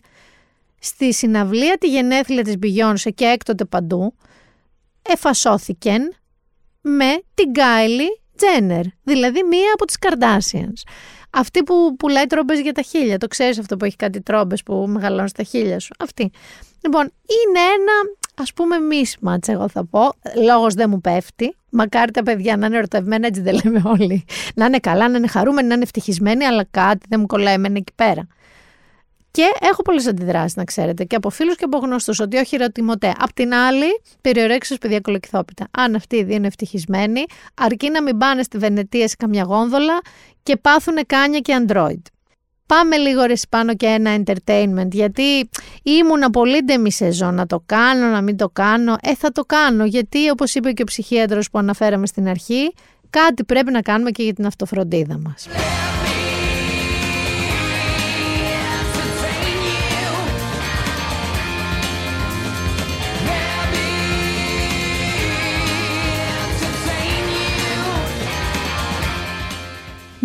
στη 0.80 1.14
συναυλία 1.14 1.78
τη 1.78 1.88
γενέθλια 1.88 2.44
της 2.44 2.58
Μπιγιόνσε 2.58 3.10
και 3.10 3.26
έκτοτε 3.26 3.66
παντού, 3.66 4.14
εφασώθηκαν 5.02 6.16
με 6.82 7.22
την 7.34 7.50
Γκάιλι 7.50 8.22
Τζένερ, 8.36 8.84
δηλαδή 9.04 9.44
μία 9.44 9.72
από 9.74 9.86
τις 9.86 9.98
Καρδάσιανς. 10.00 10.84
Αυτή 11.30 11.64
που 11.64 11.96
πουλάει 11.96 12.26
τρόμπε 12.26 12.62
για 12.62 12.74
τα 12.74 12.82
χίλια. 12.82 13.18
Το 13.18 13.28
ξέρεις 13.28 13.60
αυτό 13.60 13.78
που 13.78 13.86
έχει 13.86 13.96
κάτι 13.96 14.22
τρόμπε 14.22 14.56
που 14.66 14.86
μεγαλώνει 14.88 15.30
στα 15.30 15.44
χίλια 15.44 15.80
σου. 15.80 15.94
Αυτή. 16.00 16.32
Λοιπόν, 16.82 17.02
είναι 17.02 17.60
ένα 17.60 17.94
ας 18.36 18.54
πούμε 18.54 18.76
mismatch, 18.92 19.48
εγώ 19.48 19.70
θα 19.70 19.86
πω. 19.86 20.14
Λόγος 20.46 20.74
δεν 20.74 20.90
μου 20.90 21.02
πέφτει. 21.02 21.56
Μακάρι 21.70 22.12
τα 22.12 22.24
παιδιά 22.24 22.58
να 22.58 22.66
είναι 22.66 22.78
ερωτευμένα, 22.78 23.28
έτσι 23.28 23.42
δεν 23.42 23.60
λέμε 23.64 23.82
όλοι. 23.86 24.26
Να 24.56 24.66
είναι 24.66 24.80
καλά, 24.80 25.10
να 25.10 25.18
είναι 25.18 25.28
χαρούμενοι, 25.28 25.68
να 25.68 25.74
είναι 25.74 25.84
ευτυχισμένοι, 25.84 26.46
αλλά 26.46 26.66
κάτι 26.72 27.06
δεν 27.10 27.20
μου 27.20 27.26
κολλάει 27.26 27.54
εμένα 27.54 27.78
εκεί 27.78 27.94
πέρα. 27.96 28.28
Και 29.32 29.44
έχω 29.60 29.82
πολλές 29.82 30.08
αντιδράσεις, 30.08 30.56
να 30.56 30.64
ξέρετε, 30.64 31.04
και 31.04 31.16
από 31.16 31.30
φίλους 31.30 31.56
και 31.56 31.64
από 31.64 31.78
γνωστού, 31.78 32.14
ότι 32.20 32.38
όχι 32.38 32.58
ρωτημοτέ. 32.58 33.14
Απ' 33.18 33.34
την 33.34 33.54
άλλη, 33.54 34.02
περιορέξω 34.22 34.78
παιδιά 34.78 35.00
κολοκυθόπιτα. 35.00 35.68
Αν 35.72 35.96
αυτοί 35.96 36.16
οι 36.16 36.24
δύο 36.24 36.36
είναι 36.36 36.48
ευτυχισμένοι, 36.48 37.26
αρκεί 37.54 37.90
να 37.90 38.04
μην 38.04 38.18
πάνε 38.18 38.44
στη 38.44 38.58
Βενετία 38.58 39.08
σε 39.08 39.16
καμιά 39.18 39.44
γόνδολα 39.44 40.00
και 40.44 40.58
πάθουν 40.58 40.96
κάνια 41.06 41.40
και 41.40 41.66
Android. 41.66 42.02
Πάμε 42.66 42.98
λίγο 42.98 43.24
ρε 43.24 43.34
πάνω 43.50 43.76
και 43.76 43.86
ένα 43.86 44.18
entertainment, 44.18 44.92
γιατί 44.92 45.50
ήμουνα 45.84 46.30
πολύ 46.30 46.64
ντεμή 46.64 46.92
σεζόν 46.92 47.36
να 47.36 47.46
το 47.46 47.64
κάνω, 47.66 48.08
να 48.08 48.22
μην 48.22 48.38
το 48.38 48.50
κάνω. 48.50 48.96
Ε, 49.02 49.16
θα 49.16 49.32
το 49.32 49.46
κάνω, 49.46 49.86
γιατί 49.86 50.30
όπως 50.30 50.56
είπε 50.56 50.72
και 50.72 50.82
ο 50.82 50.86
ψυχίατρος 50.86 51.50
που 51.50 51.58
αναφέραμε 51.58 52.08
στην 52.08 52.28
αρχή, 52.28 52.74
κάτι 53.10 53.44
πρέπει 53.44 53.72
να 53.72 53.82
κάνουμε 53.82 54.12
και 54.12 54.24
για 54.24 54.34
την 54.34 54.46
αυτοφροντίδα 54.46 55.20
μας. 55.20 55.48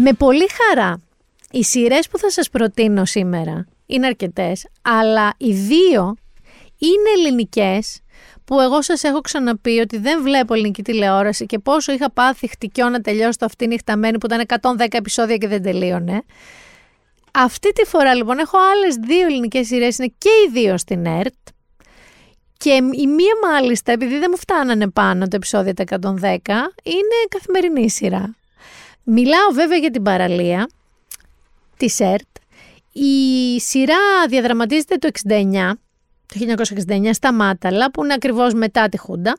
Με 0.06 0.12
πολύ 0.12 0.46
χαρά. 0.50 1.00
Οι 1.50 1.62
σειρές 1.62 2.08
που 2.08 2.18
θα 2.18 2.30
σας 2.30 2.50
προτείνω 2.50 3.04
σήμερα 3.04 3.66
είναι 3.86 4.06
αρκετές, 4.06 4.66
αλλά 4.82 5.34
οι 5.36 5.52
δύο 5.52 6.16
είναι 6.78 7.10
ελληνικές 7.16 8.00
που 8.44 8.60
εγώ 8.60 8.82
σας 8.82 9.02
έχω 9.02 9.20
ξαναπεί 9.20 9.78
ότι 9.78 9.98
δεν 9.98 10.22
βλέπω 10.22 10.54
ελληνική 10.54 10.82
τηλεόραση 10.82 11.46
και 11.46 11.58
πόσο 11.58 11.92
είχα 11.92 12.10
πάθει 12.10 12.48
χτυκιό 12.48 12.88
να 12.88 13.00
τελειώσω 13.00 13.38
το 13.38 13.44
αυτή 13.44 13.66
νυχταμένη 13.66 14.18
που 14.18 14.26
ήταν 14.26 14.44
110 14.78 14.86
επεισόδια 14.90 15.36
και 15.36 15.48
δεν 15.48 15.62
τελείωνε. 15.62 16.22
Αυτή 17.32 17.72
τη 17.72 17.84
φορά 17.84 18.14
λοιπόν 18.14 18.38
έχω 18.38 18.58
άλλες 18.72 18.94
δύο 18.94 19.26
ελληνικές 19.26 19.66
σειρές, 19.66 19.98
είναι 19.98 20.12
και 20.18 20.28
οι 20.28 20.50
δύο 20.52 20.78
στην 20.78 21.06
ΕΡΤ. 21.06 21.34
Και 22.56 22.72
η 22.72 23.06
μία 23.06 23.34
μάλιστα, 23.42 23.92
επειδή 23.92 24.18
δεν 24.18 24.28
μου 24.30 24.38
φτάνανε 24.38 24.90
πάνω 24.90 25.28
τα 25.28 25.36
επεισόδια 25.36 25.74
τα 25.74 25.84
110, 25.84 26.00
είναι 26.82 27.16
καθημερινή 27.28 27.90
σειρά. 27.90 28.34
Μιλάω 29.04 29.50
βέβαια 29.52 29.78
για 29.78 29.90
την 29.90 30.02
παραλία 30.02 30.68
της 31.76 32.00
ΕΡΤ. 32.00 32.36
Η 32.92 33.60
σειρά 33.60 34.26
διαδραματίζεται 34.28 34.96
το 34.96 35.08
69, 35.28 35.70
το 36.38 36.64
1969 36.88 37.08
στα 37.12 37.32
Μάταλα, 37.32 37.90
που 37.90 38.04
είναι 38.04 38.12
ακριβώς 38.12 38.54
μετά 38.54 38.88
τη 38.88 38.98
Χούντα. 38.98 39.38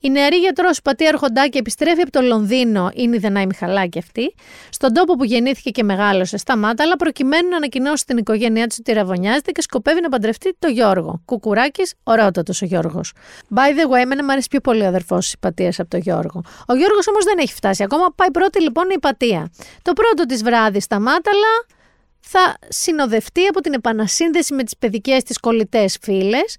Η 0.00 0.10
νεαρή 0.10 0.36
γιατρός 0.36 0.82
Πατή 0.82 1.06
Αρχοντάκη 1.06 1.58
επιστρέφει 1.58 2.00
από 2.00 2.10
το 2.10 2.20
Λονδίνο, 2.20 2.90
είναι 2.94 3.16
η 3.16 3.18
Δενάη 3.18 3.46
Μιχαλάκη 3.46 3.98
αυτή, 3.98 4.34
στον 4.70 4.92
τόπο 4.92 5.14
που 5.14 5.24
γεννήθηκε 5.24 5.70
και 5.70 5.82
μεγάλωσε 5.82 6.36
στα 6.36 6.56
Μάταλα, 6.56 6.96
προκειμένου 6.96 7.48
να 7.48 7.56
ανακοινώσει 7.56 8.02
στην 8.02 8.16
οικογένειά 8.16 8.66
της 8.66 8.78
ότι 8.78 8.92
ραβωνιάζεται 8.92 9.50
και 9.50 9.62
σκοπεύει 9.62 10.00
να 10.00 10.08
παντρευτεί 10.08 10.56
το 10.58 10.68
Γιώργο. 10.68 11.22
Κουκουράκης, 11.24 11.94
ωραιότατο 12.02 12.52
ο 12.62 12.64
Γιώργος. 12.64 13.12
By 13.54 13.58
the 13.58 13.94
way, 13.94 14.00
εμένα 14.02 14.24
μου 14.24 14.32
αρέσει 14.32 14.48
πιο 14.48 14.60
πολύ 14.60 14.82
ο 14.82 14.86
αδερφός 14.86 15.24
της 15.24 15.38
Πατίας 15.38 15.80
από 15.80 15.90
το 15.90 15.96
Γιώργο. 15.96 16.42
Ο 16.66 16.74
Γιώργος 16.74 17.08
όμως 17.08 17.24
δεν 17.24 17.38
έχει 17.38 17.54
φτάσει 17.54 17.82
ακόμα. 17.82 18.12
Πάει 18.14 18.30
πρώτη 18.30 18.62
λοιπόν 18.62 18.84
η 18.90 18.98
Πατία. 18.98 19.50
Το 19.82 19.92
πρώτο 19.92 20.26
της 20.26 20.42
βράδυ 20.42 20.80
στα 20.80 21.00
Μάταλα 21.00 21.79
θα 22.20 22.58
συνοδευτεί 22.68 23.46
από 23.46 23.60
την 23.60 23.72
επανασύνδεση 23.72 24.54
με 24.54 24.62
τις 24.64 24.76
παιδικές 24.76 25.22
της 25.22 25.38
κολλητές 25.38 25.98
φίλες 26.00 26.56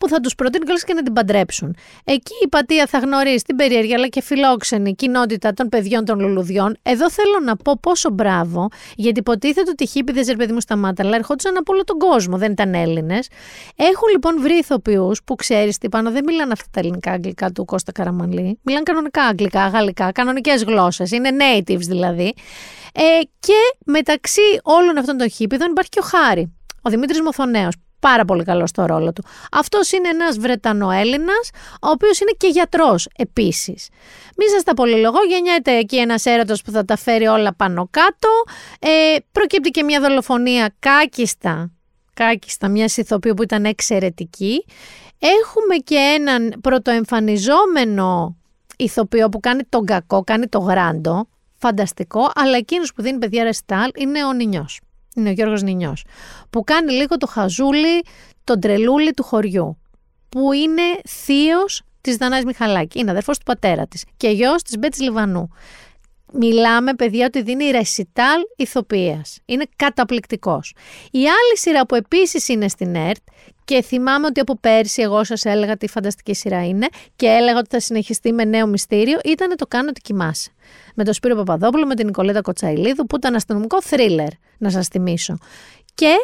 που 0.00 0.08
θα 0.08 0.20
τους 0.20 0.34
προτείνουν 0.34 0.64
κιόλας 0.64 0.84
και 0.84 0.94
να 0.94 1.02
την 1.02 1.12
παντρέψουν. 1.12 1.76
Εκεί 2.04 2.32
η 2.44 2.48
πατία 2.48 2.86
θα 2.86 2.98
γνωρίσει 2.98 3.44
την 3.44 3.56
περίεργη 3.56 3.94
αλλά 3.94 4.06
και 4.06 4.22
φιλόξενη 4.22 4.94
κοινότητα 4.94 5.52
των 5.52 5.68
παιδιών 5.68 6.04
των 6.04 6.20
λουλουδιών. 6.20 6.76
Εδώ 6.82 7.10
θέλω 7.10 7.38
να 7.44 7.56
πω 7.56 7.78
πόσο 7.82 8.10
μπράβο, 8.10 8.68
γιατί 8.96 9.18
υποτίθεται 9.18 9.70
ότι 9.70 9.82
οι 9.82 9.86
χίπηδες, 9.86 10.28
ρε 10.28 10.36
παιδί 10.36 10.52
μου, 10.52 10.60
στα 10.60 10.76
μάταλα 10.76 11.16
ερχόντουσαν 11.16 11.56
από 11.56 11.72
όλο 11.72 11.84
τον 11.84 11.98
κόσμο, 11.98 12.36
δεν 12.36 12.52
ήταν 12.52 12.74
Έλληνες. 12.74 13.28
Έχουν 13.76 14.08
λοιπόν 14.12 14.40
βρει 14.40 14.54
ηθοποιούς 14.54 15.22
που 15.24 15.34
ξέρεις 15.34 15.78
τι 15.78 15.88
πάνω, 15.88 16.10
δεν 16.10 16.24
μιλάνε 16.24 16.52
αυτά 16.52 16.66
τα 16.70 16.80
ελληνικά 16.80 17.10
αγγλικά 17.10 17.50
του 17.50 17.64
Κώστα 17.64 17.92
Καραμαλή. 17.92 18.58
Μιλάνε 18.62 18.82
κανονικά 18.84 19.22
αγγλικά, 19.22 19.68
γαλλικά, 19.68 20.12
κανονικές 20.12 20.62
γλώσσες. 20.62 21.10
Είναι 21.10 21.30
natives 21.38 21.86
δηλαδή. 21.86 22.34
Ε, 22.94 23.02
και 23.40 23.58
μεταξύ 23.84 24.40
όλων 24.62 24.98
αυτών 24.98 25.16
των 25.16 25.30
χίπηδων 25.30 25.70
υπάρχει 25.70 25.90
και 25.90 26.00
ο 26.02 26.02
Χάρη, 26.02 26.52
ο 26.82 26.90
Δημήτρης 26.90 27.20
Μοθονέο. 27.20 27.68
Πάρα 28.00 28.24
πολύ 28.24 28.44
καλός 28.44 28.68
στο 28.68 28.86
ρόλο 28.86 29.12
του. 29.12 29.24
Αυτός 29.52 29.92
είναι 29.92 30.08
ένας 30.08 30.38
Βρετανοέλληνας, 30.38 31.50
ο 31.82 31.88
οποίος 31.88 32.20
είναι 32.20 32.32
και 32.36 32.48
γιατρός 32.48 33.08
επίσης. 33.16 33.88
Μη 34.36 34.48
σας 34.48 34.62
τα 34.62 34.74
πολυλογώ, 34.74 35.18
γεννιέται 35.28 35.76
εκεί 35.76 35.96
ένας 35.96 36.24
έρωτος 36.24 36.62
που 36.62 36.70
θα 36.70 36.84
τα 36.84 36.96
φέρει 36.96 37.26
όλα 37.26 37.54
πάνω 37.54 37.88
κάτω. 37.90 38.28
Ε, 38.78 39.16
προκύπτει 39.32 39.70
και 39.70 39.82
μια 39.82 40.00
δολοφονία 40.00 40.74
κάκιστα, 40.78 41.70
κάκιστα 42.14 42.68
μιας 42.68 42.96
ηθοποιού 42.96 43.34
που 43.34 43.42
ήταν 43.42 43.64
εξαιρετική. 43.64 44.64
Έχουμε 45.18 45.76
και 45.84 45.96
έναν 45.96 46.54
πρωτοεμφανιζόμενο 46.60 48.36
ηθοποιό 48.76 49.28
που 49.28 49.40
κάνει 49.40 49.62
τον 49.68 49.84
κακό, 49.84 50.24
κάνει 50.24 50.46
το 50.46 50.58
γράντο, 50.58 51.28
φανταστικό, 51.58 52.30
αλλά 52.34 52.56
εκείνος 52.56 52.92
που 52.92 53.02
δίνει 53.02 53.18
παιδιά 53.18 53.44
ρεστάλ 53.44 53.90
είναι 53.96 54.24
ο 54.24 54.32
Νινιός. 54.32 54.80
Είναι 55.14 55.28
ο 55.28 55.32
Γιώργος 55.32 55.62
Νινιός. 55.62 56.04
Που 56.50 56.64
κάνει 56.64 56.92
λίγο 56.92 57.16
το 57.16 57.26
χαζούλι, 57.26 58.02
τον 58.44 58.60
τρελούλι 58.60 59.10
του 59.10 59.22
χωριού. 59.22 59.78
Που 60.28 60.52
είναι 60.52 60.82
θείος 61.08 61.82
της 62.00 62.16
Δανάης 62.16 62.44
Μιχαλάκη. 62.44 62.98
Είναι 62.98 63.10
αδερφός 63.10 63.38
του 63.38 63.44
πατέρα 63.44 63.86
της 63.86 64.04
και 64.16 64.28
γιος 64.28 64.62
της 64.62 64.78
Μπέτσης 64.78 65.02
Λιβανού. 65.02 65.50
Μιλάμε, 66.32 66.94
παιδιά, 66.94 67.26
ότι 67.26 67.42
δίνει 67.42 67.70
ρεσιτάλ 67.70 68.40
ηθοποιίας. 68.56 69.38
Είναι 69.44 69.64
καταπληκτικός. 69.76 70.74
Η 71.10 71.18
άλλη 71.18 71.58
σειρά 71.58 71.86
που 71.86 71.94
επίσης 71.94 72.48
είναι 72.48 72.68
στην 72.68 72.94
ΕΡΤ 72.94 73.22
και 73.70 73.82
θυμάμαι 73.82 74.26
ότι 74.26 74.40
από 74.40 74.56
πέρσι 74.60 75.02
εγώ 75.02 75.24
σας 75.24 75.44
έλεγα 75.44 75.76
τι 75.76 75.88
φανταστική 75.88 76.34
σειρά 76.34 76.66
είναι 76.66 76.88
και 77.16 77.26
έλεγα 77.26 77.58
ότι 77.58 77.68
θα 77.70 77.80
συνεχιστεί 77.80 78.32
με 78.32 78.44
νέο 78.44 78.66
μυστήριο, 78.66 79.18
ήταν 79.24 79.56
το 79.56 79.66
Κάνω 79.66 79.88
ότι 79.88 80.00
κοιμάσαι. 80.00 80.50
Με 80.94 81.04
τον 81.04 81.14
Σπύρο 81.14 81.34
Παπαδόπουλο, 81.34 81.86
με 81.86 81.94
την 81.94 82.06
Νικολέτα 82.06 82.40
Κοτσαϊλίδου, 82.40 83.06
που 83.06 83.16
ήταν 83.16 83.34
αστυνομικό 83.34 83.82
θρίλερ, 83.82 84.28
να 84.58 84.70
σας 84.70 84.88
θυμίσω. 84.88 85.38
Και 85.94 86.14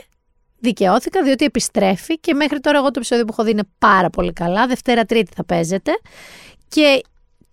δικαιώθηκα 0.59 1.23
διότι 1.23 1.45
επιστρέφει 1.45 2.19
και 2.19 2.35
μέχρι 2.35 2.61
τώρα 2.61 2.79
εγώ 2.79 2.87
το 2.87 2.93
επεισόδιο 2.97 3.25
που 3.25 3.33
έχω 3.33 3.45
δει 3.45 3.51
είναι 3.51 3.69
πάρα 3.79 4.11
πολύ 4.11 4.33
καλά. 4.33 4.67
Δευτέρα 4.67 5.05
Τρίτη 5.05 5.31
θα 5.35 5.45
παίζεται. 5.45 5.93
Και 6.69 7.01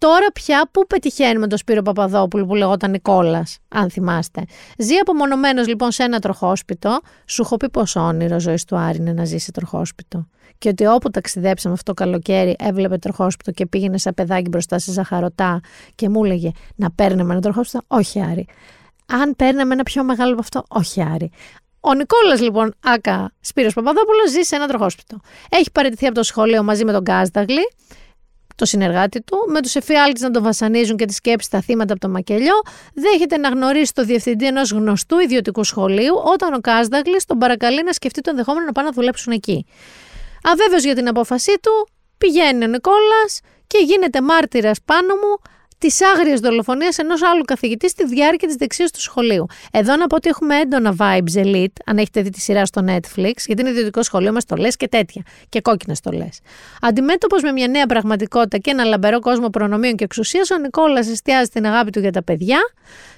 Τώρα 0.03 0.31
πια 0.33 0.69
πού 0.71 0.87
πετυχαίνουμε 0.87 1.47
τον 1.47 1.57
Σπύρο 1.57 1.81
Παπαδόπουλο 1.81 2.45
που 2.45 2.55
λεγόταν 2.55 2.91
Νικόλας, 2.91 3.57
αν 3.67 3.89
θυμάστε. 3.89 4.43
Ζει 4.77 4.95
απομονωμένος 4.95 5.67
λοιπόν 5.67 5.91
σε 5.91 6.03
ένα 6.03 6.19
τροχόσπιτο. 6.19 6.99
Σου 7.25 7.41
έχω 7.41 7.57
πει 7.57 7.69
πόσο 7.69 7.99
όνειρο 7.99 8.39
ζωής 8.39 8.65
του 8.65 8.75
Άρη 8.75 8.97
είναι 8.97 9.13
να 9.13 9.25
ζει 9.25 9.37
σε 9.37 9.51
τροχόσπιτο. 9.51 10.27
Και 10.57 10.69
ότι 10.69 10.85
όπου 10.85 11.09
ταξιδέψαμε 11.09 11.73
αυτό 11.73 11.93
το 11.93 12.03
καλοκαίρι, 12.03 12.55
έβλεπε 12.59 12.97
τροχόσπιτο 12.97 13.51
και 13.51 13.65
πήγαινε 13.65 13.97
σαν 13.97 14.13
παιδάκι 14.13 14.49
μπροστά 14.49 14.79
σε 14.79 14.91
ζαχαρωτά 14.91 15.59
και 15.95 16.09
μου 16.09 16.23
έλεγε 16.23 16.51
να 16.75 16.91
παίρνουμε 16.91 17.31
ένα 17.33 17.41
τροχόσπιτο; 17.41 17.83
Όχι, 17.87 18.21
Άρη. 18.21 18.47
Αν 19.05 19.35
παίρναμε 19.35 19.73
ένα 19.73 19.83
πιο 19.83 20.03
μεγάλο 20.03 20.31
από 20.31 20.41
αυτό, 20.41 20.63
όχι, 20.67 21.01
Άρη. 21.01 21.31
Ο 21.79 21.93
Νικόλας, 21.93 22.41
λοιπόν, 22.41 22.73
Άκα 22.83 23.31
Σπύρος 23.39 23.73
Παπαδόπουλος, 23.73 24.29
ζει 24.29 24.41
σε 24.41 24.55
ένα 24.55 24.67
τροχόσπιτο. 24.67 25.19
Έχει 25.49 25.71
παραιτηθεί 25.71 26.05
από 26.05 26.15
το 26.15 26.23
σχολείο 26.23 26.63
μαζί 26.63 26.85
με 26.85 26.91
τον 26.91 27.03
Κάσταγλι 27.03 27.61
το 28.55 28.65
συνεργάτη 28.65 29.21
του, 29.21 29.37
με 29.47 29.61
τους 29.61 29.75
εφιάλτες 29.75 30.21
να 30.21 30.31
τον 30.31 30.43
βασανίζουν 30.43 30.97
και 30.97 31.05
τη 31.05 31.13
σκέψη 31.13 31.47
στα 31.47 31.61
θύματα 31.61 31.93
από 31.93 32.01
το 32.01 32.09
μακελιό, 32.09 32.61
δέχεται 32.93 33.37
να 33.37 33.49
γνωρίσει 33.49 33.93
το 33.93 34.03
διευθυντή 34.03 34.45
ενός 34.45 34.71
γνωστού 34.71 35.19
ιδιωτικού 35.19 35.63
σχολείου, 35.63 36.15
όταν 36.25 36.53
ο 36.53 36.59
Κάσδαγλης 36.59 37.25
τον 37.25 37.37
παρακαλεί 37.37 37.83
να 37.83 37.93
σκεφτεί 37.93 38.21
το 38.21 38.29
ενδεχόμενο 38.29 38.65
να 38.65 38.71
πάνε 38.71 38.87
να 38.87 38.93
δουλέψουν 38.93 39.33
εκεί. 39.33 39.65
Αβέβαιος 40.43 40.83
για 40.83 40.95
την 40.95 41.07
απόφασή 41.07 41.53
του, 41.61 41.87
πηγαίνει 42.17 42.63
ο 42.63 42.67
Νικόλας 42.67 43.39
και 43.67 43.77
γίνεται 43.77 44.21
μάρτυρας 44.21 44.79
πάνω 44.85 45.13
μου 45.15 45.52
της 45.83 46.01
άγριας 46.01 46.39
δολοφονίας 46.39 46.97
ενός 46.97 47.23
άλλου 47.23 47.43
καθηγητή 47.43 47.89
στη 47.89 48.05
διάρκεια 48.05 48.47
της 48.47 48.57
δεξίωση 48.57 48.93
του 48.93 49.01
σχολείου. 49.01 49.45
Εδώ 49.71 49.95
να 49.95 50.07
πω 50.07 50.15
ότι 50.15 50.29
έχουμε 50.29 50.59
έντονα 50.59 50.95
vibes 50.99 51.43
elite, 51.43 51.77
αν 51.85 51.97
έχετε 51.97 52.21
δει 52.21 52.29
τη 52.29 52.39
σειρά 52.39 52.65
στο 52.65 52.81
Netflix, 52.87 53.33
γιατί 53.45 53.61
είναι 53.61 53.69
ιδιωτικό 53.69 54.03
σχολείο 54.03 54.31
με 54.31 54.39
στολέ 54.39 54.67
και 54.67 54.87
τέτοια. 54.87 55.21
Και 55.49 55.61
κόκκινες 55.61 55.97
στολέ. 55.97 56.27
Αντιμέτωπος 56.81 57.41
με 57.41 57.51
μια 57.51 57.67
νέα 57.67 57.85
πραγματικότητα 57.85 58.57
και 58.57 58.69
ένα 58.69 58.83
λαμπερό 58.83 59.19
κόσμο 59.19 59.49
προνομίων 59.49 59.95
και 59.95 60.03
εξουσίας, 60.03 60.51
ο 60.51 60.57
Νικόλας 60.57 61.07
εστιάζει 61.07 61.49
την 61.49 61.65
αγάπη 61.65 61.91
του 61.91 61.99
για 61.99 62.11
τα 62.11 62.23
παιδιά, 62.23 62.59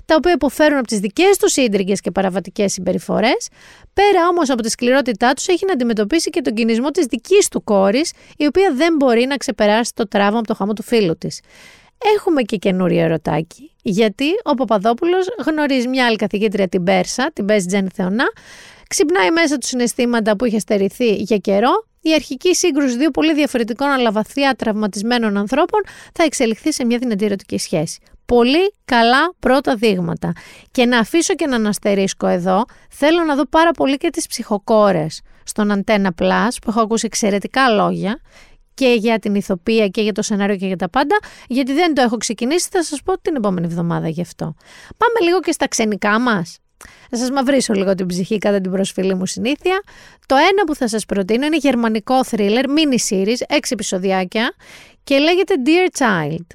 τα 0.06 0.16
οποία 0.16 0.32
υποφέρουν 0.32 0.78
από 0.78 0.88
τις 0.88 1.00
δικές 1.00 1.38
του 1.38 1.62
ίντριγγε 1.62 1.94
και 1.94 2.12
παραβατικές 2.12 2.72
συμπεριφορές. 2.72 3.48
Πέρα 3.94 4.28
όμως 4.30 4.50
από 4.50 4.62
τη 4.62 4.70
σκληρότητά 4.70 5.34
τους, 5.34 5.48
έχει 5.48 5.66
να 5.66 5.74
αντιμετωπίσει 5.74 6.30
και 6.30 6.42
τον 6.42 6.54
κινησμό 6.54 6.90
της 6.90 7.06
δικής 7.06 7.48
του 7.48 7.64
κόρης, 7.64 8.12
η 8.38 8.46
οποία 8.46 8.74
δεν 8.76 8.96
μπορεί 8.96 9.26
να 9.26 9.36
ξεπεράσει 9.38 9.92
το 9.96 10.08
τραύμα 10.08 10.38
από 10.38 10.48
το 10.48 10.56
χάμο 10.56 10.74
του 10.74 10.84
φίλου 10.84 11.18
της. 11.18 11.40
Έχουμε 12.16 12.42
και 12.42 12.58
καινούριο 12.58 13.02
ερωτάκι. 13.02 13.72
Γιατί 13.82 14.26
ο 14.44 14.54
Παπαδόπουλος 14.54 15.28
γνωρίζει 15.46 15.88
μια 15.88 16.06
άλλη 16.06 16.16
καθηγήτρια, 16.16 16.68
την 16.68 16.84
Πέρσα, 16.84 17.32
την 17.34 17.46
Πέρση 17.46 17.68
Τζέννη 17.68 17.90
Θεωνά, 17.94 18.26
ξυπνάει 18.88 19.32
μέσα 19.32 19.58
του 19.58 19.68
συναισθήματα 19.68 20.36
που 20.36 20.46
είχε 20.46 20.60
στερηθεί 20.60 21.14
για 21.14 21.38
καιρό. 21.38 21.86
Η 22.02 22.14
αρχική 22.14 22.56
σύγκρουση 22.56 22.98
δύο 22.98 23.12
πολύ 23.12 23.34
διαφορετικών 23.34 23.88
αλλά 23.88 24.12
βαθιά 24.12 24.56
τραυματισμένων 24.58 25.38
ανθρώπων 25.38 25.82
θα 26.14 26.24
εξελιχθεί 26.24 26.74
σε 26.74 26.86
μια 26.86 26.98
δυνατή 26.98 27.26
ερωτική 27.26 27.58
σχέση. 27.58 28.00
Πολύ 28.26 28.74
καλά 28.86 29.34
πρώτα 29.40 29.76
δείγματα. 29.76 30.34
Και 30.72 30.86
να 30.86 31.00
αφήσω 31.00 31.36
και 31.36 31.48
να 31.48 31.56
αναστερίσκω 31.56 32.28
εδώ, 32.28 32.66
θέλω 32.90 33.24
να 33.24 33.36
δω 33.36 33.46
πάρα 33.46 33.72
πολύ 33.72 33.98
και 33.98 34.10
τις 34.10 34.28
ψυχοκόρες 34.28 35.22
στον 35.44 35.84
Antenna 35.84 36.10
Plus, 36.22 36.48
που 36.62 36.70
έχω 36.70 36.82
ακούσει 36.82 37.06
εξαιρετικά 37.06 37.70
λόγια 37.70 38.20
και 38.76 38.96
για 39.00 39.20
την 39.20 39.36
ηθοποιία 39.36 39.88
και 39.88 40.02
για 40.02 40.12
το 40.12 40.22
σενάριο 40.22 40.56
και 40.56 40.68
για 40.68 40.76
τα 40.76 40.90
πάντα, 40.90 41.20
γιατί 41.48 41.74
δεν 41.74 41.94
το 41.94 42.02
έχω 42.02 42.18
ξεκινήσει, 42.18 42.68
θα 42.72 42.84
σας 42.84 43.02
πω 43.04 43.22
την 43.22 43.36
επόμενη 43.36 43.66
εβδομάδα 43.66 44.08
γι' 44.08 44.22
αυτό. 44.22 44.56
Πάμε 44.98 45.30
λίγο 45.30 45.40
και 45.40 45.52
στα 45.52 45.68
ξενικά 45.68 46.20
μας. 46.20 46.60
Θα 47.10 47.18
σας 47.18 47.32
μαυρίσω 47.32 47.74
λίγο 47.74 47.96
την 47.96 48.06
ψυχή 48.06 48.38
κατά 48.38 48.62
την 48.62 48.72
προσφυλή 48.72 49.16
μου 49.16 49.26
συνήθεια. 49.26 49.82
Το 50.26 50.36
ένα 50.36 50.64
που 50.66 50.76
θα 50.76 50.88
σας 50.88 51.06
προτείνω 51.06 51.46
είναι 51.46 51.58
γερμανικό 51.58 52.20
thriller, 52.32 52.64
mini 52.64 53.10
series, 53.10 53.40
έξι 53.48 53.74
επεισοδιάκια 53.74 54.54
και 55.04 55.18
λέγεται 55.18 55.54
Dear 55.66 56.00
Child. 56.00 56.46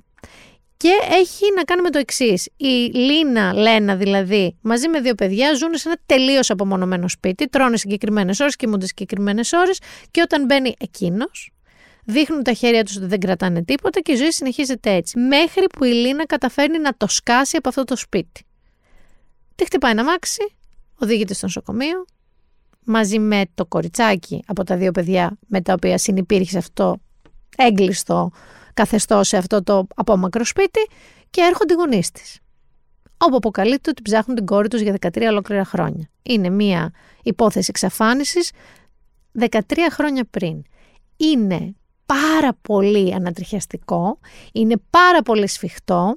Και 0.77 0.91
έχει 1.11 1.45
να 1.57 1.63
κάνει 1.63 1.83
με 1.83 1.91
το 1.91 1.99
εξής. 1.99 2.49
Η 2.57 2.91
Λίνα, 2.95 3.53
Λένα 3.53 3.97
δηλαδή, 3.97 4.57
μαζί 4.61 4.89
με 4.89 5.01
δύο 5.01 5.15
παιδιά 5.15 5.55
ζουν 5.55 5.75
σε 5.75 5.89
ένα 5.89 5.99
τελείως 6.07 6.51
απομονωμένο 6.51 7.09
σπίτι, 7.09 7.49
τρώνε 7.49 7.77
συγκεκριμένες 7.77 8.41
ώρες, 8.41 8.57
κοιμούνται 8.57 8.87
συγκεκριμένες 8.87 9.53
ώρες 9.53 9.81
και 10.11 10.21
όταν 10.21 10.45
μπαίνει 10.45 10.75
εκείνος, 10.79 11.51
δείχνουν 12.05 12.43
τα 12.43 12.53
χέρια 12.53 12.85
τους 12.85 12.97
ότι 12.97 13.07
δεν 13.07 13.21
κρατάνε 13.21 13.63
τίποτα 13.63 14.01
και 14.01 14.13
η 14.13 14.17
ζωή 14.17 14.31
συνεχίζεται 14.33 14.93
έτσι. 14.93 15.19
Μέχρι 15.19 15.67
που 15.67 15.85
η 15.85 15.93
Λίνα 15.93 16.27
καταφέρνει 16.27 16.79
να 16.79 16.95
το 16.97 17.07
σκάσει 17.07 17.57
από 17.57 17.69
αυτό 17.69 17.85
το 17.85 17.97
σπίτι. 17.97 18.45
Τι 19.55 19.65
χτυπάει 19.65 19.91
ένα 19.93 20.05
μάξι, 20.05 20.57
οδηγείται 20.99 21.35
στο 21.35 21.47
νοσοκομείο, 21.47 22.05
μαζί 22.85 23.19
με 23.19 23.43
το 23.55 23.67
κοριτσάκι 23.67 24.43
από 24.47 24.65
τα 24.65 24.77
δύο 24.77 24.91
παιδιά 24.93 25.39
με 25.47 25.61
τα 25.61 25.73
οποία 25.73 25.99
συνεπήρχε 25.99 26.59
αυτό 26.59 26.97
έγκλειστο 27.57 28.31
καθεστώς 28.75 29.29
σε 29.29 29.37
αυτό 29.37 29.63
το 29.63 29.87
απόμακρο 29.95 30.45
σπίτι 30.45 30.89
και 31.31 31.41
έρχονται 31.41 31.73
οι 31.73 31.77
γονείς 31.77 32.11
της. 32.11 32.39
Όπου 33.19 33.37
αποκαλύπτει 33.37 33.91
ότι 33.91 34.03
ψάχνουν 34.03 34.37
την 34.37 34.47
κόρη 34.47 34.69
τους 34.69 34.81
για 34.81 34.97
13 35.01 35.27
ολόκληρα 35.29 35.65
χρόνια. 35.65 36.11
Είναι 36.23 36.51
μια 36.51 36.93
υπόθεση 37.23 37.67
εξαφάνισης 37.69 38.51
13 39.39 39.51
χρόνια 39.91 40.25
πριν. 40.31 40.63
Είναι 41.17 41.75
πάρα 42.11 42.57
πολύ 42.63 43.15
ανατριχιαστικό, 43.15 44.19
είναι 44.53 44.75
πάρα 44.91 45.23
πολύ 45.23 45.49
σφιχτό, 45.49 46.17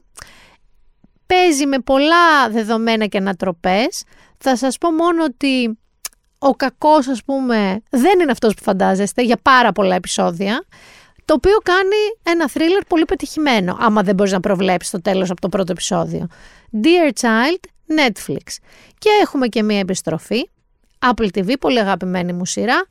παίζει 1.25 1.65
με 1.65 1.79
πολλά 1.79 2.49
δεδομένα 2.49 3.05
και 3.05 3.17
ανατροπές. 3.17 4.03
Θα 4.37 4.55
σας 4.57 4.77
πω 4.77 4.91
μόνο 4.91 5.23
ότι 5.23 5.79
ο 6.37 6.51
κακός, 6.51 7.07
ας 7.07 7.23
πούμε, 7.23 7.81
δεν 7.89 8.19
είναι 8.19 8.31
αυτός 8.31 8.53
που 8.53 8.63
φαντάζεστε 8.63 9.23
για 9.23 9.37
πάρα 9.41 9.71
πολλά 9.71 9.95
επεισόδια, 9.95 10.65
το 11.25 11.33
οποίο 11.33 11.57
κάνει 11.63 12.33
ένα 12.33 12.49
θρίλερ 12.49 12.83
πολύ 12.83 13.05
πετυχημένο, 13.05 13.77
άμα 13.79 14.01
δεν 14.01 14.15
μπορείς 14.15 14.31
να 14.31 14.39
προβλέψεις 14.39 14.91
το 14.91 15.01
τέλος 15.01 15.29
από 15.29 15.41
το 15.41 15.49
πρώτο 15.49 15.71
επεισόδιο. 15.71 16.27
Dear 16.83 17.11
Child, 17.21 17.63
Netflix. 17.99 18.57
Και 18.97 19.09
έχουμε 19.21 19.47
και 19.47 19.63
μία 19.63 19.79
επιστροφή, 19.79 20.49
Apple 20.99 21.27
TV, 21.33 21.53
πολύ 21.59 21.79
αγαπημένη 21.79 22.33
μου 22.33 22.45
σειρά, 22.45 22.85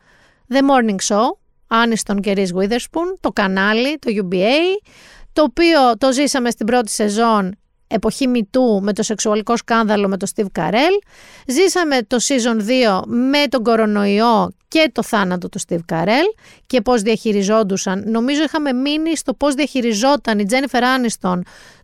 The 0.49 0.59
Morning 0.59 1.15
Show, 1.15 1.42
Άνιστον 1.75 2.21
και 2.21 2.33
Reese 2.37 2.63
Witherspoon, 2.63 3.17
το 3.21 3.31
κανάλι, 3.31 3.99
το 3.99 4.11
UBA, 4.23 4.83
το 5.33 5.43
οποίο 5.43 5.99
το 5.99 6.13
ζήσαμε 6.13 6.51
στην 6.51 6.67
πρώτη 6.67 6.91
σεζόν 6.91 7.57
εποχή 7.87 8.29
Μητού 8.29 8.81
με 8.83 8.93
το 8.93 9.03
σεξουαλικό 9.03 9.57
σκάνδαλο 9.57 10.09
με 10.09 10.17
τον 10.17 10.29
Steve 10.35 10.61
Carell. 10.61 10.99
Ζήσαμε 11.47 12.03
το 12.07 12.17
season 12.21 12.61
2 13.01 13.03
με 13.07 13.47
τον 13.49 13.63
κορονοϊό 13.63 14.53
και 14.69 14.91
το 14.93 15.03
θάνατο 15.03 15.49
του 15.49 15.61
Steve 15.69 15.93
Carell 15.93 16.35
και 16.67 16.81
πώς 16.81 17.03
διαχειριζόντουσαν. 17.03 18.05
Νομίζω 18.07 18.43
είχαμε 18.43 18.73
μείνει 18.73 19.17
στο 19.17 19.35
πώς 19.35 19.55
διαχειριζόταν 19.55 20.39
η 20.39 20.47
Jennifer 20.51 20.81
Aniston 20.81 21.41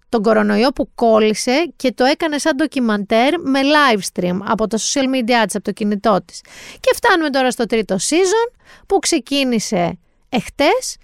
τον 0.09 0.23
κορονοϊό 0.23 0.71
που 0.71 0.91
κόλλησε 0.95 1.73
και 1.77 1.93
το 1.93 2.05
έκανε 2.05 2.39
σαν 2.39 2.57
ντοκιμαντέρ 2.57 3.41
με 3.41 3.61
live 3.63 4.01
stream 4.13 4.39
από 4.45 4.67
τα 4.67 4.79
social 4.79 5.15
media 5.15 5.45
της, 5.45 5.55
από 5.55 5.65
το 5.65 5.73
κινητό 5.73 6.19
της. 6.25 6.41
Και 6.81 6.91
φτάνουμε 6.95 7.31
τώρα 7.31 7.51
στο 7.51 7.67
τρίτο 7.67 7.97
season 7.97 8.59
που 8.87 8.99
ξεκίνησε 8.99 9.99
εχθές 10.29 10.97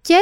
και 0.00 0.16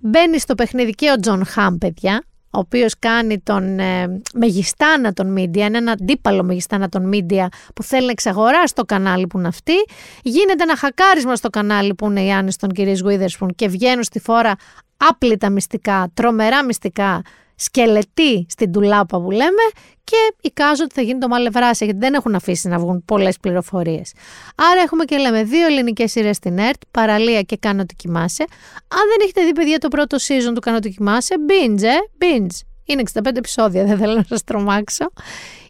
μπαίνει 0.00 0.38
στο 0.38 0.54
παιχνίδι 0.54 0.90
και 0.90 1.10
ο 1.10 1.20
Τζον 1.20 1.46
Χαμ, 1.46 1.78
παιδιά, 1.78 2.24
ο 2.50 2.58
οποίος 2.58 2.94
κάνει 2.98 3.38
τον 3.40 3.78
ε, 3.78 4.20
μεγιστάνα 4.34 5.12
των 5.12 5.34
media, 5.38 5.56
είναι 5.56 5.78
ένα 5.78 5.92
αντίπαλο 5.92 6.42
μεγιστάνα 6.42 6.88
των 6.88 7.10
media 7.12 7.46
που 7.74 7.82
θέλει 7.82 8.04
να 8.04 8.10
εξαγοράσει 8.10 8.74
το 8.74 8.84
κανάλι 8.84 9.26
που 9.26 9.38
είναι 9.38 9.48
αυτή. 9.48 9.74
Γίνεται 10.22 10.62
ένα 10.62 10.76
χακάρισμα 10.76 11.36
στο 11.36 11.50
κανάλι 11.50 11.94
που 11.94 12.06
είναι 12.06 12.22
η 12.22 12.32
Άνιστον 12.32 12.68
και 12.68 12.83
η 12.83 12.89
Ρις 12.89 13.04
Witherspoon 13.06 13.48
και 13.54 13.68
βγαίνουν 13.68 14.02
στη 14.02 14.18
φόρα 14.20 14.54
άπλυτα 14.96 15.50
μυστικά, 15.50 16.10
τρομερά 16.14 16.64
μυστικά, 16.64 17.22
σκελετοί 17.58 18.46
στην 18.48 18.72
τουλάπα 18.72 19.20
που 19.20 19.30
λέμε 19.30 19.62
και 20.04 20.34
εικάζω 20.40 20.84
ότι 20.84 20.94
θα 20.94 21.02
γίνει 21.02 21.18
το 21.18 21.28
μάλε 21.28 21.54
βράσε 21.54 21.86
γιατί 21.86 22.00
δεν 22.00 22.14
έχουν 22.14 22.34
αφήσει 22.34 22.68
να 22.68 22.78
βγουν 22.78 23.04
πολλές 23.04 23.38
πληροφορίες. 23.38 24.12
Άρα 24.56 24.80
έχουμε 24.80 25.04
και 25.04 25.16
λέμε 25.16 25.42
δύο 25.42 25.66
ελληνικές 25.66 26.10
σειρές 26.10 26.36
στην 26.36 26.58
ΕΡΤ, 26.58 26.82
Παραλία 26.90 27.42
και 27.42 27.56
Κάνω 27.56 27.80
ότι 27.80 27.94
κοιμάσαι. 27.94 28.42
Αν 28.88 29.00
δεν 29.08 29.18
έχετε 29.22 29.44
δει 29.44 29.52
παιδιά 29.52 29.78
το 29.78 29.88
πρώτο 29.88 30.16
season 30.16 30.54
του 30.54 30.60
Κάνω 30.60 30.76
ότι 30.76 30.90
κοιμάσαι, 30.90 31.34
binge, 31.48 31.82
ε, 31.82 31.96
binge. 32.18 32.66
Είναι 32.84 33.02
65 33.14 33.36
επεισόδια, 33.36 33.84
δεν 33.88 33.98
θέλω 33.98 34.14
να 34.14 34.24
σας 34.28 34.44
τρομάξω. 34.44 35.06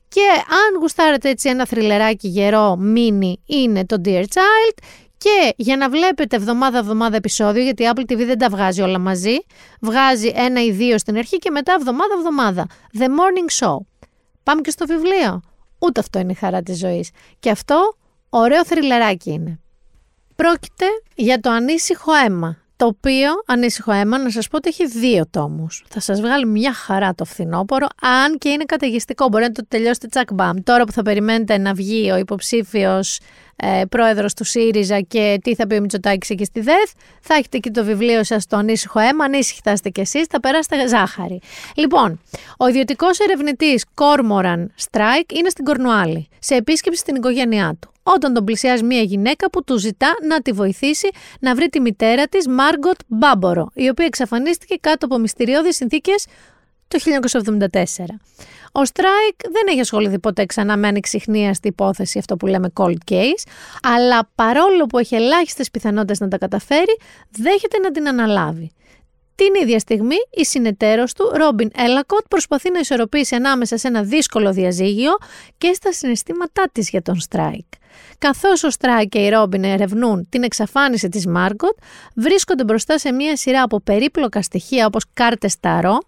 Και 0.09 0.21
αν 0.49 0.81
γουστάρετε 0.81 1.29
έτσι 1.29 1.49
ένα 1.49 1.67
θρυλεράκι 1.67 2.29
γερό, 2.29 2.77
μίνι, 2.77 3.41
είναι 3.47 3.87
το 3.87 3.97
Dear 4.05 4.23
Child 4.23 4.85
και 5.19 5.55
για 5.57 5.77
να 5.77 5.89
βλέπετε 5.91 6.37
εβδομάδα-εβδομάδα 6.37 7.17
επεισόδιο, 7.17 7.63
γιατί 7.63 7.83
η 7.83 7.91
Apple 7.95 8.13
TV 8.13 8.27
δεν 8.27 8.39
τα 8.39 8.49
βγάζει 8.49 8.81
όλα 8.81 8.99
μαζί, 8.99 9.37
βγάζει 9.81 10.33
ένα 10.35 10.65
ή 10.65 10.71
δύο 10.71 10.99
στην 10.99 11.17
αρχή 11.17 11.37
και 11.37 11.51
μετά 11.51 11.73
εβδομάδα-εβδομάδα. 11.79 12.67
The 12.99 13.05
Morning 13.05 13.67
Show. 13.67 13.77
Πάμε 14.43 14.61
και 14.61 14.71
στο 14.71 14.87
βιβλίο. 14.87 15.41
Ούτε 15.79 16.01
αυτό 16.01 16.19
είναι 16.19 16.33
η 16.33 16.35
χαρά 16.35 16.63
της 16.63 16.79
ζωής. 16.79 17.11
Και 17.39 17.51
αυτό 17.51 17.97
ωραίο 18.29 18.65
θρυλεράκι 18.65 19.31
είναι. 19.31 19.61
Πρόκειται 20.37 20.87
για 21.15 21.41
το 21.41 21.51
ανήσυχο 21.51 22.13
αίμα, 22.13 22.57
το 22.79 22.87
οποίο 22.87 23.31
ανήσυχο 23.47 23.93
αίμα 23.93 24.19
να 24.19 24.31
σας 24.31 24.49
πω 24.49 24.57
ότι 24.57 24.69
έχει 24.69 24.87
δύο 24.87 25.25
τόμους. 25.31 25.85
Θα 25.89 26.01
σας 26.01 26.21
βγάλει 26.21 26.47
μια 26.47 26.73
χαρά 26.73 27.15
το 27.15 27.25
φθινόπωρο, 27.25 27.87
αν 28.01 28.39
και 28.39 28.49
είναι 28.49 28.65
καταιγιστικό. 28.65 29.29
Μπορεί 29.29 29.45
να 29.45 29.53
το 29.53 29.65
τελειώσετε 29.69 30.07
τσακ 30.07 30.33
μπαμ. 30.33 30.57
Τώρα 30.63 30.85
που 30.85 30.93
θα 30.93 31.03
περιμένετε 31.03 31.59
να 31.59 31.75
βγει 31.75 32.11
ο 32.11 32.17
υποψήφιος 32.17 33.19
ε, 33.57 33.83
πρόεδρος 33.89 34.35
του 34.35 34.45
ΣΥΡΙΖΑ 34.45 35.01
και 35.01 35.39
τι 35.43 35.55
θα 35.55 35.67
πει 35.67 35.75
ο 35.75 35.81
Μητσοτάκης 35.81 36.31
εκεί 36.31 36.45
στη 36.45 36.61
ΔΕΘ, 36.61 36.91
θα 37.21 37.35
έχετε 37.35 37.57
εκεί 37.57 37.71
το 37.71 37.85
βιβλίο 37.85 38.25
σας 38.25 38.43
στο 38.43 38.57
ανήσυχο 38.57 38.99
αίμα, 38.99 39.25
ανήσυχοι 39.25 39.61
θα 39.65 39.73
είστε 39.73 39.89
κι 39.89 40.01
εσείς, 40.01 40.27
θα 40.31 40.41
περάσετε 40.41 40.89
ζάχαρη. 40.89 41.41
Λοιπόν, 41.75 42.21
ο 42.59 42.69
ιδιωτικός 42.69 43.19
ερευνητής 43.19 43.85
Κόρμοραν 43.95 44.73
Στράικ 44.75 45.33
είναι 45.33 45.49
στην 45.49 45.65
Κορνουάλη, 45.65 46.29
σε 46.39 46.55
επίσκεψη 46.55 47.01
στην 47.01 47.15
οικογένειά 47.15 47.77
του 47.81 47.93
όταν 48.15 48.33
τον 48.33 48.45
πλησιάζει 48.45 48.85
μια 48.85 49.03
γυναίκα 49.03 49.51
που 49.51 49.65
του 49.65 49.79
ζητά 49.79 50.15
να 50.29 50.41
τη 50.41 50.53
βοηθήσει 50.53 51.09
να 51.41 51.55
βρει 51.55 51.69
τη 51.69 51.81
μητέρα 51.81 52.27
της 52.27 52.49
Μάργκοτ 52.49 52.99
Μπάμπορο, 53.07 53.71
η 53.75 53.89
οποία 53.89 54.07
εξαφανίστηκε 54.07 54.77
κάτω 54.81 55.07
από 55.07 55.19
μυστηριώδεις 55.19 55.77
συνθήκες 55.77 56.27
το 56.89 56.99
1974. 57.67 58.05
Ο 58.73 58.85
Στράικ 58.85 59.41
δεν 59.43 59.63
έχει 59.69 59.81
ασχοληθεί 59.81 60.19
ποτέ 60.19 60.47
ξανά 60.47 60.77
με 60.77 60.89
ανεξιχνίαστη 60.89 61.69
υπόθεση, 61.69 62.19
αυτό 62.19 62.37
που 62.37 62.47
λέμε 62.47 62.73
cold 62.75 62.97
case, 63.11 63.49
αλλά 63.83 64.31
παρόλο 64.35 64.87
που 64.87 64.99
έχει 64.99 65.15
ελάχιστες 65.15 65.71
πιθανότητες 65.71 66.21
να 66.21 66.29
τα 66.29 66.39
καταφέρει, 66.39 66.97
δέχεται 67.31 67.79
να 67.79 67.91
την 67.91 68.09
αναλάβει. 68.09 68.73
Την 69.35 69.63
ίδια 69.63 69.79
στιγμή, 69.79 70.17
η 70.31 70.45
συνεταίρος 70.45 71.13
του, 71.13 71.31
Ρόμπιν 71.35 71.71
Έλακοτ, 71.77 72.25
προσπαθεί 72.29 72.71
να 72.71 72.79
ισορροπήσει 72.79 73.35
ανάμεσα 73.35 73.77
σε 73.77 73.89
ένα 73.89 74.03
δύσκολο 74.03 74.53
διαζύγιο 74.53 75.11
και 75.59 75.73
στα 75.73 75.93
συναισθήματά 75.93 76.69
της 76.73 76.89
για 76.89 77.03
τον 77.03 77.21
Στράικ. 77.21 77.67
Καθώς 78.19 78.63
ο 78.63 78.71
Στράικ 78.71 79.09
και 79.09 79.19
η 79.19 79.29
Ρόμπιν 79.29 79.65
ερευνούν 79.65 80.29
την 80.29 80.43
εξαφάνιση 80.43 81.09
της 81.09 81.27
Μάργκοτ, 81.27 81.77
βρίσκονται 82.15 82.65
μπροστά 82.65 82.99
σε 82.99 83.13
μια 83.13 83.37
σειρά 83.37 83.63
από 83.63 83.81
περίπλοκα 83.81 84.43
στοιχεία 84.43 84.87
όπως 84.87 85.05
κάρτες 85.15 85.61
ταρό, 85.61 85.99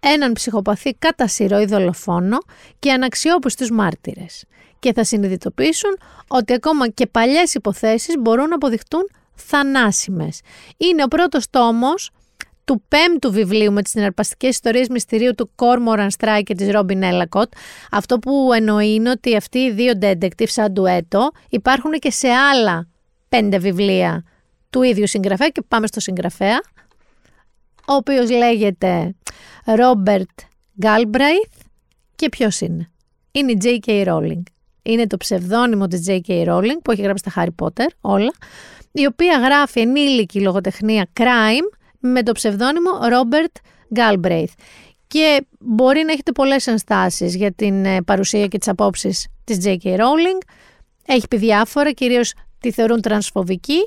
έναν 0.00 0.32
ψυχοπαθή 0.32 0.94
κατά 0.98 1.28
συρροή 1.28 1.64
δολοφόνο 1.64 2.38
και 2.78 2.92
αναξιόπιστους 2.92 3.70
μάρτυρες 3.70 4.44
και 4.78 4.92
θα 4.92 5.04
συνειδητοποιήσουν 5.04 5.98
ότι 6.28 6.52
ακόμα 6.52 6.88
και 6.88 7.06
παλιές 7.06 7.54
υποθέσεις 7.54 8.14
μπορούν 8.18 8.48
να 8.48 8.54
αποδειχτούν 8.54 9.10
θανάσιμες. 9.34 10.40
Είναι 10.76 11.02
ο 11.02 11.08
πρώτος 11.08 11.50
τόμος 11.50 12.10
του 12.70 12.82
πέμπτου 12.88 13.32
βιβλίου 13.32 13.72
με 13.72 13.82
τις 13.82 13.92
συναρπαστικές 13.92 14.50
ιστορίες 14.50 14.88
μυστηρίου 14.88 15.34
του 15.34 15.50
Κόρμοραν 15.54 16.10
Στράι 16.10 16.42
και 16.42 16.54
της 16.54 16.70
Ρόμπιν 16.70 17.02
Έλακοτ. 17.02 17.52
Αυτό 17.90 18.18
που 18.18 18.50
εννοεί 18.54 18.94
είναι 18.94 19.10
ότι 19.10 19.36
αυτοί 19.36 19.58
οι 19.58 19.72
δύο 19.72 19.92
detective 20.00 20.48
σαν 20.48 20.72
ντουέτο 20.72 21.30
υπάρχουν 21.48 21.92
και 21.92 22.10
σε 22.10 22.28
άλλα 22.28 22.88
πέντε 23.28 23.58
βιβλία 23.58 24.24
του 24.70 24.82
ίδιου 24.82 25.06
συγγραφέα 25.06 25.48
και 25.48 25.62
πάμε 25.68 25.86
στο 25.86 26.00
συγγραφέα 26.00 26.60
ο 27.88 27.94
οποίος 27.94 28.30
λέγεται 28.30 29.14
Ρόμπερτ 29.64 30.30
Γκάλμπραϊθ 30.80 31.52
και 32.16 32.28
ποιος 32.28 32.60
είναι; 32.60 32.90
Είναι 33.32 33.52
η 33.52 33.58
J.K. 33.62 34.06
Rowling. 34.06 34.42
Είναι 34.82 35.06
το 35.06 35.16
ψευδόνυμο 35.16 35.86
της 35.86 36.04
J.K. 36.06 36.48
Rowling 36.48 36.78
που 36.84 36.90
έχει 36.90 37.02
γράψει 37.02 37.24
τα 37.24 37.32
Harry 37.36 37.64
Potter 37.64 37.86
όλα, 38.00 38.32
η 38.92 39.06
οποία 39.06 39.38
γράφει 39.38 39.80
ενήλικη 39.80 40.40
λογοτεχνία 40.40 41.06
crime 41.20 41.79
με 42.00 42.22
το 42.22 42.32
ψευδόνυμο 42.32 42.90
Ρόμπερτ 43.08 43.56
Γκάλμπραϊθ. 43.94 44.52
Και 45.06 45.46
μπορεί 45.58 46.02
να 46.04 46.12
έχετε 46.12 46.32
πολλές 46.32 46.66
ενστάσεις 46.66 47.34
για 47.36 47.52
την 47.52 47.84
ε, 47.84 48.02
παρουσία 48.02 48.46
και 48.46 48.58
τις 48.58 48.68
απόψεις 48.68 49.26
της 49.44 49.58
J.K. 49.64 49.84
Rowling. 49.84 50.40
Έχει 51.06 51.28
πει 51.28 51.36
διάφορα, 51.36 51.90
κυρίως 51.90 52.32
τη 52.60 52.72
θεωρούν 52.72 53.00
τρανσφοβική. 53.00 53.78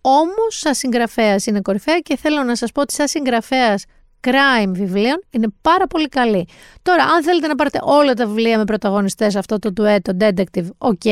Όμως, 0.00 0.58
σαν 0.58 0.74
συγγραφέας 0.74 1.46
είναι 1.46 1.60
κορυφαία 1.60 1.98
και 1.98 2.16
θέλω 2.16 2.42
να 2.42 2.56
σας 2.56 2.72
πω 2.72 2.80
ότι 2.80 2.92
σαν 2.92 3.08
συγγραφέας 3.08 3.84
crime 4.20 4.68
βιβλίων 4.68 5.22
είναι 5.30 5.46
πάρα 5.60 5.86
πολύ 5.86 6.08
καλή. 6.08 6.48
Τώρα, 6.82 7.04
αν 7.04 7.22
θέλετε 7.22 7.46
να 7.46 7.54
πάρετε 7.54 7.78
όλα 7.82 8.14
τα 8.14 8.26
βιβλία 8.26 8.58
με 8.58 8.64
πρωταγωνιστές 8.64 9.36
αυτό 9.36 9.58
το 9.58 9.72
duet, 9.80 9.98
το 10.02 10.16
detective, 10.20 10.66
ok, 10.78 11.08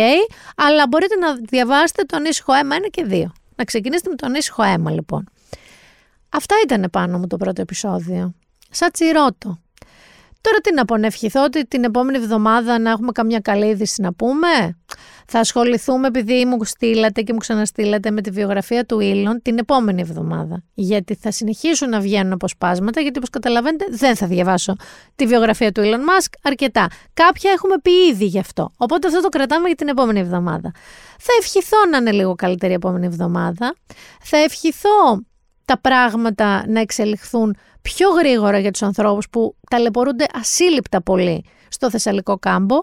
αλλά 0.56 0.86
μπορείτε 0.88 1.14
να 1.16 1.34
διαβάσετε 1.34 2.02
το 2.02 2.16
ανήσυχο 2.16 2.52
αίμα 2.52 2.76
ένα 2.76 2.88
και 2.88 3.04
δύο. 3.04 3.32
Να 3.56 3.64
ξεκινήσετε 3.64 4.10
με 4.10 4.16
το 4.16 4.26
ανήσυχο 4.26 4.62
αίμα, 4.62 4.90
λοιπόν. 4.90 5.28
Αυτά 6.28 6.55
ήταν 6.64 6.88
πάνω 6.92 7.18
μου 7.18 7.26
το 7.26 7.36
πρώτο 7.36 7.60
επεισόδιο. 7.60 8.34
Σαν 8.70 8.90
τσιρότο. 8.92 9.59
Τώρα 10.40 10.59
τι 10.59 10.74
να 10.74 10.84
πω, 10.84 10.96
να 10.96 11.06
ευχηθώ 11.06 11.42
ότι 11.44 11.66
την 11.66 11.84
επόμενη 11.84 12.18
εβδομάδα 12.18 12.78
να 12.78 12.90
έχουμε 12.90 13.12
καμιά 13.12 13.38
καλή 13.38 13.66
είδηση 13.66 14.00
να 14.02 14.12
πούμε. 14.12 14.78
Θα 15.26 15.38
ασχοληθούμε 15.38 16.06
επειδή 16.06 16.44
μου 16.44 16.64
στείλατε 16.64 17.22
και 17.22 17.32
μου 17.32 17.38
ξαναστείλατε 17.38 18.10
με 18.10 18.20
τη 18.20 18.30
βιογραφία 18.30 18.84
του 18.84 19.00
Ήλον 19.00 19.42
την 19.42 19.59
επόμενη 19.59 20.00
εβδομάδα. 20.00 20.62
Γιατί 20.74 21.14
θα 21.14 21.30
συνεχίσουν 21.30 21.88
να 21.88 22.00
βγαίνουν 22.00 22.32
αποσπάσματα, 22.32 23.00
γιατί 23.00 23.18
όπως 23.18 23.30
καταλαβαίνετε 23.30 23.84
δεν 23.90 24.16
θα 24.16 24.26
διαβάσω 24.26 24.76
τη 25.14 25.26
βιογραφία 25.26 25.72
του 25.72 25.80
Elon 25.84 26.00
Musk 26.00 26.32
αρκετά. 26.42 26.86
Κάποια 27.14 27.50
έχουμε 27.50 27.74
πει 27.82 27.90
ήδη 28.10 28.24
γι' 28.24 28.38
αυτό. 28.38 28.70
Οπότε 28.76 29.06
αυτό 29.06 29.20
το 29.20 29.28
κρατάμε 29.28 29.66
για 29.66 29.76
την 29.76 29.88
επόμενη 29.88 30.20
εβδομάδα. 30.20 30.72
Θα 31.18 31.32
ευχηθώ 31.40 31.76
να 31.90 31.96
είναι 31.96 32.12
λίγο 32.12 32.34
καλύτερη 32.34 32.72
η 32.72 32.74
επόμενη 32.74 33.06
εβδομάδα. 33.06 33.74
Θα 34.22 34.36
ευχηθώ 34.36 35.22
τα 35.69 35.78
πράγματα 35.78 36.65
να 36.69 36.81
εξελιχθούν 36.81 37.57
πιο 37.82 38.09
γρήγορα 38.11 38.59
για 38.59 38.70
τους 38.70 38.82
ανθρώπους 38.82 39.28
που 39.28 39.57
ταλαιπωρούνται 39.70 40.27
ασύλληπτα 40.32 41.03
πολύ 41.03 41.45
στο 41.69 41.90
Θεσσαλικό 41.90 42.39
κάμπο 42.39 42.77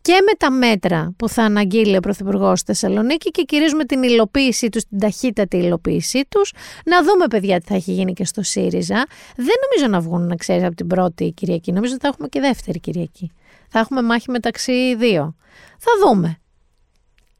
και 0.00 0.12
με 0.12 0.32
τα 0.38 0.50
μέτρα 0.50 1.12
που 1.16 1.28
θα 1.28 1.42
αναγγείλει 1.42 1.96
ο 1.96 2.00
Πρωθυπουργός 2.00 2.58
στη 2.58 2.72
Θεσσαλονίκη 2.72 3.30
και 3.30 3.42
κυρίω 3.42 3.76
με 3.76 3.84
την 3.84 4.02
υλοποίησή 4.02 4.68
τους, 4.68 4.84
την 4.84 4.98
ταχύτατη 4.98 5.56
υλοποίησή 5.56 6.24
τους. 6.28 6.52
Να 6.84 7.02
δούμε, 7.02 7.26
παιδιά, 7.26 7.60
τι 7.60 7.66
θα 7.66 7.74
έχει 7.74 7.92
γίνει 7.92 8.12
και 8.12 8.24
στο 8.24 8.42
ΣΥΡΙΖΑ. 8.42 9.06
Δεν 9.36 9.54
νομίζω 9.64 9.90
να 9.90 10.00
βγουν, 10.00 10.26
να 10.26 10.36
ξέρεις, 10.36 10.64
από 10.64 10.74
την 10.74 10.86
πρώτη 10.86 11.32
Κυριακή. 11.36 11.72
Νομίζω 11.72 11.92
ότι 11.92 12.02
θα 12.02 12.08
έχουμε 12.08 12.28
και 12.28 12.40
δεύτερη 12.40 12.80
Κυριακή. 12.80 13.30
Θα 13.68 13.78
έχουμε 13.78 14.02
μάχη 14.02 14.30
μεταξύ 14.30 14.94
δύο. 14.94 15.34
Θα 15.78 15.90
δούμε. 16.04 16.38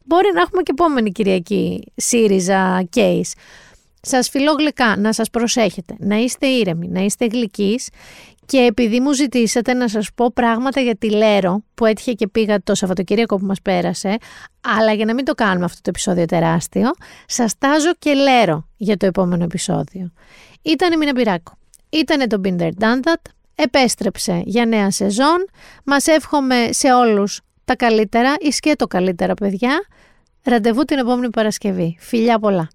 Μπορεί 0.05 0.29
να 0.35 0.41
έχουμε 0.41 0.62
και 0.62 0.71
επόμενη 0.71 1.12
Κυριακή 1.12 1.93
ΣΥΡΙΖΑ 1.97 2.89
case. 2.97 3.33
Σας 4.06 4.28
φιλώ 4.28 4.52
γλυκά, 4.52 4.97
να 4.97 5.12
σας 5.12 5.31
προσέχετε, 5.31 5.94
να 5.98 6.16
είστε 6.16 6.47
ήρεμοι, 6.47 6.89
να 6.89 7.01
είστε 7.01 7.26
γλυκείς 7.26 7.89
και 8.47 8.59
επειδή 8.59 9.01
μου 9.01 9.12
ζητήσατε 9.12 9.74
να 9.74 9.89
σας 9.89 10.09
πω 10.14 10.31
πράγματα 10.35 10.81
για 10.81 10.97
τη 10.97 11.10
Λέρο 11.10 11.62
που 11.74 11.86
έτυχε 11.86 12.12
και 12.12 12.28
πήγα 12.28 12.62
το 12.62 12.74
Σαββατοκύριακο 12.74 13.36
που 13.36 13.47
μας 13.47 13.62
πέρασε, 13.62 14.16
αλλά 14.60 14.93
για 14.93 15.05
να 15.05 15.14
μην 15.14 15.24
το 15.24 15.35
κάνουμε 15.35 15.64
αυτό 15.64 15.76
το 15.81 15.89
επεισόδιο 15.89 16.24
τεράστιο, 16.24 16.90
σας 17.26 17.59
τάζω 17.59 17.94
και 17.98 18.12
Λέρο 18.12 18.68
για 18.76 18.97
το 18.97 19.06
επόμενο 19.06 19.44
επεισόδιο. 19.44 20.12
Ήταν 20.62 20.93
η 20.93 20.97
Μίνα 20.97 21.12
Πυράκο. 21.12 21.52
Ήτανε 21.89 22.26
το 22.26 22.40
Binder 22.44 22.70
Done 22.78 23.12
Επέστρεψε 23.55 24.43
για 24.44 24.66
νέα 24.66 24.90
σεζόν. 24.90 25.48
Μας 25.85 26.06
εύχομαι 26.06 26.68
σε 26.70 26.93
όλους 26.93 27.40
τα 27.64 27.76
καλύτερα, 27.76 28.35
ή 28.40 28.48
και 28.48 28.76
το 28.76 28.86
καλύτερα 28.86 29.35
παιδιά. 29.35 29.86
Ραντεβού 30.44 30.82
την 30.82 30.98
επόμενη 30.98 31.31
Παρασκευή. 31.31 31.97
Φιλιά 32.01 32.39
πολλά. 32.39 32.68